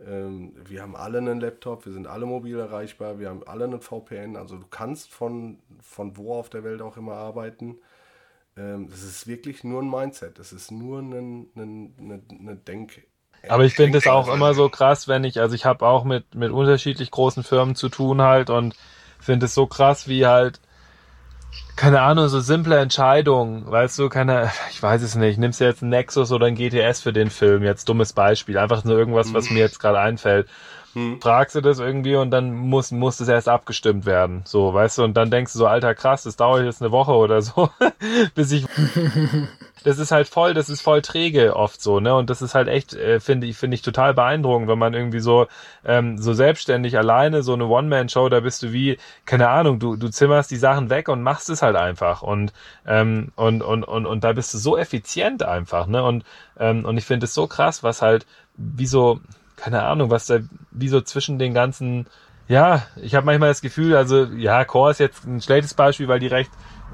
Ähm, 0.00 0.54
wir 0.66 0.82
haben 0.82 0.96
alle 0.96 1.18
einen 1.18 1.40
Laptop, 1.40 1.86
wir 1.86 1.92
sind 1.92 2.06
alle 2.08 2.26
mobil 2.26 2.58
erreichbar, 2.58 3.18
wir 3.20 3.30
haben 3.30 3.44
alle 3.46 3.64
einen 3.64 3.80
VPN, 3.82 4.36
also 4.36 4.58
du 4.58 4.66
kannst 4.68 5.10
von, 5.12 5.58
von 5.80 6.16
wo 6.16 6.34
auf 6.34 6.50
der 6.50 6.64
Welt 6.64 6.82
auch 6.82 6.96
immer 6.98 7.14
arbeiten. 7.14 7.78
Ähm, 8.56 8.88
das 8.90 9.02
ist 9.02 9.26
wirklich 9.26 9.64
nur 9.64 9.82
ein 9.82 9.90
Mindset, 9.90 10.38
das 10.38 10.52
ist 10.52 10.70
nur 10.72 11.00
eine, 11.00 11.18
eine, 11.18 11.90
eine, 11.98 12.22
eine 12.30 12.56
Denk- 12.56 13.04
aber 13.46 13.64
ich 13.64 13.74
finde 13.74 13.98
es 13.98 14.06
auch 14.06 14.28
immer 14.28 14.54
so 14.54 14.68
krass, 14.70 15.06
wenn 15.08 15.24
ich, 15.24 15.40
also 15.40 15.54
ich 15.54 15.64
habe 15.66 15.86
auch 15.86 16.04
mit, 16.04 16.34
mit 16.34 16.50
unterschiedlich 16.50 17.10
großen 17.10 17.42
Firmen 17.42 17.74
zu 17.74 17.88
tun 17.88 18.22
halt 18.22 18.48
und 18.50 18.74
finde 19.20 19.46
es 19.46 19.54
so 19.54 19.66
krass, 19.66 20.08
wie 20.08 20.26
halt 20.26 20.60
keine 21.76 22.02
Ahnung, 22.02 22.28
so 22.28 22.40
simple 22.40 22.78
Entscheidungen, 22.78 23.70
weißt 23.70 23.98
du, 23.98 24.08
keine, 24.08 24.50
ich 24.70 24.82
weiß 24.82 25.02
es 25.02 25.14
nicht, 25.16 25.38
nimmst 25.38 25.60
du 25.60 25.64
jetzt 25.64 25.82
einen 25.82 25.90
Nexus 25.90 26.30
oder 26.30 26.46
ein 26.46 26.54
GTS 26.54 27.00
für 27.00 27.12
den 27.12 27.30
Film, 27.30 27.62
jetzt 27.62 27.88
dummes 27.88 28.12
Beispiel, 28.12 28.58
einfach 28.58 28.84
nur 28.84 28.96
irgendwas, 28.96 29.34
was 29.34 29.48
mhm. 29.48 29.56
mir 29.56 29.60
jetzt 29.60 29.80
gerade 29.80 29.98
einfällt. 29.98 30.48
Fragst 31.20 31.56
du 31.56 31.60
das 31.60 31.80
irgendwie 31.80 32.14
und 32.14 32.30
dann 32.30 32.54
muss, 32.54 32.92
muss 32.92 33.16
das 33.16 33.26
erst 33.26 33.48
abgestimmt 33.48 34.06
werden. 34.06 34.42
So, 34.44 34.72
weißt 34.72 34.98
du, 34.98 35.02
und 35.02 35.14
dann 35.14 35.28
denkst 35.28 35.52
du 35.52 35.58
so, 35.58 35.66
alter 35.66 35.92
krass, 35.92 36.22
das 36.22 36.36
dauert 36.36 36.64
jetzt 36.64 36.80
eine 36.80 36.92
Woche 36.92 37.12
oder 37.12 37.42
so, 37.42 37.68
bis 38.36 38.52
ich. 38.52 38.64
das 39.84 39.98
ist 39.98 40.10
halt 40.10 40.26
voll, 40.28 40.54
das 40.54 40.68
ist 40.70 40.80
voll 40.80 41.02
träge 41.02 41.54
oft 41.54 41.80
so, 41.80 42.00
ne? 42.00 42.14
Und 42.14 42.30
das 42.30 42.42
ist 42.42 42.54
halt 42.54 42.68
echt, 42.68 42.94
äh, 42.94 43.20
finde 43.20 43.46
ich, 43.46 43.56
finde 43.56 43.74
ich 43.74 43.82
total 43.82 44.14
beeindruckend, 44.14 44.66
wenn 44.66 44.78
man 44.78 44.94
irgendwie 44.94 45.20
so, 45.20 45.46
ähm, 45.84 46.18
so 46.18 46.32
selbstständig 46.32 46.96
alleine, 46.96 47.42
so 47.42 47.52
eine 47.52 47.66
One-Man-Show, 47.66 48.30
da 48.30 48.40
bist 48.40 48.62
du 48.62 48.72
wie, 48.72 48.98
keine 49.26 49.50
Ahnung, 49.50 49.78
du, 49.78 49.96
du 49.96 50.08
zimmerst 50.08 50.50
die 50.50 50.56
Sachen 50.56 50.88
weg 50.88 51.08
und 51.08 51.22
machst 51.22 51.50
es 51.50 51.62
halt 51.62 51.76
einfach. 51.76 52.22
Und, 52.22 52.52
ähm, 52.86 53.32
und, 53.36 53.62
und, 53.62 53.84
und, 53.84 54.06
und 54.06 54.24
da 54.24 54.32
bist 54.32 54.54
du 54.54 54.58
so 54.58 54.78
effizient 54.78 55.42
einfach, 55.42 55.86
ne? 55.86 56.02
Und, 56.02 56.24
ähm, 56.58 56.84
und 56.86 56.96
ich 56.96 57.04
finde 57.04 57.24
es 57.24 57.34
so 57.34 57.46
krass, 57.46 57.82
was 57.82 58.00
halt, 58.00 58.26
wie 58.56 58.86
so, 58.86 59.20
keine 59.56 59.82
Ahnung, 59.82 60.10
was 60.10 60.26
da 60.26 60.38
wie 60.70 60.88
so 60.88 61.02
zwischen 61.02 61.38
den 61.38 61.52
ganzen, 61.52 62.06
ja, 62.48 62.86
ich 62.96 63.14
habe 63.14 63.26
manchmal 63.26 63.50
das 63.50 63.60
Gefühl, 63.60 63.96
also 63.96 64.24
ja, 64.24 64.64
Core 64.64 64.90
ist 64.92 65.00
jetzt 65.00 65.24
ein 65.26 65.40
schlechtes 65.42 65.74
Beispiel, 65.74 66.08
weil 66.08 66.20
die 66.20 66.26
recht 66.26 66.50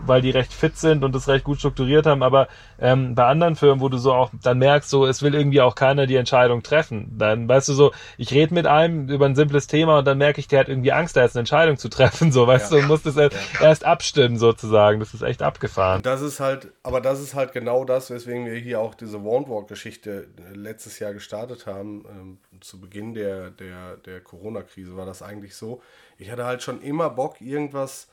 weil 0.07 0.23
die 0.23 0.31
recht 0.31 0.53
fit 0.53 0.77
sind 0.77 1.05
und 1.05 1.15
das 1.15 1.29
recht 1.29 1.45
gut 1.45 1.59
strukturiert 1.59 2.07
haben, 2.07 2.23
aber 2.23 2.49
ähm, 2.79 3.15
bei 3.15 3.27
anderen 3.27 3.57
Firmen, 3.57 3.81
wo 3.81 3.89
du 3.89 3.99
so 3.99 4.13
auch 4.13 4.31
dann 4.43 4.59
merkst, 4.59 4.89
so 4.89 5.07
es 5.07 5.23
will 5.23 5.35
irgendwie 5.35 5.61
auch 5.61 5.75
keiner 5.75 6.07
die 6.07 6.17
Entscheidung 6.17 6.63
treffen. 6.63 7.13
Dann 7.19 7.49
weißt 7.49 7.69
du 7.69 7.73
so, 7.73 7.93
ich 8.17 8.33
rede 8.33 8.55
mit 8.55 8.67
einem 8.67 9.09
über 9.09 9.27
ein 9.27 9.35
simples 9.35 9.67
Thema 9.67 9.99
und 9.99 10.07
dann 10.07 10.19
merke 10.19 10.41
ich, 10.41 10.49
der 10.49 10.61
hat 10.61 10.69
irgendwie 10.69 10.93
Angst, 10.93 11.17
da 11.17 11.23
jetzt 11.23 11.37
eine 11.37 11.41
Entscheidung 11.41 11.77
zu 11.77 11.89
treffen, 11.89 12.33
so 12.33 12.47
weißt 12.47 12.73
ja. 12.73 12.79
du, 12.79 12.83
und 12.83 12.89
musst 12.89 13.07
es 13.07 13.17
erst, 13.17 13.37
ja. 13.61 13.69
erst 13.69 13.85
abstimmen 13.85 14.39
sozusagen. 14.39 15.01
Das 15.01 15.15
ist 15.15 15.23
echt 15.23 15.43
abgefahren. 15.43 16.03
Das 16.03 16.21
ist 16.23 16.41
halt, 16.41 16.69
aber 16.83 17.01
das 17.01 17.21
ist 17.21 17.35
halt 17.35 17.53
genau 17.53 17.85
das, 17.85 18.11
weswegen 18.11 18.47
wir 18.47 18.55
hier 18.55 18.81
auch 18.81 18.95
diese 18.95 19.25
Warnwalk-Geschichte 19.25 20.29
letztes 20.55 20.99
Jahr 20.99 21.13
gestartet 21.13 21.67
haben. 21.67 22.05
Ähm, 22.09 22.39
zu 22.61 22.81
Beginn 22.81 23.15
der, 23.15 23.51
der, 23.51 23.97
der 23.97 24.21
Corona-Krise 24.21 24.97
war 24.97 25.07
das 25.07 25.23
eigentlich 25.23 25.55
so. 25.57 25.83
Ich 26.19 26.31
hatte 26.31 26.45
halt 26.45 26.63
schon 26.63 26.83
immer 26.83 27.11
Bock, 27.11 27.41
irgendwas 27.41 28.09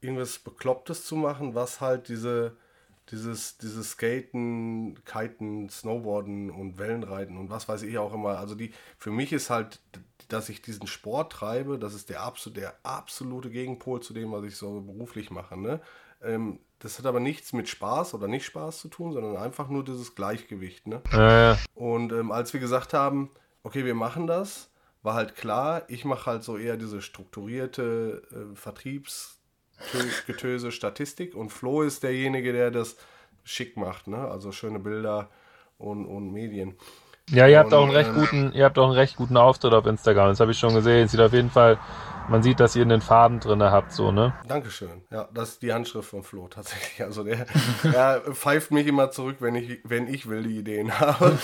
irgendwas 0.00 0.38
Beklopptes 0.38 1.04
zu 1.04 1.16
machen, 1.16 1.54
was 1.54 1.80
halt 1.80 2.08
diese, 2.08 2.56
dieses, 3.10 3.58
dieses 3.58 3.92
Skaten, 3.92 5.02
Kiten, 5.04 5.68
Snowboarden 5.68 6.50
und 6.50 6.78
Wellenreiten 6.78 7.36
und 7.36 7.50
was 7.50 7.68
weiß 7.68 7.82
ich 7.82 7.98
auch 7.98 8.12
immer. 8.12 8.38
Also 8.38 8.54
die, 8.54 8.72
für 8.98 9.10
mich 9.10 9.32
ist 9.32 9.50
halt, 9.50 9.80
dass 10.28 10.48
ich 10.48 10.62
diesen 10.62 10.86
Sport 10.86 11.32
treibe, 11.32 11.78
das 11.78 11.94
ist 11.94 12.10
der, 12.10 12.22
absolut, 12.22 12.56
der 12.56 12.74
absolute 12.82 13.50
Gegenpol 13.50 14.00
zu 14.00 14.12
dem, 14.12 14.32
was 14.32 14.44
ich 14.44 14.56
so 14.56 14.80
beruflich 14.80 15.30
mache. 15.30 15.56
Ne? 15.56 15.80
Ähm, 16.22 16.58
das 16.80 16.98
hat 16.98 17.06
aber 17.06 17.20
nichts 17.20 17.52
mit 17.52 17.68
Spaß 17.68 18.14
oder 18.14 18.28
nicht 18.28 18.44
Spaß 18.44 18.80
zu 18.80 18.88
tun, 18.88 19.12
sondern 19.12 19.36
einfach 19.36 19.68
nur 19.68 19.84
dieses 19.84 20.14
Gleichgewicht. 20.14 20.86
Ne? 20.86 21.00
Ja. 21.12 21.58
Und 21.74 22.12
ähm, 22.12 22.32
als 22.32 22.52
wir 22.52 22.60
gesagt 22.60 22.92
haben, 22.92 23.30
okay, 23.62 23.84
wir 23.84 23.94
machen 23.94 24.26
das, 24.26 24.70
war 25.02 25.14
halt 25.14 25.36
klar, 25.36 25.84
ich 25.88 26.04
mache 26.04 26.26
halt 26.26 26.42
so 26.42 26.58
eher 26.58 26.76
diese 26.76 27.00
strukturierte 27.00 28.22
äh, 28.30 28.56
Vertriebs- 28.56 29.35
Getöse 30.26 30.72
Statistik 30.72 31.34
und 31.34 31.50
Flo 31.50 31.82
ist 31.82 32.02
derjenige, 32.02 32.52
der 32.52 32.70
das 32.70 32.96
schick 33.44 33.76
macht, 33.76 34.08
ne? 34.08 34.28
Also 34.28 34.52
schöne 34.52 34.78
Bilder 34.78 35.28
und, 35.78 36.06
und 36.06 36.32
Medien. 36.32 36.76
Ja, 37.30 37.48
ihr 37.48 37.58
habt 37.58 37.72
und, 37.72 37.74
auch 37.74 37.82
einen 37.82 37.92
recht 37.92 38.10
ähm, 38.10 38.14
guten, 38.14 38.52
ihr 38.52 38.64
habt 38.64 38.78
auch 38.78 38.84
einen 38.84 38.92
recht 38.92 39.16
guten 39.16 39.36
Auftritt 39.36 39.72
auf 39.72 39.86
Instagram. 39.86 40.28
Das 40.28 40.40
habe 40.40 40.52
ich 40.52 40.58
schon 40.58 40.74
gesehen. 40.74 41.08
Sieht 41.08 41.20
auf 41.20 41.32
jeden 41.32 41.50
Fall, 41.50 41.78
man 42.28 42.42
sieht, 42.42 42.60
dass 42.60 42.76
ihr 42.76 42.82
einen 42.82 43.00
Faden 43.00 43.40
drin 43.40 43.62
habt, 43.62 43.92
so, 43.92 44.12
ne? 44.12 44.32
Dankeschön. 44.46 45.02
Ja, 45.10 45.28
das 45.34 45.50
ist 45.50 45.62
die 45.62 45.72
Handschrift 45.72 46.08
von 46.08 46.22
Flo 46.22 46.46
tatsächlich. 46.48 47.02
Also 47.02 47.24
der, 47.24 47.46
der 47.82 48.20
pfeift 48.32 48.70
mich 48.70 48.86
immer 48.86 49.10
zurück, 49.10 49.36
wenn 49.40 49.56
ich, 49.56 49.80
wenn 49.84 50.06
ich 50.06 50.28
will 50.28 50.44
die 50.44 50.58
Ideen 50.58 51.00
habe. 51.00 51.36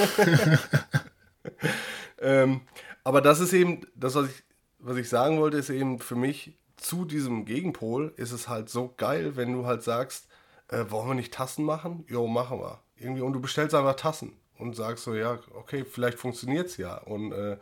ähm, 2.20 2.60
aber 3.02 3.20
das 3.20 3.40
ist 3.40 3.52
eben, 3.52 3.80
das, 3.96 4.14
was 4.14 4.28
ich, 4.28 4.44
was 4.78 4.96
ich 4.96 5.08
sagen 5.08 5.40
wollte, 5.40 5.56
ist 5.56 5.70
eben 5.70 5.98
für 5.98 6.16
mich 6.16 6.58
zu 6.82 7.04
diesem 7.04 7.44
Gegenpol 7.44 8.12
ist 8.16 8.32
es 8.32 8.48
halt 8.48 8.68
so 8.68 8.94
geil, 8.96 9.36
wenn 9.36 9.52
du 9.52 9.66
halt 9.66 9.82
sagst, 9.82 10.28
äh, 10.68 10.84
wollen 10.88 11.08
wir 11.08 11.14
nicht 11.14 11.34
Tassen 11.34 11.64
machen? 11.64 12.04
Jo, 12.08 12.26
machen 12.26 12.58
wir. 12.60 12.80
Irgendwie, 12.96 13.22
und 13.22 13.32
du 13.32 13.40
bestellst 13.40 13.74
einfach 13.74 13.96
Tassen 13.96 14.36
und 14.58 14.74
sagst 14.74 15.04
so, 15.04 15.14
ja, 15.14 15.38
okay, 15.54 15.84
vielleicht 15.84 16.18
funktioniert 16.18 16.68
es 16.68 16.76
ja. 16.76 16.96
Und, 16.98 17.32
äh, 17.32 17.58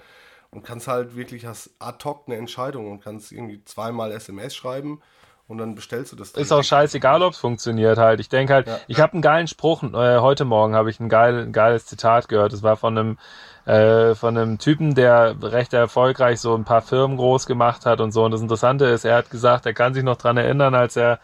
und 0.50 0.64
kannst 0.64 0.88
halt 0.88 1.16
wirklich, 1.16 1.46
hast 1.46 1.70
ad 1.78 2.04
hoc 2.04 2.24
eine 2.26 2.36
Entscheidung 2.36 2.90
und 2.90 3.00
kannst 3.00 3.32
irgendwie 3.32 3.64
zweimal 3.64 4.12
SMS 4.12 4.54
schreiben 4.54 5.00
und 5.50 5.58
dann 5.58 5.74
bestellst 5.74 6.12
du 6.12 6.16
das. 6.16 6.30
Ist 6.30 6.52
auch 6.52 6.62
scheißegal, 6.62 7.22
ob 7.22 7.32
es 7.32 7.38
funktioniert 7.38 7.98
halt. 7.98 8.20
Ich 8.20 8.28
denke 8.28 8.54
halt, 8.54 8.68
ja. 8.68 8.78
ich 8.86 9.00
habe 9.00 9.14
einen 9.14 9.22
geilen 9.22 9.48
Spruch, 9.48 9.82
äh, 9.82 10.18
heute 10.18 10.44
Morgen 10.44 10.76
habe 10.76 10.90
ich 10.90 11.00
ein, 11.00 11.08
geil, 11.08 11.42
ein 11.42 11.52
geiles 11.52 11.86
Zitat 11.86 12.28
gehört. 12.28 12.52
Das 12.52 12.62
war 12.62 12.76
von 12.76 12.96
einem 12.96 13.18
äh, 13.66 14.14
von 14.14 14.38
einem 14.38 14.58
Typen, 14.58 14.94
der 14.94 15.34
recht 15.42 15.72
erfolgreich 15.74 16.40
so 16.40 16.54
ein 16.54 16.64
paar 16.64 16.82
Firmen 16.82 17.16
groß 17.16 17.46
gemacht 17.46 17.84
hat 17.84 18.00
und 18.00 18.12
so. 18.12 18.24
Und 18.24 18.30
das 18.30 18.40
Interessante 18.40 18.84
ist, 18.86 19.04
er 19.04 19.16
hat 19.16 19.30
gesagt, 19.30 19.66
er 19.66 19.74
kann 19.74 19.92
sich 19.92 20.04
noch 20.04 20.16
dran 20.16 20.36
erinnern, 20.36 20.76
als 20.76 20.96
er 20.96 21.18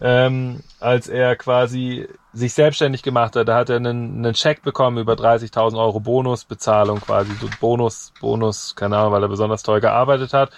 ähm, 0.00 0.62
als 0.80 1.08
er 1.08 1.36
quasi 1.36 2.08
sich 2.32 2.54
selbstständig 2.54 3.02
gemacht 3.02 3.36
hat, 3.36 3.48
da 3.48 3.56
hat 3.56 3.68
er 3.68 3.76
einen, 3.76 4.24
einen 4.24 4.34
Scheck 4.34 4.62
bekommen 4.62 4.96
über 4.96 5.12
30.000 5.12 5.76
Euro 5.76 6.00
Bonusbezahlung 6.00 7.00
quasi, 7.00 7.32
so 7.38 7.48
Bonus, 7.60 8.14
Bonus, 8.20 8.74
keine 8.76 8.96
Ahnung, 8.96 9.12
weil 9.12 9.22
er 9.22 9.28
besonders 9.28 9.62
toll 9.62 9.80
gearbeitet 9.80 10.32
hat. 10.32 10.50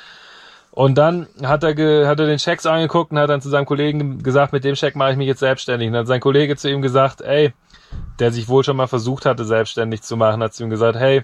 Und 0.74 0.98
dann 0.98 1.28
hat 1.44 1.62
er, 1.62 1.72
ge, 1.72 2.04
hat 2.06 2.18
er 2.18 2.26
den 2.26 2.38
Checks 2.38 2.66
angeguckt 2.66 3.12
und 3.12 3.18
hat 3.20 3.30
dann 3.30 3.40
zu 3.40 3.48
seinem 3.48 3.64
Kollegen 3.64 4.24
gesagt, 4.24 4.52
mit 4.52 4.64
dem 4.64 4.74
Check 4.74 4.96
mache 4.96 5.12
ich 5.12 5.16
mich 5.16 5.28
jetzt 5.28 5.38
selbstständig. 5.38 5.86
Und 5.86 5.92
dann 5.92 6.00
hat 6.00 6.08
sein 6.08 6.20
Kollege 6.20 6.56
zu 6.56 6.68
ihm 6.68 6.82
gesagt, 6.82 7.20
ey, 7.20 7.52
der 8.18 8.32
sich 8.32 8.48
wohl 8.48 8.64
schon 8.64 8.76
mal 8.76 8.88
versucht 8.88 9.24
hatte, 9.24 9.44
selbstständig 9.44 10.02
zu 10.02 10.16
machen, 10.16 10.42
hat 10.42 10.52
zu 10.52 10.64
ihm 10.64 10.70
gesagt, 10.70 10.98
hey, 10.98 11.22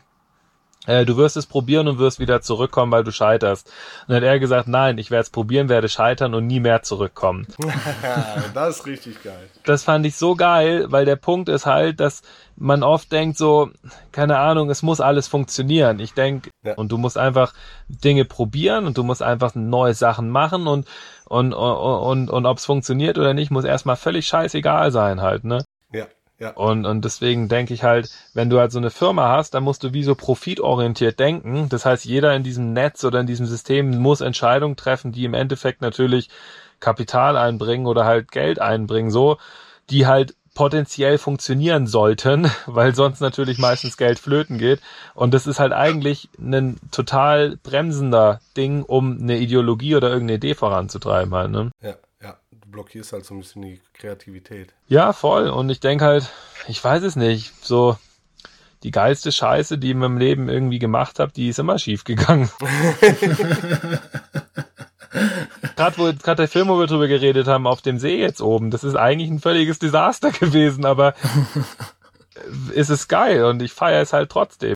äh, 0.86 1.04
du 1.04 1.18
wirst 1.18 1.36
es 1.36 1.46
probieren 1.46 1.88
und 1.88 1.98
wirst 1.98 2.20
wieder 2.20 2.40
zurückkommen, 2.40 2.90
weil 2.90 3.04
du 3.04 3.12
scheiterst. 3.12 3.66
Und 4.06 4.08
dann 4.08 4.16
hat 4.16 4.22
er 4.22 4.38
gesagt, 4.38 4.66
nein, 4.66 4.96
ich 4.96 5.10
werde 5.10 5.22
es 5.22 5.30
probieren, 5.30 5.68
werde 5.68 5.90
scheitern 5.90 6.34
und 6.34 6.46
nie 6.46 6.60
mehr 6.60 6.82
zurückkommen. 6.82 7.46
das 8.54 8.78
ist 8.78 8.86
richtig 8.86 9.22
geil. 9.22 9.50
Das 9.64 9.84
fand 9.84 10.06
ich 10.06 10.16
so 10.16 10.34
geil, 10.36 10.86
weil 10.88 11.04
der 11.04 11.16
Punkt 11.16 11.50
ist 11.50 11.66
halt, 11.66 12.00
dass 12.00 12.22
man 12.56 12.82
oft 12.82 13.12
denkt 13.12 13.36
so, 13.36 13.70
keine 14.10 14.38
Ahnung, 14.38 14.70
es 14.70 14.82
muss 14.82 15.00
alles 15.00 15.28
funktionieren. 15.28 15.98
Ich 15.98 16.14
denke, 16.14 16.50
ja. 16.62 16.74
und 16.74 16.90
du 16.90 16.96
musst 16.96 17.18
einfach 17.18 17.52
Dinge 17.88 18.24
probieren 18.24 18.86
und 18.86 18.96
du 18.96 19.02
musst 19.02 19.22
einfach 19.22 19.54
neue 19.54 19.94
Sachen 19.94 20.30
machen 20.30 20.66
und 20.66 20.88
und 21.26 21.52
und 21.52 21.74
und, 21.74 22.30
und 22.30 22.46
ob 22.46 22.58
es 22.58 22.64
funktioniert 22.64 23.18
oder 23.18 23.34
nicht, 23.34 23.50
muss 23.50 23.64
erstmal 23.64 23.96
völlig 23.96 24.26
scheißegal 24.26 24.90
sein 24.92 25.20
halt, 25.20 25.44
ne? 25.44 25.64
Ja. 26.40 26.52
Und, 26.52 26.86
und 26.86 27.04
deswegen 27.04 27.48
denke 27.48 27.74
ich 27.74 27.82
halt, 27.82 28.08
wenn 28.32 28.48
du 28.48 28.58
halt 28.58 28.72
so 28.72 28.78
eine 28.78 28.90
Firma 28.90 29.28
hast, 29.28 29.52
dann 29.52 29.62
musst 29.62 29.84
du 29.84 29.92
wie 29.92 30.02
so 30.02 30.14
profitorientiert 30.14 31.20
denken. 31.20 31.68
Das 31.68 31.84
heißt, 31.84 32.06
jeder 32.06 32.34
in 32.34 32.42
diesem 32.42 32.72
Netz 32.72 33.04
oder 33.04 33.20
in 33.20 33.26
diesem 33.26 33.44
System 33.44 33.98
muss 33.98 34.22
Entscheidungen 34.22 34.74
treffen, 34.74 35.12
die 35.12 35.26
im 35.26 35.34
Endeffekt 35.34 35.82
natürlich 35.82 36.30
Kapital 36.80 37.36
einbringen 37.36 37.86
oder 37.86 38.06
halt 38.06 38.32
Geld 38.32 38.58
einbringen, 38.58 39.10
so, 39.10 39.36
die 39.90 40.06
halt 40.06 40.34
potenziell 40.54 41.18
funktionieren 41.18 41.86
sollten, 41.86 42.50
weil 42.66 42.94
sonst 42.94 43.20
natürlich 43.20 43.58
meistens 43.58 43.98
Geld 43.98 44.18
flöten 44.18 44.56
geht. 44.56 44.80
Und 45.14 45.34
das 45.34 45.46
ist 45.46 45.60
halt 45.60 45.74
eigentlich 45.74 46.30
ein 46.38 46.78
total 46.90 47.58
bremsender 47.62 48.40
Ding, 48.56 48.82
um 48.82 49.18
eine 49.20 49.36
Ideologie 49.36 49.94
oder 49.94 50.08
irgendeine 50.08 50.38
Idee 50.38 50.54
voranzutreiben 50.54 51.34
halt, 51.34 51.50
ne? 51.50 51.70
Ja 51.82 51.96
blockierst 52.70 53.12
halt 53.12 53.24
so 53.24 53.34
ein 53.34 53.40
bisschen 53.40 53.62
die 53.62 53.80
Kreativität. 53.94 54.72
Ja, 54.88 55.12
voll. 55.12 55.48
Und 55.48 55.70
ich 55.70 55.80
denke 55.80 56.04
halt, 56.04 56.30
ich 56.68 56.82
weiß 56.82 57.02
es 57.02 57.16
nicht, 57.16 57.52
so 57.64 57.96
die 58.82 58.90
geilste 58.90 59.30
Scheiße, 59.32 59.78
die 59.78 59.88
ich 59.88 59.92
in 59.92 59.98
meinem 59.98 60.18
Leben 60.18 60.48
irgendwie 60.48 60.78
gemacht 60.78 61.18
habe, 61.18 61.32
die 61.32 61.48
ist 61.48 61.58
immer 61.58 61.78
schief 61.78 62.04
gegangen. 62.04 62.50
Gerade 65.76 65.98
wo 65.98 66.04
gerade 66.04 66.42
der 66.42 66.48
Film, 66.48 66.68
wo 66.68 66.78
wir 66.78 66.86
drüber 66.86 67.08
geredet 67.08 67.48
haben, 67.48 67.66
auf 67.66 67.82
dem 67.82 67.98
See 67.98 68.20
jetzt 68.20 68.40
oben, 68.40 68.70
das 68.70 68.84
ist 68.84 68.94
eigentlich 68.96 69.30
ein 69.30 69.40
völliges 69.40 69.78
Desaster 69.78 70.30
gewesen, 70.30 70.84
aber 70.84 71.14
ist 72.74 72.90
es 72.90 73.08
geil 73.08 73.44
und 73.44 73.62
ich 73.62 73.72
feiere 73.72 74.02
es 74.02 74.12
halt 74.12 74.30
trotzdem. 74.30 74.74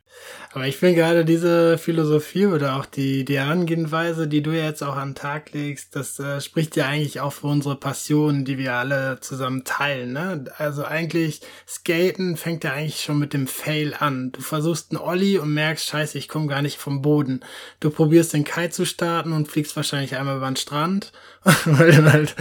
Aber 0.54 0.68
ich 0.68 0.76
finde 0.76 0.94
gerade 0.94 1.24
diese 1.24 1.78
Philosophie 1.78 2.46
oder 2.46 2.76
auch 2.76 2.86
die, 2.86 3.24
die 3.24 3.38
Herangehensweise, 3.38 4.28
die 4.28 4.40
du 4.40 4.52
jetzt 4.52 4.84
auch 4.84 4.94
an 4.94 5.08
den 5.08 5.14
Tag 5.16 5.52
legst, 5.52 5.96
das 5.96 6.20
äh, 6.20 6.40
spricht 6.40 6.76
ja 6.76 6.86
eigentlich 6.86 7.18
auch 7.18 7.32
für 7.32 7.48
unsere 7.48 7.74
Passion, 7.74 8.44
die 8.44 8.56
wir 8.56 8.74
alle 8.74 9.18
zusammen 9.18 9.64
teilen. 9.64 10.12
Ne? 10.12 10.44
Also 10.56 10.84
eigentlich, 10.84 11.40
Skaten 11.66 12.36
fängt 12.36 12.62
ja 12.62 12.72
eigentlich 12.72 13.00
schon 13.00 13.18
mit 13.18 13.32
dem 13.32 13.48
Fail 13.48 13.96
an. 13.98 14.30
Du 14.30 14.42
versuchst 14.42 14.92
einen 14.92 15.00
Olli 15.02 15.38
und 15.38 15.52
merkst, 15.52 15.88
scheiße, 15.88 16.16
ich 16.18 16.28
komme 16.28 16.46
gar 16.46 16.62
nicht 16.62 16.78
vom 16.78 17.02
Boden. 17.02 17.40
Du 17.80 17.90
probierst 17.90 18.32
den 18.32 18.44
Kite 18.44 18.70
zu 18.70 18.86
starten 18.86 19.32
und 19.32 19.48
fliegst 19.48 19.74
wahrscheinlich 19.74 20.14
einmal 20.14 20.36
über 20.36 20.46
den 20.46 20.54
Strand, 20.54 21.10
weil 21.66 21.92
du 21.92 22.12
halt 22.12 22.34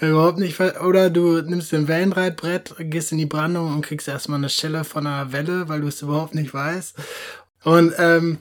überhaupt 0.00 0.38
nicht, 0.38 0.60
oder 0.60 1.10
du 1.10 1.40
nimmst 1.42 1.70
den 1.70 1.86
Wellenreitbrett, 1.86 2.74
gehst 2.78 3.12
in 3.12 3.18
die 3.18 3.26
Brandung 3.26 3.72
und 3.72 3.82
kriegst 3.82 4.08
erstmal 4.08 4.38
eine 4.38 4.48
Schelle 4.48 4.84
von 4.84 5.06
einer 5.06 5.32
Welle, 5.32 5.68
weil 5.68 5.80
du 5.80 5.86
es 5.86 6.02
überhaupt 6.02 6.34
nicht 6.34 6.52
weißt. 6.52 6.96
Und 7.62 7.92
ähm, 7.98 8.38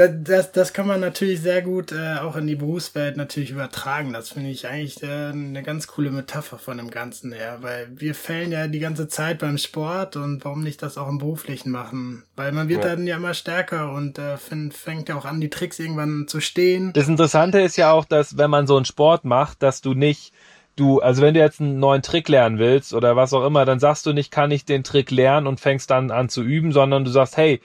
das, 0.00 0.10
das, 0.24 0.52
das 0.52 0.72
kann 0.72 0.86
man 0.86 1.00
natürlich 1.00 1.40
sehr 1.40 1.60
gut 1.62 1.92
äh, 1.92 2.16
auch 2.20 2.36
in 2.36 2.46
die 2.46 2.56
Berufswelt 2.56 3.16
natürlich 3.16 3.50
übertragen. 3.50 4.12
Das 4.12 4.30
finde 4.30 4.50
ich 4.50 4.66
eigentlich 4.66 5.02
äh, 5.02 5.30
eine 5.30 5.62
ganz 5.62 5.86
coole 5.86 6.10
Metapher 6.10 6.58
von 6.58 6.78
dem 6.78 6.90
Ganzen 6.90 7.32
her, 7.32 7.58
weil 7.60 7.88
wir 7.94 8.14
fällen 8.14 8.52
ja 8.52 8.66
die 8.66 8.78
ganze 8.78 9.08
Zeit 9.08 9.38
beim 9.38 9.58
Sport 9.58 10.16
und 10.16 10.44
warum 10.44 10.62
nicht 10.62 10.82
das 10.82 10.96
auch 10.96 11.08
im 11.08 11.18
Beruflichen 11.18 11.70
machen? 11.70 12.24
Weil 12.36 12.52
man 12.52 12.68
wird 12.68 12.84
ja. 12.84 12.96
dann 12.96 13.06
ja 13.06 13.16
immer 13.16 13.34
stärker 13.34 13.92
und 13.92 14.18
äh, 14.18 14.38
fängt, 14.38 14.74
fängt 14.74 15.08
ja 15.08 15.16
auch 15.16 15.26
an, 15.26 15.40
die 15.40 15.50
Tricks 15.50 15.78
irgendwann 15.78 16.26
zu 16.26 16.40
stehen. 16.40 16.92
Das 16.94 17.08
Interessante 17.08 17.60
ist 17.60 17.76
ja 17.76 17.92
auch, 17.92 18.06
dass 18.06 18.38
wenn 18.38 18.50
man 18.50 18.66
so 18.66 18.76
einen 18.76 18.86
Sport 18.86 19.24
macht, 19.24 19.62
dass 19.62 19.82
du 19.82 19.94
nicht 19.94 20.32
du, 20.76 21.00
also 21.00 21.20
wenn 21.20 21.34
du 21.34 21.40
jetzt 21.40 21.60
einen 21.60 21.78
neuen 21.78 22.00
Trick 22.00 22.28
lernen 22.28 22.58
willst 22.58 22.94
oder 22.94 23.16
was 23.16 23.34
auch 23.34 23.44
immer, 23.44 23.66
dann 23.66 23.80
sagst 23.80 24.06
du 24.06 24.12
nicht, 24.12 24.30
kann 24.30 24.50
ich 24.50 24.64
den 24.64 24.82
Trick 24.82 25.10
lernen 25.10 25.46
und 25.46 25.60
fängst 25.60 25.90
dann 25.90 26.10
an 26.10 26.30
zu 26.30 26.42
üben, 26.42 26.72
sondern 26.72 27.04
du 27.04 27.10
sagst, 27.10 27.36
hey, 27.36 27.60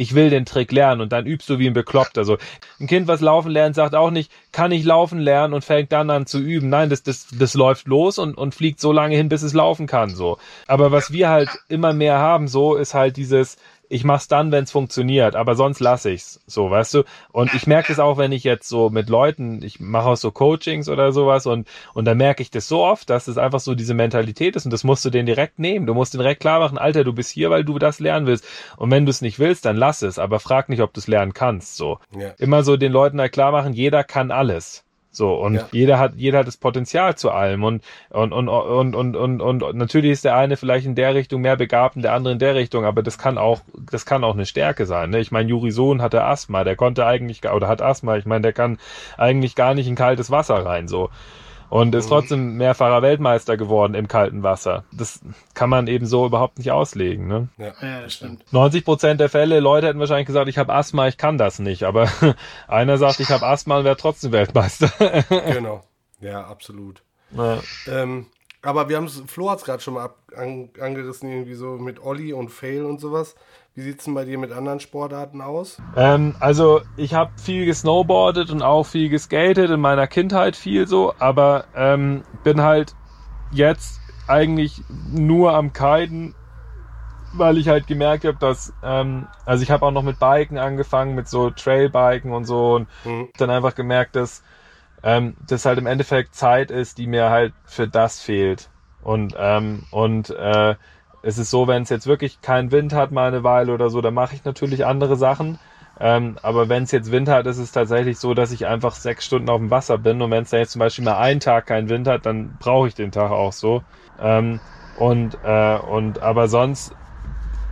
ich 0.00 0.14
will 0.14 0.30
den 0.30 0.46
Trick 0.46 0.72
lernen 0.72 1.02
und 1.02 1.12
dann 1.12 1.26
übst 1.26 1.50
du 1.50 1.58
wie 1.58 1.66
ein 1.66 1.74
Bekloppter. 1.74 2.22
Also 2.22 2.38
ein 2.80 2.86
Kind, 2.86 3.06
was 3.06 3.20
laufen 3.20 3.50
lernt, 3.50 3.74
sagt 3.74 3.94
auch 3.94 4.10
nicht, 4.10 4.32
kann 4.50 4.72
ich 4.72 4.82
laufen 4.82 5.18
lernen 5.18 5.52
und 5.52 5.62
fängt 5.62 5.92
dann 5.92 6.08
an 6.08 6.24
zu 6.24 6.38
üben. 6.38 6.70
Nein, 6.70 6.88
das, 6.88 7.02
das, 7.02 7.26
das 7.38 7.52
läuft 7.52 7.86
los 7.86 8.16
und, 8.18 8.38
und 8.38 8.54
fliegt 8.54 8.80
so 8.80 8.92
lange 8.92 9.14
hin, 9.14 9.28
bis 9.28 9.42
es 9.42 9.52
laufen 9.52 9.86
kann. 9.86 10.08
So. 10.08 10.38
Aber 10.66 10.90
was 10.90 11.12
wir 11.12 11.28
halt 11.28 11.50
immer 11.68 11.92
mehr 11.92 12.18
haben, 12.18 12.48
so 12.48 12.76
ist 12.76 12.94
halt 12.94 13.18
dieses, 13.18 13.58
ich 13.90 14.04
mach's 14.04 14.28
dann, 14.28 14.52
wenn 14.52 14.64
es 14.64 14.70
funktioniert, 14.70 15.34
aber 15.34 15.56
sonst 15.56 15.80
lasse 15.80 16.10
ich's. 16.10 16.40
So, 16.46 16.70
weißt 16.70 16.94
du? 16.94 17.02
Und 17.32 17.52
ich 17.54 17.66
merke 17.66 17.88
das 17.88 17.98
auch, 17.98 18.16
wenn 18.16 18.32
ich 18.32 18.44
jetzt 18.44 18.68
so 18.68 18.88
mit 18.88 19.10
Leuten, 19.10 19.62
ich 19.62 19.80
mache 19.80 20.08
auch 20.08 20.16
so 20.16 20.30
Coachings 20.30 20.88
oder 20.88 21.12
sowas 21.12 21.46
und 21.46 21.68
und 21.92 22.04
da 22.04 22.14
merke 22.14 22.42
ich 22.42 22.50
das 22.50 22.68
so 22.68 22.84
oft, 22.84 23.10
dass 23.10 23.28
es 23.28 23.36
einfach 23.36 23.60
so 23.60 23.74
diese 23.74 23.94
Mentalität 23.94 24.56
ist 24.56 24.64
und 24.64 24.72
das 24.72 24.84
musst 24.84 25.04
du 25.04 25.10
den 25.10 25.26
direkt 25.26 25.58
nehmen. 25.58 25.86
Du 25.86 25.94
musst 25.94 26.14
den 26.14 26.20
direkt 26.20 26.40
klar 26.40 26.60
machen, 26.60 26.78
Alter, 26.78 27.04
du 27.04 27.12
bist 27.12 27.30
hier, 27.30 27.50
weil 27.50 27.64
du 27.64 27.78
das 27.78 27.98
lernen 27.98 28.26
willst. 28.26 28.46
Und 28.76 28.90
wenn 28.90 29.06
du 29.06 29.10
es 29.10 29.22
nicht 29.22 29.38
willst, 29.38 29.64
dann 29.64 29.76
lass 29.76 30.02
es, 30.02 30.18
aber 30.18 30.38
frag 30.40 30.68
nicht, 30.68 30.80
ob 30.80 30.94
du 30.94 31.00
es 31.00 31.08
lernen 31.08 31.34
kannst. 31.34 31.76
So. 31.76 31.98
Ja. 32.16 32.30
Immer 32.38 32.62
so 32.62 32.76
den 32.76 32.92
Leuten 32.92 33.20
halt 33.20 33.32
klar 33.32 33.50
machen, 33.50 33.72
jeder 33.72 34.04
kann 34.04 34.30
alles. 34.30 34.84
So, 35.12 35.34
und 35.34 35.54
ja. 35.54 35.68
jeder 35.72 35.98
hat, 35.98 36.12
jeder 36.16 36.38
hat 36.38 36.46
das 36.46 36.56
Potenzial 36.56 37.16
zu 37.16 37.30
allem. 37.30 37.64
Und, 37.64 37.82
und, 38.10 38.32
und, 38.32 38.48
und, 38.48 38.94
und, 38.94 39.16
und, 39.16 39.62
und 39.62 39.76
natürlich 39.76 40.12
ist 40.12 40.24
der 40.24 40.36
eine 40.36 40.56
vielleicht 40.56 40.86
in 40.86 40.94
der 40.94 41.14
Richtung 41.14 41.40
mehr 41.40 41.56
begabt 41.56 41.96
und 41.96 42.02
der 42.02 42.12
andere 42.12 42.32
in 42.32 42.38
der 42.38 42.54
Richtung, 42.54 42.84
aber 42.84 43.02
das 43.02 43.18
kann 43.18 43.36
auch, 43.36 43.60
das 43.90 44.06
kann 44.06 44.22
auch 44.22 44.34
eine 44.34 44.46
Stärke 44.46 44.86
sein. 44.86 45.10
Ne? 45.10 45.18
Ich 45.18 45.32
meine, 45.32 45.48
Juri 45.48 45.72
Sohn 45.72 46.00
hatte 46.00 46.22
Asthma, 46.22 46.62
der 46.62 46.76
konnte 46.76 47.06
eigentlich, 47.06 47.44
oder 47.50 47.66
hat 47.66 47.82
Asthma, 47.82 48.16
ich 48.16 48.26
meine, 48.26 48.42
der 48.42 48.52
kann 48.52 48.78
eigentlich 49.16 49.56
gar 49.56 49.74
nicht 49.74 49.88
in 49.88 49.96
kaltes 49.96 50.30
Wasser 50.30 50.64
rein, 50.64 50.86
so 50.86 51.10
und 51.70 51.94
ist 51.94 52.06
mhm. 52.06 52.10
trotzdem 52.10 52.56
mehrfacher 52.56 53.00
Weltmeister 53.00 53.56
geworden 53.56 53.94
im 53.94 54.08
kalten 54.08 54.42
Wasser. 54.42 54.84
Das 54.92 55.20
kann 55.54 55.70
man 55.70 55.86
eben 55.86 56.04
so 56.04 56.26
überhaupt 56.26 56.58
nicht 56.58 56.72
auslegen. 56.72 57.28
Ne? 57.28 57.48
Ja, 57.56 57.72
ja 57.80 58.02
das 58.02 58.14
stimmt. 58.14 58.52
90 58.52 58.84
Prozent 58.84 59.20
der 59.20 59.28
Fälle, 59.28 59.60
Leute 59.60 59.86
hätten 59.86 60.00
wahrscheinlich 60.00 60.26
gesagt, 60.26 60.48
ich 60.48 60.58
habe 60.58 60.74
Asthma, 60.74 61.06
ich 61.08 61.16
kann 61.16 61.38
das 61.38 61.60
nicht. 61.60 61.84
Aber 61.84 62.08
einer 62.68 62.98
sagt, 62.98 63.20
ich 63.20 63.30
habe 63.30 63.46
Asthma 63.46 63.78
und 63.78 63.84
wäre 63.84 63.96
trotzdem 63.96 64.32
Weltmeister. 64.32 64.92
genau. 65.28 65.82
Ja, 66.20 66.44
absolut. 66.44 67.02
Ja. 67.30 67.60
Ähm, 67.88 68.26
aber 68.62 68.88
wir 68.88 68.96
haben 68.96 69.04
es, 69.04 69.22
Flo 69.26 69.50
hat 69.50 69.58
es 69.58 69.64
gerade 69.64 69.82
schon 69.82 69.94
mal 69.94 70.04
ab, 70.04 70.18
an, 70.36 70.70
angerissen, 70.78 71.30
irgendwie 71.30 71.54
so 71.54 71.78
mit 71.78 72.02
Olli 72.02 72.32
und 72.32 72.50
Fail 72.50 72.84
und 72.84 73.00
sowas. 73.00 73.36
Wie 73.74 73.82
sieht 73.82 74.00
es 74.00 74.04
denn 74.04 74.14
bei 74.14 74.24
dir 74.24 74.36
mit 74.36 74.50
anderen 74.52 74.80
Sportarten 74.80 75.40
aus? 75.40 75.80
Ähm, 75.96 76.34
also 76.40 76.80
ich 76.96 77.14
habe 77.14 77.30
viel 77.36 77.66
gesnowboardet 77.66 78.50
und 78.50 78.62
auch 78.62 78.84
viel 78.84 79.08
geskatet, 79.08 79.70
in 79.70 79.80
meiner 79.80 80.08
Kindheit 80.08 80.56
viel 80.56 80.88
so, 80.88 81.14
aber 81.18 81.66
ähm, 81.74 82.22
bin 82.42 82.62
halt 82.62 82.94
jetzt 83.52 84.00
eigentlich 84.26 84.82
nur 85.12 85.54
am 85.54 85.72
Kiten, 85.72 86.34
weil 87.32 87.58
ich 87.58 87.68
halt 87.68 87.86
gemerkt 87.86 88.24
habe, 88.24 88.38
dass, 88.38 88.72
ähm, 88.82 89.28
also 89.44 89.62
ich 89.62 89.70
habe 89.70 89.86
auch 89.86 89.92
noch 89.92 90.02
mit 90.02 90.18
Biken 90.18 90.58
angefangen, 90.58 91.14
mit 91.14 91.28
so 91.28 91.50
Trailbiken 91.50 92.32
und 92.32 92.44
so 92.44 92.74
und 92.74 92.88
mhm. 93.04 93.28
dann 93.38 93.50
einfach 93.50 93.76
gemerkt, 93.76 94.16
dass 94.16 94.42
ähm, 95.02 95.36
das 95.46 95.64
halt 95.64 95.78
im 95.78 95.86
Endeffekt 95.86 96.34
Zeit 96.34 96.70
ist, 96.70 96.98
die 96.98 97.06
mir 97.06 97.30
halt 97.30 97.54
für 97.64 97.88
das 97.88 98.20
fehlt. 98.20 98.68
Und, 99.02 99.34
ähm, 99.38 99.84
und 99.90 100.30
äh, 100.30 100.74
es 101.22 101.38
ist 101.38 101.50
so, 101.50 101.66
wenn 101.66 101.82
es 101.82 101.90
jetzt 101.90 102.06
wirklich 102.06 102.40
keinen 102.40 102.72
Wind 102.72 102.92
hat 102.92 103.10
mal 103.10 103.28
eine 103.28 103.44
Weile 103.44 103.72
oder 103.72 103.90
so, 103.90 104.00
dann 104.00 104.14
mache 104.14 104.34
ich 104.34 104.44
natürlich 104.44 104.86
andere 104.86 105.16
Sachen. 105.16 105.58
Ähm, 105.98 106.38
aber 106.42 106.70
wenn 106.70 106.84
es 106.84 106.92
jetzt 106.92 107.12
Wind 107.12 107.28
hat, 107.28 107.46
ist 107.46 107.58
es 107.58 107.72
tatsächlich 107.72 108.18
so, 108.18 108.32
dass 108.32 108.52
ich 108.52 108.66
einfach 108.66 108.94
sechs 108.94 109.26
Stunden 109.26 109.50
auf 109.50 109.58
dem 109.58 109.70
Wasser 109.70 109.98
bin. 109.98 110.22
Und 110.22 110.30
wenn 110.30 110.44
es 110.44 110.50
dann 110.50 110.60
jetzt 110.60 110.72
zum 110.72 110.78
Beispiel 110.78 111.04
mal 111.04 111.18
einen 111.18 111.40
Tag 111.40 111.66
keinen 111.66 111.90
Wind 111.90 112.08
hat, 112.08 112.24
dann 112.24 112.56
brauche 112.58 112.88
ich 112.88 112.94
den 112.94 113.12
Tag 113.12 113.30
auch 113.30 113.52
so. 113.52 113.82
Ähm, 114.18 114.60
und, 114.98 115.36
äh, 115.44 115.76
und 115.76 116.22
aber 116.22 116.48
sonst, 116.48 116.94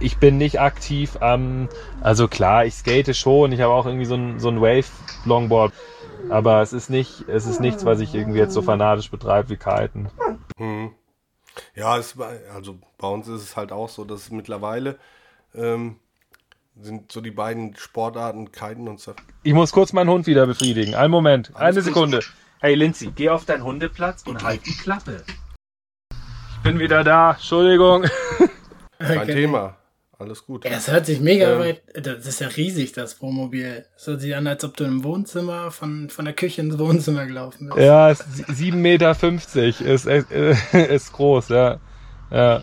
ich 0.01 0.19
bin 0.19 0.37
nicht 0.37 0.61
aktiv 0.61 1.17
am, 1.21 1.69
also 2.03 2.29
klar, 2.29 2.67
ich 2.67 2.75
skate 2.75 3.17
schon, 3.17 3.53
ich 3.53 3.63
habe 3.63 3.73
auch 3.73 3.87
irgendwie 3.87 4.05
so 4.05 4.15
ein, 4.15 4.39
so 4.39 4.49
ein 4.49 4.61
Wave-Longboard. 4.61 5.73
Aber 6.29 6.61
es 6.61 6.75
ist 6.75 6.91
nicht, 6.91 7.27
es 7.29 7.47
ist 7.47 7.61
nichts, 7.61 7.87
was 7.87 8.01
ich 8.01 8.15
irgendwie 8.15 8.39
jetzt 8.39 8.53
so 8.53 8.61
fanatisch 8.61 9.11
betreibe 9.11 9.49
wie 9.49 9.57
Kiten. 9.57 10.09
Hm. 10.59 10.91
Ja, 11.75 11.97
es, 11.99 12.17
also 12.55 12.79
bei 12.99 13.09
uns 13.09 13.29
ist 13.29 13.43
es 13.43 13.57
halt 13.57 13.73
auch 13.73 13.89
so, 13.89 14.05
dass 14.05 14.31
mittlerweile 14.31 14.99
ähm, 15.55 15.97
sind 16.81 17.11
so 17.13 17.21
die 17.21 17.31
beiden 17.31 17.77
Sportarten 17.77 18.53
Kiten 18.53 18.89
und 18.89 19.01
Surf. 19.01 19.17
Ich 19.43 19.55
muss 19.55 19.73
kurz 19.73 19.93
meinen 19.93 20.11
Hund 20.11 20.27
wieder 20.27 20.47
befriedigen. 20.47 20.95
Einen 20.95 21.11
Moment, 21.11 21.55
eine 21.57 21.83
Sekunde. 21.83 22.21
Hey 22.61 22.75
Lindsay, 22.75 23.13
geh 23.15 23.29
auf 23.29 23.45
deinen 23.45 23.63
Hundeplatz 23.63 24.25
und 24.25 24.43
halt 24.43 24.67
die 24.67 24.77
Klappe. 24.77 25.23
Ich 26.11 26.63
bin 26.63 26.79
wieder 26.79 27.05
da, 27.05 27.33
Entschuldigung. 27.33 28.05
Kein 28.99 29.19
okay. 29.19 29.35
Thema. 29.35 29.77
Alles 30.21 30.45
gut. 30.45 30.65
Ja, 30.65 30.73
es 30.73 30.91
hört 30.91 31.07
sich 31.07 31.21
mega 31.21 31.53
ähm, 31.53 31.59
weit. 31.61 31.83
Das 31.95 32.27
ist 32.27 32.41
ja 32.41 32.49
riesig, 32.49 32.93
das 32.93 33.23
Wohnmobil. 33.23 33.85
Es 33.97 34.09
hört 34.09 34.21
sich 34.21 34.35
an, 34.35 34.49
als 34.49 34.65
ob 34.65 34.77
du 34.77 34.85
im 34.85 35.05
Wohnzimmer 35.05 35.71
von, 35.71 36.11
von 36.11 36.25
der 36.25 36.35
Küche 36.35 36.61
ins 36.61 36.77
Wohnzimmer 36.77 37.25
gelaufen 37.25 37.69
bist. 37.69 37.79
Ja, 37.79 38.09
7,50 38.09 38.75
Meter 38.75 39.17
ist, 39.87 40.07
äh, 40.07 40.55
ist 40.95 41.13
groß, 41.13 41.51
ja. 41.51 41.79
Ja, 42.33 42.63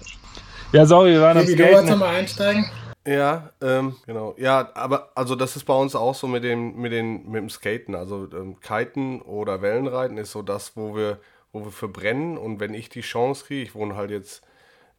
ja 0.74 0.86
sorry, 0.86 1.14
wir 1.14 1.22
waren 1.22 1.38
am 1.38 1.45
Skaten. 1.45 1.66
Du 1.66 1.74
wolltest 1.74 1.97
mal 1.97 2.16
einsteigen? 2.16 2.66
Ja, 3.08 3.51
ähm, 3.62 3.95
genau. 4.06 4.36
Ja, 4.38 4.72
aber 4.74 5.12
also 5.16 5.36
das 5.36 5.56
ist 5.56 5.64
bei 5.64 5.76
uns 5.76 5.95
auch 5.95 6.16
so 6.16 6.28
mit 6.28 6.43
dem, 6.43 6.76
mit 6.76 6.91
den, 6.91 7.30
mit 7.30 7.36
dem 7.36 7.49
Skaten. 7.49 7.95
Also 7.95 8.28
ähm, 8.34 8.60
Kiten 8.60 9.22
oder 9.22 9.62
Wellenreiten 9.62 10.18
ist 10.18 10.32
so 10.32 10.41
das, 10.41 10.76
wo 10.76 10.93
wir, 10.95 11.20
wo 11.53 11.64
wir 11.64 11.72
verbrennen. 11.72 12.38
Und 12.38 12.60
wenn 12.60 12.74
ich 12.74 12.89
die 12.89 13.01
Chance 13.01 13.45
kriege, 13.45 13.62
ich 13.62 13.76
wohne 13.76 13.95
halt 13.95 14.12
jetzt 14.12 14.43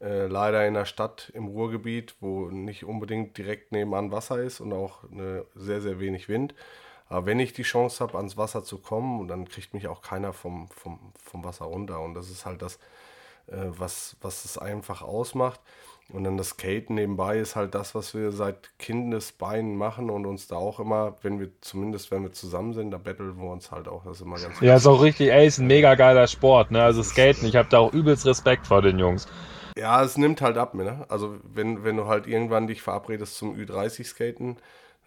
äh, 0.01 0.27
leider 0.27 0.67
in 0.67 0.75
der 0.75 0.85
Stadt 0.85 1.31
im 1.35 1.47
Ruhrgebiet, 1.47 2.17
wo 2.21 2.47
nicht 2.51 2.85
unbedingt 2.85 3.37
direkt 3.39 3.73
nebenan 3.73 4.13
Wasser 4.13 4.41
ist 4.41 4.61
und 4.61 4.73
auch 4.73 5.05
eine, 5.11 5.45
sehr, 5.55 5.81
sehr 5.81 6.01
wenig 6.01 6.29
Wind. 6.29 6.55
Aber 7.09 7.27
wenn 7.27 7.41
ich 7.41 7.53
die 7.53 7.63
Chance 7.63 8.03
habe, 8.03 8.17
ans 8.17 8.37
Wasser 8.37 8.65
zu 8.65 8.79
kommen, 8.79 9.29
dann 9.29 9.49
kriegt 9.49 9.75
mich 9.75 9.89
auch 9.89 10.03
keiner 10.03 10.33
vom, 10.33 10.69
vom, 10.69 11.13
vom 11.23 11.45
Wasser 11.45 11.67
runter. 11.67 12.01
Und 12.01 12.15
das 12.15 12.31
ist 12.31 12.47
halt 12.47 12.63
das, 12.63 12.77
äh, 13.47 13.57
was, 13.69 14.17
was 14.21 14.45
es 14.45 14.59
einfach 14.59 15.03
ausmacht. 15.03 15.61
Und 16.13 16.23
dann 16.23 16.37
das 16.37 16.51
Skaten 16.51 16.95
nebenbei 16.95 17.39
ist 17.39 17.57
halt 17.57 17.75
das, 17.75 17.95
was 17.97 18.15
wir 18.15 18.31
seit 18.31 18.79
Kindesbeinen 18.79 19.77
machen 19.77 20.09
und 20.09 20.25
uns 20.25 20.47
da 20.47 20.55
auch 20.57 20.79
immer, 20.79 21.17
wenn 21.23 21.41
wir, 21.41 21.51
zumindest 21.61 22.13
wenn 22.13 22.23
wir 22.23 22.33
zusammen 22.33 22.75
sind, 22.75 22.93
da 22.93 22.99
battlen 22.99 23.37
wir 23.41 23.51
uns 23.51 23.73
halt 23.73 23.89
auch. 23.89 24.05
Das 24.05 24.19
ist 24.19 24.23
immer 24.23 24.39
ganz 24.39 24.61
Ja, 24.61 24.77
ist 24.77 24.87
auch 24.87 25.03
richtig, 25.03 25.31
ey, 25.31 25.47
ist 25.47 25.59
ein 25.59 25.67
mega 25.67 25.97
geiler 25.97 26.29
Sport, 26.29 26.71
ne? 26.71 26.83
Also 26.83 27.03
Skaten, 27.03 27.47
ich 27.47 27.57
habe 27.57 27.69
da 27.71 27.79
auch 27.79 27.93
übelst 27.93 28.25
Respekt 28.25 28.69
vor 28.69 28.83
den 28.83 29.01
Jungs. 29.01 29.27
Ja, 29.77 30.03
es 30.03 30.17
nimmt 30.17 30.41
halt 30.41 30.57
ab, 30.57 30.75
ne? 30.75 31.05
Also 31.09 31.39
wenn, 31.43 31.85
wenn 31.85 31.97
du 31.97 32.07
halt 32.07 32.27
irgendwann 32.27 32.67
dich 32.67 32.83
verabredest 32.83 33.37
zum 33.37 33.55
Ü30-Skaten, 33.55 34.57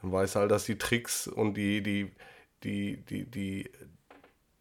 dann 0.02 0.12
weißt 0.12 0.36
du 0.36 0.40
halt, 0.42 0.52
dass 0.52 0.66
die 0.66 0.78
Tricks 0.78 1.28
und 1.28 1.56
die, 1.56 1.82
die, 1.82 2.12
die, 2.64 2.98
die, 2.98 3.26
die, 3.26 3.70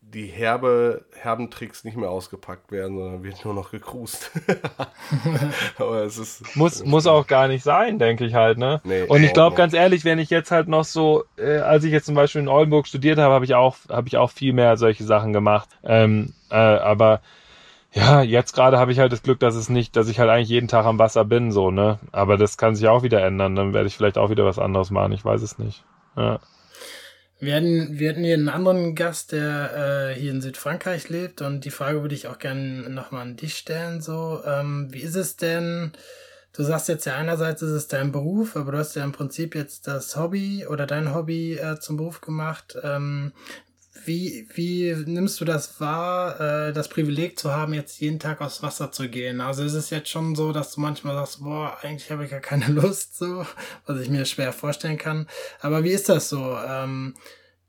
die 0.01 0.27
herbe, 0.27 1.05
herben 1.13 1.51
Tricks 1.51 1.85
nicht 1.85 1.97
mehr 1.97 2.11
ausgepackt 2.11 2.73
werden, 2.73 2.97
sondern 2.97 3.23
wird 3.25 3.45
nur 3.45 3.53
noch 3.53 3.71
gekrust. 3.71 4.31
Aber 5.79 6.05
es 6.05 6.17
ist. 6.17 6.57
Muss, 6.57 6.83
muss 6.85 7.07
auch 7.07 7.27
gar 7.27 7.47
nicht 7.47 7.63
sein, 7.63 7.99
denke 7.99 8.25
ich 8.25 8.35
halt, 8.35 8.57
ne? 8.57 8.81
Nee, 8.85 9.03
und 9.03 9.23
ich 9.23 9.35
glaube 9.35 9.57
ganz 9.57 9.75
ehrlich, 9.75 10.05
wenn 10.07 10.19
ich 10.19 10.31
jetzt 10.31 10.51
halt 10.51 10.69
noch 10.69 10.85
so, 10.85 11.25
äh, 11.37 11.59
als 11.59 11.85
ich 11.85 11.93
jetzt 11.93 12.07
zum 12.07 12.15
Beispiel 12.15 12.41
in 12.41 12.49
Oldenburg 12.49 12.87
studiert 12.87 13.19
habe, 13.19 13.35
habe 13.35 13.45
ich 13.45 13.55
auch, 13.55 13.77
habe 13.91 14.09
ich 14.09 14.17
auch 14.17 14.31
viel 14.31 14.55
mehr 14.55 14.79
solche 14.79 15.05
Sachen 15.05 15.35
gemacht. 15.35 15.69
Ähm, 15.85 16.33
äh, 16.51 16.55
aber 16.55 17.21
ja, 17.93 18.23
jetzt 18.23 18.55
gerade 18.55 18.79
habe 18.79 18.93
ich 18.93 18.99
halt 18.99 19.13
das 19.13 19.23
Glück, 19.23 19.41
dass 19.41 19.55
es 19.55 19.69
nicht, 19.69 19.97
dass 19.97 20.09
ich 20.09 20.19
halt 20.19 20.31
eigentlich 20.31 20.49
jeden 20.49 20.69
Tag 20.69 20.85
am 20.85 20.99
Wasser 20.99 21.25
bin, 21.25 21.51
so, 21.53 21.71
ne? 21.71 21.99
Aber 22.13 22.37
das 22.37 22.59
kann 22.59 22.75
sich 22.75 22.87
auch 22.89 23.03
wieder 23.03 23.25
ändern. 23.25 23.55
Dann 23.55 23.73
werde 23.73 23.89
ich 23.89 23.97
vielleicht 23.97 24.19
auch 24.19 24.31
wieder 24.31 24.45
was 24.45 24.59
anderes 24.59 24.91
machen. 24.91 25.13
Ich 25.13 25.25
weiß 25.25 25.43
es 25.43 25.59
nicht. 25.59 25.85
Ja. 26.17 26.41
Wir 27.41 27.55
hatten, 27.55 27.99
wir 27.99 28.11
hatten 28.11 28.25
hier 28.25 28.35
einen 28.35 28.49
anderen 28.49 28.97
Gast, 28.97 29.31
der 29.33 30.11
äh, 30.11 30.21
hier 30.21 30.33
in 30.33 30.43
Südfrankreich 30.43 31.09
lebt 31.09 31.41
und 31.41 31.65
die 31.65 31.71
Frage 31.71 32.03
würde 32.03 32.17
ich 32.17 32.27
auch 32.27 32.41
gerne 32.41 32.91
nochmal 32.91 33.23
an 33.23 33.37
dich 33.37 33.57
stellen. 33.57 34.01
So, 34.01 34.41
ähm, 34.45 34.89
wie 34.91 35.01
ist 35.01 35.15
es 35.15 35.37
denn? 35.37 35.93
Du 36.53 36.65
sagst 36.65 36.89
jetzt 36.89 37.05
ja 37.05 37.15
einerseits 37.15 37.63
ist 37.63 37.71
es 37.71 37.87
dein 37.87 38.11
Beruf, 38.11 38.57
aber 38.57 38.73
du 38.73 38.79
hast 38.79 38.97
ja 38.97 39.05
im 39.05 39.13
Prinzip 39.13 39.55
jetzt 39.55 39.87
das 39.87 40.17
Hobby 40.17 40.67
oder 40.67 40.87
dein 40.87 41.15
Hobby 41.15 41.55
äh, 41.55 41.79
zum 41.79 41.97
Beruf 41.97 42.21
gemacht. 42.21 42.77
Ähm, 42.83 43.33
wie, 44.09 44.49
wie 44.55 44.93
nimmst 45.07 45.41
du 45.41 45.45
das 45.45 45.81
wahr, 45.81 46.41
äh, 46.41 46.73
das 46.73 46.89
Privileg 46.89 47.39
zu 47.39 47.53
haben, 47.53 47.75
jetzt 47.75 48.01
jeden 48.01 48.19
Tag 48.19 48.41
aufs 48.41 48.63
Wasser 48.63 48.91
zu 48.91 49.09
gehen? 49.09 49.41
Also 49.41 49.63
ist 49.63 49.75
es 49.75 49.91
jetzt 49.91 50.09
schon 50.09 50.35
so, 50.35 50.51
dass 50.51 50.75
du 50.75 50.81
manchmal 50.81 51.15
sagst, 51.15 51.45
boah, 51.45 51.77
eigentlich 51.83 52.11
habe 52.11 52.25
ich 52.25 52.31
gar 52.31 52.41
keine 52.41 52.67
Lust, 52.69 53.17
so, 53.17 53.45
was 53.87 54.01
ich 54.01 54.09
mir 54.09 54.25
schwer 54.25 54.53
vorstellen 54.53 54.99
kann. 54.99 55.29
Aber 55.61 55.85
wie 55.85 55.93
ist 55.93 56.09
das 56.09 56.29
so, 56.29 56.57
ähm, 56.67 57.15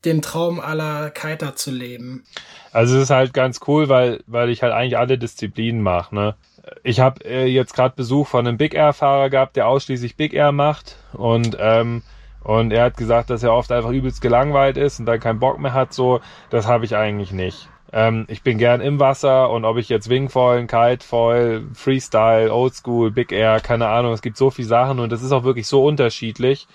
den 0.06 0.22
Traum 0.22 0.60
aller 0.60 1.12
Kiter 1.12 1.56
zu 1.56 1.72
leben? 1.72 2.24
Also 2.72 2.98
es 2.98 3.04
ist 3.04 3.10
halt 3.10 3.34
ganz 3.34 3.60
cool, 3.68 3.90
weil, 3.90 4.24
weil 4.26 4.50
ich 4.50 4.64
halt 4.64 4.74
eigentlich 4.74 4.98
alle 4.98 5.18
Disziplinen 5.18 5.82
mache, 5.82 6.16
ne? 6.16 6.36
Ich 6.84 7.00
habe 7.00 7.26
äh, 7.26 7.46
jetzt 7.46 7.74
gerade 7.74 7.96
Besuch 7.96 8.28
von 8.28 8.46
einem 8.46 8.58
Big 8.58 8.76
Air-Fahrer 8.76 9.30
gehabt, 9.30 9.56
der 9.56 9.68
ausschließlich 9.68 10.16
Big 10.16 10.34
Air 10.34 10.52
macht 10.52 10.98
und 11.14 11.58
ähm, 11.60 12.04
und 12.44 12.72
er 12.72 12.86
hat 12.86 12.98
gesagt, 12.98 13.30
dass 13.30 13.44
er 13.44 13.54
oft 13.54 13.72
einfach 13.72 13.92
übelst 13.92 14.22
gelangweilt 14.22 14.78
ist 14.78 15.00
und 15.00 15.06
dann 15.06 15.20
keinen 15.20 15.40
Bock 15.40 15.60
mehr 15.60 15.74
hat. 15.74 15.94
So, 15.94 16.22
das 16.50 16.68
habe 16.68 16.86
ich 16.86 16.96
eigentlich 16.96 17.32
nicht. 17.32 17.70
Ähm, 17.92 18.26
ich 18.30 18.44
bin 18.44 18.58
gern 18.58 18.82
im 18.82 19.00
Wasser 19.00 19.50
und 19.50 19.66
ob 19.66 19.78
ich 19.78 19.90
jetzt 19.90 20.10
Wingfoil, 20.10 20.66
Kitefoil, 20.68 21.64
Freestyle, 21.74 22.54
Oldschool, 22.54 23.12
Big 23.12 23.32
Air, 23.32 23.60
keine 23.60 23.88
Ahnung, 23.88 24.14
es 24.14 24.22
gibt 24.22 24.38
so 24.38 24.52
viele 24.52 24.68
Sachen 24.68 25.00
und 25.00 25.12
das 25.12 25.24
ist 25.24 25.32
auch 25.32 25.44
wirklich 25.44 25.68
so 25.68 25.84
unterschiedlich, 25.84 26.68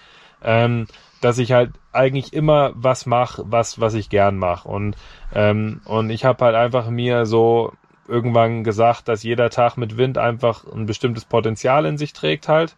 ähm, 0.42 0.86
dass 1.20 1.38
ich 1.38 1.52
halt 1.52 1.70
eigentlich 1.92 2.32
immer 2.32 2.72
was 2.74 3.06
mache, 3.06 3.44
was 3.46 3.80
was 3.80 3.94
ich 3.94 4.10
gern 4.10 4.36
mache 4.36 4.68
und 4.68 4.96
ähm, 5.34 5.80
und 5.84 6.10
ich 6.10 6.24
habe 6.24 6.44
halt 6.44 6.56
einfach 6.56 6.90
mir 6.90 7.26
so 7.26 7.72
irgendwann 8.08 8.64
gesagt, 8.64 9.08
dass 9.08 9.22
jeder 9.22 9.50
Tag 9.50 9.76
mit 9.76 9.96
Wind 9.96 10.18
einfach 10.18 10.64
ein 10.66 10.86
bestimmtes 10.86 11.24
Potenzial 11.24 11.86
in 11.86 11.96
sich 11.96 12.12
trägt 12.12 12.48
halt 12.48 12.76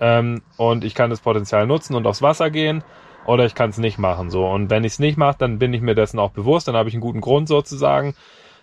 ähm, 0.00 0.42
und 0.56 0.84
ich 0.84 0.94
kann 0.94 1.10
das 1.10 1.20
Potenzial 1.20 1.66
nutzen 1.66 1.94
und 1.94 2.06
aufs 2.06 2.22
Wasser 2.22 2.50
gehen 2.50 2.82
oder 3.26 3.44
ich 3.46 3.54
kann 3.54 3.70
es 3.70 3.78
nicht 3.78 3.98
machen. 3.98 4.30
So 4.30 4.46
und 4.46 4.70
wenn 4.70 4.84
ich 4.84 4.92
es 4.92 4.98
nicht 4.98 5.18
mache, 5.18 5.36
dann 5.38 5.58
bin 5.58 5.74
ich 5.74 5.80
mir 5.80 5.94
dessen 5.94 6.18
auch 6.18 6.30
bewusst, 6.30 6.68
dann 6.68 6.76
habe 6.76 6.88
ich 6.88 6.94
einen 6.94 7.02
guten 7.02 7.20
Grund 7.20 7.48
sozusagen. 7.48 8.14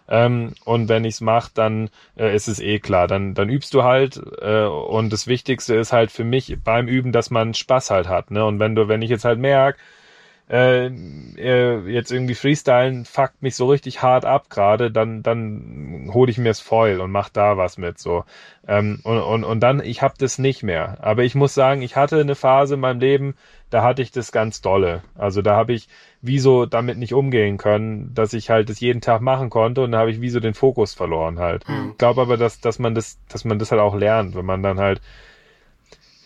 Ähm, 0.08 0.54
und 0.66 0.90
wenn 0.90 1.06
ich 1.06 1.16
es 1.16 1.22
mache, 1.22 1.52
dann 1.54 1.90
äh, 2.18 2.36
ist 2.36 2.48
es 2.48 2.60
eh 2.60 2.80
klar. 2.80 3.08
Dann, 3.08 3.34
dann 3.36 3.50
übst 3.50 3.74
du 3.74 3.84
halt. 3.84 4.22
Äh, 4.42 4.66
und 4.66 5.14
das 5.14 5.28
Wichtigste 5.28 5.76
ist 5.76 5.94
halt 5.94 6.12
für 6.12 6.26
mich 6.26 6.58
beim 6.64 6.88
Üben, 6.88 7.12
dass 7.12 7.30
man 7.30 7.54
Spaß 7.54 7.90
halt 7.90 8.10
hat. 8.10 8.30
Ne? 8.32 8.44
Und 8.46 8.60
wenn 8.60 8.76
du, 8.76 8.88
wenn 8.88 9.02
ich 9.02 9.10
jetzt 9.10 9.26
halt 9.26 9.40
merke, 9.40 9.80
äh, 10.54 10.86
äh, 10.86 11.80
jetzt 11.90 12.12
irgendwie 12.12 12.36
Freestylen 12.36 13.06
fuckt 13.06 13.42
mich 13.42 13.56
so 13.56 13.66
richtig 13.66 14.04
hart 14.04 14.24
ab 14.24 14.52
gerade, 14.52 14.92
dann, 14.92 15.24
dann 15.24 16.12
hole 16.14 16.30
ich 16.30 16.38
mir 16.38 16.50
das 16.50 16.60
Foil 16.60 17.02
und 17.02 17.10
mach 17.10 17.30
da 17.30 17.58
was 17.58 17.80
mit 17.80 17.98
so. 17.98 18.24
Ähm, 18.68 19.00
und, 19.04 19.18
und, 19.18 19.44
und 19.46 19.60
dann, 19.62 19.84
ich 19.84 20.04
habe 20.04 20.14
das 20.16 20.38
nicht 20.38 20.62
mehr. 20.62 21.00
Aber 21.02 21.24
ich 21.24 21.34
muss 21.34 21.56
sagen, 21.56 21.82
ich 21.82 21.96
hatte 21.96 22.20
eine 22.20 22.36
Phase 22.36 22.76
in 22.76 22.82
meinem 22.82 23.00
Leben, 23.00 23.34
da 23.72 23.82
hatte 23.82 24.04
ich 24.04 24.12
das 24.12 24.32
ganz 24.32 24.62
dolle. 24.62 25.02
Also 25.16 25.42
da 25.42 25.56
habe 25.56 25.74
ich 25.74 25.88
wie 26.22 26.38
so 26.38 26.68
damit 26.68 27.00
nicht 27.00 27.16
umgehen 27.16 27.58
können, 27.58 28.14
dass 28.14 28.34
ich 28.34 28.52
halt 28.52 28.70
das 28.70 28.80
jeden 28.80 29.02
Tag 29.02 29.22
machen 29.22 29.50
konnte 29.50 29.82
und 29.82 29.92
da 29.92 29.98
habe 29.98 30.12
ich 30.12 30.22
wie 30.22 30.30
so 30.30 30.40
den 30.40 30.54
Fokus 30.54 30.94
verloren 30.94 31.40
halt. 31.40 31.68
Mhm. 31.68 31.90
Ich 31.94 31.98
glaube 31.98 32.22
aber, 32.22 32.38
dass, 32.38 32.62
dass 32.62 32.78
man 32.78 32.94
das, 32.94 33.18
dass 33.28 33.44
man 33.44 33.58
das 33.58 33.72
halt 33.72 33.82
auch 33.82 33.96
lernt, 33.96 34.36
wenn 34.36 34.46
man 34.46 34.62
dann 34.62 34.80
halt 34.80 35.02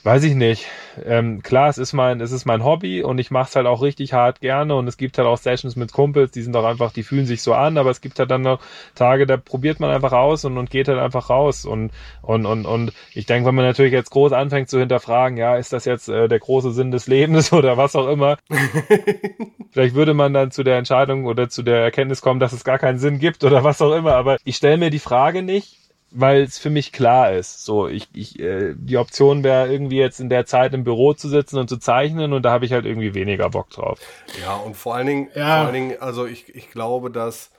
weiß 0.04 0.24
ich 0.24 0.36
nicht. 0.36 0.66
Ähm, 1.06 1.44
klar, 1.44 1.70
es 1.70 1.78
ist 1.78 1.94
mein, 1.94 2.22
es 2.22 2.32
ist 2.32 2.46
mein 2.46 2.64
Hobby 2.64 3.04
und 3.04 3.20
ich 3.20 3.30
mache 3.30 3.50
es 3.50 3.56
halt 3.56 3.68
auch 3.68 3.82
richtig 3.82 4.14
hart 4.14 4.42
gerne 4.42 4.76
und 4.76 4.88
es 4.88 4.98
gibt 4.98 5.18
halt 5.18 5.28
auch 5.28 5.38
Sessions 5.38 5.76
mit 5.76 5.92
Kumpels, 5.92 6.32
die 6.32 6.42
sind 6.42 6.54
doch 6.54 6.66
einfach, 6.66 6.92
die 6.92 7.04
fühlen 7.04 7.26
sich 7.26 7.42
so 7.42 7.54
an, 7.54 7.78
aber 7.78 7.92
es 7.92 8.02
gibt 8.02 8.18
halt 8.18 8.32
dann 8.32 8.42
noch 8.42 8.60
Tage, 8.96 9.26
da 9.28 9.38
probiert 9.38 9.80
man 9.80 9.92
einfach 9.92 10.14
aus 10.14 10.46
und, 10.46 10.58
und 10.58 10.70
geht 10.70 10.88
halt 10.88 11.00
einfach 11.00 11.30
raus 11.30 11.66
und 11.66 11.92
und 12.22 12.46
und 12.46 12.66
und 12.66 12.94
ich 13.14 13.26
denke, 13.26 13.48
wenn 13.48 13.56
man 13.56 13.66
natürlich 13.66 13.94
jetzt 13.94 14.12
groß 14.12 14.32
anfängt 14.32 14.70
zu 14.70 14.80
hinterfragen, 14.80 15.38
ja, 15.38 15.56
ist 15.56 15.74
das 15.74 15.86
jetzt 15.86 16.10
äh, 16.10 16.28
der 16.28 16.40
große 16.40 16.72
Sinn 16.72 16.92
des 16.92 17.08
Lebens 17.08 17.54
oder 17.54 17.78
was 17.78 17.96
auch 17.96 18.08
immer, 18.08 18.38
vielleicht 19.72 19.96
würde 19.96 20.14
man 20.14 20.34
dann 20.34 20.52
zu 20.52 20.64
der 20.64 20.78
Entscheidung 20.78 21.26
oder 21.26 21.50
zu 21.50 21.64
der 21.64 21.82
Erkenntnis 21.82 22.22
kommen, 22.22 22.40
dass 22.40 22.54
es 22.54 22.64
gar 22.64 22.80
keinen 22.80 23.00
Sinn 23.00 23.20
gibt 23.20 23.44
oder 23.44 23.64
was 23.64 23.82
auch 23.82 23.94
immer, 23.94 24.16
aber 24.16 24.38
ich 24.44 24.56
stelle 24.56 24.78
mir 24.78 24.90
die 24.90 25.00
Frage 25.00 25.44
nicht 25.44 25.87
weil 26.20 26.42
es 26.42 26.58
für 26.58 26.72
mich 26.72 26.92
klar 26.92 27.32
ist. 27.34 27.64
So, 27.64 27.88
ich, 27.88 28.10
ich, 28.14 28.40
äh, 28.40 28.74
die 28.76 28.98
Option 28.98 29.44
wäre 29.44 29.72
irgendwie 29.72 29.98
jetzt 29.98 30.20
in 30.20 30.30
der 30.30 30.46
Zeit 30.46 30.74
im 30.74 30.84
Büro 30.84 31.14
zu 31.14 31.30
sitzen 31.30 31.60
und 31.60 31.70
zu 31.70 31.78
zeichnen 31.78 32.34
und 32.34 32.44
da 32.44 32.52
habe 32.52 32.66
ich 32.66 32.74
halt 32.74 32.86
irgendwie 32.86 33.14
weniger 33.14 33.50
Bock 33.50 33.70
drauf. 33.70 34.00
Ja, 34.42 34.56
und 34.56 34.76
vor 34.76 34.96
allen 34.96 35.08
Dingen, 35.08 35.30
ja. 35.36 35.58
vor 35.58 35.66
allen 35.68 35.74
Dingen, 35.74 36.02
also 36.02 36.26
ich, 36.26 36.56
ich 36.56 36.72
glaube, 36.72 37.12
dass 37.12 37.52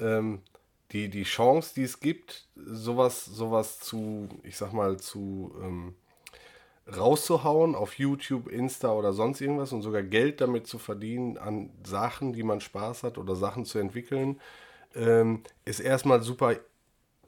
ähm, 0.00 0.40
die, 0.92 1.10
die 1.10 1.24
Chance, 1.24 1.74
die 1.76 1.82
es 1.82 2.00
gibt, 2.00 2.46
sowas, 2.56 3.26
sowas 3.26 3.80
zu, 3.80 4.28
ich 4.44 4.56
sag 4.56 4.72
mal, 4.72 4.96
zu 4.96 5.54
ähm, 5.62 5.94
rauszuhauen 6.96 7.74
auf 7.74 7.98
YouTube, 7.98 8.48
Insta 8.48 8.92
oder 8.92 9.12
sonst 9.12 9.42
irgendwas 9.42 9.72
und 9.72 9.82
sogar 9.82 10.02
Geld 10.02 10.40
damit 10.40 10.66
zu 10.66 10.78
verdienen 10.78 11.36
an 11.36 11.70
Sachen, 11.84 12.32
die 12.32 12.44
man 12.44 12.60
Spaß 12.60 13.02
hat 13.02 13.18
oder 13.18 13.36
Sachen 13.36 13.66
zu 13.66 13.78
entwickeln, 13.78 14.40
ähm, 14.94 15.42
ist 15.66 15.80
erstmal 15.80 16.22
super. 16.22 16.56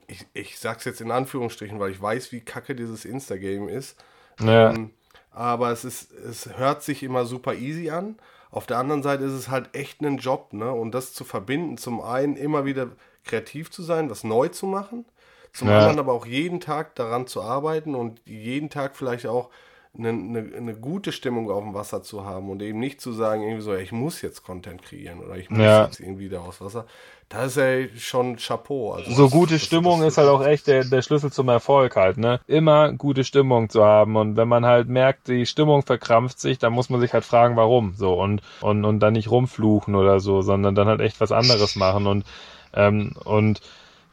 Ich, 0.09 0.26
ich 0.32 0.59
sag's 0.59 0.84
jetzt 0.84 1.00
in 1.00 1.11
Anführungsstrichen, 1.11 1.78
weil 1.78 1.92
ich 1.92 2.02
weiß, 2.02 2.32
wie 2.32 2.40
kacke 2.40 2.74
dieses 2.74 3.04
Insta-Game 3.04 3.68
ist. 3.68 3.96
Ja. 4.40 4.70
Ähm, 4.72 4.90
aber 5.30 5.70
es 5.70 5.84
ist, 5.84 6.12
es 6.12 6.56
hört 6.56 6.82
sich 6.82 7.02
immer 7.02 7.24
super 7.24 7.54
easy 7.54 7.90
an. 7.90 8.16
Auf 8.50 8.66
der 8.66 8.78
anderen 8.78 9.02
Seite 9.02 9.24
ist 9.24 9.32
es 9.32 9.48
halt 9.48 9.74
echt 9.74 10.00
ein 10.00 10.16
Job, 10.18 10.52
ne? 10.52 10.72
Und 10.72 10.92
das 10.92 11.12
zu 11.12 11.24
verbinden, 11.24 11.76
zum 11.76 12.00
einen 12.00 12.36
immer 12.36 12.64
wieder 12.64 12.88
kreativ 13.24 13.70
zu 13.70 13.82
sein, 13.82 14.11
was 14.11 14.24
neu 14.24 14.48
zu 14.48 14.66
machen, 14.66 15.04
zum 15.52 15.68
ja. 15.68 15.78
anderen 15.78 15.98
aber 15.98 16.12
auch 16.12 16.26
jeden 16.26 16.61
Tag 16.61 16.94
daran 16.94 17.26
zu 17.26 17.42
arbeiten 17.42 17.94
und 17.94 18.20
jeden 18.24 18.70
Tag 18.70 18.96
vielleicht 18.96 19.26
auch 19.26 19.50
eine, 19.96 20.11
eine, 20.11 20.56
eine, 20.56 20.74
gute 20.74 21.12
Stimmung 21.12 21.50
auf 21.50 21.62
dem 21.62 21.74
Wasser 21.74 22.02
zu 22.02 22.24
haben 22.24 22.50
und 22.50 22.62
eben 22.62 22.78
nicht 22.78 23.00
zu 23.00 23.12
sagen, 23.12 23.42
irgendwie 23.42 23.62
so, 23.62 23.74
ich 23.74 23.92
muss 23.92 24.22
jetzt 24.22 24.44
Content 24.44 24.82
kreieren 24.82 25.20
oder 25.20 25.36
ich 25.36 25.50
muss 25.50 25.61
ja. 25.61 25.84
jetzt 25.84 26.00
irgendwie 26.00 26.28
da 26.28 26.40
aus 26.40 26.61
Wasser. 26.61 26.86
Das 27.29 27.49
ist 27.49 27.57
ja 27.57 27.99
schon 27.99 28.37
Chapeau. 28.37 28.93
Also 28.93 29.12
so 29.12 29.29
gute 29.29 29.59
Stimmung 29.59 30.03
ist 30.03 30.16
halt 30.16 30.29
auch 30.29 30.43
echt 30.45 30.66
der, 30.66 30.85
der 30.85 31.03
Schlüssel 31.03 31.31
zum 31.31 31.49
Erfolg 31.51 31.95
halt, 31.95 32.16
ne? 32.16 32.41
Immer 32.47 32.93
gute 32.93 33.22
Stimmung 33.22 33.68
zu 33.68 33.85
haben 33.85 34.16
und 34.16 34.37
wenn 34.37 34.49
man 34.49 34.64
halt 34.64 34.89
merkt, 34.89 35.29
die 35.29 35.45
Stimmung 35.45 35.83
verkrampft 35.83 36.41
sich, 36.41 36.59
dann 36.59 36.72
muss 36.72 36.89
man 36.89 37.01
sich 37.01 37.12
halt 37.12 37.26
fragen, 37.26 37.57
warum, 37.57 37.93
so 37.95 38.14
und, 38.14 38.41
und, 38.62 38.87
und 38.87 39.01
dann 39.01 39.12
nicht 39.12 39.31
rumfluchen 39.31 39.95
oder 39.95 40.20
so, 40.20 40.41
sondern 40.41 40.74
dann 40.74 40.89
halt 40.89 41.01
echt 41.01 41.20
was 41.20 41.31
anderes 41.31 41.76
machen 41.76 42.07
und, 42.07 42.24
ähm, 42.72 43.12
und 43.24 43.61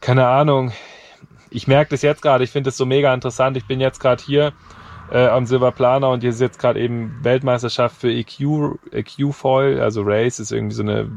keine 0.00 0.26
Ahnung, 0.28 0.72
ich 1.50 1.66
merke 1.66 1.90
das 1.90 2.02
jetzt 2.02 2.20
gerade, 2.20 2.44
ich 2.44 2.50
finde 2.50 2.68
das 2.68 2.76
so 2.76 2.84
mega 2.84 3.14
interessant. 3.14 3.56
Ich 3.56 3.66
bin 3.66 3.80
jetzt 3.80 3.98
gerade 3.98 4.22
hier 4.22 4.52
äh, 5.10 5.26
am 5.26 5.46
Silberplaner 5.46 6.10
und 6.10 6.20
hier 6.20 6.30
ist 6.30 6.40
jetzt 6.40 6.58
gerade 6.58 6.80
eben 6.80 7.18
Weltmeisterschaft 7.22 7.96
für 7.96 8.10
EQ, 8.10 8.78
EQ 8.92 9.32
Foil, 9.32 9.80
also 9.80 10.02
Race 10.04 10.38
ist 10.40 10.52
irgendwie 10.52 10.74
so 10.74 10.82
eine, 10.82 11.10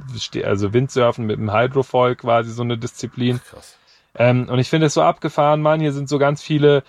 also 0.43 0.73
Windsurfen 0.73 1.25
mit 1.25 1.37
einem 1.37 1.53
Hydrofoil 1.53 2.15
quasi 2.15 2.51
so 2.51 2.63
eine 2.63 2.77
Disziplin. 2.77 3.39
Krass. 3.49 3.77
Ähm, 4.15 4.49
und 4.49 4.59
ich 4.59 4.69
finde 4.69 4.87
es 4.87 4.93
so 4.93 5.01
abgefahren, 5.01 5.61
Mann, 5.61 5.79
hier 5.79 5.93
sind 5.93 6.09
so 6.09 6.17
ganz 6.17 6.41
viele 6.41 6.83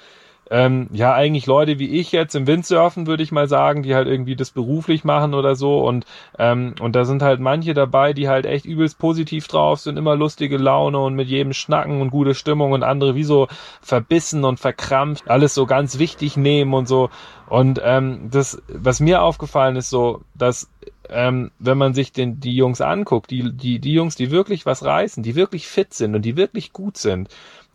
ähm, 0.51 0.89
ja 0.93 1.15
eigentlich 1.15 1.47
Leute 1.47 1.79
wie 1.79 1.99
ich 2.01 2.11
jetzt 2.11 2.35
im 2.35 2.47
Windsurfen, 2.47 3.07
würde 3.07 3.23
ich 3.23 3.31
mal 3.31 3.49
sagen, 3.49 3.83
die 3.85 3.95
halt 3.95 4.09
irgendwie 4.09 4.35
das 4.35 4.51
beruflich 4.51 5.05
machen 5.05 5.33
oder 5.33 5.55
so. 5.55 5.81
Und, 5.87 6.05
ähm, 6.39 6.75
und 6.81 6.97
da 6.97 7.05
sind 7.05 7.23
halt 7.23 7.39
manche 7.41 7.73
dabei, 7.73 8.13
die 8.13 8.29
halt 8.29 8.47
echt 8.47 8.65
übelst 8.65 8.99
positiv 8.99 9.47
drauf 9.47 9.79
sind, 9.81 9.97
immer 9.97 10.17
lustige 10.17 10.57
Laune 10.57 10.99
und 10.99 11.15
mit 11.15 11.29
jedem 11.29 11.53
Schnacken 11.53 12.01
und 12.01 12.11
gute 12.11 12.35
Stimmung 12.35 12.73
und 12.73 12.83
andere 12.83 13.15
wie 13.15 13.25
so 13.25 13.47
verbissen 13.81 14.45
und 14.45 14.59
verkrampft, 14.59 15.31
alles 15.31 15.55
so 15.55 15.67
ganz 15.67 15.99
wichtig 15.99 16.37
nehmen 16.37 16.75
und 16.75 16.89
so. 16.89 17.11
Und 17.49 17.81
ähm, 17.85 18.29
das, 18.31 18.61
was 18.69 19.01
mir 19.01 19.23
aufgefallen 19.23 19.77
ist, 19.77 19.91
so, 19.91 20.23
dass 20.35 20.69
ähm, 21.09 21.51
wenn 21.59 21.79
man 21.79 21.95
sich 21.95 22.13
den, 22.13 22.41
die 22.41 22.55
Jungs 22.55 22.81
anguckt, 22.81 23.31
die, 23.31 23.53
die, 23.53 23.81
die 23.81 23.93
Jungs, 23.93 24.15
die 24.15 24.31
wirklich 24.31 24.67
was 24.67 24.85
reißen, 24.85 25.23
die 25.23 25.35
wirklich 25.35 25.67
fit 25.67 25.93
sind 25.93 26.15
und 26.15 26.23
die 26.23 26.37
wirklich 26.37 26.73
gut 26.73 26.97
sind, 26.97 27.29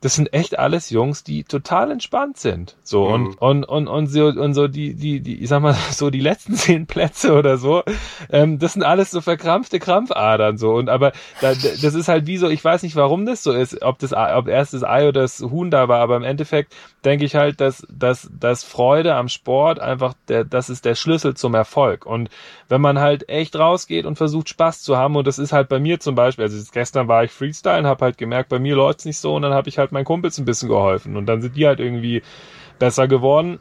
das 0.06 0.14
sind 0.14 0.34
echt 0.34 0.60
alles 0.60 0.92
Jungs, 0.92 1.24
die 1.24 1.46
total 1.46 1.90
entspannt 1.90 2.38
sind. 2.38 2.76
So 2.84 3.06
mhm. 3.06 3.14
und, 3.40 3.42
und, 3.42 3.64
und, 3.66 3.88
und 3.88 4.08
so, 4.08 4.28
und 4.28 4.54
so 4.54 4.68
die, 4.68 4.94
die, 4.94 5.20
die, 5.20 5.42
ich 5.42 5.50
sag 5.50 5.64
mal, 5.64 5.76
so 5.92 6.12
die 6.12 6.20
letzten 6.20 6.54
zehn 6.56 6.86
Plätze 6.86 7.34
oder 7.34 7.58
so, 7.58 7.82
ähm, 8.30 8.60
das 8.60 8.74
sind 8.74 8.84
alles 8.84 9.10
so 9.10 9.20
verkrampfte 9.20 9.80
Krampfadern 9.80 10.60
so. 10.60 10.76
Und 10.76 10.90
aber 10.90 11.12
da, 11.42 11.54
das 11.54 11.96
ist 11.96 12.08
halt 12.08 12.28
wie 12.28 12.38
so, 12.38 12.50
ich 12.50 12.64
weiß 12.64 12.84
nicht, 12.84 12.96
warum 12.96 13.26
das 13.26 13.42
so 13.42 13.52
ist, 13.52 13.82
ob 13.82 13.98
das, 13.98 14.14
ob 14.14 14.48
erst 14.48 14.76
das 14.76 14.84
Ei 14.84 15.08
oder 15.08 15.22
das 15.22 15.42
Huhn 15.42 15.72
da 15.72 15.88
war, 15.88 16.02
aber 16.02 16.18
im 16.18 16.24
Endeffekt 16.24 16.76
denke 17.06 17.26
ich 17.26 17.36
halt, 17.36 17.62
dass, 17.62 17.86
dass, 17.90 18.30
dass 18.38 18.64
Freude 18.64 19.16
am 19.16 19.30
Sport 19.30 19.80
einfach 19.80 20.14
der, 20.28 20.44
das 20.44 20.70
ist 20.70 20.86
der 20.86 20.96
Schlüssel 20.96 21.36
zum 21.36 21.54
Erfolg. 21.54 22.06
Und 22.06 22.30
wenn 22.68 22.82
man 22.82 23.00
halt 23.00 23.30
echt 23.30 23.56
rausgeht 23.56 24.06
und 24.06 24.18
versucht 24.18 24.50
Spaß 24.50 24.82
zu 24.82 24.98
haben, 24.98 25.16
und 25.16 25.28
das 25.28 25.40
ist 25.40 25.54
halt 25.54 25.70
bei 25.70 25.80
mir 25.80 26.00
zum 26.00 26.16
Beispiel, 26.16 26.44
also 26.44 26.72
gestern 26.74 27.08
war 27.08 27.24
ich 27.24 27.32
Freestyle 27.32 27.80
und 27.80 27.86
habe 27.86 28.06
halt 28.06 28.18
gemerkt, 28.18 28.50
bei 28.50 28.60
mir 28.60 28.76
läuft's 28.76 29.06
nicht 29.06 29.20
so 29.20 29.36
und 29.36 29.44
dann 29.44 29.54
habe 29.54 29.70
ich 29.70 29.78
halt 29.78 29.92
meinen 29.92 30.06
Kumpels 30.06 30.38
ein 30.38 30.46
bisschen 30.46 30.70
geholfen 30.70 31.16
und 31.16 31.28
dann 31.28 31.42
sind 31.42 31.56
die 31.56 31.68
halt 31.68 31.80
irgendwie 31.80 32.24
besser 32.80 33.08
geworden. 33.08 33.60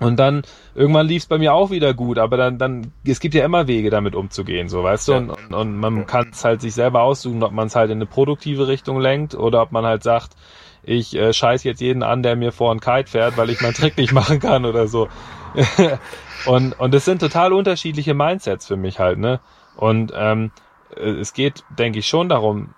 Und 0.00 0.16
dann 0.16 0.42
irgendwann 0.74 1.06
lief 1.06 1.24
es 1.24 1.28
bei 1.28 1.36
mir 1.36 1.52
auch 1.52 1.70
wieder 1.70 1.92
gut, 1.92 2.18
aber 2.18 2.38
dann, 2.38 2.56
dann, 2.56 2.92
es 3.04 3.20
gibt 3.20 3.34
ja 3.34 3.44
immer 3.44 3.66
Wege, 3.66 3.90
damit 3.90 4.14
umzugehen, 4.14 4.70
so 4.70 4.82
weißt 4.82 5.08
du, 5.08 5.12
und, 5.12 5.28
und, 5.28 5.52
und 5.52 5.76
man 5.76 6.06
kann 6.06 6.30
es 6.32 6.42
halt 6.42 6.62
sich 6.62 6.72
selber 6.72 7.02
aussuchen, 7.02 7.42
ob 7.42 7.52
man 7.52 7.66
es 7.66 7.76
halt 7.76 7.90
in 7.90 7.98
eine 7.98 8.06
produktive 8.06 8.66
Richtung 8.66 8.98
lenkt 8.98 9.34
oder 9.34 9.60
ob 9.60 9.72
man 9.72 9.84
halt 9.84 10.02
sagt, 10.02 10.36
ich 10.82 11.14
äh, 11.14 11.32
scheiß 11.32 11.64
jetzt 11.64 11.80
jeden 11.80 12.02
an, 12.02 12.22
der 12.22 12.36
mir 12.36 12.52
vor 12.52 12.70
einen 12.70 12.80
Kite 12.80 13.10
fährt, 13.10 13.36
weil 13.36 13.50
ich 13.50 13.60
meinen 13.60 13.74
Trick 13.74 13.96
nicht 13.96 14.12
machen 14.14 14.40
kann 14.40 14.64
oder 14.64 14.88
so. 14.88 15.08
und, 16.46 16.78
und 16.78 16.94
das 16.94 17.04
sind 17.04 17.20
total 17.20 17.52
unterschiedliche 17.52 18.14
Mindsets 18.14 18.66
für 18.66 18.76
mich 18.76 18.98
halt, 18.98 19.18
ne? 19.18 19.40
Und 19.76 20.12
ähm, 20.14 20.50
es 20.96 21.32
geht, 21.32 21.64
denke 21.70 22.00
ich, 22.00 22.08
schon 22.08 22.28
darum, 22.28 22.74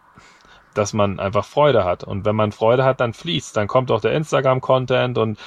dass 0.74 0.92
man 0.92 1.20
einfach 1.20 1.44
Freude 1.44 1.84
hat. 1.84 2.04
Und 2.04 2.24
wenn 2.24 2.36
man 2.36 2.52
Freude 2.52 2.84
hat, 2.84 3.00
dann 3.00 3.12
fließt. 3.12 3.56
Dann 3.56 3.68
kommt 3.68 3.90
auch 3.90 4.00
der 4.00 4.12
Instagram-Content 4.12 5.18
und 5.18 5.38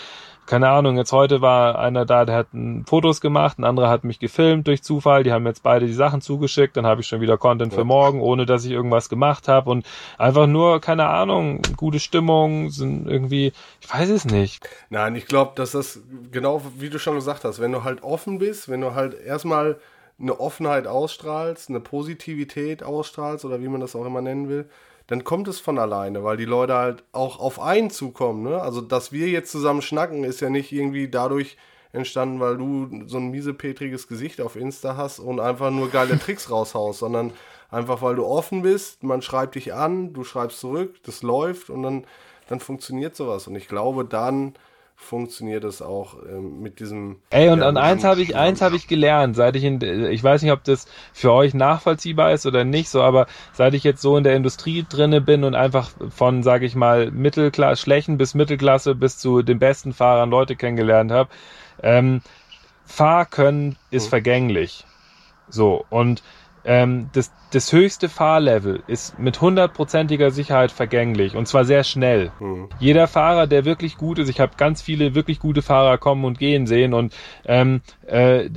keine 0.45 0.69
Ahnung, 0.69 0.97
jetzt 0.97 1.11
heute 1.11 1.41
war 1.41 1.79
einer 1.79 2.05
da, 2.05 2.25
der 2.25 2.35
hat 2.35 2.47
Fotos 2.85 3.21
gemacht, 3.21 3.57
ein 3.57 3.63
anderer 3.63 3.89
hat 3.89 4.03
mich 4.03 4.19
gefilmt 4.19 4.67
durch 4.67 4.83
Zufall, 4.83 5.23
die 5.23 5.31
haben 5.31 5.45
jetzt 5.45 5.63
beide 5.63 5.87
die 5.87 5.93
Sachen 5.93 6.21
zugeschickt, 6.21 6.77
dann 6.77 6.85
habe 6.85 7.01
ich 7.01 7.07
schon 7.07 7.21
wieder 7.21 7.37
Content 7.37 7.73
für 7.73 7.83
morgen, 7.83 8.21
ohne 8.21 8.45
dass 8.45 8.65
ich 8.65 8.71
irgendwas 8.71 9.09
gemacht 9.09 9.47
habe 9.47 9.69
und 9.69 9.85
einfach 10.17 10.47
nur, 10.47 10.81
keine 10.81 11.07
Ahnung, 11.07 11.61
gute 11.77 11.99
Stimmung, 11.99 12.69
sind 12.69 13.07
irgendwie, 13.07 13.53
ich 13.81 13.93
weiß 13.93 14.09
es 14.09 14.25
nicht. 14.25 14.67
Nein, 14.89 15.15
ich 15.15 15.25
glaube, 15.25 15.53
dass 15.55 15.71
das 15.71 15.99
genau 16.31 16.61
wie 16.77 16.89
du 16.89 16.99
schon 16.99 17.15
gesagt 17.15 17.43
hast, 17.43 17.59
wenn 17.59 17.71
du 17.71 17.83
halt 17.83 18.03
offen 18.03 18.39
bist, 18.39 18.69
wenn 18.69 18.81
du 18.81 18.93
halt 18.93 19.19
erstmal 19.19 19.77
eine 20.19 20.39
Offenheit 20.39 20.87
ausstrahlst, 20.87 21.69
eine 21.69 21.79
Positivität 21.79 22.83
ausstrahlst 22.83 23.45
oder 23.45 23.61
wie 23.61 23.67
man 23.67 23.81
das 23.81 23.95
auch 23.95 24.05
immer 24.05 24.21
nennen 24.21 24.47
will, 24.47 24.69
dann 25.07 25.23
kommt 25.23 25.47
es 25.47 25.59
von 25.59 25.77
alleine, 25.77 26.23
weil 26.23 26.37
die 26.37 26.45
Leute 26.45 26.73
halt 26.73 27.03
auch 27.11 27.39
auf 27.39 27.59
einen 27.59 27.91
zukommen. 27.91 28.43
Ne? 28.43 28.61
Also, 28.61 28.81
dass 28.81 29.11
wir 29.11 29.27
jetzt 29.27 29.51
zusammen 29.51 29.81
schnacken, 29.81 30.23
ist 30.23 30.41
ja 30.41 30.49
nicht 30.49 30.71
irgendwie 30.71 31.07
dadurch 31.07 31.57
entstanden, 31.93 32.39
weil 32.39 32.57
du 32.57 33.07
so 33.07 33.17
ein 33.17 33.29
miesepetriges 33.29 34.07
Gesicht 34.07 34.41
auf 34.41 34.55
Insta 34.55 34.97
hast 34.97 35.19
und 35.19 35.39
einfach 35.39 35.71
nur 35.71 35.89
geile 35.89 36.19
Tricks 36.19 36.49
raushaust, 36.49 36.99
sondern 36.99 37.33
einfach, 37.71 38.01
weil 38.01 38.15
du 38.15 38.25
offen 38.25 38.61
bist, 38.63 39.03
man 39.03 39.21
schreibt 39.21 39.55
dich 39.55 39.73
an, 39.73 40.13
du 40.13 40.23
schreibst 40.23 40.59
zurück, 40.59 40.95
das 41.03 41.23
läuft 41.23 41.69
und 41.69 41.83
dann, 41.83 42.05
dann 42.47 42.59
funktioniert 42.59 43.15
sowas. 43.15 43.47
Und 43.47 43.55
ich 43.55 43.67
glaube, 43.67 44.05
dann 44.05 44.55
funktioniert 44.95 45.63
es 45.63 45.81
auch 45.81 46.15
ähm, 46.23 46.61
mit 46.61 46.79
diesem. 46.79 47.17
Ey, 47.29 47.49
und 47.49 47.61
an 47.61 47.77
eins 47.77 48.03
habe 48.03 48.21
ich, 48.21 48.35
eins 48.35 48.61
habe 48.61 48.75
ich 48.75 48.87
gelernt, 48.87 49.35
seit 49.35 49.55
ich 49.55 49.63
in, 49.63 49.81
ich 49.81 50.23
weiß 50.23 50.41
nicht, 50.41 50.51
ob 50.51 50.63
das 50.63 50.87
für 51.13 51.31
euch 51.31 51.53
nachvollziehbar 51.53 52.31
ist 52.31 52.45
oder 52.45 52.63
nicht, 52.63 52.89
so, 52.89 53.01
aber 53.01 53.27
seit 53.53 53.73
ich 53.73 53.83
jetzt 53.83 54.01
so 54.01 54.17
in 54.17 54.23
der 54.23 54.35
Industrie 54.35 54.85
drinne 54.87 55.21
bin 55.21 55.43
und 55.43 55.53
einfach 55.53 55.91
von, 56.09 56.43
sage 56.43 56.65
ich 56.65 56.75
mal, 56.75 57.11
Mittelklasse, 57.11 57.81
Schlechen 57.81 58.17
bis 58.17 58.33
Mittelklasse 58.33 58.95
bis 58.95 59.17
zu 59.17 59.41
den 59.41 59.59
besten 59.59 59.93
Fahrern 59.93 60.29
Leute 60.29 60.55
kennengelernt 60.55 61.11
habe, 61.11 61.29
ähm, 61.83 62.21
Fahrkönnen 62.85 63.77
ist 63.91 64.05
mhm. 64.05 64.09
vergänglich. 64.09 64.85
So, 65.49 65.85
und 65.89 66.23
ähm, 66.65 67.09
das, 67.13 67.31
das 67.51 67.71
höchste 67.71 68.09
Fahrlevel 68.09 68.83
ist 68.87 69.19
mit 69.19 69.39
hundertprozentiger 69.39 70.31
Sicherheit 70.31 70.71
vergänglich 70.71 71.35
und 71.35 71.47
zwar 71.47 71.63
sehr 71.63 71.83
schnell. 71.83 72.31
Mhm. 72.39 72.69
Jeder 72.79 73.07
Fahrer, 73.07 73.47
der 73.47 73.65
wirklich 73.65 73.97
gut 73.97 74.19
ist, 74.19 74.29
ich 74.29 74.39
habe 74.39 74.53
ganz 74.57 74.81
viele 74.81 75.15
wirklich 75.15 75.39
gute 75.39 75.61
Fahrer 75.61 75.97
kommen 75.97 76.25
und 76.25 76.39
gehen 76.39 76.65
sehen 76.65 76.93
und 76.93 77.15
ähm, 77.45 77.81
äh, 78.07 78.49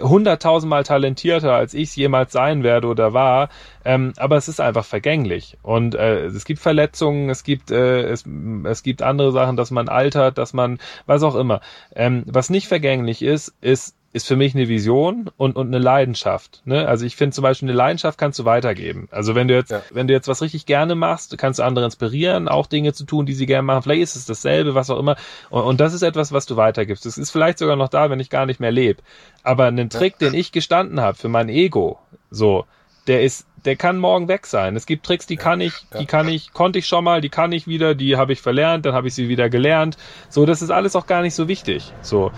hunderttausendmal 0.00 0.84
talentierter, 0.84 1.52
als 1.52 1.74
ich 1.74 1.90
es 1.90 1.96
jemals 1.96 2.32
sein 2.32 2.62
werde 2.62 2.86
oder 2.86 3.12
war, 3.12 3.48
ähm, 3.84 4.12
aber 4.16 4.36
es 4.36 4.48
ist 4.48 4.60
einfach 4.60 4.84
vergänglich 4.84 5.58
und 5.62 5.96
äh, 5.96 6.26
es 6.26 6.44
gibt 6.44 6.60
Verletzungen, 6.60 7.30
es 7.30 7.42
gibt 7.42 7.70
äh, 7.72 8.02
es, 8.02 8.24
es 8.64 8.82
gibt 8.82 9.02
andere 9.02 9.32
Sachen, 9.32 9.56
dass 9.56 9.70
man 9.72 9.88
altert, 9.88 10.38
dass 10.38 10.52
man 10.52 10.78
was 11.06 11.22
auch 11.22 11.34
immer. 11.34 11.60
Ähm, 11.94 12.22
was 12.26 12.50
nicht 12.50 12.68
vergänglich 12.68 13.22
ist, 13.22 13.54
ist 13.60 13.97
ist 14.12 14.26
für 14.26 14.36
mich 14.36 14.54
eine 14.54 14.68
Vision 14.68 15.30
und, 15.36 15.56
und 15.56 15.66
eine 15.66 15.78
Leidenschaft. 15.78 16.62
Ne? 16.64 16.88
Also 16.88 17.04
ich 17.04 17.16
finde 17.16 17.34
zum 17.34 17.42
Beispiel 17.42 17.68
eine 17.68 17.76
Leidenschaft 17.76 18.18
kannst 18.18 18.38
du 18.38 18.46
weitergeben. 18.46 19.06
Also 19.10 19.34
wenn 19.34 19.48
du 19.48 19.54
jetzt, 19.54 19.70
ja. 19.70 19.82
wenn 19.90 20.08
du 20.08 20.14
jetzt 20.14 20.28
was 20.28 20.40
richtig 20.40 20.64
gerne 20.64 20.94
machst, 20.94 21.36
kannst 21.36 21.58
du 21.58 21.62
andere 21.62 21.84
inspirieren, 21.84 22.48
auch 22.48 22.66
Dinge 22.66 22.94
zu 22.94 23.04
tun, 23.04 23.26
die 23.26 23.34
sie 23.34 23.44
gerne 23.44 23.64
machen. 23.64 23.82
Vielleicht 23.82 24.02
ist 24.02 24.16
es 24.16 24.24
dasselbe, 24.24 24.74
was 24.74 24.88
auch 24.88 24.98
immer. 24.98 25.16
Und, 25.50 25.62
und 25.62 25.80
das 25.80 25.92
ist 25.92 26.02
etwas, 26.02 26.32
was 26.32 26.46
du 26.46 26.56
weitergibst. 26.56 27.04
Das 27.04 27.18
ist 27.18 27.30
vielleicht 27.30 27.58
sogar 27.58 27.76
noch 27.76 27.88
da, 27.88 28.08
wenn 28.08 28.18
ich 28.18 28.30
gar 28.30 28.46
nicht 28.46 28.60
mehr 28.60 28.72
lebe. 28.72 29.02
Aber 29.42 29.66
einen 29.66 29.90
Trick, 29.90 30.14
ja. 30.20 30.28
den 30.28 30.34
ich 30.38 30.52
gestanden 30.52 31.00
habe 31.00 31.18
für 31.18 31.28
mein 31.28 31.50
Ego, 31.50 31.98
so, 32.30 32.64
der 33.08 33.22
ist, 33.22 33.46
der 33.64 33.76
kann 33.76 33.98
morgen 33.98 34.28
weg 34.28 34.46
sein. 34.46 34.74
Es 34.74 34.86
gibt 34.86 35.04
Tricks, 35.04 35.26
die 35.26 35.36
kann 35.36 35.60
ich, 35.60 35.74
die 35.98 36.06
kann 36.06 36.28
ich, 36.28 36.52
konnte 36.54 36.78
ich 36.78 36.86
schon 36.86 37.04
mal, 37.04 37.20
die 37.20 37.28
kann 37.28 37.52
ich 37.52 37.66
wieder, 37.66 37.94
die 37.94 38.16
habe 38.16 38.32
ich 38.32 38.40
verlernt, 38.40 38.86
dann 38.86 38.94
habe 38.94 39.08
ich 39.08 39.14
sie 39.14 39.28
wieder 39.28 39.50
gelernt. 39.50 39.98
So, 40.30 40.46
das 40.46 40.62
ist 40.62 40.70
alles 40.70 40.96
auch 40.96 41.06
gar 41.06 41.22
nicht 41.22 41.34
so 41.34 41.48
wichtig. 41.48 41.92
So. 42.00 42.30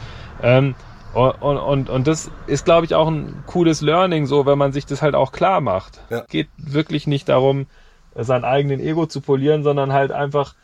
Ähm, 0.42 0.74
und, 1.14 1.58
und, 1.58 1.90
und 1.90 2.06
das 2.06 2.30
ist, 2.46 2.64
glaube 2.64 2.86
ich, 2.86 2.94
auch 2.94 3.08
ein 3.08 3.42
cooles 3.46 3.80
Learning, 3.80 4.26
so, 4.26 4.46
wenn 4.46 4.58
man 4.58 4.72
sich 4.72 4.86
das 4.86 5.02
halt 5.02 5.14
auch 5.14 5.32
klar 5.32 5.60
macht. 5.60 6.00
Ja. 6.10 6.20
Geht 6.28 6.48
wirklich 6.56 7.06
nicht 7.06 7.28
darum, 7.28 7.66
sein 8.14 8.44
eigenen 8.44 8.80
Ego 8.80 9.06
zu 9.06 9.20
polieren, 9.20 9.62
sondern 9.62 9.92
halt 9.92 10.12
einfach 10.12 10.54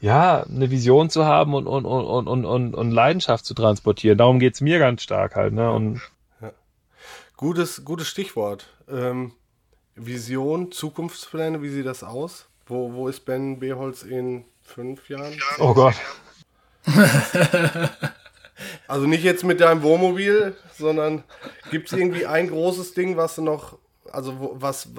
ja, 0.00 0.44
eine 0.44 0.70
Vision 0.70 1.10
zu 1.10 1.24
haben 1.26 1.54
und, 1.54 1.66
und, 1.66 1.84
und, 1.84 2.26
und, 2.28 2.44
und, 2.44 2.74
und 2.74 2.90
Leidenschaft 2.90 3.44
zu 3.44 3.54
transportieren. 3.54 4.16
Darum 4.16 4.38
geht's 4.38 4.60
mir 4.60 4.78
ganz 4.78 5.02
stark 5.02 5.34
halt. 5.34 5.52
Ne? 5.52 5.70
Und 5.72 6.00
ja. 6.40 6.52
Gutes, 7.36 7.84
gutes 7.84 8.08
Stichwort. 8.08 8.68
Ähm, 8.88 9.32
Vision, 9.96 10.70
Zukunftspläne, 10.70 11.62
wie 11.62 11.68
sieht 11.68 11.86
das 11.86 12.04
aus? 12.04 12.46
Wo, 12.66 12.92
wo 12.92 13.08
ist 13.08 13.24
Ben 13.24 13.58
Beholz 13.58 14.02
in 14.02 14.44
fünf 14.62 15.08
Jahren? 15.08 15.36
Oh 15.58 15.74
Gott. 15.74 15.94
also 18.86 19.06
nicht 19.06 19.24
jetzt 19.24 19.44
mit 19.44 19.60
deinem 19.60 19.82
Wohnmobil, 19.82 20.56
sondern 20.76 21.24
gibt 21.70 21.90
es 21.92 21.98
irgendwie 21.98 22.26
ein 22.26 22.48
großes 22.48 22.94
Ding, 22.94 23.16
was 23.16 23.36
du 23.36 23.42
noch, 23.42 23.78
also 24.10 24.54
was, 24.54 24.90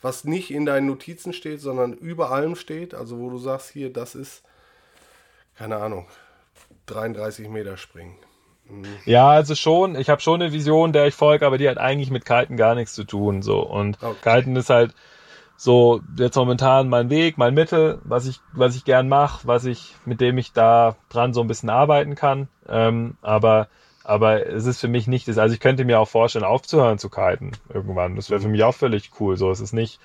was 0.00 0.24
nicht 0.24 0.50
in 0.50 0.66
deinen 0.66 0.86
Notizen 0.86 1.32
steht, 1.32 1.60
sondern 1.60 1.92
über 1.92 2.30
allem 2.30 2.54
steht? 2.56 2.94
Also 2.94 3.18
wo 3.18 3.30
du 3.30 3.38
sagst, 3.38 3.70
hier, 3.70 3.92
das 3.92 4.14
ist, 4.14 4.42
keine 5.56 5.76
Ahnung, 5.76 6.06
33 6.86 7.48
Meter 7.48 7.76
springen. 7.76 8.16
Mhm. 8.68 8.84
Ja, 9.04 9.28
also 9.28 9.54
schon, 9.54 9.96
ich 9.96 10.10
habe 10.10 10.20
schon 10.20 10.42
eine 10.42 10.52
Vision, 10.52 10.92
der 10.92 11.06
ich 11.06 11.14
folge, 11.14 11.46
aber 11.46 11.58
die 11.58 11.68
hat 11.68 11.78
eigentlich 11.78 12.10
mit 12.10 12.24
Kiten 12.24 12.56
gar 12.56 12.74
nichts 12.74 12.94
zu 12.94 13.04
tun. 13.04 13.42
So. 13.42 13.60
Und 13.60 14.02
okay. 14.02 14.40
Kiten 14.40 14.56
ist 14.56 14.70
halt 14.70 14.94
so 15.60 16.00
jetzt 16.16 16.36
momentan 16.36 16.88
mein 16.88 17.10
Weg, 17.10 17.36
mein 17.36 17.52
Mittel, 17.52 17.98
was 18.04 18.26
ich, 18.26 18.40
was 18.52 18.76
ich 18.76 18.84
gern 18.84 19.08
mache, 19.08 19.44
was 19.44 19.64
ich, 19.64 19.92
mit 20.04 20.20
dem 20.20 20.38
ich 20.38 20.52
da 20.52 20.94
dran 21.08 21.34
so 21.34 21.40
ein 21.40 21.48
bisschen 21.48 21.68
arbeiten 21.68 22.14
kann. 22.14 22.46
Ähm, 22.68 23.16
aber, 23.22 23.66
aber 24.04 24.46
es 24.46 24.66
ist 24.66 24.80
für 24.80 24.86
mich 24.86 25.08
nicht. 25.08 25.28
Also 25.28 25.52
ich 25.52 25.58
könnte 25.58 25.84
mir 25.84 25.98
auch 25.98 26.08
vorstellen, 26.08 26.44
aufzuhören 26.44 26.98
zu 26.98 27.10
kiten 27.10 27.52
irgendwann. 27.74 28.14
Das 28.14 28.30
wäre 28.30 28.40
für 28.40 28.48
mich 28.48 28.62
auch 28.62 28.74
völlig 28.74 29.10
cool. 29.18 29.36
So, 29.36 29.50
es 29.50 29.58
ist 29.58 29.72
nicht 29.72 29.98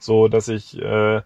so, 0.00 0.26
dass 0.26 0.48
ich 0.48 0.76
äh, 0.76 1.22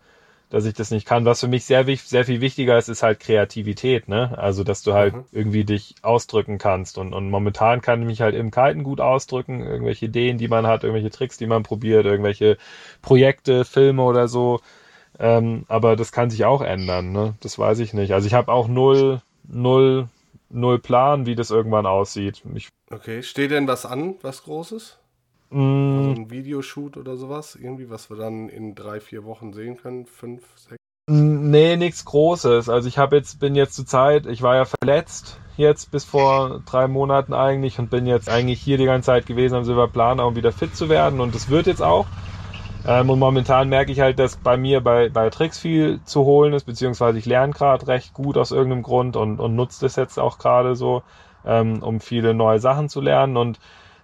dass 0.51 0.64
ich 0.64 0.74
das 0.74 0.90
nicht 0.90 1.07
kann. 1.07 1.24
Was 1.24 1.40
für 1.40 1.48
mich 1.48 1.64
sehr, 1.64 1.84
sehr 1.96 2.24
viel 2.24 2.40
wichtiger 2.40 2.76
ist, 2.76 2.88
ist 2.88 3.03
halt 3.03 3.20
Kreativität, 3.20 4.09
ne? 4.09 4.36
Also, 4.36 4.64
dass 4.64 4.82
du 4.82 4.92
halt 4.92 5.14
mhm. 5.14 5.24
irgendwie 5.32 5.64
dich 5.64 5.94
ausdrücken 6.03 6.59
kannst. 6.59 6.98
Und, 6.98 7.14
und 7.14 7.30
momentan 7.30 7.80
kann 7.80 8.01
ich 8.01 8.07
mich 8.07 8.20
halt 8.20 8.34
im 8.34 8.51
Kiten 8.51 8.82
gut 8.82 9.01
ausdrücken. 9.01 9.62
Irgendwelche 9.62 10.07
Ideen, 10.07 10.38
die 10.38 10.48
man 10.48 10.66
hat, 10.66 10.82
irgendwelche 10.82 11.11
Tricks, 11.11 11.38
die 11.38 11.46
man 11.46 11.62
probiert, 11.62 12.05
irgendwelche 12.05 12.59
Projekte, 13.01 13.64
Filme 13.64 14.03
oder 14.03 14.26
so. 14.26 14.61
Ähm, 15.18 15.64
aber 15.68 15.96
das 15.96 16.12
kann 16.12 16.30
sich 16.30 16.44
auch 16.44 16.62
ändern, 16.62 17.12
ne? 17.12 17.34
Das 17.40 17.59
weiß 17.59 17.78
ich 17.78 17.94
nicht. 17.94 18.12
Also 18.12 18.26
ich 18.26 18.34
habe 18.34 18.53
auch 18.53 18.66
null, 18.66 19.22
null, 19.44 20.09
null 20.48 20.78
Plan, 20.80 21.26
wie 21.26 21.36
das 21.36 21.51
irgendwann 21.51 21.86
aussieht. 21.86 22.42
Ich 22.55 22.70
okay, 22.90 23.22
steht 23.22 23.53
denn 23.53 23.68
was 23.68 23.86
an, 23.86 24.16
was 24.22 24.42
Großes? 24.42 24.99
Mm. 25.51 25.98
Also 25.98 26.20
ein 26.22 26.30
Videoshoot 26.30 26.96
oder 26.96 27.16
sowas, 27.16 27.57
irgendwie, 27.57 27.90
was 27.90 28.11
wir 28.11 28.16
dann 28.16 28.48
in 28.48 28.74
drei, 28.74 29.01
vier 29.01 29.24
Wochen 29.24 29.53
sehen 29.53 29.76
können, 29.76 30.07
fünf, 30.07 30.42
sechs. 30.57 30.76
Nee, 31.07 31.76
nichts 31.76 32.05
Großes. 32.05 32.68
Also 32.68 32.86
ich 32.86 32.96
habe 32.96 33.16
jetzt, 33.16 33.40
bin 33.40 33.57
jetzt 33.57 33.74
zur 33.74 33.86
Zeit, 33.86 34.26
ich 34.26 34.42
war 34.42 34.55
ja 34.55 34.64
verletzt 34.64 35.40
jetzt 35.57 35.90
bis 35.90 36.05
vor 36.05 36.62
drei 36.66 36.86
Monaten 36.86 37.34
eigentlich 37.34 37.78
und 37.78 37.90
bin 37.90 38.07
jetzt 38.07 38.28
eigentlich 38.28 38.61
hier 38.61 38.78
die 38.78 38.84
ganze 38.84 39.07
Zeit 39.07 39.26
gewesen 39.26 39.57
am 39.57 39.64
Silberplan, 39.64 40.20
um 40.20 40.36
wieder 40.36 40.53
fit 40.53 40.74
zu 40.76 40.88
werden 40.88 41.20
und 41.20 41.34
das 41.34 41.51
wird 41.51 41.66
jetzt 41.66 41.82
auch. 41.82 42.07
Ähm, 42.86 43.11
und 43.11 43.18
momentan 43.18 43.68
merke 43.68 43.92
ich 43.92 44.01
halt, 44.01 44.18
dass 44.18 44.36
bei 44.36 44.57
mir 44.57 44.80
bei, 44.80 45.09
bei 45.11 45.28
Tricks 45.30 45.59
viel 45.59 46.01
zu 46.05 46.24
holen 46.24 46.53
ist, 46.53 46.64
beziehungsweise 46.64 47.18
ich 47.18 47.26
lerne 47.26 47.53
gerade 47.53 47.86
recht 47.88 48.14
gut 48.14 48.38
aus 48.38 48.53
irgendeinem 48.53 48.82
Grund 48.82 49.16
und, 49.16 49.38
und 49.40 49.55
nutze 49.55 49.84
das 49.84 49.96
jetzt 49.96 50.18
auch 50.18 50.38
gerade 50.38 50.76
so, 50.76 51.03
ähm, 51.44 51.82
um 51.82 52.01
viele 52.01 52.34
neue 52.34 52.61
Sachen 52.61 52.88
zu 52.88 53.01
lernen 53.01 53.36
und 53.36 53.59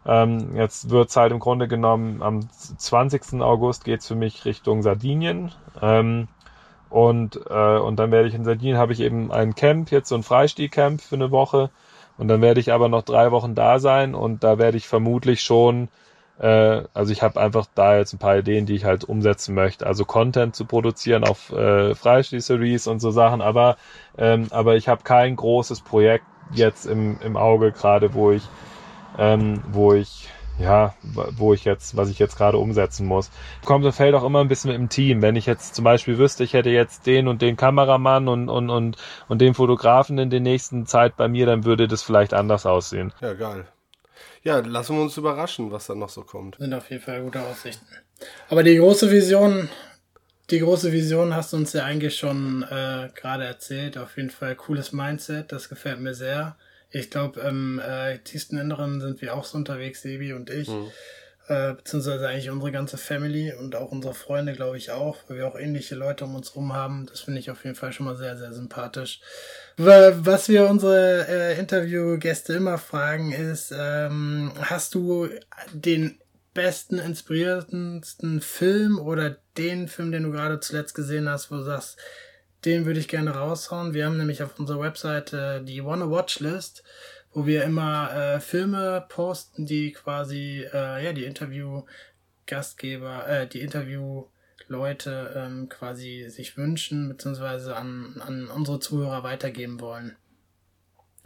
ähm, 0.07 0.54
jetzt 0.57 0.90
wird's 0.90 1.16
halt 1.16 1.32
im 1.32 1.40
Grunde 1.40 1.68
genommen 1.68 2.22
am 2.22 2.48
20. 2.50 3.40
August 3.42 3.84
geht's 3.84 4.07
für 4.07 4.14
mich 4.14 4.44
Richtung 4.44 4.82
Sardinien. 4.82 5.52
Ähm, 5.82 6.28
und, 6.88 7.40
äh, 7.50 7.78
und 7.78 7.96
dann 7.96 8.12
werde 8.12 8.28
ich 8.28 8.34
in 8.34 8.44
Sardinien 8.44 8.78
habe 8.78 8.92
ich 8.92 9.00
eben 9.00 9.32
ein 9.32 9.54
Camp, 9.54 9.90
jetzt 9.90 10.09
so 10.09 10.14
ein 10.14 10.22
Freistilcamp 10.22 11.00
für 11.00 11.16
eine 11.16 11.30
Woche. 11.30 11.70
Und 12.18 12.28
dann 12.28 12.40
werde 12.40 12.61
ich 12.61 12.72
aber 12.72 12.88
noch 12.88 13.02
drei 13.02 13.30
Wochen 13.32 13.54
da 13.54 13.78
sein 13.78 14.14
und 14.14 14.42
da 14.44 14.59
werde 14.59 14.78
ich 14.78 14.88
vermutlich 14.88 15.42
schon, 15.42 15.88
äh, 16.38 16.82
also 16.94 17.12
ich 17.12 17.22
habe 17.22 17.40
einfach 17.40 17.66
da 17.74 17.98
jetzt 17.98 18.14
ein 18.14 18.18
paar 18.18 18.38
Ideen, 18.38 18.64
die 18.64 18.74
ich 18.74 18.84
halt 18.84 19.04
umsetzen 19.04 19.54
möchte. 19.54 19.86
Also 19.86 20.04
Content 20.04 20.54
zu 20.57 20.64
produzieren 20.64 21.24
auf 21.24 21.52
äh, 21.52 21.94
Freistil-Series 21.94 22.86
und 22.86 23.00
so 23.00 23.11
Sachen, 23.11 23.42
aber, 23.42 23.76
ähm, 24.16 24.46
aber 24.50 24.76
ich 24.76 24.88
habe 24.88 25.02
kein 25.02 25.36
großes 25.36 25.82
Projekt 25.82 26.24
jetzt 26.52 26.86
im, 26.86 27.18
im 27.22 27.36
Auge 27.36 27.72
gerade, 27.72 28.14
wo 28.14 28.30
ich 28.30 28.48
ähm, 29.19 29.62
wo 29.69 29.95
ich 29.95 30.29
ja, 30.59 30.95
wo 31.03 31.53
ich 31.53 31.64
jetzt, 31.64 31.97
was 31.97 32.09
ich 32.09 32.19
jetzt 32.19 32.37
gerade 32.37 32.59
umsetzen 32.59 33.07
muss. 33.07 33.31
Kommt 33.64 33.85
und 33.85 33.93
fällt 33.93 34.14
auch 34.14 34.25
immer 34.25 34.41
ein 34.41 34.49
bisschen 34.49 34.71
im 34.71 34.89
Team. 34.89 35.21
Wenn 35.21 35.37
ich 35.37 35.47
jetzt 35.47 35.75
zum 35.75 35.85
Beispiel 35.85 36.19
wüsste, 36.19 36.45
ich 36.45 36.55
hätte 36.55 36.71
jetzt 36.71 37.07
den 37.07 37.29
und 37.29 37.43
den 37.43 37.57
Kameramann 37.57 38.29
und, 38.29 38.49
und, 38.49 38.71
und, 38.71 38.97
und 39.29 39.41
den 39.41 39.55
Fotografen 39.55 40.19
in 40.19 40.31
der 40.31 40.41
nächsten 40.41 40.87
Zeit 40.87 41.17
bei 41.17 41.29
mir, 41.29 41.47
dann 41.47 41.64
würde 41.64 41.89
das 41.89 42.03
vielleicht 42.03 42.33
anders 42.33 42.64
aussehen. 42.64 43.12
Ja, 43.21 43.35
geil. 43.35 43.67
Ja, 44.43 44.61
lassen 44.61 44.97
wir 44.97 45.03
uns 45.03 45.17
überraschen, 45.17 45.73
was 45.73 45.89
dann 45.89 45.99
noch 45.99 46.09
so 46.09 46.23
kommt. 46.23 46.57
Sind 46.57 46.73
auf 46.73 46.89
jeden 46.91 47.03
Fall 47.03 47.21
gute 47.23 47.41
Aussichten. 47.41 47.87
Aber 48.49 48.62
die 48.62 48.77
große 48.77 49.11
Vision, 49.11 49.69
die 50.51 50.61
große 50.61 50.93
Vision 50.93 51.35
hast 51.35 51.53
du 51.53 51.59
uns 51.59 51.73
ja 51.73 51.85
eigentlich 51.85 52.17
schon 52.17 52.62
äh, 52.62 53.11
gerade 53.14 53.45
erzählt. 53.45 53.99
Auf 53.99 54.17
jeden 54.17 54.31
Fall 54.31 54.55
cooles 54.55 54.93
Mindset, 54.93 55.53
das 55.53 55.69
gefällt 55.69 56.01
mir 56.01 56.14
sehr. 56.14 56.57
Ich 56.91 57.11
glaube, 57.11 57.41
im 57.41 57.78
äh, 57.78 58.18
tiefsten 58.18 58.57
Inneren 58.57 59.01
sind 59.01 59.20
wir 59.20 59.34
auch 59.34 59.45
so 59.45 59.59
unterwegs, 59.59 60.03
Sebi 60.03 60.32
und 60.32 60.51
ich. 60.51 60.68
Mhm. 60.68 60.91
Äh, 61.49 61.74
beziehungsweise 61.74 62.26
eigentlich 62.26 62.51
unsere 62.51 62.72
ganze 62.72 62.97
Family 62.97 63.53
und 63.53 63.76
auch 63.76 63.93
unsere 63.93 64.14
Freunde, 64.14 64.55
glaube 64.55 64.78
ich, 64.78 64.91
auch, 64.91 65.18
weil 65.28 65.37
wir 65.37 65.47
auch 65.47 65.57
ähnliche 65.57 65.95
Leute 65.95 66.24
um 66.24 66.34
uns 66.34 66.57
rum 66.57 66.72
haben. 66.72 67.07
Das 67.07 67.20
finde 67.20 67.39
ich 67.39 67.53
auf 67.53 67.62
jeden 67.64 67.76
Fall 67.76 67.93
schon 67.93 68.07
mal 68.07 68.16
sehr, 68.16 68.37
sehr 68.37 68.53
sympathisch. 68.53 69.20
Was 69.76 70.49
wir 70.49 70.68
unsere 70.68 71.28
äh, 71.28 71.59
Interviewgäste 71.59 72.55
immer 72.55 72.78
fragen 72.78 73.30
ist, 73.30 73.72
ähm, 73.76 74.51
hast 74.61 74.97
du 74.97 75.28
den 75.72 76.18
besten, 76.53 76.99
inspirierendsten 76.99 78.41
Film 78.41 78.99
oder 78.99 79.37
den 79.57 79.87
Film, 79.87 80.11
den 80.11 80.24
du 80.24 80.32
gerade 80.32 80.59
zuletzt 80.59 80.95
gesehen 80.95 81.28
hast, 81.28 81.53
wo 81.53 81.57
du 81.57 81.62
sagst, 81.62 81.97
den 82.64 82.86
würde 82.86 83.00
ich 83.00 83.09
gerne 83.09 83.32
raushauen. 83.32 83.92
Wir 83.94 84.07
haben 84.07 84.16
nämlich 84.16 84.42
auf 84.42 84.59
unserer 84.59 84.80
Webseite 84.80 85.62
die 85.62 85.84
Wanna 85.84 86.11
Watch 86.11 86.40
List, 86.40 86.82
wo 87.32 87.46
wir 87.46 87.64
immer 87.64 88.12
äh, 88.12 88.40
Filme 88.40 89.04
posten, 89.09 89.66
die 89.66 89.92
quasi 89.92 90.66
äh, 90.72 91.04
ja 91.04 91.12
die 91.12 91.24
Interview-Gastgeber, 91.24 93.28
äh, 93.28 93.46
die 93.46 93.61
Interview-Leute 93.61 95.32
ähm, 95.36 95.68
quasi 95.68 96.26
sich 96.28 96.57
wünschen 96.57 97.09
beziehungsweise 97.09 97.76
an, 97.76 98.20
an 98.24 98.48
unsere 98.48 98.80
Zuhörer 98.80 99.22
weitergeben 99.22 99.80
wollen. 99.80 100.16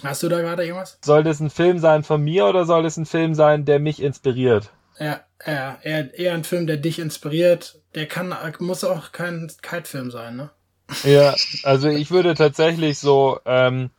Hast 0.03 0.23
du 0.23 0.29
da 0.29 0.41
gerade 0.41 0.65
irgendwas? 0.65 0.99
Soll 1.05 1.23
das 1.23 1.41
ein 1.41 1.51
Film 1.51 1.79
sein 1.79 2.03
von 2.03 2.23
mir 2.23 2.47
oder 2.47 2.65
soll 2.65 2.87
es 2.87 2.97
ein 2.97 3.07
Film 3.07 3.35
sein, 3.35 3.65
der 3.65 3.79
mich 3.79 4.03
inspiriert? 4.03 4.71
Ja, 4.99 5.21
ja 5.47 5.79
eher, 5.83 6.19
eher 6.19 6.35
ein 6.35 6.45
Film, 6.45 6.67
der 6.67 6.77
dich 6.77 6.99
inspiriert. 6.99 7.81
Der 7.95 8.07
kann, 8.07 8.35
muss 8.59 8.85
auch 8.85 9.13
kein 9.13 9.51
Kite-Film 9.63 10.11
sein, 10.11 10.37
ne? 10.37 10.51
Ja, 11.05 11.35
also 11.65 11.89
ich 11.89 12.11
würde 12.11 12.35
tatsächlich 12.35 12.99
so 12.99 13.41
ähm, 13.45 13.91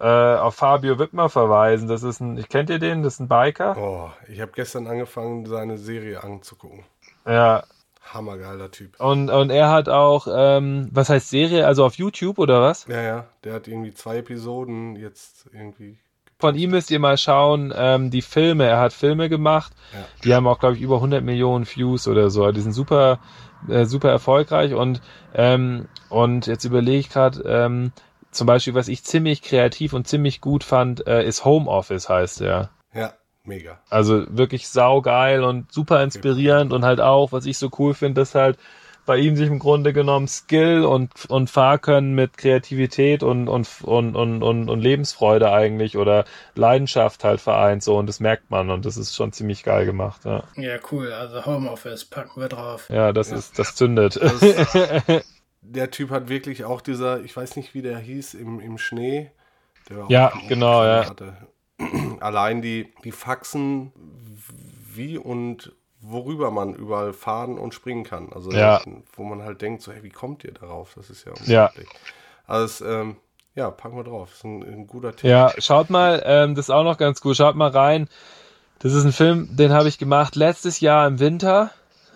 äh, 0.00 0.04
auf 0.04 0.56
Fabio 0.56 0.98
Wittmer 0.98 1.28
verweisen. 1.28 1.88
Das 1.88 2.02
ist 2.02 2.20
ein, 2.20 2.36
ich 2.38 2.48
kennt 2.48 2.70
ihr 2.70 2.78
den? 2.78 3.02
Das 3.02 3.14
ist 3.14 3.20
ein 3.20 3.28
Biker. 3.28 3.76
Oh, 3.76 4.10
ich 4.28 4.40
habe 4.40 4.52
gestern 4.54 4.86
angefangen, 4.86 5.46
seine 5.46 5.78
Serie 5.78 6.22
anzugucken. 6.22 6.84
Ja. 7.26 7.64
Hammergeiler 8.12 8.70
Typ. 8.70 9.00
Und, 9.00 9.30
und 9.30 9.50
er 9.50 9.70
hat 9.70 9.88
auch, 9.88 10.28
ähm, 10.30 10.88
was 10.92 11.08
heißt 11.08 11.28
Serie? 11.28 11.66
Also 11.66 11.84
auf 11.84 11.94
YouTube 11.94 12.38
oder 12.38 12.62
was? 12.62 12.86
Ja, 12.86 13.02
ja. 13.02 13.26
Der 13.42 13.54
hat 13.54 13.66
irgendwie 13.66 13.92
zwei 13.94 14.18
Episoden 14.18 14.94
jetzt 14.94 15.46
irgendwie 15.52 15.98
von 16.38 16.54
ihm 16.54 16.70
müsst 16.70 16.90
ihr 16.90 16.98
mal 16.98 17.16
schauen, 17.16 17.72
ähm, 17.74 18.10
die 18.10 18.22
Filme. 18.22 18.66
Er 18.66 18.78
hat 18.78 18.92
Filme 18.92 19.28
gemacht, 19.28 19.72
ja. 19.92 20.04
die 20.22 20.34
haben 20.34 20.46
auch, 20.46 20.58
glaube 20.58 20.76
ich, 20.76 20.82
über 20.82 20.96
100 20.96 21.24
Millionen 21.24 21.66
Views 21.66 22.08
oder 22.08 22.30
so. 22.30 22.50
Die 22.52 22.60
sind 22.60 22.72
super, 22.72 23.20
äh, 23.68 23.84
super 23.84 24.10
erfolgreich 24.10 24.74
und 24.74 25.00
ähm, 25.34 25.88
und 26.08 26.46
jetzt 26.46 26.64
überlege 26.64 26.98
ich 26.98 27.10
gerade, 27.10 27.42
ähm, 27.46 27.92
zum 28.30 28.46
Beispiel, 28.46 28.74
was 28.74 28.88
ich 28.88 29.04
ziemlich 29.04 29.42
kreativ 29.42 29.92
und 29.92 30.06
ziemlich 30.06 30.40
gut 30.40 30.62
fand, 30.62 31.06
äh, 31.06 31.26
ist 31.26 31.44
Homeoffice 31.44 32.08
heißt 32.08 32.42
er. 32.42 32.70
Ja, 32.94 33.14
mega. 33.44 33.78
Also 33.88 34.24
wirklich 34.28 34.68
saugeil 34.68 35.42
und 35.42 35.72
super 35.72 36.02
inspirierend 36.02 36.72
und 36.72 36.84
halt 36.84 37.00
auch, 37.00 37.32
was 37.32 37.46
ich 37.46 37.58
so 37.58 37.70
cool 37.78 37.94
finde, 37.94 38.20
dass 38.20 38.34
halt 38.34 38.58
bei 39.06 39.16
ihm 39.16 39.36
sich 39.36 39.48
im 39.48 39.58
Grunde 39.58 39.92
genommen 39.92 40.28
Skill 40.28 40.84
und, 40.84 41.26
und 41.30 41.48
Fahrkönnen 41.48 42.14
mit 42.14 42.36
Kreativität 42.36 43.22
und, 43.22 43.48
und, 43.48 43.68
und, 43.82 44.16
und, 44.16 44.42
und, 44.42 44.68
und 44.68 44.80
Lebensfreude 44.80 45.52
eigentlich 45.52 45.96
oder 45.96 46.24
Leidenschaft 46.54 47.24
halt 47.24 47.40
vereint 47.40 47.82
so 47.82 47.96
und 47.96 48.06
das 48.06 48.20
merkt 48.20 48.50
man 48.50 48.70
und 48.70 48.84
das 48.84 48.96
ist 48.96 49.14
schon 49.14 49.32
ziemlich 49.32 49.62
geil 49.62 49.86
gemacht, 49.86 50.24
ja. 50.24 50.42
Ja, 50.56 50.76
cool. 50.90 51.12
Also 51.12 51.46
Homeoffice 51.46 52.04
packen 52.04 52.40
wir 52.40 52.48
drauf. 52.48 52.90
Ja, 52.90 53.12
das 53.12 53.30
ja. 53.30 53.36
ist, 53.36 53.58
das 53.58 53.74
zündet. 53.74 54.16
Das 54.16 54.40
der 55.62 55.90
Typ 55.90 56.10
hat 56.10 56.28
wirklich 56.28 56.64
auch 56.64 56.80
dieser, 56.80 57.20
ich 57.22 57.36
weiß 57.36 57.56
nicht, 57.56 57.74
wie 57.74 57.82
der 57.82 57.98
hieß, 57.98 58.34
im, 58.34 58.60
im 58.60 58.78
Schnee. 58.78 59.30
ja, 60.08 60.32
genau, 60.48 60.84
ja. 60.84 61.08
Hatte. 61.08 61.36
Allein 62.20 62.62
die, 62.62 62.92
die 63.04 63.12
Faxen, 63.12 63.92
wie 64.94 65.18
und 65.18 65.72
worüber 66.08 66.50
man 66.50 66.74
überall 66.74 67.12
fahren 67.12 67.58
und 67.58 67.74
springen 67.74 68.04
kann. 68.04 68.32
Also 68.32 68.52
ja. 68.52 68.80
wo 69.14 69.24
man 69.24 69.42
halt 69.42 69.62
denkt, 69.62 69.82
so, 69.82 69.92
hey, 69.92 70.02
wie 70.02 70.10
kommt 70.10 70.44
ihr 70.44 70.52
darauf? 70.52 70.94
Das 70.94 71.10
ist 71.10 71.24
ja 71.24 71.32
unglaublich. 71.32 71.88
Ja. 71.88 71.98
Also, 72.46 72.86
ähm, 72.86 73.16
ja, 73.54 73.70
packen 73.70 73.96
wir 73.96 74.04
drauf. 74.04 74.28
Das 74.30 74.38
ist 74.38 74.44
ein, 74.44 74.62
ein 74.62 74.86
guter 74.86 75.16
Tipp. 75.16 75.30
Ja, 75.30 75.52
schaut 75.58 75.90
mal, 75.90 76.22
ähm, 76.24 76.54
das 76.54 76.66
ist 76.66 76.70
auch 76.70 76.84
noch 76.84 76.98
ganz 76.98 77.20
gut. 77.20 77.36
Schaut 77.36 77.56
mal 77.56 77.70
rein. 77.70 78.08
Das 78.78 78.92
ist 78.92 79.04
ein 79.04 79.12
Film, 79.12 79.56
den 79.56 79.72
habe 79.72 79.88
ich 79.88 79.98
gemacht 79.98 80.36
letztes 80.36 80.80
Jahr 80.80 81.06
im 81.06 81.18
Winter. 81.18 81.70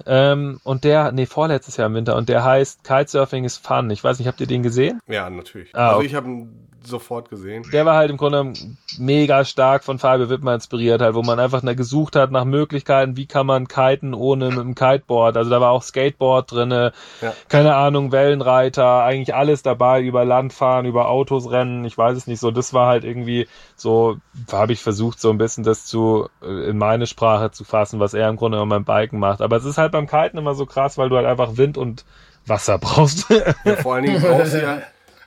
Ähm, 0.06 0.60
und 0.64 0.84
der, 0.84 1.12
nee, 1.12 1.26
vorletztes 1.26 1.76
Jahr 1.76 1.86
im 1.86 1.94
Winter. 1.94 2.16
Und 2.16 2.28
der 2.28 2.44
heißt 2.44 2.84
Kitesurfing 2.84 3.44
is 3.44 3.56
Fun. 3.58 3.90
Ich 3.90 4.02
weiß 4.02 4.18
nicht, 4.18 4.28
habt 4.28 4.40
ihr 4.40 4.46
den 4.46 4.62
gesehen? 4.62 5.00
Ja, 5.06 5.28
natürlich. 5.30 5.74
Ah, 5.74 5.88
also 5.88 5.98
okay. 5.98 6.06
ich 6.06 6.14
habe 6.14 6.28
ihn 6.28 6.70
sofort 6.82 7.30
gesehen. 7.30 7.64
Der 7.72 7.84
war 7.84 7.96
halt 7.96 8.10
im 8.10 8.16
Grunde 8.16 8.52
mega 8.98 9.44
stark 9.44 9.84
von 9.84 9.98
Fabio 9.98 10.30
Wittmer 10.30 10.54
inspiriert, 10.54 11.00
halt, 11.00 11.14
wo 11.14 11.22
man 11.22 11.38
einfach 11.38 11.62
gesucht 11.76 12.16
hat 12.16 12.30
nach 12.30 12.44
Möglichkeiten, 12.44 13.16
wie 13.16 13.26
kann 13.26 13.46
man 13.46 13.68
kiten 13.68 14.14
ohne 14.14 14.48
mit 14.48 14.58
dem 14.58 14.74
Kiteboard. 14.74 15.36
Also 15.36 15.50
da 15.50 15.60
war 15.60 15.70
auch 15.70 15.82
Skateboard 15.82 16.50
drinne, 16.50 16.92
Ja. 17.20 17.32
keine 17.48 17.74
Ahnung, 17.74 18.12
Wellenreiter, 18.12 19.02
eigentlich 19.02 19.34
alles 19.34 19.62
dabei, 19.62 20.02
über 20.02 20.24
Land 20.24 20.52
fahren, 20.52 20.86
über 20.86 21.08
Autos 21.08 21.50
rennen, 21.50 21.84
ich 21.84 21.96
weiß 21.96 22.16
es 22.16 22.26
nicht 22.26 22.40
so. 22.40 22.50
Das 22.50 22.72
war 22.72 22.86
halt 22.88 23.04
irgendwie 23.04 23.46
so, 23.76 24.16
habe 24.50 24.72
ich 24.72 24.80
versucht, 24.80 25.20
so 25.20 25.30
ein 25.30 25.38
bisschen 25.38 25.64
das 25.64 25.84
zu 25.86 26.28
äh, 26.42 26.70
in 26.70 26.78
meine 26.78 27.06
Sprache 27.06 27.50
zu 27.50 27.64
fassen, 27.64 28.00
was 28.00 28.14
er 28.14 28.28
im 28.28 28.36
Grunde 28.36 28.56
genommen 28.56 28.84
beim 28.84 28.84
Biken 28.84 29.18
macht. 29.18 29.42
Aber 29.42 29.56
es 29.56 29.64
ist 29.64 29.78
halt 29.78 29.89
beim 29.92 30.06
Kiten 30.06 30.38
immer 30.38 30.54
so 30.54 30.66
krass, 30.66 30.98
weil 30.98 31.08
du 31.08 31.16
halt 31.16 31.26
einfach 31.26 31.56
Wind 31.56 31.78
und 31.78 32.04
Wasser 32.46 32.78
brauchst. 32.80 33.28
Ja, 33.30 33.76
vor 33.76 33.94
allen 33.94 34.04
Dingen 34.04 34.22
brauchst 34.22 34.54
du 34.54 34.62
ja, 34.62 34.82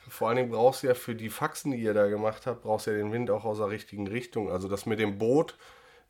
vor 0.09 0.27
allen 0.27 0.37
Dingen 0.37 0.51
brauchst 0.51 0.83
du 0.83 0.87
ja 0.87 0.93
für 0.93 1.15
die 1.15 1.29
Faxen, 1.29 1.71
die 1.71 1.77
ihr 1.77 1.93
da 1.93 2.07
gemacht 2.07 2.45
habt, 2.45 2.63
brauchst 2.63 2.87
du 2.87 2.91
ja 2.91 2.97
den 2.97 3.11
Wind 3.11 3.29
auch 3.31 3.45
aus 3.45 3.57
der 3.57 3.69
richtigen 3.69 4.07
Richtung. 4.07 4.51
Also 4.51 4.67
das 4.67 4.85
mit 4.85 4.99
dem 4.99 5.17
Boot 5.17 5.57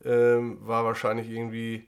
ähm, 0.05 0.57
war 0.61 0.83
wahrscheinlich 0.83 1.29
irgendwie, 1.29 1.87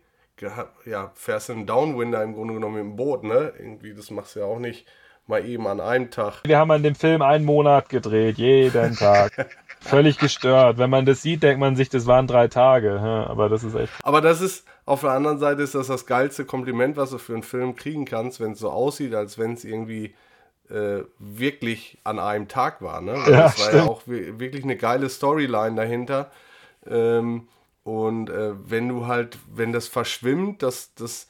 ja, 0.86 1.11
fährst 1.16 1.49
du 1.49 1.53
einen 1.53 1.66
Downwinder 1.66 2.24
im 2.24 2.34
Grunde 2.34 2.53
genommen 2.53 2.76
mit 2.76 2.84
dem 2.84 2.95
Boot, 2.95 3.24
ne? 3.24 3.53
Irgendwie, 3.57 3.93
das 3.93 4.11
machst 4.11 4.36
du 4.36 4.41
ja 4.41 4.45
auch 4.45 4.59
nicht 4.59 4.86
mal 5.28 5.45
eben 5.45 5.68
an 5.68 5.80
einem 5.80 6.11
Tag. 6.11 6.41
Wir 6.45 6.57
haben 6.57 6.72
an 6.72 6.84
dem 6.84 6.95
Film 6.95 7.22
einen 7.22 7.45
Monat 7.45 7.89
gedreht, 7.89 8.38
jeden 8.38 8.95
Tag. 8.95 9.49
Völlig 9.86 10.18
gestört. 10.20 10.78
Wenn 10.78 10.90
man 10.90 11.06
das 11.06 11.22
sieht, 11.22 11.44
denkt 11.44 11.60
man 11.60 11.76
sich, 11.76 11.90
das 11.90 12.08
waren 12.08 12.28
drei 12.28 12.48
Tage. 12.48 12.96
Ja, 12.96 13.28
aber 13.28 13.50
das 13.50 13.64
ist 13.64 13.76
echt. 13.76 13.94
Aber 14.04 14.22
das 14.22 14.42
ist, 14.42 14.66
auf 14.86 15.02
der 15.02 15.12
anderen 15.12 15.38
Seite 15.40 15.62
ist 15.62 15.76
das 15.76 15.88
das 15.88 16.06
geilste 16.06 16.46
Kompliment, 16.46 16.98
was 16.98 17.12
du 17.12 17.18
für 17.18 17.34
einen 17.34 17.44
Film 17.44 17.76
kriegen 17.76 18.06
kannst, 18.06 18.40
wenn 18.40 18.54
es 18.54 18.60
so 18.60 18.70
aussieht, 18.72 19.14
als 19.14 19.38
wenn 19.38 19.54
es 19.54 19.64
irgendwie 19.64 20.16
äh, 20.70 21.04
wirklich 21.20 22.00
an 22.04 22.20
einem 22.20 22.48
Tag 22.48 22.82
war. 22.82 23.02
Ne? 23.02 23.14
Weil 23.14 23.34
Ja, 23.34 23.44
das 23.44 23.60
war 23.60 23.72
ja 23.72 23.72
stimmt. 23.78 23.90
auch 23.90 24.02
wi- 24.08 24.40
wirklich 24.40 24.64
eine 24.64 24.76
geile 24.78 25.10
Storyline 25.10 25.76
dahinter. 25.76 26.32
Ähm, 26.88 27.48
und 27.84 28.30
äh, 28.32 28.54
wenn 28.70 28.90
du 28.90 29.08
halt, 29.08 29.38
wenn 29.54 29.72
das 29.72 29.88
verschwimmt, 29.88 30.64
dass 30.64 30.94
das 30.96 31.28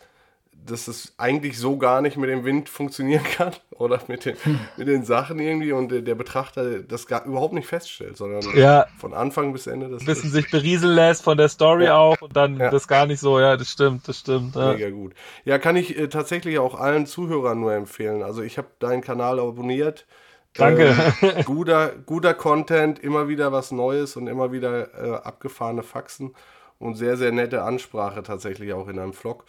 dass 0.65 0.87
es 0.87 1.13
eigentlich 1.17 1.57
so 1.59 1.77
gar 1.77 2.01
nicht 2.01 2.17
mit 2.17 2.29
dem 2.29 2.43
Wind 2.43 2.69
funktionieren 2.69 3.23
kann 3.23 3.51
oder 3.77 3.99
mit 4.07 4.25
den, 4.25 4.35
mit 4.77 4.87
den 4.87 5.03
Sachen 5.05 5.39
irgendwie 5.39 5.71
und 5.71 5.89
der, 5.91 6.01
der 6.01 6.15
Betrachter 6.15 6.79
das 6.79 7.07
gar, 7.07 7.25
überhaupt 7.25 7.53
nicht 7.53 7.67
feststellt, 7.67 8.17
sondern 8.17 8.41
Ja. 8.57 8.87
von 8.97 9.13
Anfang 9.13 9.53
bis 9.53 9.67
Ende 9.67 9.89
das 9.89 10.01
Ein 10.01 10.05
bisschen 10.05 10.31
sich 10.31 10.49
berieseln 10.49 10.95
lässt 10.95 11.23
von 11.23 11.37
der 11.37 11.49
Story 11.49 11.85
Ja. 11.85 11.97
auch 11.97 12.21
und 12.21 12.35
dann 12.35 12.57
Ja. 12.59 12.69
das 12.71 12.87
gar 12.87 13.05
nicht 13.05 13.19
so, 13.19 13.39
ja, 13.39 13.57
das 13.57 13.69
stimmt, 13.69 14.07
das 14.07 14.19
stimmt. 14.19 14.55
Ja. 14.55 14.73
Mega 14.73 14.89
gut. 14.89 15.13
Ja, 15.43 15.57
kann 15.59 15.75
ich 15.75 15.97
äh, 15.97 16.07
tatsächlich 16.07 16.57
auch 16.59 16.79
allen 16.79 17.05
Zuhörern 17.05 17.59
nur 17.59 17.73
empfehlen. 17.73 18.23
Also 18.23 18.41
ich 18.41 18.57
habe 18.57 18.67
deinen 18.79 19.01
Kanal 19.01 19.39
abonniert. 19.39 20.05
Danke. 20.53 20.95
Ähm, 21.21 21.43
guter, 21.45 21.89
guter 22.05 22.33
Content, 22.33 22.97
immer 22.99 23.27
wieder 23.27 23.51
was 23.51 23.71
Neues 23.71 24.15
und 24.15 24.27
immer 24.27 24.51
wieder 24.53 24.87
äh, 24.95 25.15
abgefahrene 25.17 25.83
Faxen 25.83 26.33
und 26.79 26.95
sehr, 26.95 27.17
sehr 27.17 27.31
nette 27.33 27.61
Ansprache 27.63 28.23
tatsächlich 28.23 28.71
auch 28.73 28.87
in 28.87 28.97
einem 28.97 29.13
Vlog. 29.13 29.43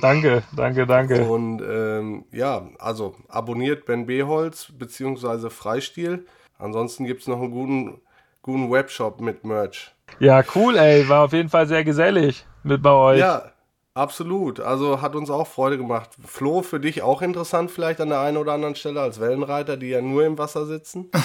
Danke, 0.00 0.42
danke, 0.56 0.86
danke. 0.86 1.24
Und 1.24 1.62
ähm, 1.62 2.24
ja, 2.32 2.68
also 2.78 3.14
abonniert 3.28 3.86
Ben 3.86 4.06
Beholz 4.06 4.72
beziehungsweise 4.76 5.50
Freistil. 5.50 6.26
Ansonsten 6.58 7.04
gibt 7.04 7.22
es 7.22 7.28
noch 7.28 7.40
einen 7.40 7.50
guten, 7.50 8.00
guten 8.42 8.70
Webshop 8.70 9.20
mit 9.20 9.44
Merch. 9.44 9.92
Ja, 10.18 10.42
cool, 10.54 10.76
ey. 10.76 11.08
War 11.08 11.24
auf 11.24 11.32
jeden 11.32 11.48
Fall 11.48 11.66
sehr 11.66 11.84
gesellig 11.84 12.44
mit 12.64 12.82
bei 12.82 12.90
euch. 12.90 13.20
Ja, 13.20 13.52
absolut. 13.94 14.60
Also 14.60 15.00
hat 15.00 15.14
uns 15.14 15.30
auch 15.30 15.46
Freude 15.46 15.78
gemacht. 15.78 16.10
Flo, 16.24 16.62
für 16.62 16.80
dich 16.80 17.02
auch 17.02 17.22
interessant 17.22 17.70
vielleicht 17.70 18.00
an 18.00 18.08
der 18.08 18.20
einen 18.20 18.36
oder 18.36 18.52
anderen 18.52 18.74
Stelle 18.74 19.00
als 19.00 19.20
Wellenreiter, 19.20 19.76
die 19.76 19.88
ja 19.88 20.02
nur 20.02 20.24
im 20.26 20.36
Wasser 20.36 20.66
sitzen. 20.66 21.10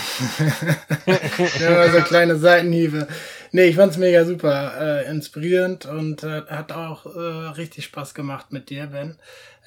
Ja, 1.59 1.89
so 1.91 1.99
kleine 1.99 2.37
Seitenhiebe. 2.37 3.07
Nee, 3.55 3.67
ich 3.67 3.77
fand's 3.77 3.95
mega 3.95 4.25
super, 4.25 4.73
äh, 4.81 5.09
inspirierend 5.09 5.85
und 5.85 6.23
äh, 6.23 6.41
hat 6.49 6.73
auch 6.73 7.05
äh, 7.05 7.19
richtig 7.55 7.85
Spaß 7.85 8.13
gemacht 8.13 8.51
mit 8.51 8.69
dir, 8.69 8.87
Ben. 8.87 9.15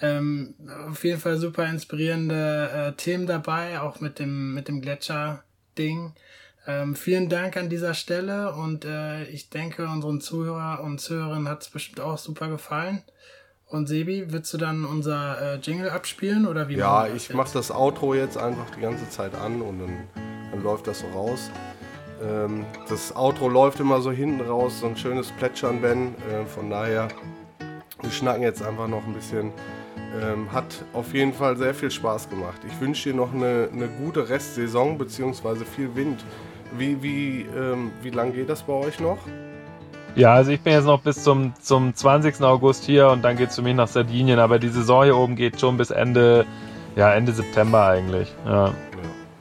Ähm, 0.02 0.54
auf 0.90 1.04
jeden 1.04 1.18
Fall 1.18 1.38
super 1.38 1.64
inspirierende 1.64 2.68
äh, 2.70 2.92
Themen 2.92 3.26
dabei, 3.26 3.80
auch 3.80 4.00
mit 4.00 4.18
dem, 4.18 4.52
mit 4.52 4.68
dem 4.68 4.82
Gletscher-Ding. 4.82 6.12
Ähm, 6.66 6.96
vielen 6.96 7.30
Dank 7.30 7.56
an 7.56 7.70
dieser 7.70 7.94
Stelle 7.94 8.52
und 8.52 8.84
äh, 8.84 9.24
ich 9.24 9.48
denke, 9.48 9.86
unseren 9.86 10.20
Zuhörer 10.20 10.84
und 10.84 11.00
Zuhörerinnen 11.00 11.48
hat's 11.48 11.70
bestimmt 11.70 12.00
auch 12.00 12.18
super 12.18 12.48
gefallen. 12.48 13.02
Und 13.68 13.86
Sebi, 13.86 14.30
willst 14.30 14.52
du 14.52 14.58
dann 14.58 14.84
unser 14.84 15.40
äh, 15.40 15.56
Jingle 15.60 15.88
abspielen 15.88 16.46
oder 16.46 16.68
wie 16.68 16.74
Ja, 16.74 17.06
ich 17.06 17.32
mache 17.32 17.54
das 17.54 17.70
Outro 17.70 18.12
jetzt 18.12 18.36
einfach 18.36 18.68
die 18.76 18.82
ganze 18.82 19.08
Zeit 19.08 19.34
an 19.34 19.62
und 19.62 19.78
dann, 19.78 20.08
dann 20.52 20.62
läuft 20.62 20.86
das 20.88 21.00
so 21.00 21.06
raus. 21.06 21.50
Ähm, 22.22 22.64
das 22.88 23.14
Outro 23.14 23.48
läuft 23.48 23.80
immer 23.80 24.00
so 24.00 24.10
hinten 24.10 24.40
raus, 24.40 24.80
so 24.80 24.86
ein 24.86 24.96
schönes 24.96 25.30
Plätschern, 25.32 25.80
Ben. 25.80 26.14
Äh, 26.30 26.46
von 26.46 26.70
daher, 26.70 27.08
wir 28.02 28.10
schnacken 28.10 28.42
jetzt 28.42 28.62
einfach 28.62 28.88
noch 28.88 29.04
ein 29.06 29.14
bisschen. 29.14 29.52
Ähm, 30.22 30.50
hat 30.52 30.84
auf 30.94 31.12
jeden 31.12 31.32
Fall 31.32 31.56
sehr 31.56 31.74
viel 31.74 31.90
Spaß 31.90 32.30
gemacht. 32.30 32.60
Ich 32.66 32.80
wünsche 32.80 33.10
dir 33.10 33.16
noch 33.16 33.32
eine, 33.32 33.68
eine 33.72 33.88
gute 33.88 34.28
Restsaison 34.28 34.96
beziehungsweise 34.96 35.64
viel 35.64 35.94
Wind. 35.94 36.24
Wie, 36.76 37.02
wie, 37.02 37.46
ähm, 37.56 37.92
wie 38.02 38.10
lang 38.10 38.32
geht 38.32 38.48
das 38.48 38.62
bei 38.62 38.72
euch 38.72 39.00
noch? 39.00 39.18
Ja, 40.14 40.34
also 40.34 40.50
ich 40.50 40.60
bin 40.60 40.72
jetzt 40.72 40.86
noch 40.86 41.00
bis 41.00 41.22
zum, 41.22 41.52
zum 41.60 41.94
20. 41.94 42.42
August 42.42 42.84
hier 42.84 43.08
und 43.08 43.22
dann 43.22 43.36
geht's 43.36 43.54
für 43.54 43.62
mich 43.62 43.74
nach 43.74 43.88
Sardinien, 43.88 44.38
aber 44.38 44.58
die 44.58 44.68
Saison 44.68 45.04
hier 45.04 45.16
oben 45.16 45.36
geht 45.36 45.60
schon 45.60 45.76
bis 45.76 45.90
Ende, 45.90 46.44
ja, 46.96 47.12
Ende 47.12 47.32
September 47.32 47.86
eigentlich. 47.86 48.34
Ja. 48.44 48.66
Ja, 48.66 48.72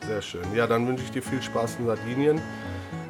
sehr 0.07 0.21
schön. 0.21 0.43
Ja, 0.53 0.67
dann 0.67 0.87
wünsche 0.87 1.03
ich 1.03 1.11
dir 1.11 1.23
viel 1.23 1.41
Spaß 1.41 1.77
in 1.79 1.87
Sardinien, 1.87 2.41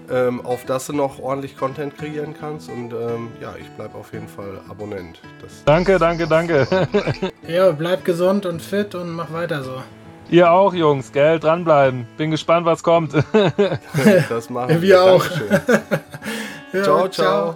ähm, 0.10 0.46
auf 0.46 0.66
dass 0.66 0.88
du 0.88 0.94
noch 0.94 1.20
ordentlich 1.20 1.58
Content 1.58 1.98
kreieren 1.98 2.34
kannst. 2.40 2.70
Und 2.70 2.94
ähm, 2.94 3.32
ja, 3.42 3.56
ich 3.60 3.70
bleibe 3.72 3.96
auf 3.98 4.14
jeden 4.14 4.28
Fall 4.28 4.62
Abonnent. 4.70 5.22
Das, 5.42 5.64
Danke, 5.66 5.98
danke, 6.00 6.28
danke. 6.28 6.68
Ja, 7.48 7.72
bleib 7.72 8.04
gesund 8.04 8.46
und 8.46 8.62
fit 8.62 8.94
und 8.94 9.12
mach 9.12 9.32
weiter 9.32 9.64
so. 9.64 9.82
Ihr 10.30 10.52
auch, 10.52 10.74
Jungs, 10.74 11.14
gell? 11.14 11.40
Dranbleiben. 11.40 12.06
Bin 12.18 12.32
gespannt, 12.32 12.66
was 12.66 12.84
kommt. 12.84 13.14
das 14.30 14.50
machen 14.50 14.82
Wir 14.82 15.02
auch. 15.02 15.26
Dankeschön. 15.26 15.62
Ja, 16.74 16.84
ciao, 16.84 17.08
ciao. 17.08 17.56